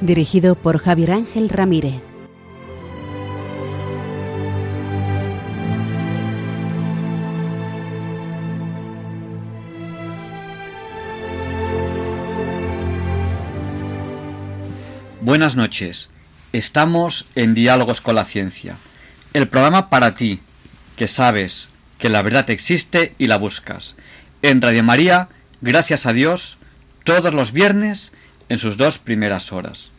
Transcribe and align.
Dirigido 0.00 0.54
por 0.54 0.78
Javier 0.78 1.12
Ángel 1.12 1.48
Ramírez. 1.48 2.00
Buenas 15.20 15.56
noches. 15.56 16.10
Estamos 16.52 17.26
en 17.34 17.54
Diálogos 17.54 18.00
con 18.00 18.14
la 18.14 18.24
Ciencia 18.24 18.76
el 19.32 19.48
programa 19.48 19.90
para 19.90 20.14
ti, 20.14 20.40
que 20.96 21.08
sabes 21.08 21.68
que 21.98 22.08
la 22.08 22.22
verdad 22.22 22.50
existe 22.50 23.14
y 23.18 23.26
la 23.26 23.36
buscas. 23.36 23.94
En 24.42 24.62
Radio 24.62 24.82
María, 24.82 25.28
gracias 25.60 26.06
a 26.06 26.12
Dios, 26.12 26.58
todos 27.04 27.34
los 27.34 27.52
viernes 27.52 28.12
en 28.48 28.58
sus 28.58 28.76
dos 28.76 28.98
primeras 28.98 29.52
horas. 29.52 29.90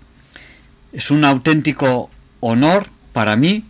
Es 0.92 1.12
un 1.12 1.24
auténtico 1.26 2.10
honor 2.40 2.88
para 3.14 3.36
mí 3.36 3.66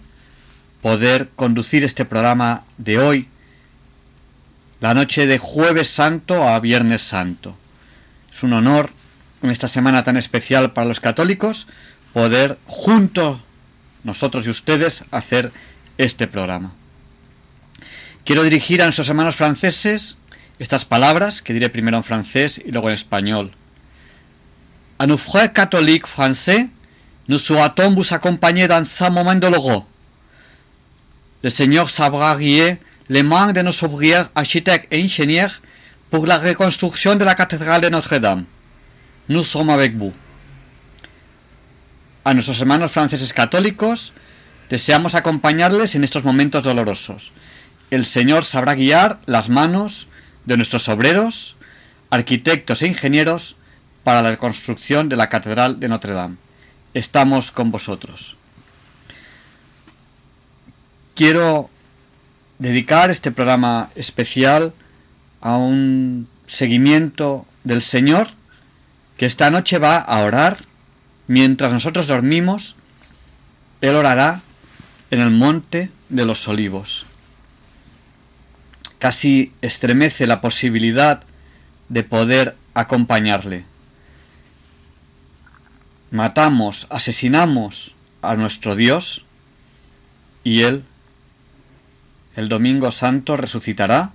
poder 0.82 1.30
conducir 1.36 1.84
este 1.84 2.06
programa 2.06 2.64
de 2.78 3.00
hoy, 3.00 3.28
la 4.80 4.94
noche 4.94 5.28
de 5.28 5.38
jueves 5.38 5.90
santo 5.90 6.48
a 6.48 6.60
viernes 6.60 7.02
santo. 7.02 7.58
Es 8.32 8.44
un 8.44 8.54
honor 8.54 8.92
en 9.42 9.50
esta 9.50 9.68
semana 9.68 10.04
tan 10.04 10.18
especial 10.18 10.72
para 10.72 10.88
los 10.88 11.00
católicos 11.00 11.68
poder 12.14 12.58
junto 12.66 13.42
nosotros 14.04 14.48
y 14.48 14.50
ustedes, 14.50 15.04
hacer 15.12 15.52
este 15.98 16.28
programa. 16.28 16.74
Quiero 18.26 18.44
dirigir 18.44 18.82
a 18.82 18.86
nuestros 18.86 19.10
hermanos 19.10 19.36
franceses 19.36 20.18
estas 20.60 20.86
palabras, 20.86 21.42
que 21.42 21.54
diré 21.54 21.70
primero 21.70 21.98
en 21.98 22.04
francés 22.04 22.62
y 22.64 22.72
luego 22.72 22.90
en 22.90 22.94
español. 22.94 23.52
A 25.02 25.08
nos 25.08 25.18
frères 25.18 25.54
catholiques 25.54 26.08
français, 26.08 26.68
nous 27.30 27.40
souhaitons 27.40 27.96
vous 27.96 28.14
accompagner 28.14 28.68
dans 28.68 28.84
ce 28.84 29.10
moment 29.10 29.34
douloureux. 29.34 29.84
Le 31.42 31.50
Seigneur 31.50 31.90
saura 31.90 32.36
guier 32.36 32.78
les 33.08 33.24
mains 33.24 33.54
de 33.54 33.62
nos 33.62 33.72
ouvriers, 33.72 34.24
architectes 34.36 34.88
et 34.92 35.02
ingénieurs 35.02 35.62
pour 36.12 36.28
la 36.28 36.38
reconstruction 36.38 37.16
de 37.16 37.24
la 37.24 37.34
cathédrale 37.34 37.80
de 37.80 37.88
Notre-Dame. 37.88 38.44
Nous 39.30 39.44
sommes 39.44 39.70
avec 39.70 39.96
vous. 39.96 40.12
A 42.26 42.34
nuestros 42.34 42.60
hermanos 42.60 42.92
franceses 42.92 43.32
católicos 43.32 44.14
deseamos 44.70 45.16
acompañarles 45.16 45.96
en 45.96 46.04
estos 46.04 46.26
momentos 46.26 46.66
dolorosos. 46.66 47.32
El 47.90 48.06
Señor 48.06 48.44
sabrá 48.44 48.76
guiar 48.76 49.20
las 49.28 49.48
manos 49.48 50.10
de 50.46 50.58
nuestros 50.58 50.90
obreros, 50.90 51.56
arquitectos 52.12 52.82
e 52.82 52.88
ingenieros 52.88 53.56
para 54.04 54.22
la 54.22 54.32
reconstrucción 54.32 55.10
de 55.10 55.16
la 55.16 55.30
Catedral 55.30 55.80
de 55.80 55.88
Notre 55.88 56.14
Dame. 56.14 56.38
Estamos 56.94 57.52
con 57.52 57.72
vosotros. 57.72 58.36
Quiero 61.16 61.70
dedicar 62.58 63.12
este 63.12 63.32
programa 63.32 63.90
especial 63.96 64.74
a 65.42 65.58
un 65.58 66.28
seguimiento 66.48 67.46
del 67.64 67.82
Señor 67.82 68.30
que 69.18 69.26
esta 69.26 69.52
noche 69.52 69.80
va 69.80 69.98
a 69.98 70.20
orar 70.24 70.70
Mientras 71.30 71.72
nosotros 71.72 72.08
dormimos, 72.08 72.76
Él 73.82 73.96
orará 73.96 74.42
en 75.12 75.22
el 75.22 75.30
monte 75.30 75.92
de 76.10 76.26
los 76.26 76.48
olivos. 76.48 77.06
Casi 78.98 79.54
estremece 79.62 80.26
la 80.26 80.42
posibilidad 80.42 81.22
de 81.88 82.04
poder 82.04 82.56
acompañarle. 82.74 83.66
Matamos, 86.12 86.88
asesinamos 86.90 87.96
a 88.22 88.36
nuestro 88.36 88.76
Dios 88.76 89.26
y 90.44 90.62
Él 90.64 90.84
el 92.36 92.48
domingo 92.48 92.92
santo 92.92 93.36
resucitará 93.36 94.12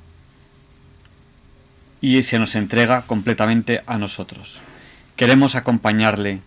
y 2.01 2.23
se 2.23 2.39
nos 2.39 2.55
entrega 2.55 3.03
completamente 3.03 3.83
a 3.87 3.99
nosotros. 3.99 4.61
Queremos 5.17 5.55
acompañarle 5.55 6.41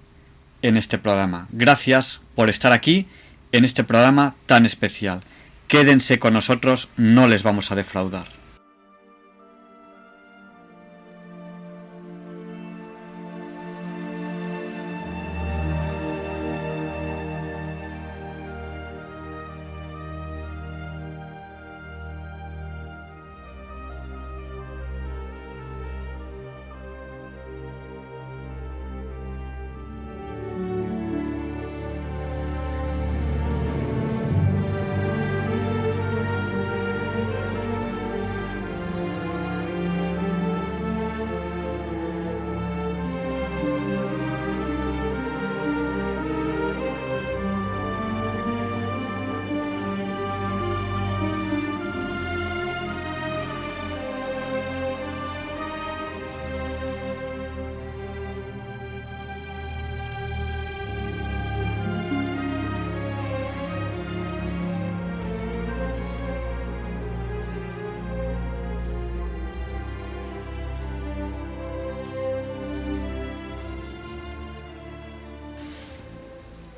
en 0.61 0.77
este 0.77 0.97
programa. 0.97 1.47
Gracias 1.51 2.21
por 2.35 2.49
estar 2.49 2.73
aquí 2.73 3.07
en 3.51 3.63
este 3.63 3.83
programa 3.83 4.35
tan 4.45 4.65
especial. 4.65 5.21
Quédense 5.67 6.19
con 6.19 6.33
nosotros, 6.33 6.89
no 6.97 7.27
les 7.27 7.43
vamos 7.43 7.71
a 7.71 7.75
defraudar. 7.75 8.36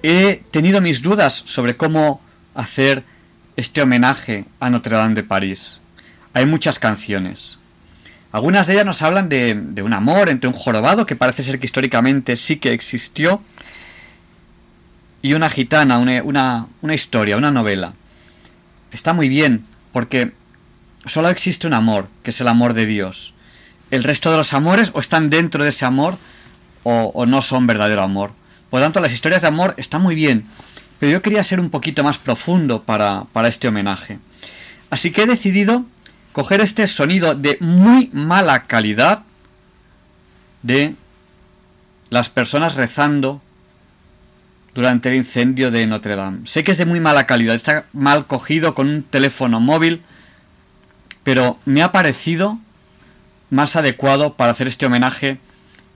He 0.03 0.43
tenido 0.51 0.81
mis 0.81 1.01
dudas 1.01 1.33
sobre 1.45 1.77
cómo 1.77 2.21
hacer 2.55 3.03
este 3.55 3.81
homenaje 3.81 4.45
a 4.59 4.69
Notre 4.69 4.95
Dame 4.95 5.15
de 5.15 5.23
París. 5.23 5.79
Hay 6.33 6.45
muchas 6.45 6.79
canciones. 6.79 7.59
Algunas 8.31 8.67
de 8.67 8.73
ellas 8.73 8.85
nos 8.85 9.01
hablan 9.01 9.27
de, 9.27 9.81
un 9.83 9.93
amor 9.93 10.29
entre 10.29 10.47
un 10.47 10.53
jorobado, 10.53 11.05
que 11.05 11.15
parece 11.15 11.43
ser 11.43 11.59
que 11.59 11.65
históricamente 11.65 12.35
sí 12.35 12.57
que 12.57 12.71
existió, 12.73 13.41
y 15.21 15.33
una 15.33 15.49
gitana, 15.49 15.97
una, 15.97 16.67
una 16.81 16.93
historia, 16.93 17.37
una 17.37 17.51
novela. 17.51 17.93
Está 18.91 19.13
muy 19.13 19.27
bien, 19.27 19.65
porque 19.91 20.31
solo 21.05 21.29
existe 21.29 21.67
un 21.67 21.73
amor, 21.73 22.07
que 22.23 22.29
es 22.29 22.39
el 22.39 22.47
amor 22.47 22.73
de 22.73 22.85
Dios. 22.85 23.33
El 23.91 24.03
resto 24.03 24.31
de 24.31 24.37
los 24.37 24.53
amores 24.53 24.91
o 24.93 24.99
están 24.99 25.29
dentro 25.29 25.63
de 25.63 25.69
ese 25.69 25.85
amor 25.85 26.17
o, 26.83 27.11
o 27.13 27.25
no 27.25 27.41
son 27.41 27.67
verdadero 27.67 28.03
amor. 28.03 28.31
Por 28.69 28.79
lo 28.79 28.85
tanto, 28.85 28.99
las 28.99 29.13
historias 29.13 29.41
de 29.41 29.47
amor 29.47 29.73
están 29.77 30.01
muy 30.01 30.15
bien, 30.15 30.45
pero 30.99 31.11
yo 31.11 31.21
quería 31.21 31.43
ser 31.43 31.59
un 31.59 31.69
poquito 31.69 32.03
más 32.03 32.17
profundo 32.17 32.83
para, 32.83 33.25
para 33.33 33.47
este 33.47 33.67
homenaje. 33.67 34.19
Así 34.89 35.11
que 35.11 35.23
he 35.23 35.27
decidido 35.27 35.85
coger 36.33 36.61
este 36.61 36.85
sonido 36.87 37.35
de 37.35 37.57
muy 37.59 38.09
mala 38.13 38.65
calidad 38.65 39.23
de 40.61 40.95
las 42.09 42.29
personas 42.29 42.75
rezando 42.75 43.41
durante 44.73 45.09
el 45.09 45.15
incendio 45.15 45.71
de 45.71 45.85
Notre 45.85 46.15
Dame. 46.15 46.47
Sé 46.47 46.63
que 46.63 46.71
es 46.71 46.77
de 46.77 46.85
muy 46.85 46.99
mala 46.99 47.25
calidad, 47.25 47.55
está 47.55 47.85
mal 47.93 48.27
cogido 48.27 48.75
con 48.75 48.87
un 48.87 49.03
teléfono 49.03 49.59
móvil, 49.59 50.03
pero 51.23 51.59
me 51.65 51.81
ha 51.81 51.91
parecido 51.91 52.59
más 53.49 53.75
adecuado 53.75 54.35
para 54.35 54.51
hacer 54.51 54.67
este 54.67 54.85
homenaje 54.85 55.39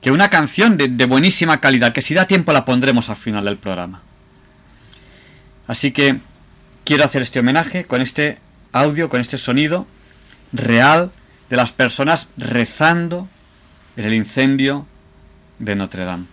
que 0.04 0.12
una 0.12 0.30
canción 0.30 0.76
de, 0.76 1.06
buenísima 1.06 1.62
calidad, 1.62 1.94
que 1.94 2.02
si 2.02 2.14
da 2.14 2.28
tiempo 2.28 2.52
la 2.52 2.66
pondremos 2.66 3.10
al 3.10 3.16
final 3.16 3.46
del 3.46 3.56
programa. 3.56 4.02
Así 5.66 5.92
que 5.92 6.18
quiero 6.84 7.06
hacer 7.06 7.22
este 7.22 7.40
homenaje 7.40 7.86
con 7.86 8.02
este 8.02 8.38
audio, 8.74 9.08
con 9.08 9.22
este 9.22 9.38
sonido 9.38 9.88
real 10.52 11.12
de 11.50 11.56
las 11.56 11.72
personas 11.72 12.28
rezando 12.36 13.30
en 13.96 14.04
el 14.04 14.14
incendio 14.14 14.86
de 15.60 15.76
Notre 15.78 16.04
Dame. 16.04 16.26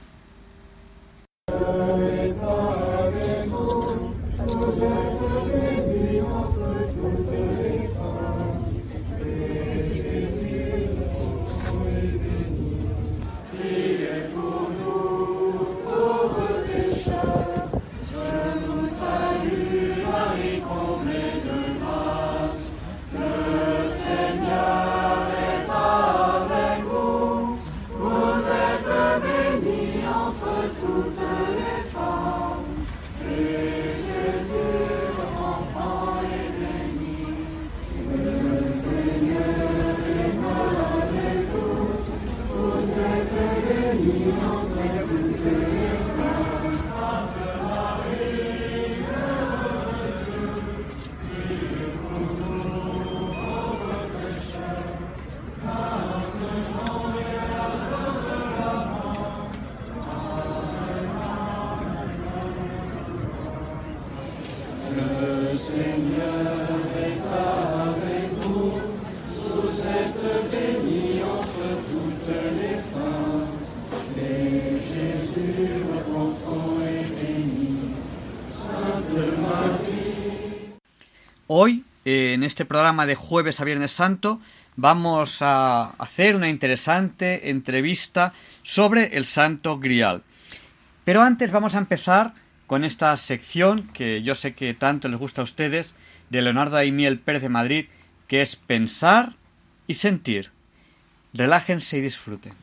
Este 82.51 82.65
programa 82.65 83.07
de 83.07 83.15
jueves 83.15 83.61
a 83.61 83.65
Viernes 83.65 83.93
Santo, 83.93 84.41
vamos 84.75 85.41
a 85.41 85.91
hacer 85.99 86.35
una 86.35 86.49
interesante 86.49 87.49
entrevista 87.51 88.33
sobre 88.65 89.17
el 89.17 89.25
Santo 89.25 89.79
Grial. 89.79 90.25
Pero 91.05 91.23
antes 91.23 91.53
vamos 91.53 91.77
a 91.77 91.79
empezar 91.79 92.35
con 92.67 92.83
esta 92.83 93.17
sección 93.17 93.89
que 93.93 94.23
yo 94.23 94.35
sé 94.35 94.55
que 94.55 94.75
tanto 94.75 95.07
les 95.09 95.21
gusta 95.21 95.43
a 95.43 95.45
ustedes, 95.45 95.95
de 96.29 96.43
Leonardo 96.43 96.77
Aimiel 96.77 97.21
Pérez 97.21 97.43
de 97.43 97.49
Madrid, 97.49 97.87
que 98.27 98.41
es 98.43 98.57
pensar 98.57 99.35
y 99.87 99.95
sentir. 99.95 100.51
Relájense 101.33 101.99
y 101.99 102.01
disfruten. 102.01 102.55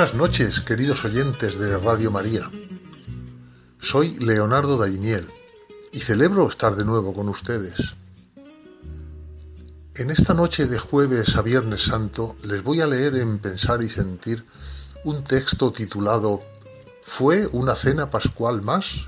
Buenas 0.00 0.16
noches, 0.16 0.60
queridos 0.62 1.04
oyentes 1.04 1.58
de 1.58 1.76
Radio 1.76 2.10
María. 2.10 2.50
Soy 3.78 4.18
Leonardo 4.18 4.78
Daimiel 4.78 5.28
y 5.92 6.00
celebro 6.00 6.48
estar 6.48 6.74
de 6.74 6.86
nuevo 6.86 7.12
con 7.12 7.28
ustedes. 7.28 7.96
En 9.96 10.10
esta 10.10 10.32
noche 10.32 10.64
de 10.64 10.78
jueves 10.78 11.36
a 11.36 11.42
Viernes 11.42 11.82
Santo 11.82 12.34
les 12.44 12.64
voy 12.64 12.80
a 12.80 12.86
leer 12.86 13.14
en 13.16 13.40
Pensar 13.40 13.82
y 13.82 13.90
Sentir 13.90 14.46
un 15.04 15.22
texto 15.22 15.70
titulado 15.70 16.40
¿Fue 17.02 17.46
una 17.48 17.74
cena 17.74 18.08
pascual 18.08 18.62
más? 18.62 19.06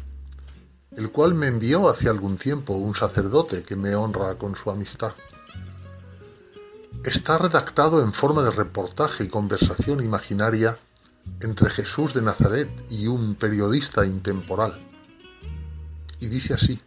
el 0.95 1.11
cual 1.11 1.33
me 1.33 1.47
envió 1.47 1.89
hace 1.89 2.11
algún 2.11 2.37
tiempo 2.37 2.75
un 2.75 2.95
sacerdote 2.95 3.63
que 3.63 3.77
me 3.77 3.95
honra 3.95 4.35
con 4.35 4.55
su 4.55 4.71
amistad. 4.71 5.15
Está 7.05 7.37
redactado 7.37 8.01
en 8.01 8.13
forma 8.13 8.43
de 8.43 8.53
reportaje 8.53 9.25
y 9.25 9.29
conversación 9.29 10.03
imaginaria 10.05 10.79
entre 11.41 11.69
Jesús 11.69 12.15
de 12.15 12.23
Nazaret 12.23 12.69
y 12.91 13.09
un 13.09 13.35
periodista 13.35 14.07
intemporal. 14.07 14.79
Y 16.21 16.29
dice 16.29 16.55
así. 16.55 16.81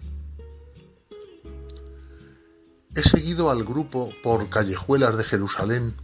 He 2.95 3.01
seguido 3.01 3.49
al 3.49 3.65
grupo 3.65 4.09
por 4.23 4.47
callejuelas 4.47 5.17
de 5.17 5.25
Jerusalén 5.25 5.97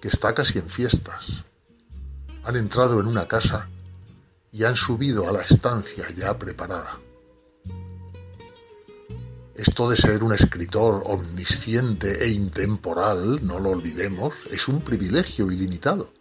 que 0.00 0.08
está 0.08 0.34
casi 0.34 0.58
en 0.58 0.68
fiestas. 0.68 1.44
Han 2.42 2.56
entrado 2.56 2.98
en 2.98 3.06
una 3.06 3.28
casa 3.28 3.68
y 4.50 4.64
han 4.64 4.74
subido 4.74 5.28
a 5.28 5.32
la 5.32 5.42
estancia 5.42 6.06
ya 6.10 6.36
preparada. 6.36 6.98
Esto 9.58 9.90
de 9.90 9.96
ser 9.96 10.22
un 10.22 10.32
escritor 10.32 11.02
omnisciente 11.06 12.24
e 12.24 12.28
intemporal, 12.30 13.44
no 13.44 13.58
lo 13.58 13.70
olvidemos, 13.70 14.32
es 14.52 14.68
un 14.68 14.82
privilegio 14.82 15.50
ilimitado. 15.50 16.12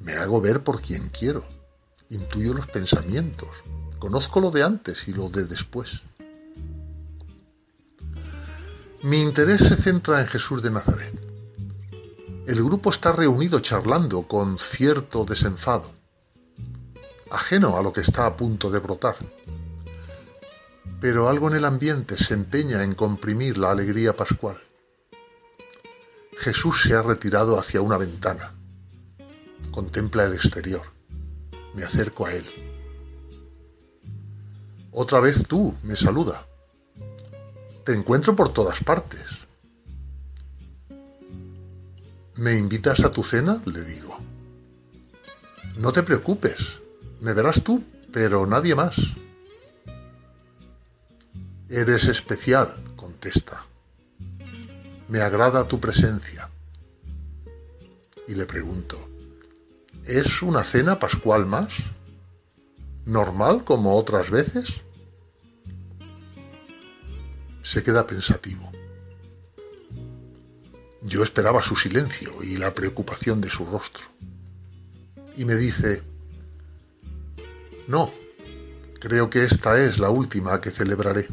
Me 0.00 0.14
hago 0.14 0.40
ver 0.40 0.64
por 0.64 0.82
quien 0.82 1.08
quiero, 1.10 1.46
intuyo 2.08 2.54
los 2.54 2.66
pensamientos, 2.66 3.50
conozco 4.00 4.40
lo 4.40 4.50
de 4.50 4.64
antes 4.64 5.06
y 5.06 5.12
lo 5.12 5.28
de 5.28 5.44
después. 5.44 6.02
Mi 9.04 9.20
interés 9.20 9.60
se 9.60 9.76
centra 9.76 10.20
en 10.20 10.26
Jesús 10.26 10.60
de 10.60 10.72
Nazaret. 10.72 11.14
El 12.48 12.64
grupo 12.64 12.90
está 12.90 13.12
reunido 13.12 13.60
charlando 13.60 14.26
con 14.26 14.58
cierto 14.58 15.24
desenfado, 15.24 15.92
ajeno 17.30 17.76
a 17.76 17.82
lo 17.82 17.92
que 17.92 18.00
está 18.00 18.26
a 18.26 18.36
punto 18.36 18.72
de 18.72 18.80
brotar 18.80 19.14
pero 21.00 21.28
algo 21.28 21.48
en 21.48 21.56
el 21.56 21.64
ambiente 21.64 22.16
se 22.16 22.34
empeña 22.34 22.82
en 22.82 22.94
comprimir 22.94 23.58
la 23.58 23.70
alegría 23.70 24.16
pascual. 24.16 24.60
Jesús 26.36 26.82
se 26.82 26.94
ha 26.94 27.02
retirado 27.02 27.58
hacia 27.58 27.80
una 27.80 27.96
ventana. 27.96 28.54
Contempla 29.70 30.24
el 30.24 30.34
exterior. 30.34 30.82
Me 31.74 31.82
acerco 31.82 32.26
a 32.26 32.32
él. 32.32 32.46
Otra 34.92 35.20
vez 35.20 35.42
tú, 35.46 35.74
me 35.82 35.96
saluda. 35.96 36.46
Te 37.84 37.92
encuentro 37.92 38.34
por 38.34 38.52
todas 38.52 38.82
partes. 38.82 39.22
¿Me 42.36 42.56
invitas 42.56 43.00
a 43.00 43.10
tu 43.10 43.22
cena? 43.22 43.62
le 43.64 43.82
digo. 43.82 44.18
No 45.78 45.92
te 45.92 46.02
preocupes, 46.02 46.78
me 47.20 47.32
verás 47.32 47.62
tú, 47.62 47.82
pero 48.12 48.46
nadie 48.46 48.74
más. 48.74 48.96
Eres 51.68 52.06
especial, 52.06 52.76
contesta. 52.94 53.66
Me 55.08 55.20
agrada 55.20 55.66
tu 55.66 55.80
presencia. 55.80 56.48
Y 58.28 58.36
le 58.36 58.46
pregunto, 58.46 58.96
¿es 60.04 60.42
una 60.42 60.62
cena 60.62 61.00
pascual 61.00 61.44
más? 61.44 61.70
¿Normal 63.04 63.64
como 63.64 63.96
otras 63.96 64.30
veces? 64.30 64.80
Se 67.64 67.82
queda 67.82 68.06
pensativo. 68.06 68.70
Yo 71.02 71.24
esperaba 71.24 71.62
su 71.62 71.74
silencio 71.74 72.44
y 72.44 72.58
la 72.58 72.72
preocupación 72.72 73.40
de 73.40 73.50
su 73.50 73.66
rostro. 73.66 74.04
Y 75.36 75.44
me 75.44 75.56
dice, 75.56 76.04
no, 77.88 78.12
creo 79.00 79.28
que 79.28 79.44
esta 79.44 79.80
es 79.82 79.98
la 79.98 80.10
última 80.10 80.60
que 80.60 80.70
celebraré. 80.70 81.26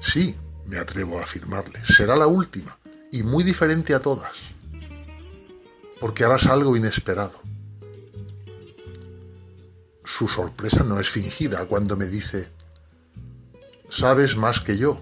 Sí, 0.00 0.34
me 0.66 0.78
atrevo 0.78 1.18
a 1.18 1.24
afirmarle, 1.24 1.84
será 1.84 2.16
la 2.16 2.26
última 2.26 2.78
y 3.12 3.22
muy 3.22 3.44
diferente 3.44 3.94
a 3.94 4.00
todas, 4.00 4.38
porque 6.00 6.24
harás 6.24 6.46
algo 6.46 6.76
inesperado. 6.76 7.40
Su 10.04 10.26
sorpresa 10.26 10.82
no 10.82 10.98
es 10.98 11.08
fingida 11.08 11.66
cuando 11.66 11.96
me 11.96 12.06
dice, 12.06 12.48
sabes 13.88 14.36
más 14.36 14.60
que 14.60 14.76
yo. 14.76 15.00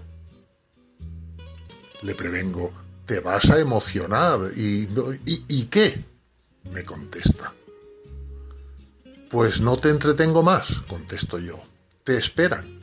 Le 2.01 2.15
prevengo, 2.15 2.71
te 3.05 3.19
vas 3.19 3.49
a 3.49 3.59
emocionar 3.59 4.51
y, 4.55 4.87
y, 5.25 5.45
¿y 5.47 5.65
qué? 5.65 6.05
me 6.71 6.83
contesta. 6.83 7.53
Pues 9.29 9.61
no 9.61 9.77
te 9.77 9.89
entretengo 9.89 10.43
más, 10.43 10.81
contesto 10.87 11.39
yo. 11.39 11.61
Te 12.03 12.17
esperan. 12.17 12.78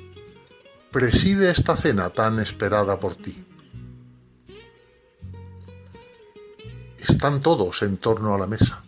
Preside 0.96 1.50
esta 1.50 1.76
cena 1.76 2.08
tan 2.08 2.40
esperada 2.40 2.98
por 2.98 3.16
ti. 3.16 3.44
Están 6.96 7.42
todos 7.42 7.82
en 7.82 7.98
torno 7.98 8.32
a 8.32 8.38
la 8.38 8.46
mesa. 8.46 8.82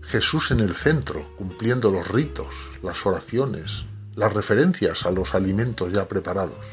Jesús 0.00 0.50
en 0.50 0.58
el 0.58 0.74
centro, 0.74 1.36
cumpliendo 1.38 1.92
los 1.92 2.08
ritos, 2.08 2.52
las 2.82 3.06
oraciones, 3.06 3.84
las 4.16 4.32
referencias 4.32 5.06
a 5.06 5.12
los 5.12 5.36
alimentos 5.36 5.92
ya 5.92 6.08
preparados. 6.08 6.66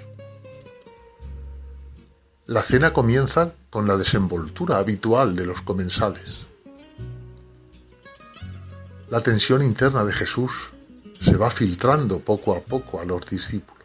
La 2.48 2.64
cena 2.64 2.92
comienza 2.92 3.54
con 3.70 3.88
la 3.88 3.96
desenvoltura 3.96 4.78
habitual 4.78 5.36
de 5.36 5.46
los 5.46 5.62
comensales. 5.62 6.48
La 9.12 9.22
tensión 9.22 9.62
interna 9.62 10.04
de 10.04 10.14
Jesús 10.14 10.72
se 11.22 11.38
va 11.38 11.52
filtrando 11.52 12.22
poco 12.22 12.56
a 12.56 12.62
poco 12.62 13.00
a 13.00 13.06
los 13.06 13.24
discípulos. 13.28 13.79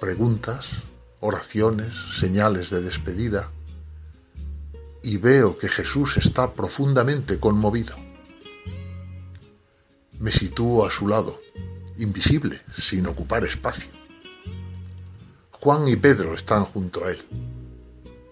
Preguntas, 0.00 0.66
oraciones, 1.20 1.94
señales 2.18 2.70
de 2.70 2.80
despedida, 2.80 3.50
y 5.02 5.18
veo 5.18 5.58
que 5.58 5.68
Jesús 5.68 6.16
está 6.16 6.54
profundamente 6.54 7.38
conmovido. 7.38 7.94
Me 10.18 10.32
sitúo 10.32 10.86
a 10.86 10.90
su 10.90 11.06
lado, 11.06 11.38
invisible, 11.98 12.62
sin 12.74 13.06
ocupar 13.08 13.44
espacio. 13.44 13.90
Juan 15.50 15.86
y 15.86 15.96
Pedro 15.96 16.34
están 16.34 16.64
junto 16.64 17.04
a 17.04 17.10
él. 17.10 17.22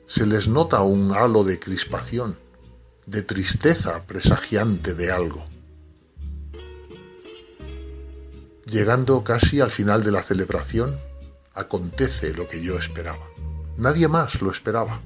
Se 0.07 0.25
les 0.25 0.49
nota 0.49 0.81
un 0.81 1.13
halo 1.13 1.45
de 1.45 1.61
crispación 1.61 2.39
de 3.05 3.21
tristeza 3.21 4.07
presagiante 4.07 4.95
de 4.95 5.13
algo. 5.13 5.45
Llegando 8.65 9.23
casi 9.23 9.61
al 9.61 9.71
final 9.71 10.03
de 10.03 10.13
la 10.13 10.23
celebración, 10.23 11.08
acontece 11.59 12.33
lo 12.33 12.47
que 12.47 12.63
yo 12.63 12.79
esperaba. 12.79 13.27
Nadie 13.77 14.09
más 14.09 14.41
lo 14.41 14.51
esperaba. 14.51 15.01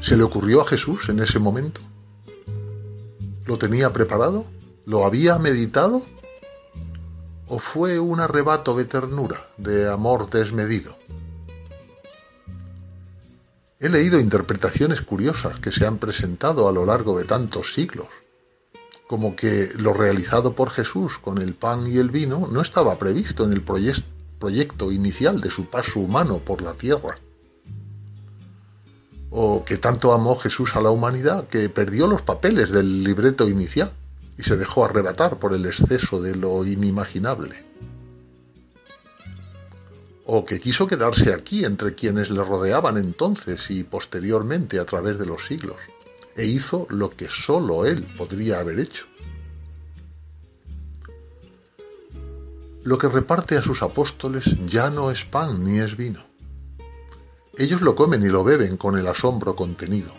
¿Se 0.00 0.16
le 0.16 0.22
ocurrió 0.22 0.60
a 0.60 0.66
Jesús 0.66 1.08
en 1.08 1.20
ese 1.20 1.38
momento? 1.38 1.80
¿Lo 3.46 3.58
tenía 3.58 3.92
preparado? 3.92 4.44
¿Lo 4.84 5.04
había 5.04 5.38
meditado? 5.38 6.02
¿O 7.46 7.58
fue 7.58 7.98
un 7.98 8.20
arrebato 8.20 8.76
de 8.76 8.84
ternura, 8.84 9.48
de 9.56 9.90
amor 9.90 10.28
desmedido? 10.28 10.96
He 13.80 13.88
leído 13.88 14.20
interpretaciones 14.20 15.00
curiosas 15.00 15.58
que 15.60 15.72
se 15.72 15.86
han 15.86 15.98
presentado 15.98 16.68
a 16.68 16.72
lo 16.72 16.84
largo 16.84 17.18
de 17.18 17.24
tantos 17.24 17.72
siglos, 17.72 18.08
como 19.08 19.34
que 19.34 19.70
lo 19.74 19.94
realizado 19.94 20.52
por 20.52 20.70
Jesús 20.70 21.18
con 21.18 21.38
el 21.38 21.54
pan 21.54 21.86
y 21.88 21.96
el 21.96 22.10
vino 22.10 22.46
no 22.52 22.60
estaba 22.60 22.98
previsto 22.98 23.42
en 23.44 23.52
el 23.52 23.62
proyecto 23.62 24.92
inicial 24.92 25.40
de 25.40 25.50
su 25.50 25.64
paso 25.64 25.98
humano 25.98 26.40
por 26.44 26.60
la 26.60 26.74
tierra, 26.74 27.14
o 29.30 29.64
que 29.64 29.78
tanto 29.78 30.12
amó 30.12 30.36
Jesús 30.36 30.76
a 30.76 30.82
la 30.82 30.90
humanidad 30.90 31.48
que 31.48 31.70
perdió 31.70 32.06
los 32.06 32.20
papeles 32.20 32.70
del 32.70 33.02
libreto 33.02 33.48
inicial 33.48 33.90
y 34.36 34.42
se 34.42 34.58
dejó 34.58 34.84
arrebatar 34.84 35.38
por 35.38 35.54
el 35.54 35.64
exceso 35.64 36.20
de 36.20 36.36
lo 36.36 36.64
inimaginable. 36.66 37.64
O 40.26 40.44
que 40.44 40.60
quiso 40.60 40.86
quedarse 40.86 41.32
aquí 41.32 41.64
entre 41.64 41.94
quienes 41.94 42.28
le 42.28 42.44
rodeaban 42.44 42.98
entonces 42.98 43.70
y 43.70 43.84
posteriormente 43.84 44.78
a 44.78 44.84
través 44.84 45.18
de 45.18 45.24
los 45.24 45.46
siglos, 45.46 45.76
e 46.38 46.46
hizo 46.46 46.86
lo 46.88 47.10
que 47.10 47.28
sólo 47.28 47.84
él 47.84 48.06
podría 48.16 48.60
haber 48.60 48.80
hecho. 48.80 49.04
Lo 52.82 52.96
que 52.96 53.08
reparte 53.08 53.58
a 53.58 53.62
sus 53.62 53.82
apóstoles 53.82 54.56
ya 54.66 54.88
no 54.88 55.10
es 55.10 55.26
pan 55.26 55.62
ni 55.62 55.80
es 55.80 55.96
vino. 55.96 56.24
Ellos 57.58 57.82
lo 57.82 57.94
comen 57.94 58.22
y 58.22 58.28
lo 58.28 58.42
beben 58.42 58.78
con 58.78 58.96
el 58.96 59.06
asombro 59.06 59.54
contenido, 59.54 60.14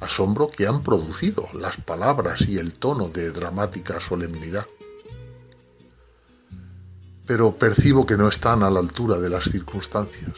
asombro 0.00 0.50
que 0.50 0.66
han 0.66 0.82
producido 0.82 1.48
las 1.54 1.78
palabras 1.78 2.46
y 2.46 2.58
el 2.58 2.74
tono 2.74 3.08
de 3.08 3.30
dramática 3.30 4.00
solemnidad 4.00 4.66
pero 7.26 7.56
percibo 7.56 8.06
que 8.06 8.16
no 8.16 8.28
están 8.28 8.62
a 8.62 8.70
la 8.70 8.78
altura 8.78 9.18
de 9.18 9.28
las 9.28 9.44
circunstancias. 9.44 10.32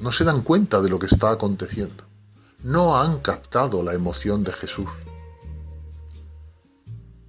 No 0.00 0.12
se 0.12 0.24
dan 0.24 0.42
cuenta 0.42 0.80
de 0.80 0.88
lo 0.88 0.98
que 0.98 1.06
está 1.06 1.32
aconteciendo. 1.32 2.04
No 2.62 2.96
han 2.96 3.18
captado 3.20 3.82
la 3.82 3.92
emoción 3.92 4.44
de 4.44 4.52
Jesús. 4.52 4.88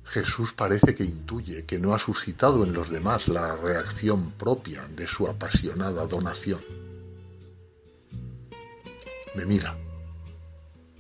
Jesús 0.04 0.54
parece 0.54 0.94
que 0.94 1.04
intuye 1.04 1.66
que 1.66 1.80
no 1.80 1.96
ha 1.96 2.00
suscitado 2.00 2.63
en 2.63 2.74
los 2.74 2.92
demás 2.92 3.28
la 3.28 3.56
reacción 3.56 4.30
propia 4.32 4.88
de 4.90 5.08
su 5.08 5.28
apasionada 5.28 6.06
donación. 6.06 6.62
Me 9.34 9.46
mira. 9.46 9.75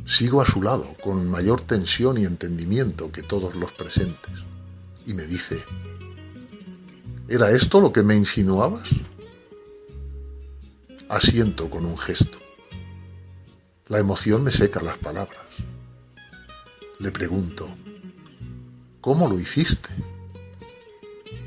Sigo 0.05 0.41
a 0.41 0.45
su 0.45 0.63
lado 0.63 0.95
con 1.03 1.29
mayor 1.29 1.61
tensión 1.61 2.17
y 2.17 2.25
entendimiento 2.25 3.11
que 3.11 3.21
todos 3.21 3.53
los 3.55 3.71
presentes 3.71 4.31
y 5.05 5.13
me 5.13 5.25
dice, 5.25 5.63
¿Era 7.29 7.51
esto 7.51 7.79
lo 7.79 7.93
que 7.93 8.03
me 8.03 8.15
insinuabas? 8.15 8.89
Asiento 11.07 11.69
con 11.69 11.85
un 11.85 11.97
gesto. 11.97 12.42
La 13.93 13.99
emoción 13.99 14.43
me 14.43 14.49
seca 14.49 14.81
las 14.81 14.97
palabras. 14.97 15.45
Le 16.97 17.11
pregunto, 17.11 17.69
¿cómo 18.99 19.29
lo 19.29 19.39
hiciste? 19.39 19.89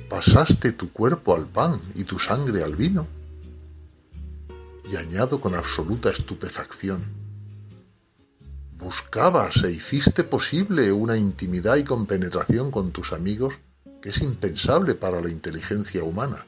¿Pasaste 0.08 0.70
tu 0.70 0.92
cuerpo 0.92 1.34
al 1.34 1.46
pan 1.46 1.82
y 1.96 2.04
tu 2.04 2.20
sangre 2.20 2.62
al 2.62 2.76
vino? 2.76 3.08
Y 4.88 4.94
añado 4.94 5.40
con 5.40 5.56
absoluta 5.56 6.12
estupefacción, 6.12 7.04
¿buscabas 8.78 9.64
e 9.64 9.72
hiciste 9.72 10.22
posible 10.22 10.92
una 10.92 11.16
intimidad 11.16 11.74
y 11.74 11.82
compenetración 11.82 12.70
con 12.70 12.92
tus 12.92 13.12
amigos 13.12 13.54
es 14.06 14.22
impensable 14.22 14.94
para 14.94 15.20
la 15.20 15.28
inteligencia 15.28 16.04
humana. 16.04 16.46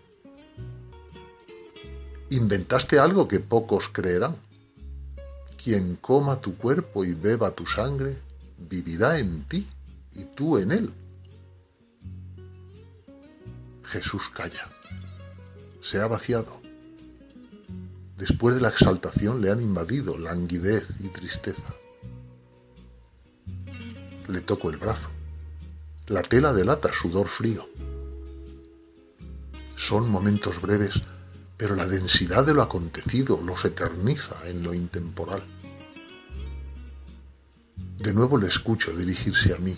Inventaste 2.31 3.01
algo 3.01 3.27
que 3.27 3.41
pocos 3.41 3.89
creerán. 3.89 4.37
Quien 5.69 5.97
coma 5.97 6.41
tu 6.41 6.57
cuerpo 6.57 7.05
y 7.05 7.13
beba 7.13 7.51
tu 7.51 7.67
sangre, 7.67 8.23
vivirá 8.57 9.19
en 9.19 9.47
ti 9.47 9.69
y 10.13 10.25
tú 10.25 10.57
en 10.57 10.73
él. 10.73 10.91
Jesús 13.85 14.31
calla. 14.35 14.67
Se 15.83 16.01
ha 16.01 16.07
vaciado. 16.07 16.59
Después 18.17 18.55
de 18.55 18.63
la 18.63 18.71
exaltación 18.71 19.43
le 19.43 19.51
han 19.51 19.61
invadido 19.61 20.17
languidez 20.17 20.87
y 21.01 21.09
tristeza. 21.09 21.75
Le 24.27 24.41
toco 24.41 24.71
el 24.71 24.79
brazo. 24.79 25.11
La 26.07 26.23
tela 26.23 26.55
delata 26.55 26.91
sudor 26.95 27.29
frío. 27.29 27.69
Son 29.77 30.09
momentos 30.09 30.63
breves, 30.63 31.03
pero 31.59 31.77
la 31.77 31.87
densidad 31.87 32.47
de 32.47 32.55
lo 32.55 32.63
acontecido 32.63 33.39
los 33.45 33.67
eterniza 33.67 34.49
en 34.49 34.63
lo 34.63 34.73
intemporal. 34.73 35.43
De 37.99 38.13
nuevo 38.13 38.39
le 38.39 38.47
escucho 38.47 38.97
dirigirse 38.97 39.53
a 39.53 39.59
mí. 39.59 39.77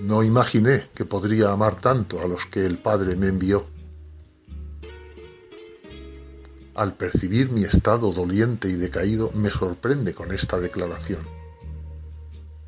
No 0.00 0.22
imaginé 0.22 0.88
que 0.94 1.04
podría 1.04 1.52
amar 1.52 1.78
tanto 1.78 2.20
a 2.22 2.26
los 2.26 2.46
que 2.46 2.64
el 2.64 2.78
Padre 2.78 3.16
me 3.16 3.28
envió. 3.28 3.66
Al 6.74 6.96
percibir 6.96 7.50
mi 7.50 7.64
estado 7.64 8.12
doliente 8.12 8.68
y 8.68 8.74
decaído, 8.74 9.30
me 9.32 9.50
sorprende 9.50 10.14
con 10.14 10.32
esta 10.32 10.58
declaración. 10.58 11.20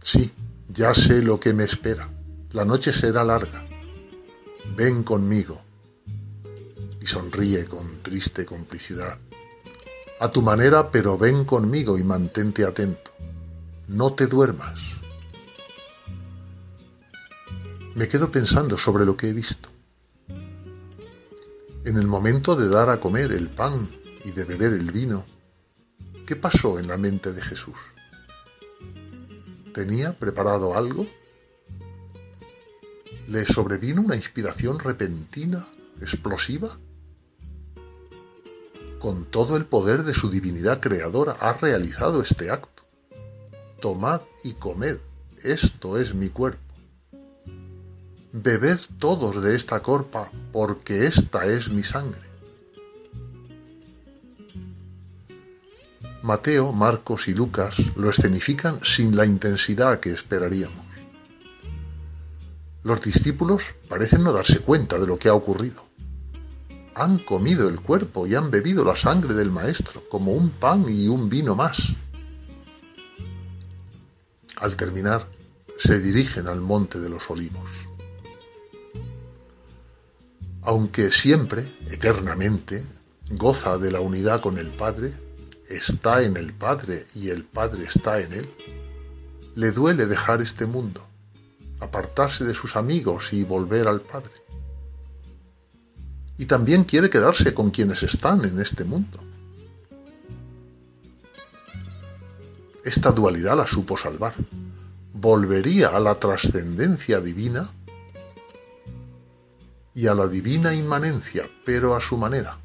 Sí, 0.02 0.30
ya 0.68 0.92
sé 0.94 1.22
lo 1.22 1.40
que 1.40 1.54
me 1.54 1.64
espera. 1.64 2.10
La 2.52 2.66
noche 2.66 2.92
será 2.92 3.24
larga. 3.24 3.64
Ven 4.76 5.04
conmigo. 5.04 5.62
Y 7.00 7.06
sonríe 7.06 7.64
con 7.64 8.02
triste 8.02 8.44
complicidad. 8.44 9.18
A 10.20 10.30
tu 10.30 10.42
manera, 10.42 10.90
pero 10.90 11.16
ven 11.16 11.46
conmigo 11.46 11.96
y 11.96 12.02
mantente 12.02 12.66
atento 12.66 13.12
no 13.88 14.12
te 14.12 14.26
duermas. 14.26 14.78
Me 17.94 18.06
quedo 18.06 18.30
pensando 18.30 18.76
sobre 18.76 19.06
lo 19.06 19.16
que 19.16 19.28
he 19.28 19.32
visto. 19.32 19.70
En 21.84 21.96
el 21.96 22.06
momento 22.06 22.54
de 22.54 22.68
dar 22.68 22.90
a 22.90 23.00
comer 23.00 23.32
el 23.32 23.48
pan 23.48 23.88
y 24.26 24.32
de 24.32 24.44
beber 24.44 24.74
el 24.74 24.92
vino, 24.92 25.24
¿qué 26.26 26.36
pasó 26.36 26.78
en 26.78 26.86
la 26.86 26.98
mente 26.98 27.32
de 27.32 27.40
Jesús? 27.40 27.78
¿Tenía 29.72 30.12
preparado 30.18 30.76
algo? 30.76 31.06
¿Le 33.26 33.46
sobrevino 33.46 34.02
una 34.02 34.16
inspiración 34.16 34.78
repentina, 34.78 35.66
explosiva? 35.98 36.78
Con 39.00 39.24
todo 39.24 39.56
el 39.56 39.64
poder 39.64 40.02
de 40.02 40.12
su 40.12 40.28
divinidad 40.28 40.80
creadora 40.80 41.32
ha 41.40 41.54
realizado 41.54 42.22
este 42.22 42.50
acto 42.50 42.77
tomad 43.80 44.22
y 44.44 44.54
comed, 44.54 44.98
esto 45.42 45.98
es 45.98 46.14
mi 46.14 46.28
cuerpo. 46.28 46.62
Bebed 48.32 48.78
todos 48.98 49.42
de 49.42 49.56
esta 49.56 49.80
corpa, 49.80 50.30
porque 50.52 51.06
esta 51.06 51.46
es 51.46 51.68
mi 51.68 51.82
sangre. 51.82 52.20
Mateo, 56.22 56.72
Marcos 56.72 57.28
y 57.28 57.34
Lucas 57.34 57.76
lo 57.96 58.10
escenifican 58.10 58.80
sin 58.82 59.16
la 59.16 59.24
intensidad 59.24 60.00
que 60.00 60.10
esperaríamos. 60.10 60.84
Los 62.82 63.00
discípulos 63.00 63.62
parecen 63.88 64.24
no 64.24 64.32
darse 64.32 64.60
cuenta 64.60 64.98
de 64.98 65.06
lo 65.06 65.18
que 65.18 65.28
ha 65.28 65.34
ocurrido. 65.34 65.84
Han 66.94 67.18
comido 67.18 67.68
el 67.68 67.80
cuerpo 67.80 68.26
y 68.26 68.34
han 68.34 68.50
bebido 68.50 68.84
la 68.84 68.96
sangre 68.96 69.34
del 69.34 69.50
Maestro 69.50 70.02
como 70.10 70.32
un 70.32 70.50
pan 70.50 70.84
y 70.88 71.06
un 71.06 71.28
vino 71.28 71.54
más. 71.54 71.94
Al 74.60 74.76
terminar, 74.76 75.28
se 75.78 76.00
dirigen 76.00 76.48
al 76.48 76.60
Monte 76.60 76.98
de 76.98 77.08
los 77.08 77.30
Olivos. 77.30 77.70
Aunque 80.62 81.12
siempre, 81.12 81.64
eternamente, 81.88 82.84
goza 83.30 83.78
de 83.78 83.92
la 83.92 84.00
unidad 84.00 84.40
con 84.40 84.58
el 84.58 84.68
Padre, 84.68 85.14
está 85.68 86.22
en 86.22 86.36
el 86.36 86.52
Padre 86.52 87.06
y 87.14 87.28
el 87.30 87.44
Padre 87.44 87.84
está 87.84 88.20
en 88.20 88.32
él, 88.32 88.50
le 89.54 89.70
duele 89.70 90.06
dejar 90.06 90.42
este 90.42 90.66
mundo, 90.66 91.06
apartarse 91.78 92.44
de 92.44 92.54
sus 92.54 92.74
amigos 92.74 93.32
y 93.32 93.44
volver 93.44 93.86
al 93.86 94.00
Padre. 94.00 94.32
Y 96.36 96.46
también 96.46 96.82
quiere 96.82 97.10
quedarse 97.10 97.54
con 97.54 97.70
quienes 97.70 98.02
están 98.02 98.44
en 98.44 98.60
este 98.60 98.84
mundo. 98.84 99.20
Esta 102.88 103.12
dualidad 103.12 103.54
la 103.54 103.66
supo 103.66 103.98
salvar. 103.98 104.34
Volvería 105.12 105.88
a 105.88 106.00
la 106.00 106.14
trascendencia 106.14 107.20
divina 107.20 107.70
y 109.92 110.06
a 110.06 110.14
la 110.14 110.26
divina 110.26 110.72
inmanencia, 110.72 111.50
pero 111.66 111.94
a 111.94 112.00
su 112.00 112.16
manera. 112.16 112.58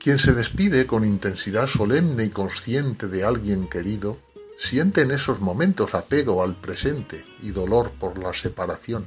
Quien 0.00 0.18
se 0.18 0.32
despide 0.32 0.84
con 0.88 1.04
intensidad 1.04 1.68
solemne 1.68 2.24
y 2.24 2.30
consciente 2.30 3.06
de 3.06 3.22
alguien 3.22 3.68
querido, 3.68 4.18
siente 4.58 5.02
en 5.02 5.12
esos 5.12 5.38
momentos 5.38 5.94
apego 5.94 6.42
al 6.42 6.56
presente 6.56 7.24
y 7.40 7.52
dolor 7.52 7.92
por 8.00 8.18
la 8.18 8.34
separación. 8.34 9.06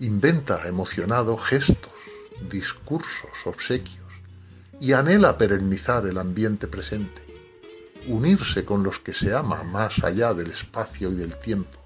Inventa 0.00 0.66
emocionado 0.66 1.36
gestos, 1.36 1.92
discursos, 2.50 3.30
obsequios 3.44 4.03
y 4.80 4.92
anhela 4.92 5.38
perennizar 5.38 6.06
el 6.06 6.18
ambiente 6.18 6.68
presente, 6.68 7.22
unirse 8.06 8.64
con 8.64 8.82
los 8.82 8.98
que 8.98 9.14
se 9.14 9.34
ama 9.34 9.62
más 9.64 10.02
allá 10.02 10.34
del 10.34 10.50
espacio 10.50 11.10
y 11.10 11.14
del 11.14 11.38
tiempo. 11.38 11.78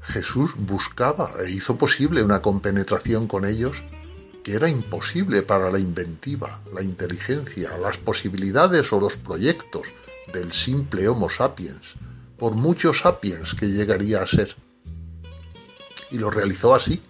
Jesús 0.00 0.54
buscaba 0.56 1.32
e 1.44 1.50
hizo 1.50 1.76
posible 1.76 2.22
una 2.22 2.40
compenetración 2.40 3.26
con 3.26 3.44
ellos 3.44 3.82
que 4.44 4.54
era 4.54 4.68
imposible 4.68 5.42
para 5.42 5.72
la 5.72 5.80
inventiva, 5.80 6.60
la 6.72 6.80
inteligencia, 6.80 7.76
las 7.78 7.98
posibilidades 7.98 8.92
o 8.92 9.00
los 9.00 9.16
proyectos 9.16 9.82
del 10.32 10.52
simple 10.52 11.08
Homo 11.08 11.28
sapiens, 11.28 11.96
por 12.38 12.54
muchos 12.54 13.00
sapiens 13.00 13.54
que 13.54 13.66
llegaría 13.66 14.22
a 14.22 14.26
ser. 14.26 14.54
Y 16.12 16.18
lo 16.18 16.30
realizó 16.30 16.76
así, 16.76 17.02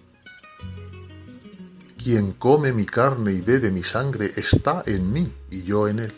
quien 1.97 2.33
come 2.33 2.71
mi 2.71 2.85
carne 2.85 3.33
y 3.33 3.41
bebe 3.41 3.71
mi 3.71 3.83
sangre 3.83 4.31
está 4.35 4.83
en 4.85 5.11
mí 5.11 5.33
y 5.49 5.63
yo 5.63 5.87
en 5.87 5.99
él. 5.99 6.13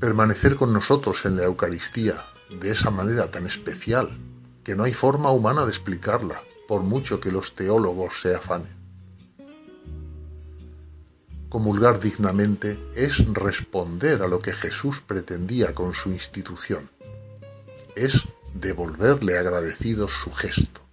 Permanecer 0.00 0.56
con 0.56 0.72
nosotros 0.72 1.24
en 1.24 1.36
la 1.36 1.44
Eucaristía 1.44 2.26
de 2.50 2.70
esa 2.70 2.90
manera 2.90 3.30
tan 3.30 3.46
especial 3.46 4.10
que 4.64 4.74
no 4.74 4.84
hay 4.84 4.92
forma 4.92 5.30
humana 5.30 5.64
de 5.64 5.70
explicarla, 5.70 6.42
por 6.66 6.82
mucho 6.82 7.20
que 7.20 7.30
los 7.30 7.54
teólogos 7.54 8.20
se 8.20 8.34
afanen. 8.34 8.74
Comulgar 11.48 12.00
dignamente 12.00 12.82
es 12.94 13.24
responder 13.32 14.22
a 14.22 14.26
lo 14.26 14.40
que 14.40 14.52
Jesús 14.52 15.00
pretendía 15.00 15.74
con 15.74 15.94
su 15.94 16.10
institución, 16.10 16.90
es 17.94 18.24
devolverle 18.54 19.38
agradecidos 19.38 20.10
su 20.12 20.32
gesto 20.32 20.83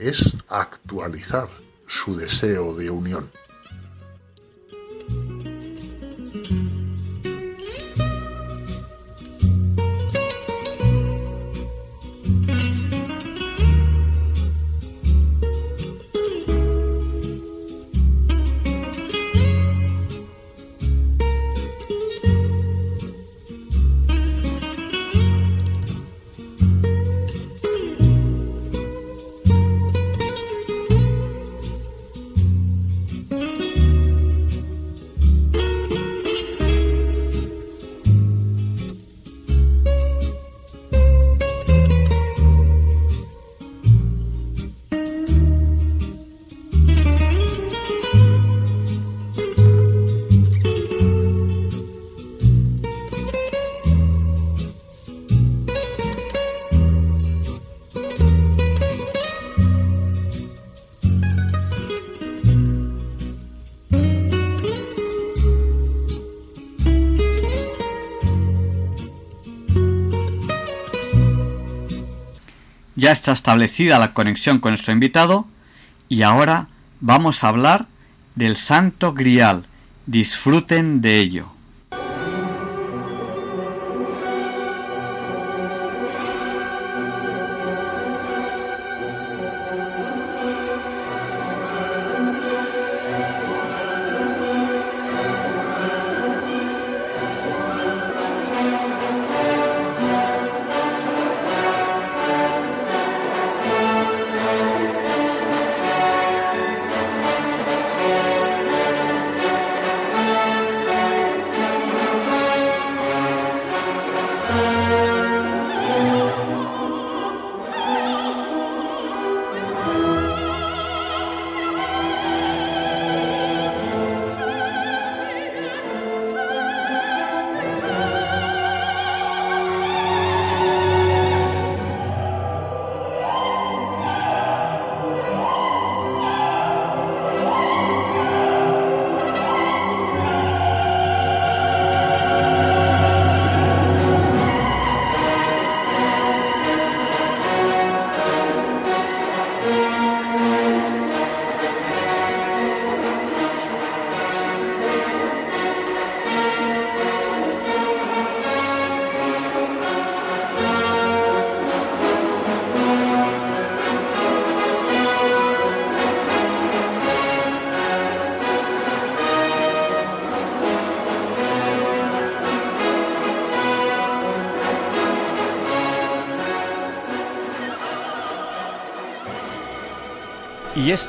es 0.00 0.34
actualizar 0.48 1.48
su 1.86 2.16
deseo 2.16 2.74
de 2.74 2.90
unión. 2.90 3.30
Ya 73.00 73.12
está 73.12 73.32
establecida 73.32 73.98
la 73.98 74.12
conexión 74.12 74.58
con 74.58 74.72
nuestro 74.72 74.92
invitado 74.92 75.46
y 76.10 76.20
ahora 76.20 76.68
vamos 77.00 77.42
a 77.42 77.48
hablar 77.48 77.86
del 78.34 78.58
Santo 78.58 79.14
Grial. 79.14 79.64
Disfruten 80.04 81.00
de 81.00 81.18
ello. 81.18 81.50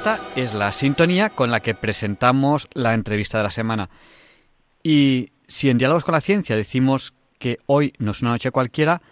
Esta 0.02 0.20
es 0.36 0.56
la 0.56 0.72
sintonía 0.72 1.30
con 1.30 1.52
la 1.52 1.60
que 1.60 1.76
presentamos 1.76 2.68
la 2.74 2.96
entrevista 2.96 3.38
de 3.38 3.44
la 3.44 3.52
semana. 3.52 3.92
Y 4.82 5.32
si 5.48 5.70
en 5.70 5.78
Diálogos 5.78 6.04
con 6.04 6.16
la 6.16 6.22
Ciencia 6.22 6.56
decimos 6.56 7.14
que 7.38 7.60
hoy 7.68 7.94
no 8.00 8.10
es 8.10 8.24
una 8.24 8.32
noche 8.32 8.50
cualquiera, 8.50 9.04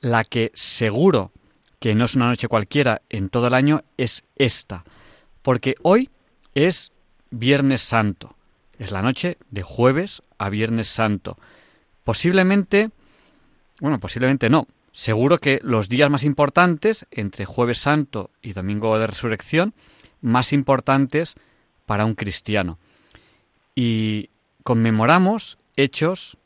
la 0.00 0.22
que 0.22 0.52
seguro 0.54 1.32
que 1.80 1.96
no 1.96 2.04
es 2.04 2.14
una 2.14 2.28
noche 2.28 2.46
cualquiera 2.46 3.02
en 3.08 3.28
todo 3.28 3.48
el 3.48 3.54
año 3.54 3.82
es 3.96 4.22
esta. 4.36 4.84
Porque 5.42 5.74
hoy 5.82 6.10
es 6.54 6.92
Viernes 7.30 7.82
Santo. 7.82 8.36
Es 8.78 8.92
la 8.92 9.02
noche 9.02 9.38
de 9.50 9.62
jueves 9.62 10.22
a 10.38 10.48
Viernes 10.48 10.86
Santo. 10.86 11.38
Posiblemente, 12.04 12.90
bueno, 13.80 13.98
posiblemente 13.98 14.48
no. 14.48 14.68
Seguro 14.92 15.38
que 15.38 15.58
los 15.64 15.88
días 15.88 16.08
más 16.08 16.22
importantes, 16.22 17.04
entre 17.10 17.46
jueves 17.46 17.78
santo 17.78 18.30
y 18.42 18.52
domingo 18.52 18.96
de 18.96 19.08
resurrección, 19.08 19.74
más 20.20 20.52
importantes 20.52 21.34
para 21.86 22.04
un 22.04 22.14
cristiano. 22.14 22.78
Y 23.74 24.30
conmemoramos 24.62 25.58
hechos 25.76 26.38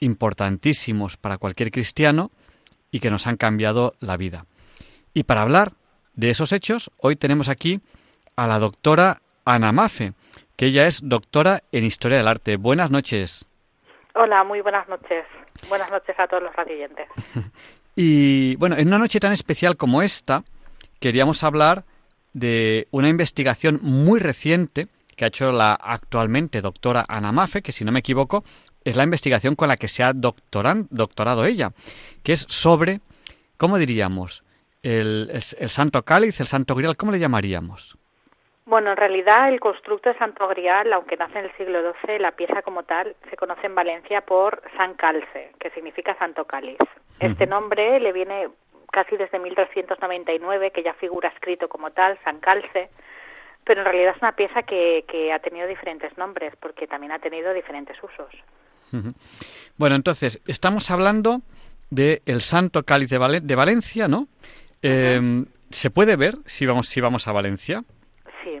importantísimos 0.00 1.16
para 1.16 1.38
cualquier 1.38 1.70
cristiano 1.70 2.30
y 2.90 3.00
que 3.00 3.10
nos 3.10 3.26
han 3.26 3.36
cambiado 3.36 3.94
la 4.00 4.16
vida. 4.16 4.46
Y 5.14 5.24
para 5.24 5.42
hablar 5.42 5.72
de 6.14 6.30
esos 6.30 6.52
hechos, 6.52 6.90
hoy 6.98 7.16
tenemos 7.16 7.48
aquí 7.48 7.80
a 8.36 8.46
la 8.46 8.58
doctora 8.58 9.22
Ana 9.44 9.72
Mafe, 9.72 10.14
que 10.56 10.66
ella 10.66 10.86
es 10.86 11.00
doctora 11.02 11.62
en 11.72 11.84
Historia 11.84 12.18
del 12.18 12.28
Arte. 12.28 12.56
Buenas 12.56 12.90
noches. 12.90 13.46
Hola, 14.14 14.44
muy 14.44 14.60
buenas 14.60 14.88
noches. 14.88 15.24
Buenas 15.68 15.90
noches 15.90 16.18
a 16.18 16.26
todos 16.26 16.42
los 16.42 16.54
radioyentes. 16.54 17.08
y 17.96 18.56
bueno, 18.56 18.76
en 18.76 18.88
una 18.88 18.98
noche 18.98 19.20
tan 19.20 19.32
especial 19.32 19.76
como 19.76 20.02
esta, 20.02 20.44
queríamos 21.00 21.42
hablar 21.42 21.84
de 22.32 22.88
una 22.90 23.08
investigación 23.08 23.78
muy 23.82 24.20
reciente 24.20 24.88
que 25.16 25.24
ha 25.24 25.28
hecho 25.28 25.52
la 25.52 25.74
actualmente 25.74 26.60
doctora 26.60 27.04
Ana 27.08 27.32
Mafe, 27.32 27.62
que 27.62 27.72
si 27.72 27.84
no 27.84 27.92
me 27.92 28.00
equivoco, 28.00 28.42
es 28.84 28.96
la 28.96 29.04
investigación 29.04 29.54
con 29.54 29.68
la 29.68 29.76
que 29.76 29.88
se 29.88 30.02
ha 30.02 30.12
doctorado 30.12 31.44
ella, 31.44 31.70
que 32.22 32.32
es 32.32 32.40
sobre, 32.48 33.00
¿cómo 33.56 33.78
diríamos? 33.78 34.44
El, 34.82 35.30
el, 35.30 35.68
Santo 35.68 36.02
Cáliz, 36.02 36.40
el 36.40 36.46
Santo 36.46 36.74
Grial, 36.74 36.96
¿cómo 36.96 37.12
le 37.12 37.20
llamaríamos? 37.20 37.96
Bueno, 38.64 38.90
en 38.90 38.96
realidad 38.96 39.48
el 39.48 39.60
constructo 39.60 40.08
de 40.08 40.18
Santo 40.18 40.48
Grial, 40.48 40.92
aunque 40.92 41.16
nace 41.16 41.38
en 41.38 41.44
el 41.46 41.56
siglo 41.56 41.80
XII, 42.04 42.18
la 42.18 42.32
pieza 42.32 42.62
como 42.62 42.84
tal 42.84 43.14
se 43.28 43.36
conoce 43.36 43.66
en 43.66 43.74
Valencia 43.74 44.22
por 44.22 44.62
San 44.76 44.94
Calce, 44.94 45.52
que 45.60 45.70
significa 45.70 46.16
Santo 46.18 46.44
Cáliz. 46.44 46.78
Este 47.20 47.46
nombre 47.46 48.00
le 48.00 48.12
viene 48.12 48.48
casi 48.92 49.16
desde 49.16 49.40
1399, 49.40 50.70
que 50.70 50.84
ya 50.84 50.94
figura 50.94 51.30
escrito 51.30 51.68
como 51.68 51.90
tal, 51.90 52.18
San 52.22 52.38
Calce, 52.38 52.90
pero 53.64 53.80
en 53.80 53.86
realidad 53.86 54.14
es 54.14 54.22
una 54.22 54.32
pieza 54.32 54.62
que, 54.62 55.04
que 55.08 55.32
ha 55.32 55.38
tenido 55.40 55.66
diferentes 55.66 56.16
nombres, 56.16 56.54
porque 56.60 56.86
también 56.86 57.10
ha 57.10 57.18
tenido 57.18 57.52
diferentes 57.52 57.96
usos. 58.02 58.30
Bueno, 59.78 59.96
entonces, 59.96 60.42
estamos 60.46 60.90
hablando 60.90 61.40
del 61.90 62.20
el 62.26 62.42
Santo 62.42 62.82
Cáliz 62.82 63.08
de, 63.08 63.40
de 63.42 63.54
Valencia, 63.54 64.06
¿no? 64.06 64.28
Em, 64.82 65.46
¿Se 65.70 65.90
puede 65.90 66.16
ver 66.16 66.34
si 66.44 66.66
vamos, 66.66 66.88
si 66.88 67.00
vamos 67.00 67.26
a 67.26 67.32
Valencia? 67.32 67.82
Sí. 68.44 68.60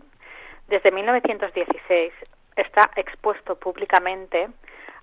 Desde 0.68 0.90
1916 0.90 2.12
está 2.56 2.90
expuesto 2.96 3.56
públicamente 3.56 4.48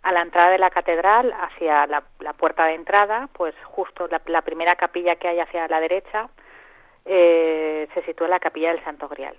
a 0.04 0.12
la 0.12 0.22
entrada 0.22 0.52
de 0.52 0.58
la 0.58 0.70
catedral, 0.70 1.34
hacia 1.34 1.86
la, 1.88 2.02
puerta 2.34 2.66
de 2.66 2.76
entrada, 2.76 3.30
pues 3.34 3.54
justo 3.66 4.08
la, 4.08 4.42
primera 4.42 4.76
capilla 4.76 5.16
que 5.16 5.28
hay 5.28 5.40
hacia 5.40 5.68
la 5.68 5.80
derecha, 5.80 6.30
eh, 7.06 7.88
se 7.94 8.04
sitúa 8.04 8.28
la 8.28 8.40
capilla 8.40 8.70
del 8.70 8.84
Santo 8.84 9.08
Grial. 9.08 9.36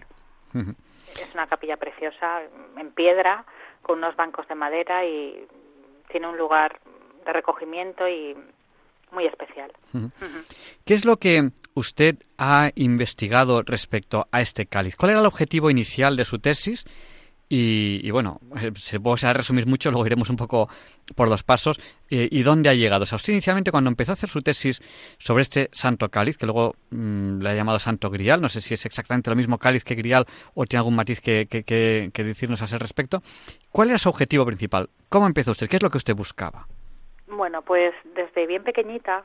Es 0.52 1.30
una 1.34 1.46
capilla 1.46 1.76
preciosa, 1.76 2.42
en 2.76 2.90
piedra, 2.92 3.44
con 3.82 3.98
unos 3.98 4.16
bancos 4.16 4.46
de 4.48 4.54
madera 4.54 5.04
y 5.04 5.46
tiene 6.10 6.28
un 6.28 6.36
lugar 6.36 6.80
de 7.24 7.32
recogimiento 7.32 8.08
y 8.08 8.36
muy 9.12 9.26
especial. 9.26 9.72
¿Qué 10.84 10.94
es 10.94 11.04
lo 11.04 11.16
que 11.16 11.50
usted 11.74 12.16
ha 12.38 12.70
investigado 12.74 13.62
respecto 13.62 14.28
a 14.30 14.40
este 14.40 14.66
cáliz? 14.66 14.96
¿Cuál 14.96 15.12
era 15.12 15.20
el 15.20 15.26
objetivo 15.26 15.70
inicial 15.70 16.16
de 16.16 16.24
su 16.24 16.38
tesis? 16.38 16.84
Y, 17.52 18.08
bueno, 18.12 18.38
eh, 18.62 18.70
se 18.76 19.00
puede 19.00 19.32
resumir 19.32 19.66
mucho, 19.66 19.90
luego 19.90 20.06
iremos 20.06 20.30
un 20.30 20.36
poco 20.36 20.68
por 21.16 21.28
los 21.28 21.42
pasos. 21.42 21.80
Eh, 22.08 22.28
¿Y 22.30 22.44
dónde 22.44 22.68
ha 22.68 22.74
llegado? 22.74 23.02
O 23.02 23.06
sea, 23.06 23.16
usted 23.16 23.32
inicialmente 23.32 23.72
cuando 23.72 23.90
empezó 23.90 24.12
a 24.12 24.14
hacer 24.14 24.28
su 24.28 24.40
tesis 24.40 24.80
sobre 25.18 25.42
este 25.42 25.68
santo 25.72 26.08
cáliz, 26.10 26.38
que 26.38 26.46
luego 26.46 26.76
mm, 26.90 27.40
le 27.40 27.50
ha 27.50 27.54
llamado 27.54 27.80
santo 27.80 28.08
grial, 28.08 28.40
no 28.40 28.48
sé 28.48 28.60
si 28.60 28.74
es 28.74 28.86
exactamente 28.86 29.30
lo 29.30 29.36
mismo 29.36 29.58
cáliz 29.58 29.82
que 29.82 29.96
grial 29.96 30.26
o 30.54 30.64
tiene 30.64 30.78
algún 30.78 30.94
matiz 30.94 31.20
que, 31.20 31.48
que, 31.48 31.64
que 32.14 32.24
decirnos 32.24 32.62
a 32.62 32.66
ese 32.66 32.78
respecto, 32.78 33.20
¿cuál 33.72 33.88
era 33.88 33.98
su 33.98 34.08
objetivo 34.08 34.46
principal? 34.46 34.88
¿Cómo 35.08 35.26
empezó 35.26 35.50
usted? 35.50 35.68
¿Qué 35.68 35.74
es 35.74 35.82
lo 35.82 35.90
que 35.90 35.98
usted 35.98 36.14
buscaba? 36.14 36.68
Bueno, 37.26 37.62
pues 37.62 37.92
desde 38.14 38.46
bien 38.46 38.62
pequeñita 38.62 39.24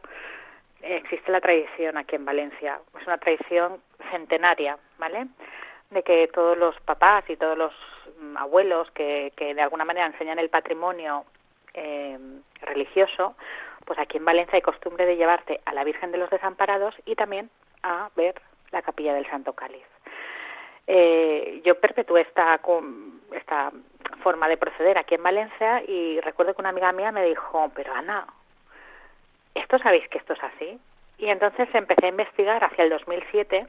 existe 0.81 1.31
la 1.31 1.41
tradición 1.41 1.95
aquí 1.95 2.15
en 2.15 2.25
Valencia. 2.25 2.79
Es 2.99 3.05
una 3.05 3.19
tradición 3.19 3.81
centenaria, 4.09 4.79
¿vale? 4.97 5.27
De 5.91 6.01
que 6.01 6.27
todos 6.33 6.57
los 6.57 6.75
papás 6.81 7.23
y 7.29 7.35
todos 7.35 7.55
los 7.55 7.71
abuelos 8.37 8.89
que, 8.91 9.33
que 9.35 9.53
de 9.53 9.61
alguna 9.61 9.85
manera 9.85 10.07
enseñan 10.07 10.39
el 10.39 10.49
patrimonio 10.49 11.25
eh, 11.73 12.17
religioso, 12.61 13.35
pues 13.85 13.99
aquí 13.99 14.17
en 14.17 14.25
Valencia 14.25 14.55
hay 14.55 14.61
costumbre 14.61 15.05
de 15.05 15.17
llevarte 15.17 15.61
a 15.65 15.73
la 15.73 15.83
Virgen 15.83 16.11
de 16.11 16.17
los 16.17 16.29
Desamparados 16.29 16.95
y 17.05 17.15
también 17.15 17.49
a 17.83 18.09
ver 18.15 18.35
la 18.71 18.81
capilla 18.81 19.13
del 19.13 19.29
Santo 19.29 19.53
Cáliz. 19.53 19.85
Eh, 20.87 21.61
yo 21.63 21.79
perpetué 21.79 22.21
esta, 22.21 22.59
esta 23.31 23.71
forma 24.21 24.47
de 24.47 24.57
proceder 24.57 24.97
aquí 24.97 25.15
en 25.15 25.23
Valencia 25.23 25.83
y 25.87 26.19
recuerdo 26.21 26.53
que 26.53 26.61
una 26.61 26.69
amiga 26.69 26.91
mía 26.91 27.11
me 27.11 27.25
dijo, 27.25 27.71
pero 27.75 27.93
Ana, 27.93 28.27
¿esto 29.53 29.79
sabéis 29.79 30.07
que 30.09 30.17
esto 30.17 30.33
es 30.33 30.43
así? 30.43 30.79
Y 31.17 31.27
entonces 31.27 31.67
empecé 31.73 32.07
a 32.07 32.09
investigar 32.09 32.63
hacia 32.63 32.83
el 32.83 32.89
2007 32.89 33.67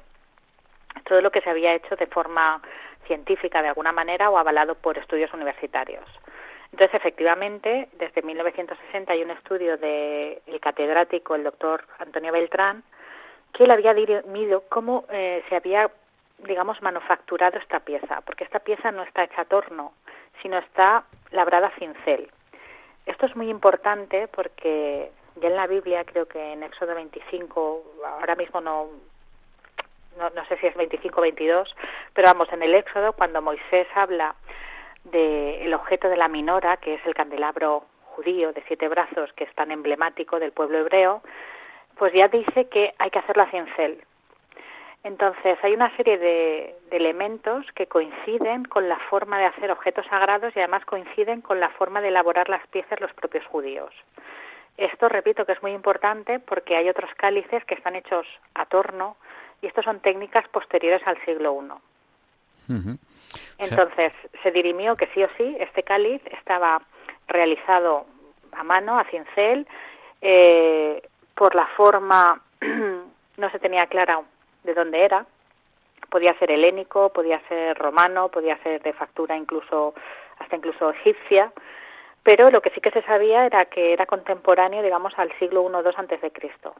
todo 1.04 1.20
lo 1.20 1.30
que 1.30 1.40
se 1.40 1.50
había 1.50 1.74
hecho 1.74 1.96
de 1.96 2.06
forma 2.06 2.60
científica 3.06 3.62
de 3.62 3.68
alguna 3.68 3.92
manera 3.92 4.30
o 4.30 4.38
avalado 4.38 4.74
por 4.74 4.98
estudios 4.98 5.32
universitarios. 5.32 6.04
Entonces, 6.72 6.94
efectivamente, 6.94 7.88
desde 7.92 8.22
1960 8.22 9.12
hay 9.12 9.22
un 9.22 9.30
estudio 9.30 9.76
del 9.76 10.60
catedrático, 10.60 11.34
el 11.34 11.44
doctor 11.44 11.84
Antonio 11.98 12.32
Beltrán, 12.32 12.82
que 13.52 13.64
él 13.64 13.70
había 13.70 13.94
dirimido 13.94 14.64
cómo 14.68 15.04
eh, 15.10 15.42
se 15.48 15.56
había, 15.56 15.90
digamos, 16.38 16.82
manufacturado 16.82 17.58
esta 17.58 17.80
pieza, 17.80 18.20
porque 18.22 18.44
esta 18.44 18.58
pieza 18.58 18.90
no 18.90 19.02
está 19.02 19.24
hecha 19.24 19.42
a 19.42 19.46
torno, 19.46 19.92
sino 20.42 20.58
está 20.58 21.04
labrada 21.30 21.68
a 21.68 21.78
cincel. 21.78 22.30
Esto 23.06 23.26
es 23.26 23.36
muy 23.36 23.48
importante 23.48 24.28
porque 24.28 25.10
ya 25.36 25.48
en 25.48 25.56
la 25.56 25.66
Biblia, 25.66 26.04
creo 26.04 26.26
que 26.26 26.52
en 26.52 26.62
Éxodo 26.62 26.94
25, 26.94 27.82
ahora 28.20 28.34
mismo 28.34 28.60
no, 28.60 28.88
no, 30.16 30.44
sé 30.46 30.56
si 30.58 30.66
es 30.66 30.74
25 30.74 31.18
o 31.18 31.22
22, 31.22 31.76
pero 32.14 32.28
vamos, 32.28 32.52
en 32.52 32.62
el 32.62 32.74
Éxodo, 32.74 33.12
cuando 33.12 33.42
Moisés 33.42 33.86
habla 33.94 34.34
del 35.04 35.72
objeto 35.74 36.08
de 36.08 36.16
la 36.16 36.28
minora, 36.28 36.78
que 36.78 36.94
es 36.94 37.06
el 37.06 37.14
candelabro 37.14 37.84
judío 38.14 38.52
de 38.52 38.62
siete 38.66 38.88
brazos, 38.88 39.32
que 39.34 39.44
es 39.44 39.54
tan 39.54 39.70
emblemático 39.70 40.38
del 40.38 40.52
pueblo 40.52 40.78
hebreo, 40.78 41.22
pues 41.96 42.12
ya 42.12 42.28
dice 42.28 42.68
que 42.68 42.94
hay 42.98 43.10
que 43.10 43.18
hacerlo 43.18 43.44
a 43.44 43.50
cincel. 43.50 44.02
Entonces, 45.04 45.56
hay 45.62 45.72
una 45.72 45.94
serie 45.96 46.18
de, 46.18 46.74
de, 46.90 46.96
elementos 46.96 47.64
que 47.76 47.86
coinciden 47.86 48.64
con 48.64 48.88
la 48.88 48.98
forma 49.08 49.38
de 49.38 49.44
hacer 49.44 49.70
objetos 49.70 50.04
sagrados 50.06 50.56
y 50.56 50.58
además 50.58 50.84
coinciden 50.84 51.42
con 51.42 51.60
la 51.60 51.68
forma 51.70 52.00
de 52.00 52.08
elaborar 52.08 52.48
las 52.48 52.66
piezas 52.68 53.00
los 53.00 53.12
propios 53.12 53.46
judíos. 53.46 53.92
Esto, 54.76 55.08
repito, 55.08 55.46
que 55.46 55.52
es 55.52 55.62
muy 55.62 55.72
importante 55.72 56.40
porque 56.40 56.76
hay 56.76 56.88
otros 56.88 57.10
cálices 57.16 57.64
que 57.64 57.74
están 57.74 57.94
hechos 57.94 58.26
a 58.54 58.66
torno 58.66 59.16
y 59.62 59.66
estos 59.66 59.84
son 59.84 60.00
técnicas 60.00 60.46
posteriores 60.48 61.06
al 61.06 61.22
siglo 61.24 61.56
I. 62.68 62.74
Entonces, 63.58 64.12
se 64.42 64.50
dirimió 64.50 64.96
que 64.96 65.06
sí 65.08 65.22
o 65.22 65.28
sí, 65.36 65.56
este 65.60 65.82
cáliz 65.82 66.20
estaba 66.26 66.82
realizado 67.28 68.06
a 68.52 68.64
mano, 68.64 68.98
a 68.98 69.04
cincel, 69.04 69.66
eh, 70.20 71.02
por 71.34 71.54
la 71.54 71.66
forma 71.76 72.40
no 73.36 73.50
se 73.50 73.58
tenía 73.58 73.86
clara 73.86 74.20
de 74.64 74.74
dónde 74.74 75.04
era. 75.04 75.26
Podía 76.10 76.38
ser 76.38 76.50
helénico, 76.50 77.12
podía 77.12 77.40
ser 77.48 77.76
romano, 77.76 78.28
podía 78.28 78.56
ser 78.62 78.82
de 78.82 78.92
factura 78.92 79.36
incluso 79.36 79.94
hasta 80.38 80.56
incluso 80.56 80.90
egipcia, 80.90 81.52
pero 82.22 82.48
lo 82.50 82.60
que 82.60 82.70
sí 82.70 82.80
que 82.80 82.90
se 82.90 83.02
sabía 83.02 83.46
era 83.46 83.64
que 83.66 83.92
era 83.92 84.06
contemporáneo, 84.06 84.82
digamos, 84.82 85.12
al 85.16 85.32
siglo 85.38 85.62
I 85.62 85.72
II 85.72 85.92
antes 85.96 86.20
de 86.20 86.30
Cristo, 86.30 86.74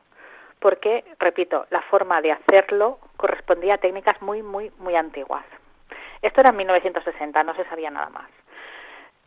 porque, 0.58 1.04
repito, 1.18 1.66
la 1.70 1.82
forma 1.82 2.20
de 2.20 2.32
hacerlo 2.32 2.98
correspondía 3.16 3.74
a 3.74 3.78
técnicas 3.78 4.20
muy, 4.22 4.42
muy, 4.42 4.70
muy 4.78 4.96
antiguas. 4.96 5.44
Esto 6.22 6.40
era 6.40 6.50
en 6.50 6.56
1960, 6.56 7.42
no 7.44 7.54
se 7.54 7.64
sabía 7.64 7.90
nada 7.90 8.08
más. 8.10 8.28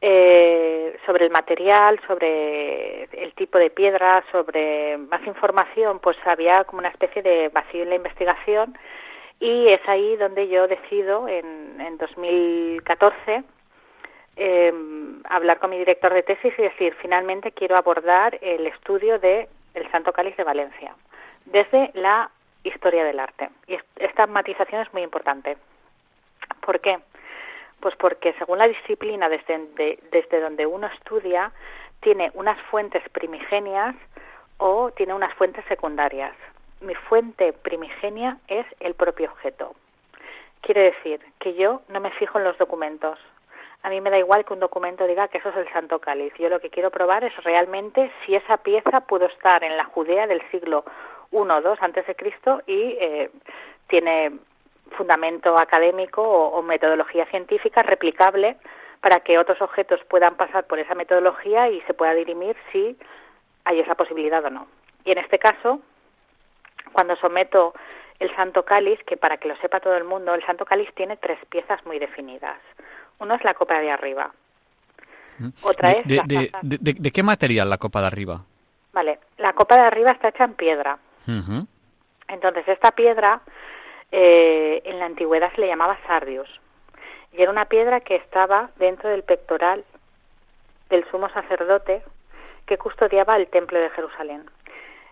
Eh, 0.02 0.98
sobre 1.06 1.26
el 1.26 1.32
material, 1.32 2.00
sobre 2.08 3.04
el 3.04 3.34
tipo 3.34 3.58
de 3.58 3.70
piedra, 3.70 4.24
sobre 4.32 4.98
más 4.98 5.26
información, 5.28 6.00
pues 6.00 6.18
había 6.26 6.64
como 6.64 6.80
una 6.80 6.88
especie 6.88 7.22
de 7.22 7.50
vacío 7.50 7.84
en 7.84 7.90
la 7.90 7.96
investigación 7.96 8.78
Y 9.42 9.68
es 9.68 9.82
ahí 9.88 10.16
donde 10.16 10.48
yo 10.48 10.68
decido, 10.68 11.28
en, 11.28 11.82
en 11.82 11.98
2014, 11.98 13.44
eh, 14.38 14.74
hablar 15.26 15.60
con 15.60 15.70
mi 15.70 15.78
director 15.78 16.14
de 16.14 16.24
tesis 16.24 16.54
y 16.58 16.62
decir, 16.62 16.96
finalmente 17.02 17.52
quiero 17.52 17.76
abordar 17.76 18.38
el 18.42 18.68
estudio 18.68 19.20
de 19.20 19.50
el 19.74 19.92
Santo 19.92 20.14
Cáliz 20.14 20.36
de 20.38 20.44
Valencia, 20.46 20.96
desde 21.52 21.92
la 21.94 22.30
historia 22.64 23.04
del 23.04 23.20
arte. 23.20 23.50
Y 23.68 23.78
esta 23.98 24.28
matización 24.28 24.82
es 24.82 24.94
muy 24.94 25.02
importante. 25.04 25.58
¿Por 26.62 26.80
qué? 26.80 27.00
Pues 27.80 27.96
porque 27.96 28.34
según 28.34 28.58
la 28.58 28.68
disciplina 28.68 29.30
desde, 29.30 30.42
donde 30.42 30.66
uno 30.66 30.88
estudia, 30.88 31.52
tiene 32.02 32.32
unas 32.34 32.60
fuentes 32.64 33.08
primigenias 33.10 33.96
o 34.58 34.92
tiene 34.92 35.14
unas 35.14 35.34
fuentes 35.36 35.64
secundarias. 35.66 36.36
Mi 36.82 36.96
fuente 36.96 37.54
primigenia 37.54 38.38
es 38.48 38.66
el 38.80 38.94
propio 38.94 39.32
objeto. 39.32 39.76
Quiere 40.62 40.84
decir 40.92 41.22
que 41.40 41.54
yo 41.54 41.82
no 41.88 42.02
me 42.02 42.12
fijo 42.12 42.38
en 42.38 42.44
los 42.44 42.58
documentos. 42.58 43.18
A 43.82 43.90
mí 43.90 44.02
me 44.02 44.10
da 44.10 44.20
igual 44.20 44.44
que 44.44 44.54
un 44.54 44.60
documento 44.60 45.08
diga 45.08 45.30
que 45.30 45.38
eso 45.38 45.50
es 45.50 45.56
el 45.56 45.72
Santo 45.72 46.00
Cáliz. 46.00 46.34
Yo 46.38 46.50
lo 46.50 46.60
que 46.60 46.70
quiero 46.70 46.92
probar 46.92 47.24
es 47.24 47.36
realmente 47.44 48.12
si 48.26 48.36
esa 48.36 48.58
pieza 48.58 49.00
pudo 49.02 49.28
estar 49.28 49.64
en 49.64 49.78
la 49.78 49.86
Judea 49.86 50.28
del 50.28 50.42
siglo 50.52 50.84
I 51.32 51.36
o 51.36 51.46
II 51.46 51.78
antes 51.80 52.06
de 52.08 52.16
Cristo 52.16 52.62
y 52.66 52.98
eh, 53.00 53.30
tiene 53.88 54.32
fundamento 54.98 55.58
académico 55.58 56.22
o, 56.22 56.62
metodología 56.62 57.26
científica 57.28 57.84
replicable 57.84 58.58
para 59.02 59.20
que 59.22 59.38
otros 59.38 59.62
objetos 59.62 60.00
puedan 60.10 60.36
pasar 60.36 60.66
por 60.66 60.80
esa 60.80 60.96
metodología 60.96 61.70
y 61.70 61.82
se 61.82 61.94
pueda 61.94 62.14
dirimir 62.14 62.56
si 62.72 62.98
hay 63.66 63.80
esa 63.80 63.96
posibilidad 63.96 64.44
o 64.44 64.50
no. 64.50 64.68
Y 65.06 65.12
en 65.12 65.20
este 65.20 65.40
caso, 65.40 65.80
cuando 66.92 67.16
someto 67.18 67.74
el 68.20 68.36
Santo 68.36 68.64
Cáliz, 68.64 69.00
que 69.06 69.16
para 69.16 69.38
que 69.38 69.48
lo 69.48 69.56
sepa 69.58 69.80
todo 69.80 69.96
el 69.96 70.04
mundo, 70.04 70.34
el 70.34 70.46
Santo 70.46 70.66
Cáliz 70.66 70.94
tiene 70.96 71.16
tres 71.18 71.40
piezas 71.50 71.86
muy 71.86 72.00
definidas. 72.00 72.58
Uno 73.20 73.36
es 73.36 73.44
la 73.44 73.54
copa 73.54 73.80
de 73.80 73.92
arriba. 73.92 74.32
Otra 75.64 75.92
es 75.92 76.06
de, 76.06 76.52
de, 76.62 77.12
qué 77.12 77.24
material 77.24 77.70
la 77.70 77.78
copa 77.78 78.02
de 78.02 78.08
arriba? 78.08 78.44
Vale, 78.92 79.20
la 79.38 79.54
copa 79.54 79.76
de 79.76 79.84
arriba 79.84 80.12
está 80.12 80.30
hecha 80.30 80.44
en 80.44 80.54
piedra. 80.56 80.98
Entonces, 82.28 82.68
esta 82.68 82.92
piedra 82.92 83.42
eh, 84.12 84.82
en 84.86 85.00
la 85.00 85.06
antigüedad 85.06 85.52
se 85.54 85.62
le 85.62 85.68
llamaba 85.68 85.98
sardius. 86.08 86.50
Y 87.34 87.42
era 87.42 87.52
una 87.52 87.66
piedra 87.66 88.00
que 88.00 88.16
estaba 88.16 88.72
dentro 88.78 89.10
del 89.10 89.24
pectoral 89.24 89.84
del 90.90 91.06
sumo 91.12 91.30
sacerdote 91.30 92.02
que 92.66 92.78
custodiaba 92.78 93.36
el 93.36 93.48
templo 93.48 93.80
de 93.80 93.90
Jerusalén. 93.92 94.50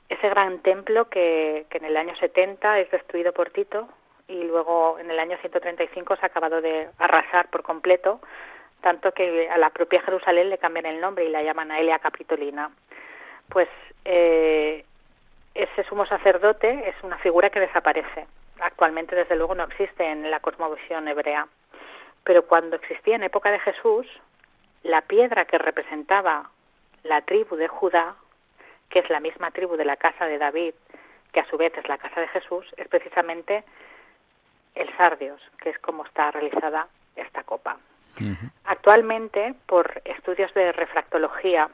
Ese 0.10 0.30
gran 0.30 0.60
templo 0.60 1.10
que, 1.10 1.66
que 1.70 1.78
en 1.78 1.86
el 1.86 1.98
año 1.98 2.16
70 2.16 2.80
es 2.80 2.90
destruido 2.92 3.34
por 3.34 3.50
Tito 3.50 3.88
y 4.28 4.44
luego 4.44 4.98
en 5.00 5.10
el 5.10 5.20
año 5.20 5.38
135 5.40 6.16
se 6.16 6.26
ha 6.26 6.28
acabado 6.28 6.62
de 6.62 6.90
arrasar 6.98 7.50
por 7.50 7.64
completo, 7.64 8.20
tanto 8.82 9.12
que 9.12 9.50
a 9.50 9.58
la 9.58 9.70
propia 9.70 10.02
Jerusalén 10.02 10.50
le 10.50 10.58
cambian 10.58 10.86
el 10.86 11.02
nombre 11.02 11.26
y 11.26 11.30
la 11.30 11.44
llaman 11.44 11.72
a 11.72 11.80
Elia 11.80 12.00
Capitolina. 12.00 12.72
Pues 13.50 13.70
eh, 14.06 14.86
ese 15.58 15.84
sumo 15.86 16.06
sacerdote 16.06 16.88
es 16.88 16.96
una 17.04 17.18
figura 17.18 17.50
que 17.50 17.60
desaparece. 17.60 18.28
Actualmente, 18.60 19.16
desde 19.16 19.36
luego, 19.36 19.56
no 19.56 19.64
existe 19.64 20.06
en 20.06 20.30
la 20.30 20.40
cosmovisión 20.40 21.08
hebrea. 21.08 21.48
Pero 22.24 22.46
cuando 22.46 22.76
existía 22.76 23.16
en 23.16 23.24
época 23.24 23.52
de 23.52 23.60
Jesús, 23.60 24.06
la 24.84 25.02
piedra 25.02 25.46
que 25.46 25.58
representaba 25.58 26.50
la 27.04 27.22
tribu 27.22 27.56
de 27.56 27.68
Judá, 27.68 28.16
que 28.90 29.00
es 29.00 29.10
la 29.10 29.20
misma 29.20 29.52
tribu 29.52 29.76
de 29.78 29.86
la 29.86 29.98
casa 29.98 30.26
de 30.26 30.38
David, 30.38 30.74
que 31.32 31.40
a 31.40 31.50
su 31.50 31.58
vez 31.58 31.76
es 31.78 31.88
la 31.88 31.98
casa 31.98 32.22
de 32.22 32.28
Jesús, 32.28 32.66
es 32.78 32.88
precisamente 32.88 33.64
el 34.76 34.96
sardios, 34.96 35.42
que 35.60 35.72
es 35.72 35.80
como 35.80 36.06
está 36.06 36.32
realizada 36.32 36.88
esta 37.16 37.44
copa. 37.44 37.78
Actualmente, 38.66 39.54
por 39.66 40.02
estudios 40.06 40.54
de 40.54 40.72
refractología 40.72 41.70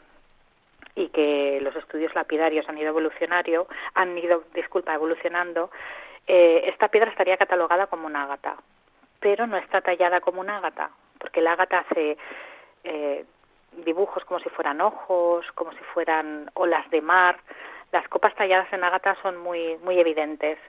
y 0.96 1.10
que 1.10 1.60
los 1.62 1.76
estudios 1.76 2.14
lapidarios 2.14 2.68
han 2.70 2.78
ido 2.78 2.90
evolucionario, 2.90 3.68
han 3.96 4.18
ido, 4.18 4.44
disculpa, 4.54 4.94
evolucionando, 4.94 5.72
eh, 6.28 6.66
esta 6.68 6.88
piedra 6.88 7.10
estaría 7.10 7.38
catalogada 7.38 7.88
como 7.88 8.06
una 8.06 8.24
ágata, 8.24 8.56
pero 9.20 9.48
no 9.48 9.58
está 9.58 9.82
tallada 9.82 10.22
como 10.22 10.42
una 10.42 10.58
ágata, 10.58 10.92
porque 11.18 11.42
la 11.42 11.54
ágata 11.54 11.80
hace 11.80 12.18
eh, 12.84 13.26
dibujos 13.86 14.24
como 14.26 14.40
si 14.40 14.50
fueran 14.50 14.82
ojos, 14.82 15.46
como 15.56 15.72
si 15.72 15.84
fueran 15.94 16.50
olas 16.54 16.90
de 16.92 17.02
mar. 17.02 17.38
Las 17.92 18.08
copas 18.08 18.36
talladas 18.36 18.72
en 18.74 18.84
ágata 18.84 19.16
son 19.22 19.38
muy, 19.38 19.78
muy 19.84 20.00
evidentes. 20.00 20.60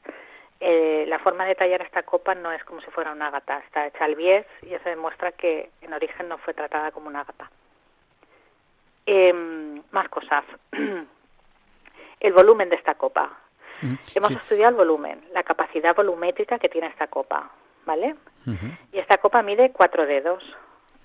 Eh, 0.60 1.04
la 1.08 1.18
forma 1.18 1.44
de 1.44 1.54
tallar 1.54 1.82
esta 1.82 2.02
copa 2.02 2.34
no 2.34 2.52
es 2.52 2.64
como 2.64 2.80
si 2.80 2.90
fuera 2.90 3.12
una 3.12 3.30
gata, 3.30 3.58
está 3.58 3.86
hecha 3.86 4.04
al 4.04 4.14
bies 4.14 4.46
y 4.62 4.72
eso 4.72 4.88
demuestra 4.88 5.32
que 5.32 5.70
en 5.82 5.92
origen 5.92 6.28
no 6.28 6.38
fue 6.38 6.54
tratada 6.54 6.90
como 6.90 7.08
una 7.08 7.24
gata. 7.24 7.50
Em, 9.06 9.82
más 9.90 10.08
cosas. 10.08 10.44
el 12.20 12.32
volumen 12.32 12.68
de 12.70 12.76
esta 12.76 12.94
copa. 12.94 13.30
Mm, 13.82 13.94
Hemos 14.14 14.30
estudiado 14.30 14.70
el 14.70 14.76
volumen, 14.76 15.24
la 15.32 15.42
capacidad 15.42 15.94
volumétrica 15.94 16.58
que 16.58 16.68
tiene 16.68 16.86
esta 16.86 17.08
copa, 17.08 17.50
¿vale? 17.84 18.14
Y 18.92 18.98
esta 18.98 19.18
copa 19.18 19.42
mide 19.42 19.72
cuatro 19.72 20.06
dedos. 20.06 20.42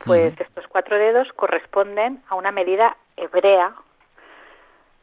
Pues 0.05 0.39
estos 0.39 0.67
cuatro 0.67 0.97
dedos 0.97 1.31
corresponden 1.33 2.23
a 2.29 2.35
una 2.35 2.51
medida 2.51 2.95
hebrea 3.17 3.73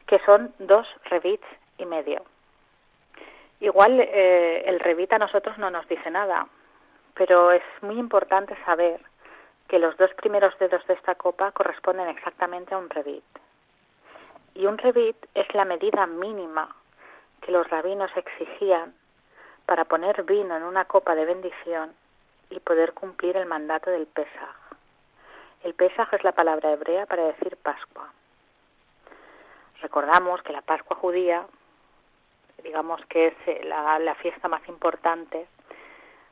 que 0.07 0.19
son 0.25 0.53
dos 0.59 0.87
revits 1.05 1.45
y 1.77 1.85
medio. 1.85 2.23
Igual 3.59 3.99
eh, 3.99 4.63
el 4.67 4.79
Revit 4.79 5.13
a 5.13 5.17
nosotros 5.17 5.57
no 5.57 5.69
nos 5.69 5.87
dice 5.87 6.09
nada, 6.11 6.47
pero 7.15 7.51
es 7.51 7.63
muy 7.81 7.97
importante 7.99 8.55
saber 8.65 8.99
que 9.67 9.79
los 9.79 9.95
dos 9.97 10.13
primeros 10.15 10.57
dedos 10.59 10.85
de 10.87 10.93
esta 10.93 11.15
copa 11.15 11.51
corresponden 11.51 12.07
exactamente 12.09 12.73
a 12.73 12.77
un 12.77 12.89
Revit. 12.89 13.23
Y 14.55 14.65
un 14.65 14.77
Revit 14.77 15.17
es 15.33 15.53
la 15.53 15.65
medida 15.65 16.05
mínima 16.07 16.75
que 17.41 17.51
los 17.51 17.69
rabinos 17.69 18.11
exigían 18.15 18.93
para 19.65 19.85
poner 19.85 20.23
vino 20.23 20.55
en 20.55 20.63
una 20.63 20.85
copa 20.85 21.15
de 21.15 21.25
bendición 21.25 21.93
y 22.49 22.59
poder 22.59 22.93
cumplir 22.93 23.37
el 23.37 23.45
mandato 23.45 23.89
del 23.91 24.07
Pesaj. 24.07 24.55
El 25.63 25.73
Pesaj 25.73 26.13
es 26.13 26.23
la 26.23 26.31
palabra 26.31 26.71
hebrea 26.71 27.05
para 27.05 27.25
decir 27.25 27.57
Pascua. 27.57 28.11
Recordamos 29.81 30.41
que 30.41 30.53
la 30.53 30.61
Pascua 30.61 30.95
judía 30.95 31.45
digamos 32.63 32.99
que 33.07 33.27
es 33.27 33.33
eh, 33.45 33.61
la, 33.63 34.15
fiesta 34.15 34.47
más 34.47 34.67
importante, 34.67 35.47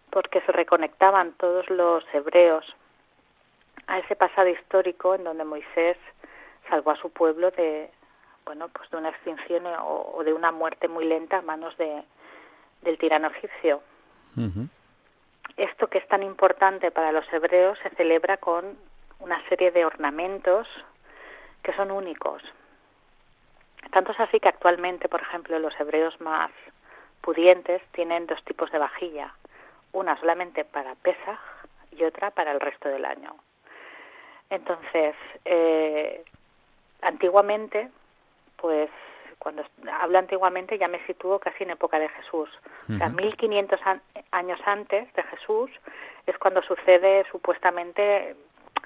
porque 0.10 0.41
se 0.41 0.52
reconectaban 0.52 1.34
todos 1.34 1.69
los 1.69 2.04
hebreos 2.13 2.65
a 3.88 4.00
ese 4.00 4.15
pasado 4.15 4.50
histórico 4.50 5.15
en 5.15 5.24
donde 5.24 5.43
Moisés 5.43 5.98
salvó 6.69 6.91
a 6.91 6.98
su 6.98 7.10
pueblo 7.12 7.52
de 7.52 7.89
bueno 8.45 8.69
pues 8.69 8.89
de 8.89 8.98
una 8.98 9.10
extinción 9.10 9.63
o, 9.80 10.21
de 10.24 10.34
una 10.34 10.52
muerte 10.52 10.88
muy 10.88 11.06
lenta 11.06 11.38
a 11.38 11.41
manos 11.41 11.76
de, 11.78 12.04
del 12.82 12.98
tirano 12.98 13.28
egipcio. 13.28 13.82
Esto 15.58 15.88
que 15.88 16.00
es 16.00 16.08
tan 16.08 16.24
importante 16.24 16.91
para 16.91 17.12
los 17.12 17.32
hebreos 17.32 17.80
se 17.82 17.89
celebra 17.91 18.38
con 18.38 18.78
una 19.19 19.41
serie 19.48 19.71
de 19.71 19.86
ornamentos 19.86 20.67
que 21.63 21.74
son 21.74 21.91
únicos. 21.91 22.43
Tanto 23.91 24.12
es 24.12 24.19
así 24.19 24.39
que 24.39 24.50
actualmente, 24.50 25.08
por 25.08 25.21
ejemplo, 25.21 25.58
los 25.60 25.80
hebreos 25.80 26.19
más 26.19 26.52
pudientes 27.21 27.82
tienen 27.91 28.28
dos 28.28 28.43
tipos 28.43 28.71
de 28.71 28.80
vajilla, 28.80 29.34
una 29.93 30.19
solamente 30.19 30.65
para 30.65 30.95
Pesaj 30.95 31.39
y 31.91 32.04
otra 32.04 32.32
para 32.32 32.52
el 32.52 32.60
resto 32.60 32.89
del 32.89 33.06
año. 33.06 33.36
Entonces, 34.49 35.15
eh, 35.45 36.23
antiguamente, 37.01 37.89
pues 38.58 38.89
cuando 39.39 39.63
hablo 39.99 40.17
antiguamente 40.17 40.77
ya 40.77 40.88
me 40.88 41.05
sitúo 41.05 41.39
casi 41.39 41.63
en 41.63 41.71
época 41.71 41.99
de 41.99 42.10
Jesús. 42.10 42.49
O 42.89 42.97
sea, 42.97 43.10
1500 43.10 43.79
años 44.31 44.60
antes 44.65 45.13
de 45.13 45.23
Jesús 45.23 45.69
es 46.25 46.38
cuando 46.38 46.62
sucede 46.63 47.25
supuestamente 47.31 48.36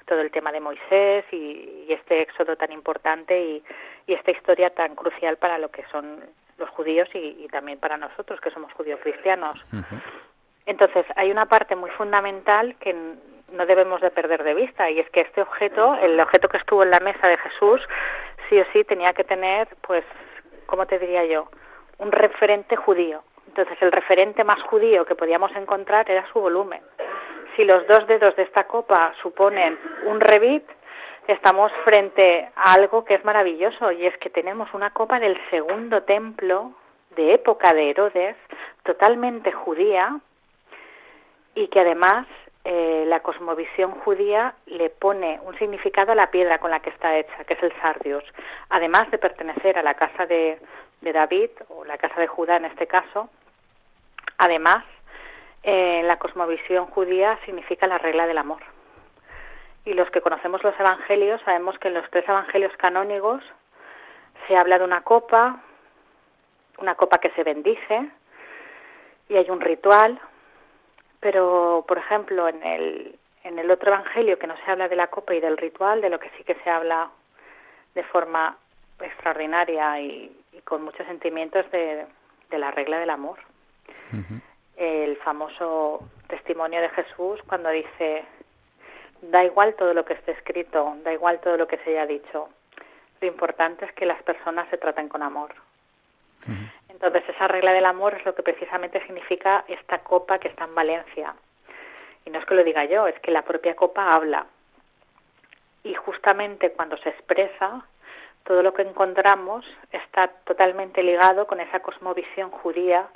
todo 0.06 0.20
el 0.20 0.30
tema 0.30 0.52
de 0.52 0.60
Moisés 0.60 1.24
y, 1.32 1.86
este 1.88 2.22
éxodo 2.22 2.56
tan 2.56 2.72
importante 2.72 3.40
y, 3.40 3.62
esta 4.06 4.32
historia 4.32 4.70
tan 4.70 4.96
crucial 4.96 5.36
para 5.36 5.56
lo 5.56 5.70
que 5.70 5.84
son 5.92 6.20
los 6.58 6.68
judíos 6.70 7.08
y, 7.14 7.46
también 7.48 7.78
para 7.78 7.96
nosotros 7.96 8.40
que 8.40 8.50
somos 8.50 8.72
judíos 8.72 8.98
cristianos. 9.02 9.56
Entonces, 10.66 11.06
hay 11.14 11.30
una 11.30 11.46
parte 11.46 11.76
muy 11.76 11.90
fundamental 11.90 12.74
que 12.80 12.94
no 13.52 13.66
debemos 13.66 14.00
de 14.00 14.10
perder 14.10 14.44
de 14.44 14.54
vista 14.54 14.90
y 14.90 15.00
es 15.00 15.10
que 15.10 15.20
este 15.20 15.42
objeto, 15.42 15.96
el 16.02 16.18
objeto 16.20 16.48
que 16.48 16.58
estuvo 16.58 16.82
en 16.82 16.90
la 16.90 17.00
mesa 17.00 17.28
de 17.28 17.36
Jesús, 17.38 17.80
sí 18.48 18.58
o 18.58 18.64
sí 18.72 18.84
tenía 18.84 19.12
que 19.12 19.24
tener, 19.24 19.68
pues, 19.80 20.04
¿cómo 20.66 20.86
te 20.86 20.98
diría 20.98 21.24
yo? 21.24 21.48
Un 21.98 22.12
referente 22.12 22.76
judío. 22.76 23.22
Entonces, 23.46 23.76
el 23.80 23.90
referente 23.90 24.44
más 24.44 24.62
judío 24.62 25.04
que 25.04 25.16
podíamos 25.16 25.50
encontrar 25.56 26.08
era 26.10 26.24
su 26.32 26.40
volumen 26.40 26.80
si 27.60 27.66
los 27.66 27.86
dos 27.86 28.06
dedos 28.06 28.34
de 28.36 28.44
esta 28.44 28.64
copa 28.64 29.12
suponen 29.22 29.78
un 30.06 30.18
revit, 30.20 30.64
estamos 31.26 31.70
frente 31.84 32.48
a 32.56 32.72
algo 32.72 33.04
que 33.04 33.14
es 33.14 33.24
maravilloso 33.24 33.92
y 33.92 34.06
es 34.06 34.16
que 34.18 34.30
tenemos 34.30 34.72
una 34.72 34.94
copa 34.94 35.20
del 35.20 35.38
segundo 35.50 36.02
templo 36.02 36.72
de 37.16 37.34
época 37.34 37.74
de 37.74 37.90
Herodes, 37.90 38.36
totalmente 38.82 39.52
judía, 39.52 40.18
y 41.54 41.68
que 41.68 41.80
además 41.80 42.26
eh, 42.64 43.04
la 43.06 43.20
cosmovisión 43.20 43.92
judía 43.92 44.54
le 44.66 44.90
pone 44.90 45.40
un 45.44 45.56
significado 45.58 46.12
a 46.12 46.14
la 46.14 46.30
piedra 46.30 46.58
con 46.58 46.70
la 46.70 46.80
que 46.80 46.90
está 46.90 47.16
hecha, 47.16 47.44
que 47.44 47.54
es 47.54 47.62
el 47.62 47.72
sardius. 47.80 48.24
Además 48.68 49.10
de 49.10 49.18
pertenecer 49.18 49.78
a 49.78 49.82
la 49.82 49.94
casa 49.94 50.26
de, 50.26 50.58
David, 51.00 51.50
o 51.68 51.84
la 51.86 51.96
casa 51.96 52.20
de 52.20 52.26
Judá 52.26 52.56
en 52.56 52.66
este 52.66 52.86
caso, 52.86 53.30
además, 54.36 54.84
eh, 55.62 56.02
la 56.04 56.18
cosmovisión 56.18 56.86
judía 56.86 57.38
significa 57.46 57.86
la 57.86 57.98
regla 57.98 58.26
del 58.26 58.38
amor. 58.38 58.60
Y 59.86 59.94
los 59.94 60.10
que 60.10 60.20
conocemos 60.20 60.62
los 60.62 60.78
evangelios 60.78 61.40
sabemos 61.42 61.78
que 61.78 61.88
en 61.88 61.94
los 61.94 62.08
tres 62.10 62.28
evangelios 62.28 62.76
canónigos 62.76 63.42
se 64.46 64.56
habla 64.56 64.78
de 64.78 64.84
una 64.84 65.00
copa, 65.00 65.62
una 66.78 66.94
copa 66.94 67.18
que 67.18 67.30
se 67.30 67.42
bendice, 67.42 68.10
y 69.30 69.36
hay 69.36 69.48
un 69.48 69.60
ritual, 69.60 70.20
pero, 71.20 71.84
por 71.86 71.98
ejemplo, 71.98 72.48
en 72.48 72.62
el, 72.62 73.18
en 73.44 73.58
el 73.58 73.70
otro 73.70 73.92
evangelio 73.92 74.38
que 74.38 74.46
no 74.46 74.56
se 74.64 74.70
habla 74.70 74.88
de 74.88 74.96
la 74.96 75.08
copa 75.08 75.34
y 75.34 75.40
del 75.40 75.56
ritual, 75.56 76.00
de 76.00 76.10
lo 76.10 76.18
que 76.18 76.30
sí 76.36 76.44
que 76.44 76.54
se 76.56 76.70
habla 76.70 77.10
de 77.94 78.02
forma 78.04 78.56
extraordinaria 79.00 80.00
y, 80.00 80.36
con 80.64 80.82
muchos 80.82 81.06
sentimientos 81.06 81.70
de, 81.70 82.06
de, 82.50 82.58
la 82.58 82.70
regla 82.70 82.98
del 82.98 83.10
amor. 83.10 83.38
El 84.76 85.16
famoso 85.18 86.00
testimonio 86.28 86.80
de 86.80 86.88
Jesús 86.90 87.40
cuando 87.46 87.70
dice, 87.70 88.24
da 89.22 89.44
igual 89.44 89.74
todo 89.74 89.94
lo 89.94 90.04
que 90.04 90.14
esté 90.14 90.32
escrito, 90.32 90.96
da 91.02 91.12
igual 91.12 91.40
todo 91.40 91.56
lo 91.56 91.66
que 91.66 91.78
se 91.78 91.90
haya 91.90 92.06
dicho, 92.06 92.48
lo 93.20 93.28
importante 93.28 93.84
es 93.84 93.92
que 93.92 94.06
las 94.06 94.22
personas 94.22 94.68
se 94.70 94.78
traten 94.78 95.08
con 95.08 95.22
amor. 95.22 95.52
Entonces, 97.02 97.34
esa 97.34 97.48
regla 97.48 97.72
del 97.72 97.86
amor 97.86 98.14
es 98.14 98.26
lo 98.26 98.34
que 98.34 98.42
precisamente 98.42 99.00
significa 99.06 99.64
esta 99.68 100.00
copa 100.00 100.38
que 100.38 100.48
está 100.48 100.64
en 100.64 100.74
Valencia. 100.74 101.34
Y 102.26 102.30
no 102.30 102.38
es 102.38 102.44
que 102.44 102.54
lo 102.54 102.62
diga 102.62 102.84
yo, 102.84 103.06
es 103.06 103.18
que 103.20 103.30
la 103.30 103.42
propia 103.42 103.74
copa 103.74 104.10
habla. 104.10 104.44
Y 105.82 105.94
justamente 105.94 106.72
cuando 106.72 106.98
se 106.98 107.08
expresa, 107.08 107.86
todo 108.44 108.62
lo 108.62 108.74
que 108.74 108.82
encontramos 108.82 109.64
está 109.92 110.28
totalmente 110.44 111.02
ligado 111.02 111.46
con 111.46 111.60
esa 111.60 111.80
cosmovisión 111.80 112.50
judía 112.50 113.08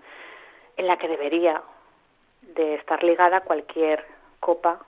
en 0.79 0.87
la 0.87 0.97
que 0.97 1.09
debería 1.09 1.63
de 2.41 2.77
estar 2.77 3.05
ligada 3.05 3.43
cualquier 3.43 4.03
copa 4.41 4.81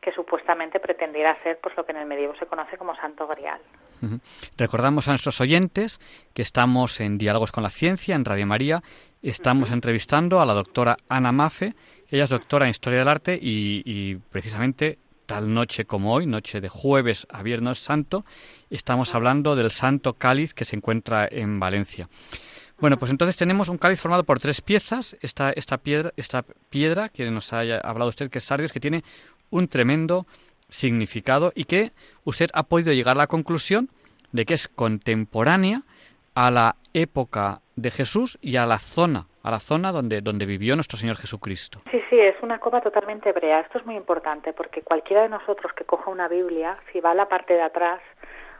que 0.00 0.12
supuestamente 0.12 0.80
pretendiera 0.80 1.36
ser 1.42 1.58
pues 1.58 1.76
lo 1.76 1.84
que 1.84 1.92
en 1.92 1.98
el 1.98 2.06
medievo 2.06 2.34
se 2.36 2.46
conoce 2.46 2.78
como 2.78 2.96
santo 2.96 3.26
grial. 3.26 3.60
Recordamos 4.56 5.08
a 5.08 5.12
nuestros 5.12 5.40
oyentes 5.40 6.00
que 6.34 6.42
estamos 6.42 7.00
en 7.00 7.18
Diálogos 7.18 7.52
con 7.52 7.62
la 7.62 7.70
Ciencia, 7.70 8.14
en 8.14 8.24
Radio 8.24 8.46
María. 8.46 8.82
Estamos 9.22 9.70
entrevistando 9.70 10.40
a 10.40 10.46
la 10.46 10.54
doctora 10.54 10.96
Ana 11.08 11.32
Mafe. 11.32 11.74
Ella 12.08 12.24
es 12.24 12.30
doctora 12.30 12.66
en 12.66 12.70
Historia 12.70 13.00
del 13.00 13.08
Arte 13.08 13.38
y, 13.40 14.16
precisamente 14.30 14.98
tal 15.26 15.52
noche 15.54 15.84
como 15.84 16.12
hoy, 16.12 16.26
noche 16.26 16.60
de 16.60 16.68
jueves 16.68 17.26
a 17.30 17.44
Viernes 17.44 17.78
Santo, 17.78 18.24
estamos 18.68 19.14
hablando 19.14 19.54
del 19.54 19.70
Santo 19.70 20.14
Cáliz 20.14 20.54
que 20.54 20.64
se 20.64 20.74
encuentra 20.74 21.28
en 21.30 21.60
Valencia. 21.60 22.08
Bueno, 22.80 22.98
pues 22.98 23.12
entonces 23.12 23.36
tenemos 23.36 23.68
un 23.68 23.76
cáliz 23.76 24.00
formado 24.00 24.24
por 24.24 24.40
tres 24.40 24.62
piezas. 24.62 25.14
Esta, 25.20 25.52
esta, 25.52 25.78
piedra, 25.78 26.12
esta 26.16 26.42
piedra 26.70 27.10
que 27.10 27.30
nos 27.30 27.52
ha 27.52 27.60
hablado 27.60 28.08
usted, 28.08 28.30
que 28.30 28.38
es 28.38 28.44
sardios, 28.44 28.72
que 28.72 28.80
tiene 28.80 29.04
un 29.50 29.68
tremendo 29.68 30.26
significado 30.70 31.52
y 31.54 31.64
que 31.64 31.92
usted 32.24 32.48
ha 32.54 32.62
podido 32.62 32.92
llegar 32.92 33.16
a 33.16 33.18
la 33.18 33.26
conclusión 33.26 33.88
de 34.32 34.44
que 34.46 34.54
es 34.54 34.68
contemporánea 34.68 35.82
a 36.34 36.50
la 36.50 36.76
época 36.94 37.60
de 37.76 37.90
Jesús 37.90 38.38
y 38.40 38.56
a 38.56 38.66
la 38.66 38.78
zona, 38.78 39.26
a 39.42 39.50
la 39.50 39.58
zona 39.58 39.92
donde, 39.92 40.20
donde 40.20 40.46
vivió 40.46 40.74
nuestro 40.74 40.96
Señor 40.98 41.16
Jesucristo. 41.16 41.80
Sí, 41.90 42.00
sí, 42.08 42.18
es 42.18 42.36
una 42.42 42.58
copa 42.58 42.80
totalmente 42.80 43.30
hebrea. 43.30 43.60
Esto 43.60 43.78
es 43.78 43.86
muy 43.86 43.96
importante 43.96 44.52
porque 44.52 44.82
cualquiera 44.82 45.22
de 45.22 45.28
nosotros 45.28 45.72
que 45.72 45.84
coja 45.84 46.10
una 46.10 46.28
Biblia, 46.28 46.78
si 46.92 47.00
va 47.00 47.10
a 47.12 47.14
la 47.14 47.28
parte 47.28 47.54
de 47.54 47.62
atrás, 47.62 48.00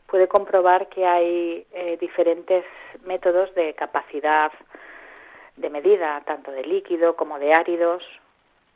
puede 0.07 0.27
comprobar 0.27 0.88
que 0.88 1.07
hay 1.07 1.66
eh, 1.73 1.96
diferentes 2.01 2.64
métodos 3.07 3.55
de 3.55 3.75
capacidad 3.75 4.53
de 5.57 5.70
medida, 5.70 6.20
tanto 6.27 6.51
de 6.51 6.64
líquido 6.64 7.14
como 7.16 7.38
de 7.38 7.53
áridos, 7.53 8.03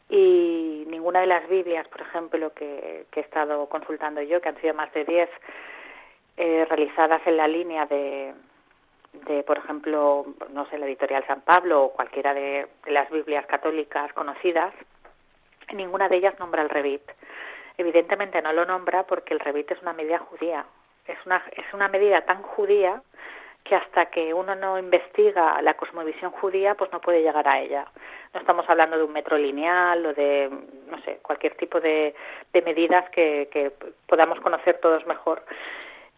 y 0.08 0.84
ninguna 0.88 1.20
de 1.20 1.26
las 1.26 1.48
Biblias, 1.48 1.88
por 1.88 2.02
ejemplo, 2.02 2.52
que, 2.52 3.06
he 3.14 3.20
estado 3.20 3.66
consultando 3.68 4.20
yo, 4.22 4.40
que 4.40 4.50
han 4.50 4.60
sido 4.60 4.74
más 4.74 4.92
de 4.92 5.04
10, 5.04 5.28
eh, 6.36 6.66
realizadas 6.68 7.22
en 7.26 7.36
la 7.36 7.48
línea 7.48 7.86
de, 7.86 8.34
de, 9.26 9.42
por 9.44 9.58
ejemplo, 9.58 10.26
no 10.50 10.66
sé, 10.66 10.78
la 10.78 10.86
editorial 10.86 11.26
San 11.26 11.40
Pablo 11.42 11.84
o 11.84 11.92
cualquiera 11.92 12.34
de, 12.34 12.66
las 12.86 13.10
Biblias 13.10 13.46
católicas 13.46 14.12
conocidas, 14.12 14.74
ninguna 15.72 16.08
de 16.08 16.16
ellas 16.16 16.38
nombra 16.38 16.62
el 16.62 16.68
Revit. 16.68 17.02
Evidentemente 17.78 18.40
no 18.42 18.52
lo 18.52 18.64
nombra 18.64 19.04
porque 19.04 19.34
el 19.34 19.40
Revit 19.40 19.70
es 19.70 19.82
una 19.82 19.92
medida 19.92 20.18
judía. 20.18 20.66
Es 21.06 21.18
una, 21.26 21.42
es 21.52 21.72
una 21.72 21.88
medida 21.88 22.22
tan 22.22 22.42
judía 22.42 23.02
que 23.64 23.74
hasta 23.74 24.06
que 24.06 24.34
uno 24.34 24.54
no 24.54 24.78
investiga 24.78 25.60
la 25.62 25.74
cosmovisión 25.74 26.30
judía, 26.32 26.74
pues 26.74 26.92
no 26.92 27.00
puede 27.00 27.22
llegar 27.22 27.48
a 27.48 27.60
ella. 27.60 27.86
No 28.34 28.40
estamos 28.40 28.68
hablando 28.68 28.98
de 28.98 29.04
un 29.04 29.12
metro 29.12 29.38
lineal 29.38 30.04
o 30.04 30.12
de, 30.12 30.50
no 30.86 31.00
sé, 31.02 31.18
cualquier 31.22 31.56
tipo 31.56 31.80
de, 31.80 32.14
medidas 32.52 33.08
que, 33.08 33.72
podamos 34.06 34.38
conocer 34.40 34.78
todos 34.80 35.06
mejor. 35.06 35.42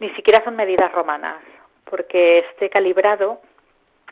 Ni 0.00 0.10
siquiera 0.10 0.42
son 0.44 0.56
medidas 0.56 0.90
romanas, 0.90 1.40
porque 1.84 2.40
este 2.40 2.68
calibrado 2.68 3.40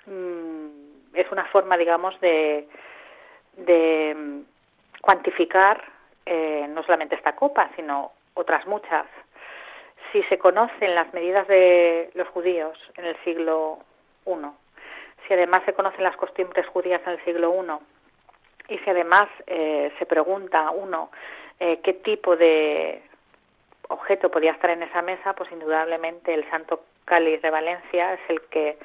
mm, 0.06 1.14
es 1.14 1.30
una 1.32 1.44
forma, 1.46 1.76
digamos, 1.76 2.18
de, 2.20 2.68
de 3.56 4.44
cuantificar 5.00 5.82
eh, 6.24 6.66
no 6.68 6.84
solamente 6.84 7.16
esta 7.16 7.34
copa, 7.34 7.68
sino 7.74 8.12
otras 8.34 8.64
muchas 8.66 9.06
si 10.14 10.22
se 10.24 10.38
conocen 10.38 10.94
las 10.94 11.12
medidas 11.12 11.46
de 11.48 12.08
los 12.14 12.28
judíos 12.28 12.78
en 12.96 13.04
el 13.04 13.16
siglo 13.24 13.80
I, 14.24 14.30
si 15.26 15.34
además 15.34 15.62
se 15.66 15.72
conocen 15.72 16.04
las 16.04 16.16
costumbres 16.16 16.64
judías 16.68 17.02
en 17.04 17.14
el 17.14 17.24
siglo 17.24 17.52
I, 17.52 18.74
y 18.74 18.78
si 18.78 18.90
además 18.90 19.26
eh, 19.48 19.92
se 19.98 20.06
pregunta 20.06 20.70
uno 20.70 21.10
eh, 21.58 21.80
qué 21.82 21.94
tipo 21.94 22.36
de 22.36 23.02
objeto 23.88 24.30
podía 24.30 24.52
estar 24.52 24.70
en 24.70 24.84
esa 24.84 25.02
mesa, 25.02 25.32
pues 25.32 25.50
indudablemente 25.50 26.32
el 26.32 26.48
Santo 26.48 26.84
Cáliz 27.04 27.42
de 27.42 27.50
Valencia 27.50 28.14
es 28.14 28.20
el 28.28 28.40
que 28.42 28.78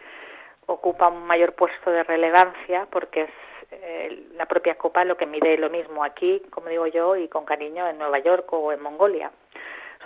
ocupa 0.66 1.10
un 1.10 1.28
mayor 1.28 1.54
puesto 1.54 1.92
de 1.92 2.04
relevancia 2.06 2.88
porque 2.90 3.22
es 3.22 3.30
eh, 3.70 4.26
la 4.36 4.48
propia 4.48 4.74
copa 4.80 5.06
lo 5.06 5.16
que 5.16 5.28
mide 5.28 5.60
lo 5.60 5.70
mismo 5.70 6.04
aquí, 6.04 6.42
como 6.50 6.70
digo 6.70 6.88
yo, 6.88 7.16
y 7.16 7.28
con 7.28 7.46
cariño 7.46 7.88
en 7.88 8.00
Nueva 8.00 8.18
York 8.18 8.52
o 8.52 8.72
en 8.72 8.82
Mongolia 8.82 9.32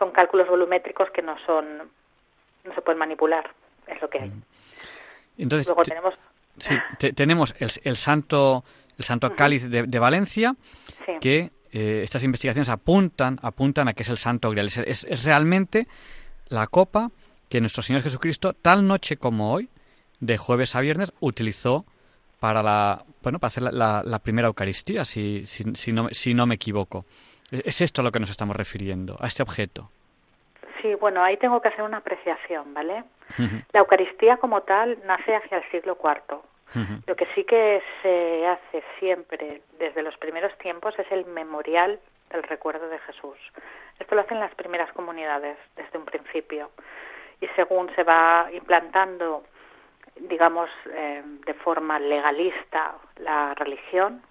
son 0.04 0.12
cálculos 0.12 0.48
volumétricos 0.48 1.10
que 1.12 1.22
no 1.22 1.36
son 1.46 1.66
no 2.64 2.76
se 2.76 2.82
pueden 2.82 3.00
manipular 3.00 3.50
es 3.88 4.02
lo 4.02 4.10
que 4.10 4.20
hay. 4.20 4.32
Entonces 5.38 5.68
luego 5.68 5.84
tenemos 5.84 6.14
sí, 6.58 6.76
tenemos 7.16 7.56
el, 7.60 7.96
santo 7.96 8.64
el 8.98 9.06
santo 9.06 9.36
cáliz 9.36 9.70
de, 9.70 10.00
Valencia 10.00 10.56
que 11.20 11.52
eh, 11.72 12.02
estas 12.04 12.24
investigaciones 12.24 12.70
apuntan 12.70 13.40
apuntan 13.42 13.88
a 13.88 13.94
que 13.94 14.04
es 14.04 14.10
el 14.10 14.18
santo 14.18 14.50
grial. 14.52 14.68
Es, 14.68 15.06
es, 15.06 15.24
realmente 15.24 15.88
la 16.48 16.68
copa 16.68 17.12
que 17.50 17.62
nuestro 17.62 17.82
Señor 17.82 18.02
Jesucristo 18.02 18.54
tal 18.54 18.88
noche 18.88 19.18
como 19.18 19.54
hoy 19.54 19.70
de 20.20 20.38
jueves 20.38 20.76
a 20.76 20.82
viernes 20.82 21.14
utilizó 21.20 21.86
para 22.44 22.62
la 22.62 23.06
bueno 23.22 23.40
para 23.40 23.48
hacer 23.48 23.64
la, 23.64 24.02
la, 24.04 24.20
primera 24.20 24.50
Eucaristía 24.50 25.06
si, 25.06 25.46
si, 25.46 25.64
si, 25.76 25.94
no, 25.94 26.10
si 26.12 26.34
no 26.34 26.46
me 26.46 26.56
equivoco 26.56 27.06
es 27.52 27.80
esto 27.80 28.02
a 28.02 28.04
lo 28.04 28.12
que 28.12 28.20
nos 28.20 28.30
estamos 28.30 28.54
refiriendo, 28.54 29.16
a 29.22 29.28
este 29.28 29.44
objeto. 29.44 29.90
Sí, 30.82 30.94
bueno, 30.96 31.24
ahí 31.24 31.38
tengo 31.38 31.62
que 31.62 31.70
hacer 31.70 31.84
una 31.84 31.98
apreciación, 31.98 32.74
¿vale? 32.74 33.06
La 33.72 33.80
Eucaristía 33.80 34.36
como 34.38 34.62
tal 34.64 34.98
nace 35.06 35.36
hacia 35.36 35.60
el 35.60 35.64
siglo 35.72 35.98
IV. 36.04 36.42
Lo 37.08 37.16
que 37.16 37.28
sí 37.34 37.46
que 37.46 37.82
se 38.02 38.46
hace 38.48 38.84
siempre 39.00 39.62
desde 39.80 40.02
los 40.02 40.18
primeros 40.18 40.52
tiempos 40.58 40.98
es 41.00 41.10
el 41.12 41.26
memorial 41.26 41.98
del 42.30 42.44
recuerdo 42.44 42.90
de 42.90 43.00
Jesús. 43.00 43.38
Esto 44.00 44.16
lo 44.16 44.22
hacen 44.22 44.42
las 44.42 44.54
primeras 44.56 44.92
comunidades 44.92 45.58
desde 45.78 45.98
un 45.98 46.06
principio. 46.06 46.72
Y 47.40 47.48
según 47.56 47.94
se 47.96 48.04
va 48.04 48.50
implantando, 48.52 49.44
digamos, 50.16 50.70
eh, 50.92 51.22
de 51.46 51.54
forma 51.56 52.00
legalista 52.00 52.96
la 53.18 53.54
religión, 53.56 54.22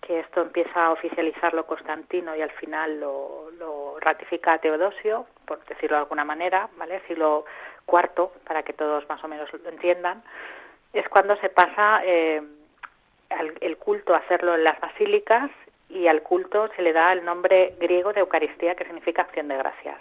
que 0.00 0.20
esto 0.20 0.42
empieza 0.42 0.86
a 0.86 0.92
oficializarlo 0.92 1.66
Constantino 1.66 2.34
y 2.34 2.42
al 2.42 2.50
final 2.52 3.00
lo, 3.00 3.50
lo 3.58 4.00
ratifica 4.00 4.58
Teodosio, 4.58 5.26
por 5.44 5.64
decirlo 5.66 5.96
de 5.96 6.02
alguna 6.02 6.24
manera, 6.24 6.68
¿vale? 6.78 7.02
Siglo 7.06 7.44
IV, 7.86 8.30
para 8.44 8.62
que 8.62 8.72
todos 8.72 9.08
más 9.08 9.22
o 9.22 9.28
menos 9.28 9.52
lo 9.52 9.68
entiendan, 9.68 10.22
es 10.92 11.08
cuando 11.08 11.36
se 11.36 11.50
pasa 11.50 12.00
eh, 12.04 12.42
el 13.60 13.76
culto 13.76 14.14
a 14.14 14.18
hacerlo 14.18 14.54
en 14.54 14.64
las 14.64 14.80
basílicas 14.80 15.50
y 15.90 16.06
al 16.06 16.22
culto 16.22 16.68
se 16.76 16.82
le 16.82 16.92
da 16.92 17.12
el 17.12 17.24
nombre 17.24 17.74
griego 17.80 18.12
de 18.12 18.20
Eucaristía, 18.20 18.74
que 18.74 18.84
significa 18.84 19.22
acción 19.22 19.48
de 19.48 19.56
gracias. 19.56 19.98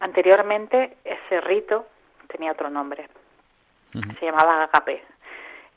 Anteriormente 0.00 0.96
ese 1.04 1.40
rito 1.40 1.86
tenía 2.28 2.52
otro 2.52 2.70
nombre, 2.70 3.08
se 3.92 4.26
llamaba 4.26 4.64
agape 4.64 5.02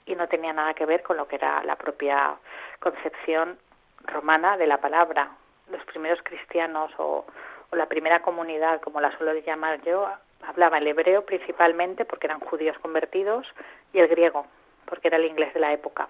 y 0.06 0.16
no 0.16 0.28
tenía 0.28 0.54
nada 0.54 0.74
que 0.74 0.86
ver 0.86 1.04
con 1.04 1.18
lo 1.18 1.28
que 1.28 1.36
era 1.36 1.64
la 1.64 1.76
propia 1.76 2.36
concepción 2.80 3.58
romana 4.06 4.58
de 4.58 4.68
la 4.68 4.80
palabra. 4.80 5.32
Los 5.72 5.84
primeros 5.86 6.20
cristianos 6.24 6.92
o, 6.98 7.26
o 7.70 7.76
la 7.76 7.88
primera 7.88 8.22
comunidad, 8.22 8.82
como 8.82 9.00
la 9.00 9.16
suelo 9.18 9.34
llamar 9.40 9.82
yo, 9.84 10.08
hablaba 10.48 10.80
el 10.80 10.88
hebreo 10.88 11.26
principalmente 11.26 12.06
porque 12.06 12.28
eran 12.28 12.40
judíos 12.40 12.78
convertidos 12.80 13.48
y 13.94 14.00
el 14.00 14.08
griego 14.08 14.46
porque 14.92 15.08
era 15.08 15.16
el 15.16 15.26
inglés 15.26 15.54
de 15.54 15.60
la 15.62 15.72
época. 15.72 16.10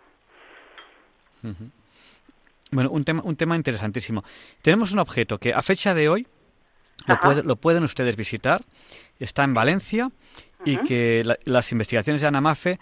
Bueno, 2.72 2.90
un 2.90 3.04
tema, 3.04 3.22
un 3.24 3.36
tema 3.36 3.56
interesantísimo. 3.56 4.24
Tenemos 4.64 4.92
un 4.92 4.98
objeto 4.98 5.38
que 5.38 5.54
a 5.54 5.62
fecha 5.62 5.94
de 5.94 6.10
hoy 6.10 6.28
lo, 7.08 7.56
pueden 7.56 7.84
ustedes 7.84 8.16
visitar, 8.16 8.62
está 9.20 9.44
en 9.44 9.54
Valencia 9.54 10.12
y 10.66 10.78
que 10.78 11.24
las 11.46 11.72
investigaciones 11.72 12.22
de 12.22 12.28
Anamafe 12.28 12.80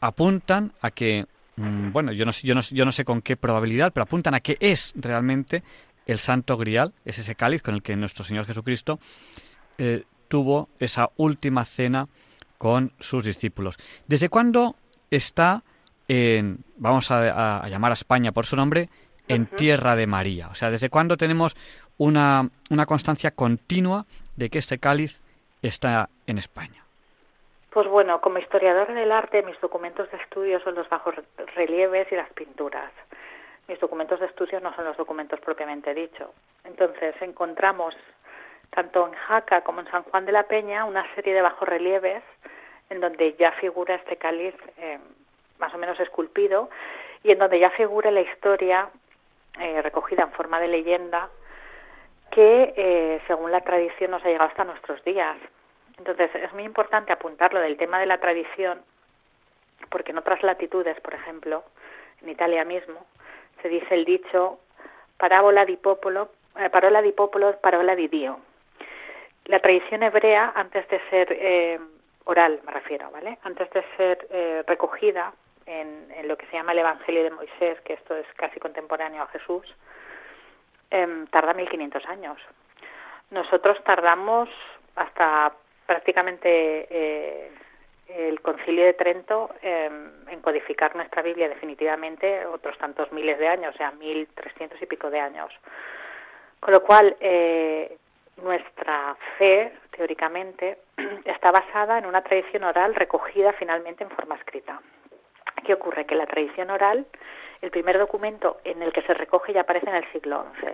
apuntan 0.00 0.72
a 0.80 0.90
que, 0.90 1.26
mm, 1.56 1.92
bueno, 1.92 2.12
yo 2.12 2.24
no, 2.24 2.32
yo, 2.32 2.54
no, 2.54 2.60
yo 2.60 2.84
no 2.84 2.92
sé 2.92 3.04
con 3.04 3.22
qué 3.22 3.36
probabilidad, 3.36 3.92
pero 3.92 4.04
apuntan 4.04 4.34
a 4.34 4.40
que 4.40 4.56
es 4.60 4.92
realmente 4.96 5.62
el 6.06 6.18
Santo 6.18 6.56
Grial, 6.56 6.92
es 7.04 7.18
ese 7.18 7.34
cáliz 7.34 7.62
con 7.62 7.74
el 7.74 7.82
que 7.82 7.94
nuestro 7.96 8.24
Señor 8.24 8.46
Jesucristo 8.46 8.98
eh, 9.78 10.04
tuvo 10.28 10.68
esa 10.78 11.10
última 11.16 11.64
cena 11.64 12.08
con 12.58 12.92
sus 12.98 13.24
discípulos. 13.24 13.76
¿Desde 14.06 14.28
cuándo 14.28 14.76
está 15.10 15.64
en, 16.08 16.64
vamos 16.76 17.10
a, 17.10 17.66
llamar 17.68 17.92
a 17.92 17.94
España 17.94 18.32
por 18.32 18.46
su 18.46 18.56
nombre, 18.56 18.88
en 19.28 19.46
tierra 19.46 19.96
de 19.96 20.06
María? 20.06 20.48
O 20.48 20.54
sea, 20.54 20.70
¿desde 20.70 20.90
cuándo 20.90 21.16
tenemos 21.16 21.56
una, 22.00 22.48
una 22.70 22.86
constancia 22.86 23.30
continua 23.30 24.06
de 24.36 24.48
que 24.48 24.58
este 24.58 24.78
cáliz 24.78 25.20
está 25.60 26.08
en 26.26 26.38
España? 26.38 26.82
Pues 27.68 27.86
bueno, 27.88 28.22
como 28.22 28.38
historiador 28.38 28.92
del 28.94 29.12
arte, 29.12 29.42
mis 29.42 29.60
documentos 29.60 30.10
de 30.10 30.16
estudio 30.16 30.60
son 30.60 30.76
los 30.76 30.88
bajos 30.88 31.14
relieves 31.54 32.10
y 32.10 32.16
las 32.16 32.30
pinturas. 32.30 32.90
Mis 33.68 33.78
documentos 33.80 34.18
de 34.18 34.26
estudio 34.26 34.60
no 34.60 34.74
son 34.74 34.86
los 34.86 34.96
documentos 34.96 35.40
propiamente 35.40 35.92
dicho. 35.92 36.32
Entonces, 36.64 37.14
encontramos 37.20 37.94
tanto 38.70 39.06
en 39.06 39.12
Jaca 39.12 39.60
como 39.60 39.80
en 39.80 39.90
San 39.90 40.02
Juan 40.04 40.24
de 40.24 40.32
la 40.32 40.44
Peña 40.44 40.86
una 40.86 41.04
serie 41.14 41.34
de 41.34 41.42
bajos 41.42 41.68
relieves 41.68 42.22
en 42.88 43.00
donde 43.00 43.34
ya 43.38 43.52
figura 43.52 43.96
este 43.96 44.16
cáliz 44.16 44.54
eh, 44.78 44.98
más 45.58 45.74
o 45.74 45.78
menos 45.78 46.00
esculpido 46.00 46.70
y 47.22 47.32
en 47.32 47.38
donde 47.38 47.58
ya 47.58 47.68
figura 47.70 48.10
la 48.10 48.22
historia 48.22 48.88
eh, 49.60 49.82
recogida 49.82 50.22
en 50.22 50.32
forma 50.32 50.60
de 50.60 50.68
leyenda 50.68 51.28
que, 52.30 52.74
eh, 52.76 53.20
según 53.26 53.52
la 53.52 53.60
tradición, 53.60 54.12
nos 54.12 54.24
ha 54.24 54.28
llegado 54.28 54.48
hasta 54.48 54.64
nuestros 54.64 55.02
días. 55.04 55.36
Entonces, 55.98 56.30
es 56.34 56.52
muy 56.52 56.64
importante 56.64 57.12
apuntarlo 57.12 57.60
del 57.60 57.76
tema 57.76 57.98
de 57.98 58.06
la 58.06 58.18
tradición, 58.18 58.80
porque 59.90 60.12
en 60.12 60.18
otras 60.18 60.42
latitudes, 60.42 60.98
por 61.00 61.14
ejemplo, 61.14 61.64
en 62.22 62.28
Italia 62.30 62.64
mismo, 62.64 63.06
se 63.62 63.68
dice 63.68 63.94
el 63.94 64.04
dicho 64.04 64.58
parábola 65.16 65.64
di 65.64 65.76
popolo, 65.76 66.30
parola 66.70 67.02
di 67.02 67.12
popolo, 67.12 67.56
parola 67.60 67.94
di 67.94 68.08
Dio. 68.08 68.40
La 69.44 69.58
tradición 69.60 70.02
hebrea, 70.02 70.52
antes 70.54 70.88
de 70.88 71.00
ser 71.10 71.80
oral 72.30 72.60
me 72.64 72.72
refiero, 72.72 73.10
¿vale? 73.10 73.38
Antes 73.42 73.68
de 73.70 73.84
ser 73.96 74.26
eh, 74.30 74.62
recogida 74.66 75.32
en, 75.66 76.08
lo 76.26 76.36
que 76.36 76.46
se 76.46 76.52
llama 76.52 76.72
el 76.72 76.78
Evangelio 76.78 77.24
de 77.24 77.30
Moisés, 77.30 77.80
que 77.82 77.94
esto 77.94 78.14
es 78.16 78.26
casi 78.36 78.60
contemporáneo 78.60 79.22
a 79.22 79.26
Jesús, 79.28 79.66
eh, 80.90 81.24
tarda 81.30 81.54
1500 81.54 82.04
años. 82.06 82.38
Nosotros 83.30 83.82
tardamos 83.84 84.48
hasta 84.96 85.52
prácticamente 85.86 86.86
eh, 86.90 87.50
el 88.08 88.40
Concilio 88.40 88.84
de 88.84 88.94
Trento 88.94 89.50
em, 89.62 90.28
en 90.28 90.40
codificar 90.40 90.94
nuestra 90.96 91.22
Biblia 91.22 91.48
definitivamente 91.48 92.44
otros 92.46 92.76
tantos 92.78 93.10
miles 93.12 93.38
de 93.38 93.48
años, 93.48 93.74
o 93.74 93.78
sea, 93.78 93.92
1300 93.92 94.80
y 94.82 94.86
pico 94.86 95.10
de 95.10 95.20
años. 95.20 95.52
Con 96.58 96.74
lo 96.74 96.82
cual, 96.82 97.16
eh, 97.20 97.96
nuestra 98.42 99.16
fe, 99.38 99.72
teóricamente, 99.96 100.78
está 101.24 101.50
basada 101.50 101.98
en 101.98 102.06
una 102.06 102.22
tradición 102.22 102.64
oral 102.64 102.94
recogida 102.94 103.52
finalmente 103.52 104.04
en 104.04 104.10
forma 104.10 104.36
escrita. 104.36 104.80
¿Qué 105.64 105.74
ocurre? 105.74 106.06
Que 106.06 106.14
la 106.14 106.26
tradición 106.26 106.70
oral, 106.70 107.06
el 107.62 107.70
primer 107.70 107.98
documento 107.98 108.58
en 108.64 108.82
el 108.82 108.92
que 108.92 109.02
se 109.02 109.14
recoge 109.14 109.52
ya 109.52 109.62
aparece 109.62 109.88
en 109.88 109.96
el 109.96 110.12
siglo 110.12 110.46
XI. 110.60 110.68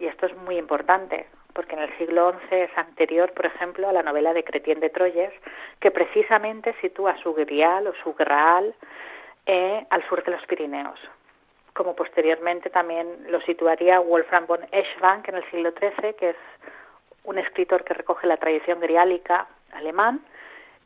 Y 0.00 0.06
esto 0.06 0.26
es 0.26 0.36
muy 0.36 0.56
importante, 0.56 1.26
porque 1.52 1.74
en 1.74 1.82
el 1.82 1.96
siglo 1.98 2.32
XI 2.48 2.56
es 2.56 2.78
anterior, 2.78 3.32
por 3.32 3.46
ejemplo, 3.46 3.88
a 3.88 3.92
la 3.92 4.02
novela 4.02 4.32
de 4.32 4.44
Cretien 4.44 4.80
de 4.80 4.90
Troyes, 4.90 5.32
que 5.80 5.90
precisamente 5.90 6.74
sitúa 6.80 7.16
su 7.22 7.34
grial 7.34 7.86
o 7.86 7.94
su 8.02 8.14
graal 8.14 8.74
eh, 9.46 9.86
al 9.90 10.02
sur 10.08 10.24
de 10.24 10.32
los 10.32 10.44
Pirineos 10.46 10.98
como 11.74 11.94
posteriormente 11.96 12.70
también 12.70 13.08
lo 13.28 13.40
situaría 13.42 13.98
Wolfram 13.98 14.46
von 14.46 14.60
Eschbank 14.70 15.28
en 15.28 15.34
el 15.34 15.50
siglo 15.50 15.72
XIII, 15.72 16.14
que 16.14 16.30
es 16.30 16.36
un 17.24 17.38
escritor 17.38 17.84
que 17.84 17.94
recoge 17.94 18.26
la 18.26 18.36
tradición 18.36 18.80
griálica 18.80 19.48
alemán 19.72 20.20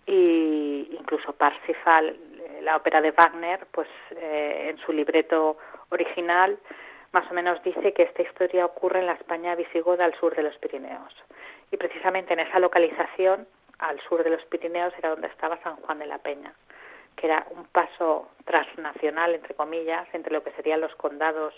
y 0.06 0.88
incluso 0.98 1.34
Parsifal, 1.34 2.16
la 2.68 2.76
ópera 2.76 3.00
de 3.00 3.12
Wagner, 3.12 3.66
pues 3.72 3.88
eh, 4.10 4.66
en 4.68 4.76
su 4.84 4.92
libreto 4.92 5.56
original 5.88 6.58
más 7.12 7.30
o 7.30 7.34
menos 7.34 7.62
dice 7.62 7.94
que 7.94 8.02
esta 8.02 8.20
historia 8.20 8.66
ocurre 8.66 9.00
en 9.00 9.06
la 9.06 9.14
España 9.14 9.54
visigoda 9.54 10.04
al 10.04 10.14
sur 10.20 10.36
de 10.36 10.42
los 10.42 10.54
Pirineos. 10.58 11.14
Y 11.72 11.78
precisamente 11.78 12.34
en 12.34 12.40
esa 12.40 12.58
localización, 12.58 13.46
al 13.78 13.98
sur 14.02 14.22
de 14.22 14.28
los 14.28 14.44
Pirineos, 14.44 14.92
era 14.98 15.08
donde 15.08 15.28
estaba 15.28 15.56
San 15.62 15.76
Juan 15.76 15.98
de 15.98 16.06
la 16.06 16.18
Peña, 16.18 16.52
que 17.16 17.28
era 17.28 17.46
un 17.56 17.64
paso 17.64 18.28
transnacional, 18.44 19.34
entre 19.34 19.54
comillas, 19.54 20.06
entre 20.12 20.34
lo 20.34 20.42
que 20.44 20.52
serían 20.52 20.82
los 20.82 20.94
condados 20.96 21.54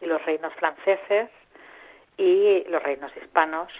y 0.00 0.06
los 0.06 0.24
reinos 0.24 0.54
franceses 0.54 1.30
y 2.16 2.62
los 2.68 2.80
reinos 2.80 3.10
hispanos, 3.16 3.72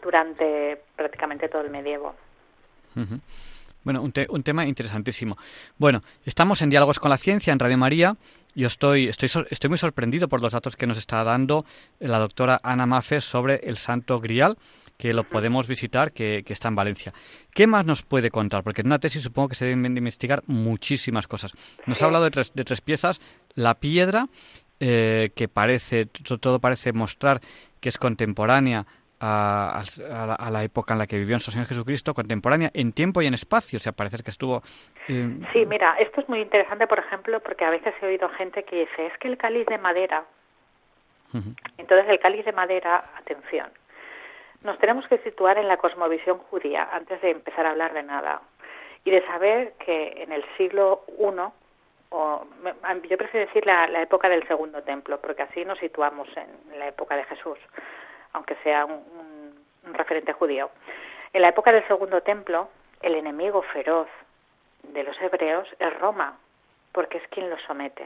durante 0.00 0.80
prácticamente 0.94 1.48
todo 1.48 1.62
el 1.62 1.70
medievo. 1.70 2.14
Bueno, 3.86 4.02
un, 4.02 4.12
un, 4.30 4.42
tema 4.42 4.66
interesantísimo. 4.66 5.38
Bueno, 5.78 6.02
estamos 6.24 6.60
en 6.60 6.70
Diálogos 6.70 6.98
con 6.98 7.08
la 7.08 7.16
Ciencia 7.16 7.52
en 7.52 7.60
Radio 7.60 7.78
María. 7.78 8.16
Yo 8.52 8.66
estoy, 8.66 9.06
estoy, 9.06 9.30
estoy 9.48 9.68
muy 9.68 9.78
sorprendido 9.78 10.26
por 10.26 10.42
los 10.42 10.54
datos 10.54 10.74
que 10.74 10.88
nos 10.88 10.98
está 10.98 11.22
dando 11.22 11.64
la 12.00 12.18
doctora 12.18 12.60
Ana 12.64 12.86
Mafe 12.86 13.20
sobre 13.20 13.60
el 13.62 13.76
Santo 13.76 14.18
Grial, 14.18 14.58
que 14.98 15.12
lo 15.14 15.22
podemos 15.22 15.68
visitar, 15.68 16.10
que, 16.10 16.42
está 16.48 16.66
en 16.66 16.74
Valencia. 16.74 17.14
¿Qué 17.54 17.68
más 17.68 17.84
nos 17.84 18.02
puede 18.02 18.28
contar? 18.28 18.64
Porque 18.64 18.80
en 18.80 18.88
una 18.88 18.98
tesis 18.98 19.22
supongo 19.22 19.50
que 19.50 19.54
se 19.54 19.66
deben 19.66 19.96
investigar 19.96 20.42
muchísimas 20.48 21.28
cosas. 21.28 21.52
Nos 21.86 22.02
ha 22.02 22.06
hablado 22.06 22.24
de 22.24 22.32
tres, 22.32 22.50
de 22.54 22.64
tres 22.64 22.80
piezas. 22.80 23.20
La 23.54 23.76
piedra, 23.76 24.28
eh, 24.80 25.30
que 25.36 25.46
parece, 25.46 26.06
todo 26.06 26.58
parece 26.58 26.92
mostrar 26.92 27.40
que 27.78 27.88
es 27.88 27.98
contemporánea 27.98 28.84
a, 29.20 29.82
la, 30.50 30.62
época 30.62 30.94
en 30.94 30.98
la 30.98 31.06
que 31.06 31.16
vivió 31.16 31.34
nuestro 31.34 31.52
Señor 31.52 31.68
Jesucristo, 31.68 32.14
contemporánea 32.14 32.70
en 32.74 32.92
tiempo 32.92 33.22
y 33.22 33.26
en 33.26 33.34
espacio, 33.34 33.78
o 33.78 33.80
sea, 33.80 33.92
parece 33.92 34.22
que 34.22 34.30
estuvo... 34.30 34.62
Eh, 35.08 35.28
sí, 35.52 35.66
mira, 35.66 35.96
esto 35.98 36.20
es 36.20 36.28
muy 36.28 36.40
interesante, 36.40 36.86
por 36.86 36.98
ejemplo, 36.98 37.40
porque 37.40 37.64
a 37.64 37.70
veces 37.70 37.94
he 38.00 38.06
oído 38.06 38.28
gente 38.30 38.64
que 38.64 38.80
dice, 38.80 39.06
es 39.06 39.18
que 39.18 39.28
el 39.28 39.38
cáliz 39.38 39.66
de 39.66 39.78
madera, 39.78 40.24
entonces 41.76 42.08
el 42.08 42.18
cáliz 42.18 42.44
de 42.44 42.52
madera, 42.52 43.04
atención, 43.18 43.68
nos 44.62 44.78
tenemos 44.78 45.06
que 45.08 45.18
situar 45.18 45.58
en 45.58 45.68
la 45.68 45.76
cosmovisión 45.76 46.38
judía 46.38 46.88
antes 46.92 47.20
de 47.20 47.30
empezar 47.30 47.66
a 47.66 47.70
hablar 47.70 47.92
de 47.94 48.02
nada 48.02 48.40
y 49.04 49.10
de 49.10 49.24
saber 49.26 49.74
que 49.84 50.22
en 50.22 50.32
el 50.32 50.44
siglo 50.56 51.04
I, 51.18 51.40
o 52.10 52.46
yo 53.08 53.18
prefiero 53.18 53.46
decir 53.46 53.66
la, 53.66 53.86
la 53.88 54.02
época 54.02 54.28
del 54.28 54.46
segundo 54.46 54.82
templo, 54.82 55.20
porque 55.20 55.42
así 55.42 55.64
nos 55.64 55.78
situamos 55.78 56.28
en 56.36 56.78
la 56.78 56.88
época 56.88 57.16
de 57.16 57.24
Jesús 57.24 57.58
aunque 58.36 58.54
sea 58.62 58.84
un, 58.84 59.56
referente 59.92 60.32
judío. 60.32 60.70
En 61.32 61.42
la 61.42 61.48
época 61.48 61.72
del 61.72 61.86
Segundo 61.86 62.20
Templo, 62.20 62.68
el 63.02 63.14
enemigo 63.14 63.62
feroz 63.62 64.08
de 64.82 65.04
los 65.04 65.20
hebreos 65.20 65.68
es 65.78 65.98
Roma, 66.00 66.36
porque 66.92 67.18
es 67.18 67.28
quien 67.28 67.48
los 67.48 67.62
somete. 67.62 68.04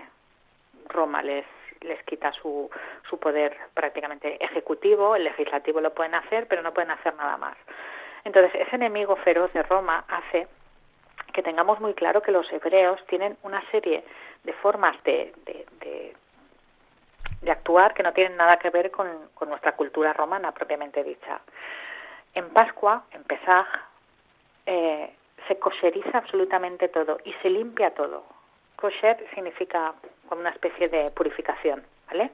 Roma 0.89 1.23
les, 1.23 1.47
les 1.81 2.03
quita 2.05 2.33
su, 2.33 2.71
su 3.09 3.19
poder 3.19 3.57
prácticamente 3.75 4.43
ejecutivo, 4.45 5.17
el 5.17 5.25
legislativo 5.25 5.81
lo 5.81 5.95
pueden 5.95 6.15
hacer, 6.15 6.47
pero 6.49 6.63
no 6.63 6.75
pueden 6.75 6.91
hacer 6.91 7.15
nada 7.15 7.37
más. 7.39 7.57
Entonces, 8.25 8.53
ese 8.55 8.77
enemigo 8.77 9.17
feroz 9.17 9.53
de 9.55 9.63
Roma 9.63 10.05
hace 10.09 10.47
que 11.33 11.43
tengamos 11.43 11.81
muy 11.81 11.95
claro 11.95 12.23
que 12.23 12.33
los 12.33 12.51
hebreos 12.53 13.01
tienen 13.07 13.37
una 13.43 13.63
serie 13.71 14.05
de 14.45 14.53
formas 14.55 15.03
de, 15.05 15.33
actuar 17.49 17.95
que 17.95 18.03
no 18.03 18.13
tienen 18.13 18.37
nada 18.37 18.57
que 18.57 18.71
ver 18.71 18.91
con, 18.91 19.09
nuestra 19.47 19.73
cultura 19.73 20.13
romana 20.13 20.53
propiamente 20.53 21.03
dicha. 21.03 21.41
En 22.35 22.51
Pascua, 22.51 23.05
en 23.13 23.25
Pesaj, 23.25 23.67
eh, 24.67 25.15
se 25.49 25.59
kosheriza 25.59 26.19
absolutamente 26.19 26.89
todo 26.89 27.19
y 27.25 27.33
se 27.43 27.51
limpia 27.51 27.91
todo. 27.95 28.25
Kosher 28.77 29.27
significa 29.35 29.95
como 30.29 30.41
una 30.41 30.51
especie 30.51 30.89
de 30.89 31.11
purificación, 31.11 31.83
¿vale? 32.09 32.31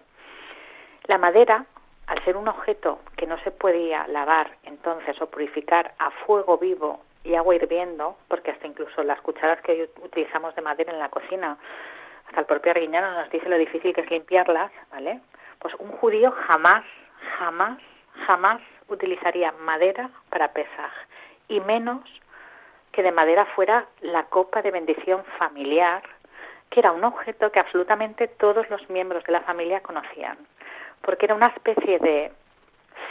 La 1.05 1.19
madera, 1.19 1.65
al 2.07 2.25
ser 2.25 2.37
un 2.37 2.49
objeto 2.49 3.01
que 3.17 3.27
no 3.27 3.39
se 3.39 3.51
podía 3.51 4.07
lavar 4.09 4.51
entonces 4.65 5.21
o 5.21 5.27
purificar 5.29 5.95
a 5.99 6.11
fuego 6.11 6.59
vivo 6.59 7.01
y 7.25 7.35
agua 7.35 7.57
hirviendo, 7.57 8.17
porque 8.29 8.53
hasta 8.53 8.67
incluso 8.67 9.03
las 9.03 9.21
cucharas 9.21 9.61
que 9.63 9.89
utilizamos 10.03 10.55
de 10.55 10.63
madera 10.63 10.93
en 10.93 10.99
la 10.99 11.09
cocina 11.09 11.59
hasta 12.27 12.41
el 12.41 12.47
propio 12.47 12.73
Arguiñano 12.73 13.13
nos 13.13 13.31
dice 13.31 13.49
lo 13.49 13.57
difícil 13.57 13.95
que 13.95 14.03
es 14.03 14.11
limpiarlas, 14.11 14.71
¿vale? 14.91 15.21
Pues 15.59 15.75
un 15.79 15.91
judío 15.93 16.31
jamás, 16.33 16.85
jamás, 17.39 17.79
jamás 18.27 18.61
utilizaría 18.89 19.53
madera 19.53 20.11
para 20.31 20.53
Pesaj, 20.53 20.93
y 21.49 21.61
menos 21.61 22.01
que 22.93 23.03
de 23.03 23.13
madera 23.13 23.45
fuera 23.55 23.87
la 24.01 24.25
copa 24.25 24.63
de 24.63 24.71
bendición 24.71 25.25
familiar, 25.39 26.03
que 26.71 26.81
era 26.81 26.93
un 26.93 27.05
objeto 27.05 27.53
que 27.53 27.61
absolutamente 27.61 28.29
todos 28.29 28.69
los 28.71 28.89
miembros 28.91 29.25
de 29.25 29.33
la 29.33 29.43
familia 29.43 29.81
conocían, 29.81 30.39
porque 31.03 31.27
era 31.27 31.35
una 31.35 31.49
especie 31.49 31.99
de 31.99 32.33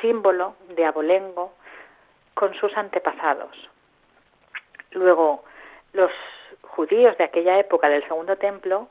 símbolo 0.01 0.55
de 0.69 0.85
abolengo 0.85 1.53
con 2.33 2.53
sus 2.55 2.75
antepasados. 2.75 3.69
Luego, 4.91 5.43
los 5.93 6.11
judíos 6.75 7.17
de 7.17 7.23
aquella 7.23 7.59
época 7.59 7.89
del 7.89 8.03
Segundo 8.07 8.35
Templo 8.37 8.87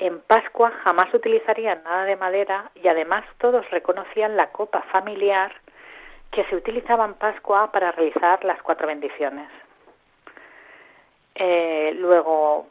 en 0.00 0.20
Pascua 0.20 0.72
jamás 0.82 1.12
utilizarían 1.12 1.82
nada 1.84 2.04
de 2.04 2.16
madera 2.16 2.70
y 2.74 2.88
además 2.88 3.24
todos 3.38 3.68
reconocían 3.70 4.34
la 4.34 4.50
copa 4.50 4.80
familiar 4.90 5.52
que 6.32 6.44
se 6.44 6.56
utilizaba 6.56 7.04
en 7.04 7.14
Pascua 7.14 7.70
para 7.70 7.92
realizar 7.92 8.42
las 8.44 8.62
cuatro 8.62 8.86
bendiciones. 8.86 9.48
Eh, 11.34 11.92
luego, 11.98 12.66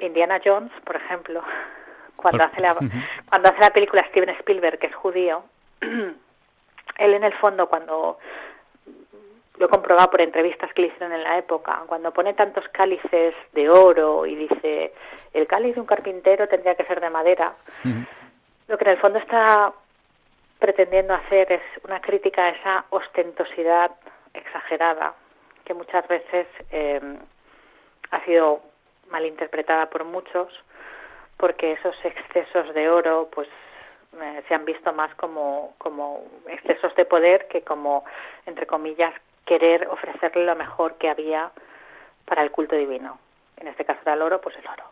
Indiana 0.00 0.38
Jones, 0.44 0.72
por 0.84 0.96
ejemplo, 0.96 1.42
cuando 2.16 2.44
hace, 2.44 2.60
la, 2.60 2.74
cuando 2.74 3.48
hace 3.48 3.60
la 3.60 3.70
película 3.70 4.04
Steven 4.10 4.30
Spielberg, 4.30 4.78
que 4.78 4.88
es 4.88 4.94
judío, 4.94 5.44
él 5.80 7.14
en 7.14 7.24
el 7.24 7.32
fondo 7.34 7.68
cuando 7.68 8.18
lo 9.58 9.66
he 9.66 9.68
comprobado 9.68 10.10
por 10.10 10.20
entrevistas 10.20 10.72
que 10.72 10.82
le 10.82 10.88
hicieron 10.88 11.12
en 11.12 11.22
la 11.22 11.38
época, 11.38 11.82
cuando 11.86 12.12
pone 12.12 12.34
tantos 12.34 12.68
cálices 12.70 13.34
de 13.52 13.68
oro 13.68 14.26
y 14.26 14.34
dice, 14.34 14.92
el 15.32 15.46
cáliz 15.46 15.74
de 15.74 15.80
un 15.80 15.86
carpintero 15.86 16.46
tendría 16.48 16.74
que 16.74 16.84
ser 16.84 17.00
de 17.00 17.10
madera, 17.10 17.54
lo 18.68 18.76
que 18.76 18.84
en 18.84 18.90
el 18.90 18.98
fondo 18.98 19.18
está 19.18 19.72
pretendiendo 20.58 21.14
hacer 21.14 21.52
es 21.52 21.62
una 21.84 22.00
crítica 22.00 22.44
a 22.44 22.48
esa 22.50 22.84
ostentosidad 22.90 23.92
exagerada 24.34 25.14
que 25.64 25.74
muchas 25.74 26.06
veces 26.08 26.46
eh, 26.70 27.00
ha 28.10 28.24
sido 28.24 28.60
malinterpretada 29.10 29.86
por 29.86 30.04
muchos 30.04 30.48
porque 31.36 31.72
esos 31.72 31.94
excesos 32.04 32.72
de 32.74 32.88
oro 32.88 33.28
pues 33.32 33.48
eh, 34.20 34.42
se 34.48 34.54
han 34.54 34.64
visto 34.64 34.92
más 34.92 35.14
como, 35.16 35.74
como 35.78 36.24
excesos 36.48 36.94
de 36.96 37.04
poder 37.04 37.48
que 37.48 37.62
como, 37.62 38.04
entre 38.46 38.66
comillas, 38.66 39.12
querer 39.46 39.88
ofrecerle 39.88 40.44
lo 40.44 40.56
mejor 40.56 40.96
que 40.98 41.08
había 41.08 41.50
para 42.26 42.42
el 42.42 42.50
culto 42.50 42.76
divino. 42.76 43.18
En 43.56 43.68
este 43.68 43.84
caso 43.84 44.00
era 44.02 44.14
el 44.14 44.22
oro, 44.22 44.40
pues 44.40 44.56
el 44.56 44.66
oro. 44.68 44.84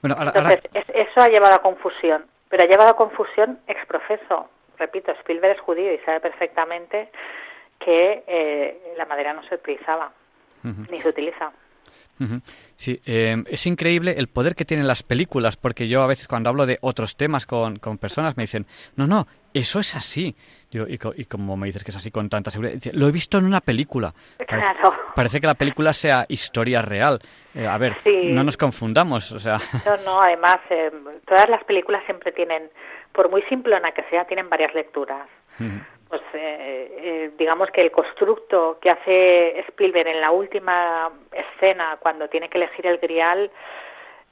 bueno, 0.00 0.16
Entonces, 0.18 0.60
eso 0.72 1.20
ha 1.20 1.28
llevado 1.28 1.54
a 1.54 1.62
confusión, 1.62 2.24
pero 2.48 2.62
ha 2.62 2.66
llevado 2.66 2.90
a 2.90 2.96
confusión 2.96 3.58
exprofeso. 3.66 4.48
Repito, 4.78 5.12
Spielberg 5.12 5.56
es 5.56 5.60
judío 5.60 5.92
y 5.92 5.98
sabe 5.98 6.20
perfectamente 6.20 7.10
que 7.78 8.24
eh, 8.26 8.94
la 8.96 9.04
madera 9.04 9.34
no 9.34 9.42
se 9.42 9.56
utilizaba, 9.56 10.12
ni 10.62 11.00
se 11.00 11.08
utiliza. 11.08 11.52
Sí, 12.76 13.00
eh, 13.06 13.42
es 13.46 13.66
increíble 13.66 14.14
el 14.16 14.28
poder 14.28 14.54
que 14.54 14.64
tienen 14.64 14.86
las 14.86 15.02
películas, 15.02 15.56
porque 15.56 15.88
yo 15.88 16.02
a 16.02 16.06
veces 16.06 16.28
cuando 16.28 16.50
hablo 16.50 16.66
de 16.66 16.78
otros 16.82 17.16
temas 17.16 17.46
con, 17.46 17.78
con 17.78 17.98
personas 17.98 18.36
me 18.36 18.44
dicen, 18.44 18.66
no, 18.96 19.06
no, 19.06 19.26
eso 19.52 19.80
es 19.80 19.96
así. 19.96 20.34
y, 20.72 21.24
como 21.26 21.56
me 21.56 21.66
dices 21.66 21.84
que 21.84 21.90
es 21.90 21.96
así 21.96 22.10
con 22.10 22.28
tanta 22.28 22.50
seguridad, 22.50 22.78
lo 22.92 23.08
he 23.08 23.12
visto 23.12 23.38
en 23.38 23.44
una 23.44 23.60
película. 23.60 24.12
Claro. 24.46 24.94
Parece, 25.14 25.40
que 25.40 25.46
la 25.46 25.54
película 25.54 25.92
sea 25.92 26.26
historia 26.28 26.82
real. 26.82 27.20
Eh, 27.54 27.66
a 27.66 27.78
ver, 27.78 27.96
no 28.06 28.44
nos 28.44 28.56
confundamos. 28.56 29.32
O 29.32 29.38
sea. 29.38 29.58
No, 29.86 29.96
no, 30.04 30.20
además, 30.20 30.58
eh, 30.70 30.90
todas 31.26 31.48
las 31.48 31.64
películas 31.64 32.04
siempre 32.04 32.32
tienen, 32.32 32.70
por 33.12 33.30
muy 33.30 33.42
simplona 33.42 33.92
que 33.92 34.02
sea, 34.04 34.24
tienen 34.24 34.48
varias 34.48 34.74
lecturas 34.74 35.26
pues 36.10 36.22
eh, 36.34 36.92
eh, 36.98 37.30
digamos 37.38 37.70
que 37.70 37.82
el 37.82 37.92
constructo 37.92 38.78
que 38.82 38.90
hace 38.90 39.60
Spielberg 39.60 40.08
en 40.08 40.20
la 40.20 40.32
última 40.32 41.08
escena 41.32 41.98
cuando 42.00 42.28
tiene 42.28 42.48
que 42.48 42.58
elegir 42.58 42.84
el 42.86 42.98
grial 42.98 43.48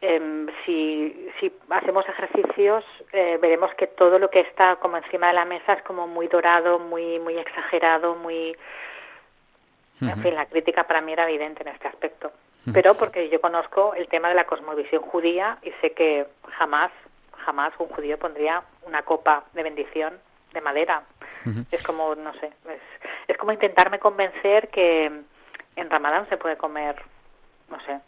em, 0.01 0.46
si, 0.64 1.28
si 1.40 1.53
hacemos 1.70 2.09
ejercicios 2.09 2.84
eh, 3.12 3.38
veremos 3.40 3.74
que 3.74 3.86
todo 3.86 4.18
lo 4.18 4.30
que 4.30 4.40
está 4.40 4.76
como 4.76 4.96
encima 4.96 5.28
de 5.28 5.34
la 5.34 5.44
mesa 5.44 5.72
es 5.72 5.82
como 5.82 6.07
muy 6.07 6.28
dorado 6.28 6.78
muy 6.78 7.18
muy 7.18 7.36
exagerado 7.38 8.14
muy 8.14 8.57
en 10.01 10.22
fin 10.22 10.34
la 10.34 10.46
crítica 10.46 10.84
para 10.84 11.01
mí 11.01 11.12
era 11.12 11.28
evidente 11.28 11.62
en 11.62 11.68
este 11.68 11.88
aspecto 11.88 12.30
pero 12.72 12.94
porque 12.94 13.28
yo 13.30 13.40
conozco 13.40 13.94
el 13.94 14.09
tema 14.09 14.28
de 14.28 14.34
la 14.34 14.44
cosmovisión 14.44 15.03
judía 15.03 15.59
y 15.62 15.70
sé 15.80 15.92
que 15.92 16.26
jamás 16.51 16.92
jamás 17.49 17.72
un 17.78 17.88
judío 17.88 18.18
pondría 18.18 18.62
una 18.82 19.03
copa 19.03 19.44
de 19.55 19.62
bendición 19.62 20.18
de 20.53 20.61
madera. 20.61 21.03
Es 21.70 21.82
como, 21.82 22.14
no 22.14 22.32
sé, 22.34 22.53
es, 22.68 22.82
es 23.26 23.38
como 23.38 23.53
intentarme 23.53 23.99
convencer 23.99 24.68
que 24.68 25.07
en 25.76 25.90
Ramadán 25.90 26.28
se 26.28 26.36
puede 26.36 26.59
comer, 26.59 27.01
no 27.70 27.80
sé, 27.86 28.01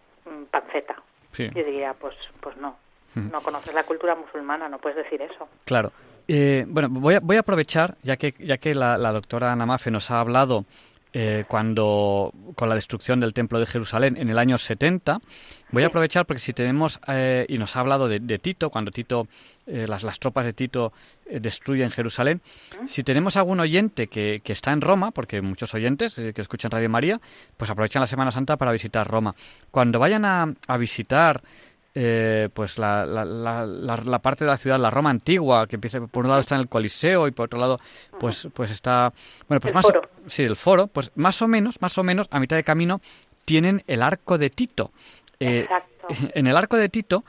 panceta. 0.50 0.96
Yo 1.36 1.64
diría, 1.64 1.94
pues, 1.94 2.14
pues 2.40 2.56
no. 2.56 2.76
No 3.14 3.40
conoces 3.40 3.74
la 3.74 3.82
cultura 3.82 4.14
musulmana, 4.14 4.68
no 4.68 4.78
puedes 4.78 4.96
decir 4.96 5.20
eso. 5.20 5.48
Claro. 5.64 5.90
Eh, 6.28 6.64
bueno, 6.68 6.88
voy 6.88 7.14
a, 7.14 7.20
voy 7.20 7.36
a 7.36 7.40
aprovechar, 7.40 7.96
ya 8.02 8.16
que, 8.16 8.34
ya 8.38 8.58
que 8.58 8.72
la, 8.72 8.96
la 8.98 9.10
doctora 9.10 9.56
Namafe 9.56 9.90
nos 9.90 10.12
ha 10.12 10.20
hablado 10.20 10.64
eh, 11.12 11.44
cuando 11.48 12.32
con 12.54 12.68
la 12.68 12.74
destrucción 12.74 13.18
del 13.18 13.34
templo 13.34 13.58
de 13.58 13.66
Jerusalén 13.66 14.16
en 14.16 14.28
el 14.28 14.38
año 14.38 14.58
70. 14.58 15.20
Voy 15.72 15.82
a 15.82 15.88
aprovechar 15.88 16.24
porque 16.24 16.40
si 16.40 16.52
tenemos 16.52 17.00
eh, 17.08 17.46
y 17.48 17.58
nos 17.58 17.76
ha 17.76 17.80
hablado 17.80 18.08
de, 18.08 18.38
Tito 18.38 18.70
cuando 18.70 18.90
Tito 18.90 19.26
eh, 19.66 19.86
las, 19.88 20.02
las 20.02 20.20
tropas 20.20 20.44
de 20.44 20.52
Tito 20.52 20.92
destruyen 21.30 21.90
Jerusalén. 21.90 22.42
Si 22.86 23.02
tenemos 23.02 23.36
algún 23.36 23.60
oyente 23.60 24.06
que, 24.06 24.40
que, 24.42 24.52
está 24.52 24.72
en 24.72 24.80
Roma, 24.80 25.10
porque 25.10 25.42
muchos 25.42 25.74
oyentes 25.74 26.14
que 26.14 26.40
escuchan 26.40 26.70
Radio 26.70 26.88
María, 26.88 27.20
pues 27.56 27.70
aprovechan 27.70 28.00
la 28.00 28.06
Semana 28.06 28.30
Santa 28.30 28.56
para 28.56 28.72
visitar 28.72 29.06
Roma. 29.06 29.34
Cuando 29.70 29.98
vayan 29.98 30.24
a, 30.24 30.54
a 30.66 30.76
visitar 30.76 31.42
eh, 31.94 32.48
pues 32.54 32.78
la, 32.78 33.04
la, 33.04 33.24
la, 33.24 34.18
parte 34.20 34.44
de 34.44 34.50
la 34.50 34.56
ciudad, 34.56 34.78
la 34.78 34.90
Roma 34.90 35.10
antigua, 35.10 35.66
que 35.66 35.76
empieza 35.76 36.00
por 36.00 36.24
un 36.24 36.30
lado 36.30 36.40
está 36.40 36.54
en 36.54 36.62
el 36.62 36.68
Coliseo 36.68 37.26
y 37.26 37.32
por 37.32 37.46
otro 37.46 37.58
lado 37.58 37.80
pues 38.18 38.48
pues 38.54 38.70
está 38.70 39.12
bueno 39.48 39.60
pues 39.60 39.74
más 39.74 39.86
sí 40.28 40.44
el 40.44 40.54
foro 40.54 40.86
pues 40.86 41.10
más 41.16 41.42
o 41.42 41.48
menos 41.48 41.82
más 41.82 41.98
o 41.98 42.04
menos 42.04 42.28
a 42.30 42.38
mitad 42.38 42.56
de 42.56 42.62
camino 42.62 43.00
tienen 43.44 43.82
el 43.88 44.02
arco 44.02 44.38
de 44.38 44.50
Tito. 44.50 44.92
Eh, 45.40 45.66
en 46.34 46.46
el 46.46 46.56
arco 46.56 46.76
de 46.76 46.88
Tito 46.88 47.24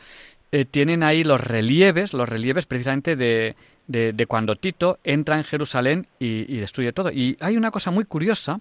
eh, 0.51 0.65
tienen 0.65 1.01
ahí 1.01 1.23
los 1.23 1.41
relieves, 1.41 2.13
los 2.13 2.29
relieves 2.29 2.67
precisamente 2.67 3.15
de, 3.15 3.55
de, 3.87 4.25
cuando 4.27 4.55
Tito 4.55 4.99
entra 5.03 5.37
en 5.37 5.43
Jerusalén 5.43 6.07
y, 6.19 6.57
destruye 6.57 6.93
todo. 6.93 7.09
Y 7.09 7.37
hay 7.39 7.57
una 7.57 7.71
cosa 7.71 7.89
muy 7.89 8.05
curiosa 8.05 8.59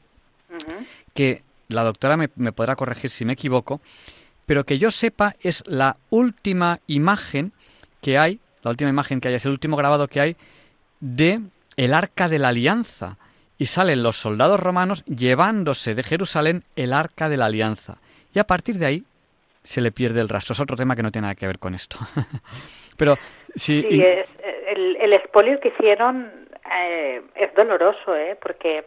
que 1.14 1.42
la 1.68 1.84
doctora 1.84 2.16
me, 2.16 2.30
me 2.36 2.52
podrá 2.52 2.76
corregir 2.76 3.10
si 3.10 3.24
me 3.24 3.34
equivoco, 3.34 3.80
pero 4.50 4.64
que 4.64 4.78
yo 4.78 4.90
sepa 4.90 5.36
es 5.40 5.62
la 5.68 5.94
última 6.10 6.80
imagen 6.88 7.52
que 8.02 8.18
hay, 8.18 8.40
la 8.64 8.72
última 8.72 8.90
imagen 8.90 9.20
que 9.20 9.28
hay, 9.28 9.34
es 9.34 9.46
el 9.46 9.52
último 9.52 9.76
grabado 9.76 10.08
que 10.08 10.20
hay 10.20 10.36
de 10.98 11.38
el 11.76 11.94
arca 11.94 12.28
de 12.28 12.40
la 12.40 12.48
alianza. 12.48 13.16
Y 13.58 13.66
salen 13.66 14.02
los 14.02 14.16
soldados 14.16 14.58
romanos 14.58 15.04
llevándose 15.04 15.94
de 15.94 16.02
Jerusalén 16.02 16.64
el 16.74 16.92
arca 16.92 17.28
de 17.28 17.36
la 17.36 17.46
alianza. 17.46 17.98
Y 18.34 18.40
a 18.40 18.44
partir 18.44 18.74
de 18.74 18.86
ahí 18.86 19.04
se 19.62 19.80
le 19.80 19.92
pierde 19.92 20.20
el 20.20 20.28
rastro. 20.28 20.54
Es 20.54 20.58
otro 20.58 20.76
tema 20.76 20.96
que 20.96 21.04
no 21.04 21.12
tiene 21.12 21.26
nada 21.26 21.36
que 21.36 21.46
ver 21.46 21.60
con 21.60 21.76
esto. 21.76 21.98
Pero 22.98 23.14
sí, 23.54 23.84
el, 23.86 24.96
el 24.96 25.12
expolio 25.12 25.60
que 25.60 25.68
hicieron 25.68 26.28
eh, 26.74 27.22
es 27.36 27.54
doloroso, 27.54 28.16
¿eh? 28.16 28.36
porque 28.42 28.84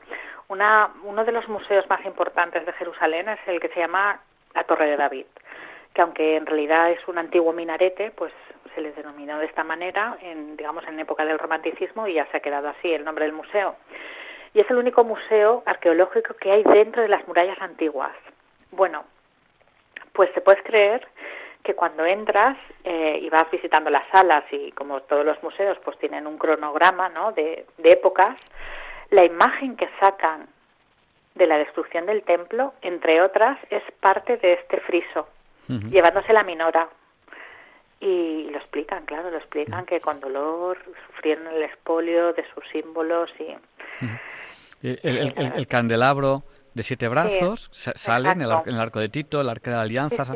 una, 0.50 0.92
uno 1.06 1.24
de 1.24 1.32
los 1.32 1.48
museos 1.48 1.86
más 1.90 2.06
importantes 2.06 2.66
de 2.66 2.74
Jerusalén 2.74 3.30
es 3.30 3.40
el 3.48 3.62
que 3.62 3.70
se 3.70 3.80
llama 3.80 4.20
la 4.54 4.66
Torre 4.66 4.88
de 4.88 4.98
David 4.98 5.26
que 5.94 6.02
aunque 6.02 6.36
en 6.38 6.46
realidad 6.46 6.92
es 6.92 7.08
un 7.08 7.18
antiguo 7.18 7.54
minarete, 7.54 8.12
pues 8.12 8.34
se 8.74 8.82
les 8.82 8.96
denominó 8.96 9.38
de 9.38 9.46
esta 9.46 9.64
manera, 9.64 10.18
en, 10.22 10.58
digamos, 10.58 10.84
en 10.88 11.00
época 11.00 11.26
del 11.26 11.38
romanticismo 11.38 12.08
y 12.08 12.16
ya 12.16 12.26
se 12.32 12.38
ha 12.38 12.40
quedado 12.40 12.70
así 12.70 12.92
el 12.92 13.06
nombre 13.06 13.26
del 13.26 13.34
museo. 13.34 13.76
Y 14.54 14.60
es 14.60 14.70
el 14.70 14.78
único 14.78 15.04
museo 15.04 15.64
arqueológico 15.66 16.36
que 16.36 16.52
hay 16.52 16.64
dentro 16.64 17.02
de 17.02 17.08
las 17.08 17.28
murallas 17.28 17.62
antiguas. 17.62 18.12
Bueno, 18.72 19.04
pues 20.14 20.34
te 20.34 20.42
puedes 20.42 20.64
creer 20.64 21.08
que 21.64 21.76
cuando 21.76 22.06
entras 22.06 22.58
eh, 22.84 23.20
y 23.22 23.30
vas 23.30 23.50
visitando 23.52 23.90
las 23.90 24.08
salas 24.10 24.44
y 24.52 24.72
como 24.72 25.02
todos 25.02 25.26
los 25.26 25.42
museos 25.44 25.78
pues 25.84 25.98
tienen 25.98 26.28
un 26.28 26.38
cronograma 26.38 27.10
¿no? 27.10 27.32
de, 27.32 27.66
de 27.78 27.90
épocas, 27.90 28.36
la 29.12 29.24
imagen 29.24 29.76
que 29.76 29.88
sacan 30.00 30.48
de 31.36 31.48
la 31.48 31.58
destrucción 31.58 32.06
del 32.06 32.24
templo, 32.24 32.74
entre 32.82 33.22
otras, 33.22 33.58
es 33.70 33.84
parte 34.02 34.38
de 34.38 34.54
este 34.54 34.80
friso 34.82 35.28
llevándose 35.68 36.34
la 36.34 36.44
minora. 36.44 36.90
Y 38.00 38.50
lo 38.52 38.58
explican, 38.58 39.06
claro, 39.06 39.32
lo 39.32 39.38
explican 39.38 39.86
que 39.86 40.02
con 40.02 40.20
dolor 40.20 40.78
sufrieron 41.08 41.48
el 41.48 41.64
expolio 41.64 42.34
de 42.34 42.44
sus 42.54 42.64
símbolos 42.70 43.30
y... 43.40 43.56
el, 44.86 45.34
el, 45.38 45.68
candelabro 45.68 46.44
de 46.74 46.84
siete 46.84 47.08
brazos, 47.08 47.70
salen 47.72 48.42
en 48.42 48.50
el, 48.66 48.80
arco 48.80 49.00
de 49.00 49.08
Tito, 49.08 49.40
el 49.40 49.48
arco 49.48 49.70
de 49.70 49.76
la 49.78 49.84
alianza, 49.84 50.36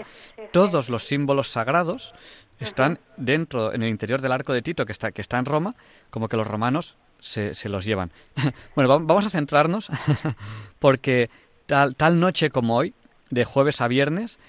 todos 0.51 0.89
los 0.89 1.03
símbolos 1.03 1.49
sagrados 1.49 2.13
están 2.59 2.99
dentro, 3.17 3.73
en 3.73 3.83
el 3.83 3.89
interior 3.89 4.21
del 4.21 4.31
arco 4.31 4.53
de 4.53 4.61
Tito 4.61 4.85
que 4.85 4.91
está, 4.91 5.11
que 5.11 5.21
está 5.21 5.37
en 5.37 5.45
Roma, 5.45 5.75
como 6.09 6.27
que 6.27 6.37
los 6.37 6.47
romanos 6.47 6.97
se, 7.19 7.55
se 7.55 7.69
los 7.69 7.85
llevan. 7.85 8.11
bueno, 8.75 8.99
vamos 8.99 9.25
a 9.25 9.29
centrarnos 9.29 9.89
porque 10.79 11.29
tal, 11.65 11.95
tal 11.95 12.19
noche 12.19 12.49
como 12.49 12.77
hoy, 12.77 12.93
de 13.29 13.43
jueves 13.43 13.81
a 13.81 13.87
viernes, 13.87 14.39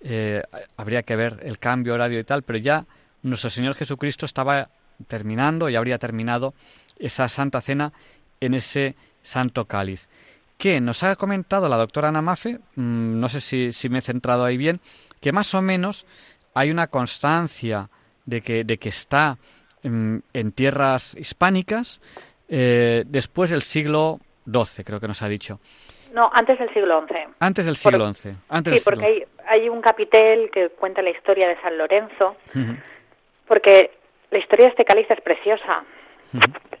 eh, 0.00 0.42
habría 0.76 1.02
que 1.02 1.16
ver 1.16 1.40
el 1.42 1.58
cambio 1.58 1.94
horario 1.94 2.20
y 2.20 2.24
tal, 2.24 2.42
pero 2.42 2.58
ya 2.58 2.86
nuestro 3.22 3.50
Señor 3.50 3.74
Jesucristo 3.74 4.26
estaba 4.26 4.68
terminando 5.06 5.68
y 5.68 5.76
habría 5.76 5.98
terminado 5.98 6.54
esa 6.98 7.28
Santa 7.28 7.60
Cena 7.60 7.92
en 8.40 8.54
ese 8.54 8.94
Santo 9.22 9.66
Cáliz. 9.66 10.08
Que 10.56 10.80
nos 10.80 11.02
ha 11.02 11.14
comentado 11.16 11.68
la 11.68 11.76
doctora 11.76 12.08
Ana 12.08 12.22
Mafe, 12.22 12.58
mm, 12.76 13.20
no 13.20 13.28
sé 13.28 13.40
si, 13.40 13.88
me 13.88 13.98
he 13.98 14.02
centrado 14.02 14.44
ahí 14.44 14.56
bien, 14.56 14.80
que 15.20 15.32
más 15.32 15.54
o 15.54 15.62
menos 15.62 16.06
hay 16.54 16.70
una 16.70 16.88
constancia 16.88 17.90
de 18.26 18.40
que, 18.40 18.64
de 18.64 18.78
que 18.78 18.88
está 18.88 19.38
en, 19.82 20.52
tierras 20.54 21.14
hispánicas 21.18 22.00
eh, 22.48 23.04
después 23.06 23.50
del 23.50 23.62
siglo 23.62 24.20
XII, 24.44 24.84
creo 24.84 25.00
que 25.00 25.08
nos 25.08 25.22
ha 25.22 25.28
dicho. 25.28 25.60
No, 26.12 26.30
antes 26.32 26.58
del 26.58 26.72
siglo 26.72 27.04
XI. 27.06 27.14
Antes 27.40 27.66
del 27.66 27.76
siglo 27.76 28.12
XI. 28.12 28.30
Antes 28.48 28.74
sí, 28.74 28.80
porque 28.84 29.04
hay, 29.04 29.24
hay, 29.46 29.68
un 29.68 29.80
capitel 29.80 30.50
que 30.50 30.70
cuenta 30.70 31.02
la 31.02 31.10
historia 31.10 31.48
de 31.48 31.60
San 31.60 31.76
Lorenzo, 31.76 32.36
porque 33.46 33.90
la 34.30 34.38
historia 34.38 34.66
de 34.66 34.70
este 34.70 34.84
cáliz 34.84 35.10
es 35.10 35.20
preciosa. 35.20 35.84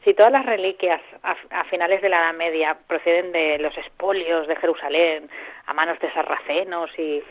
Si 0.04 0.14
todas 0.14 0.32
las 0.32 0.44
reliquias 0.44 1.00
a, 1.22 1.64
finales 1.64 2.02
de 2.02 2.08
la 2.08 2.18
Edad 2.18 2.34
Media 2.34 2.76
proceden 2.86 3.32
de 3.32 3.58
los 3.58 3.76
espolios 3.78 4.46
de 4.46 4.56
Jerusalén 4.56 5.28
a 5.66 5.72
manos 5.72 5.98
de 6.00 6.12
sarracenos 6.12 6.90
y, 6.98 7.22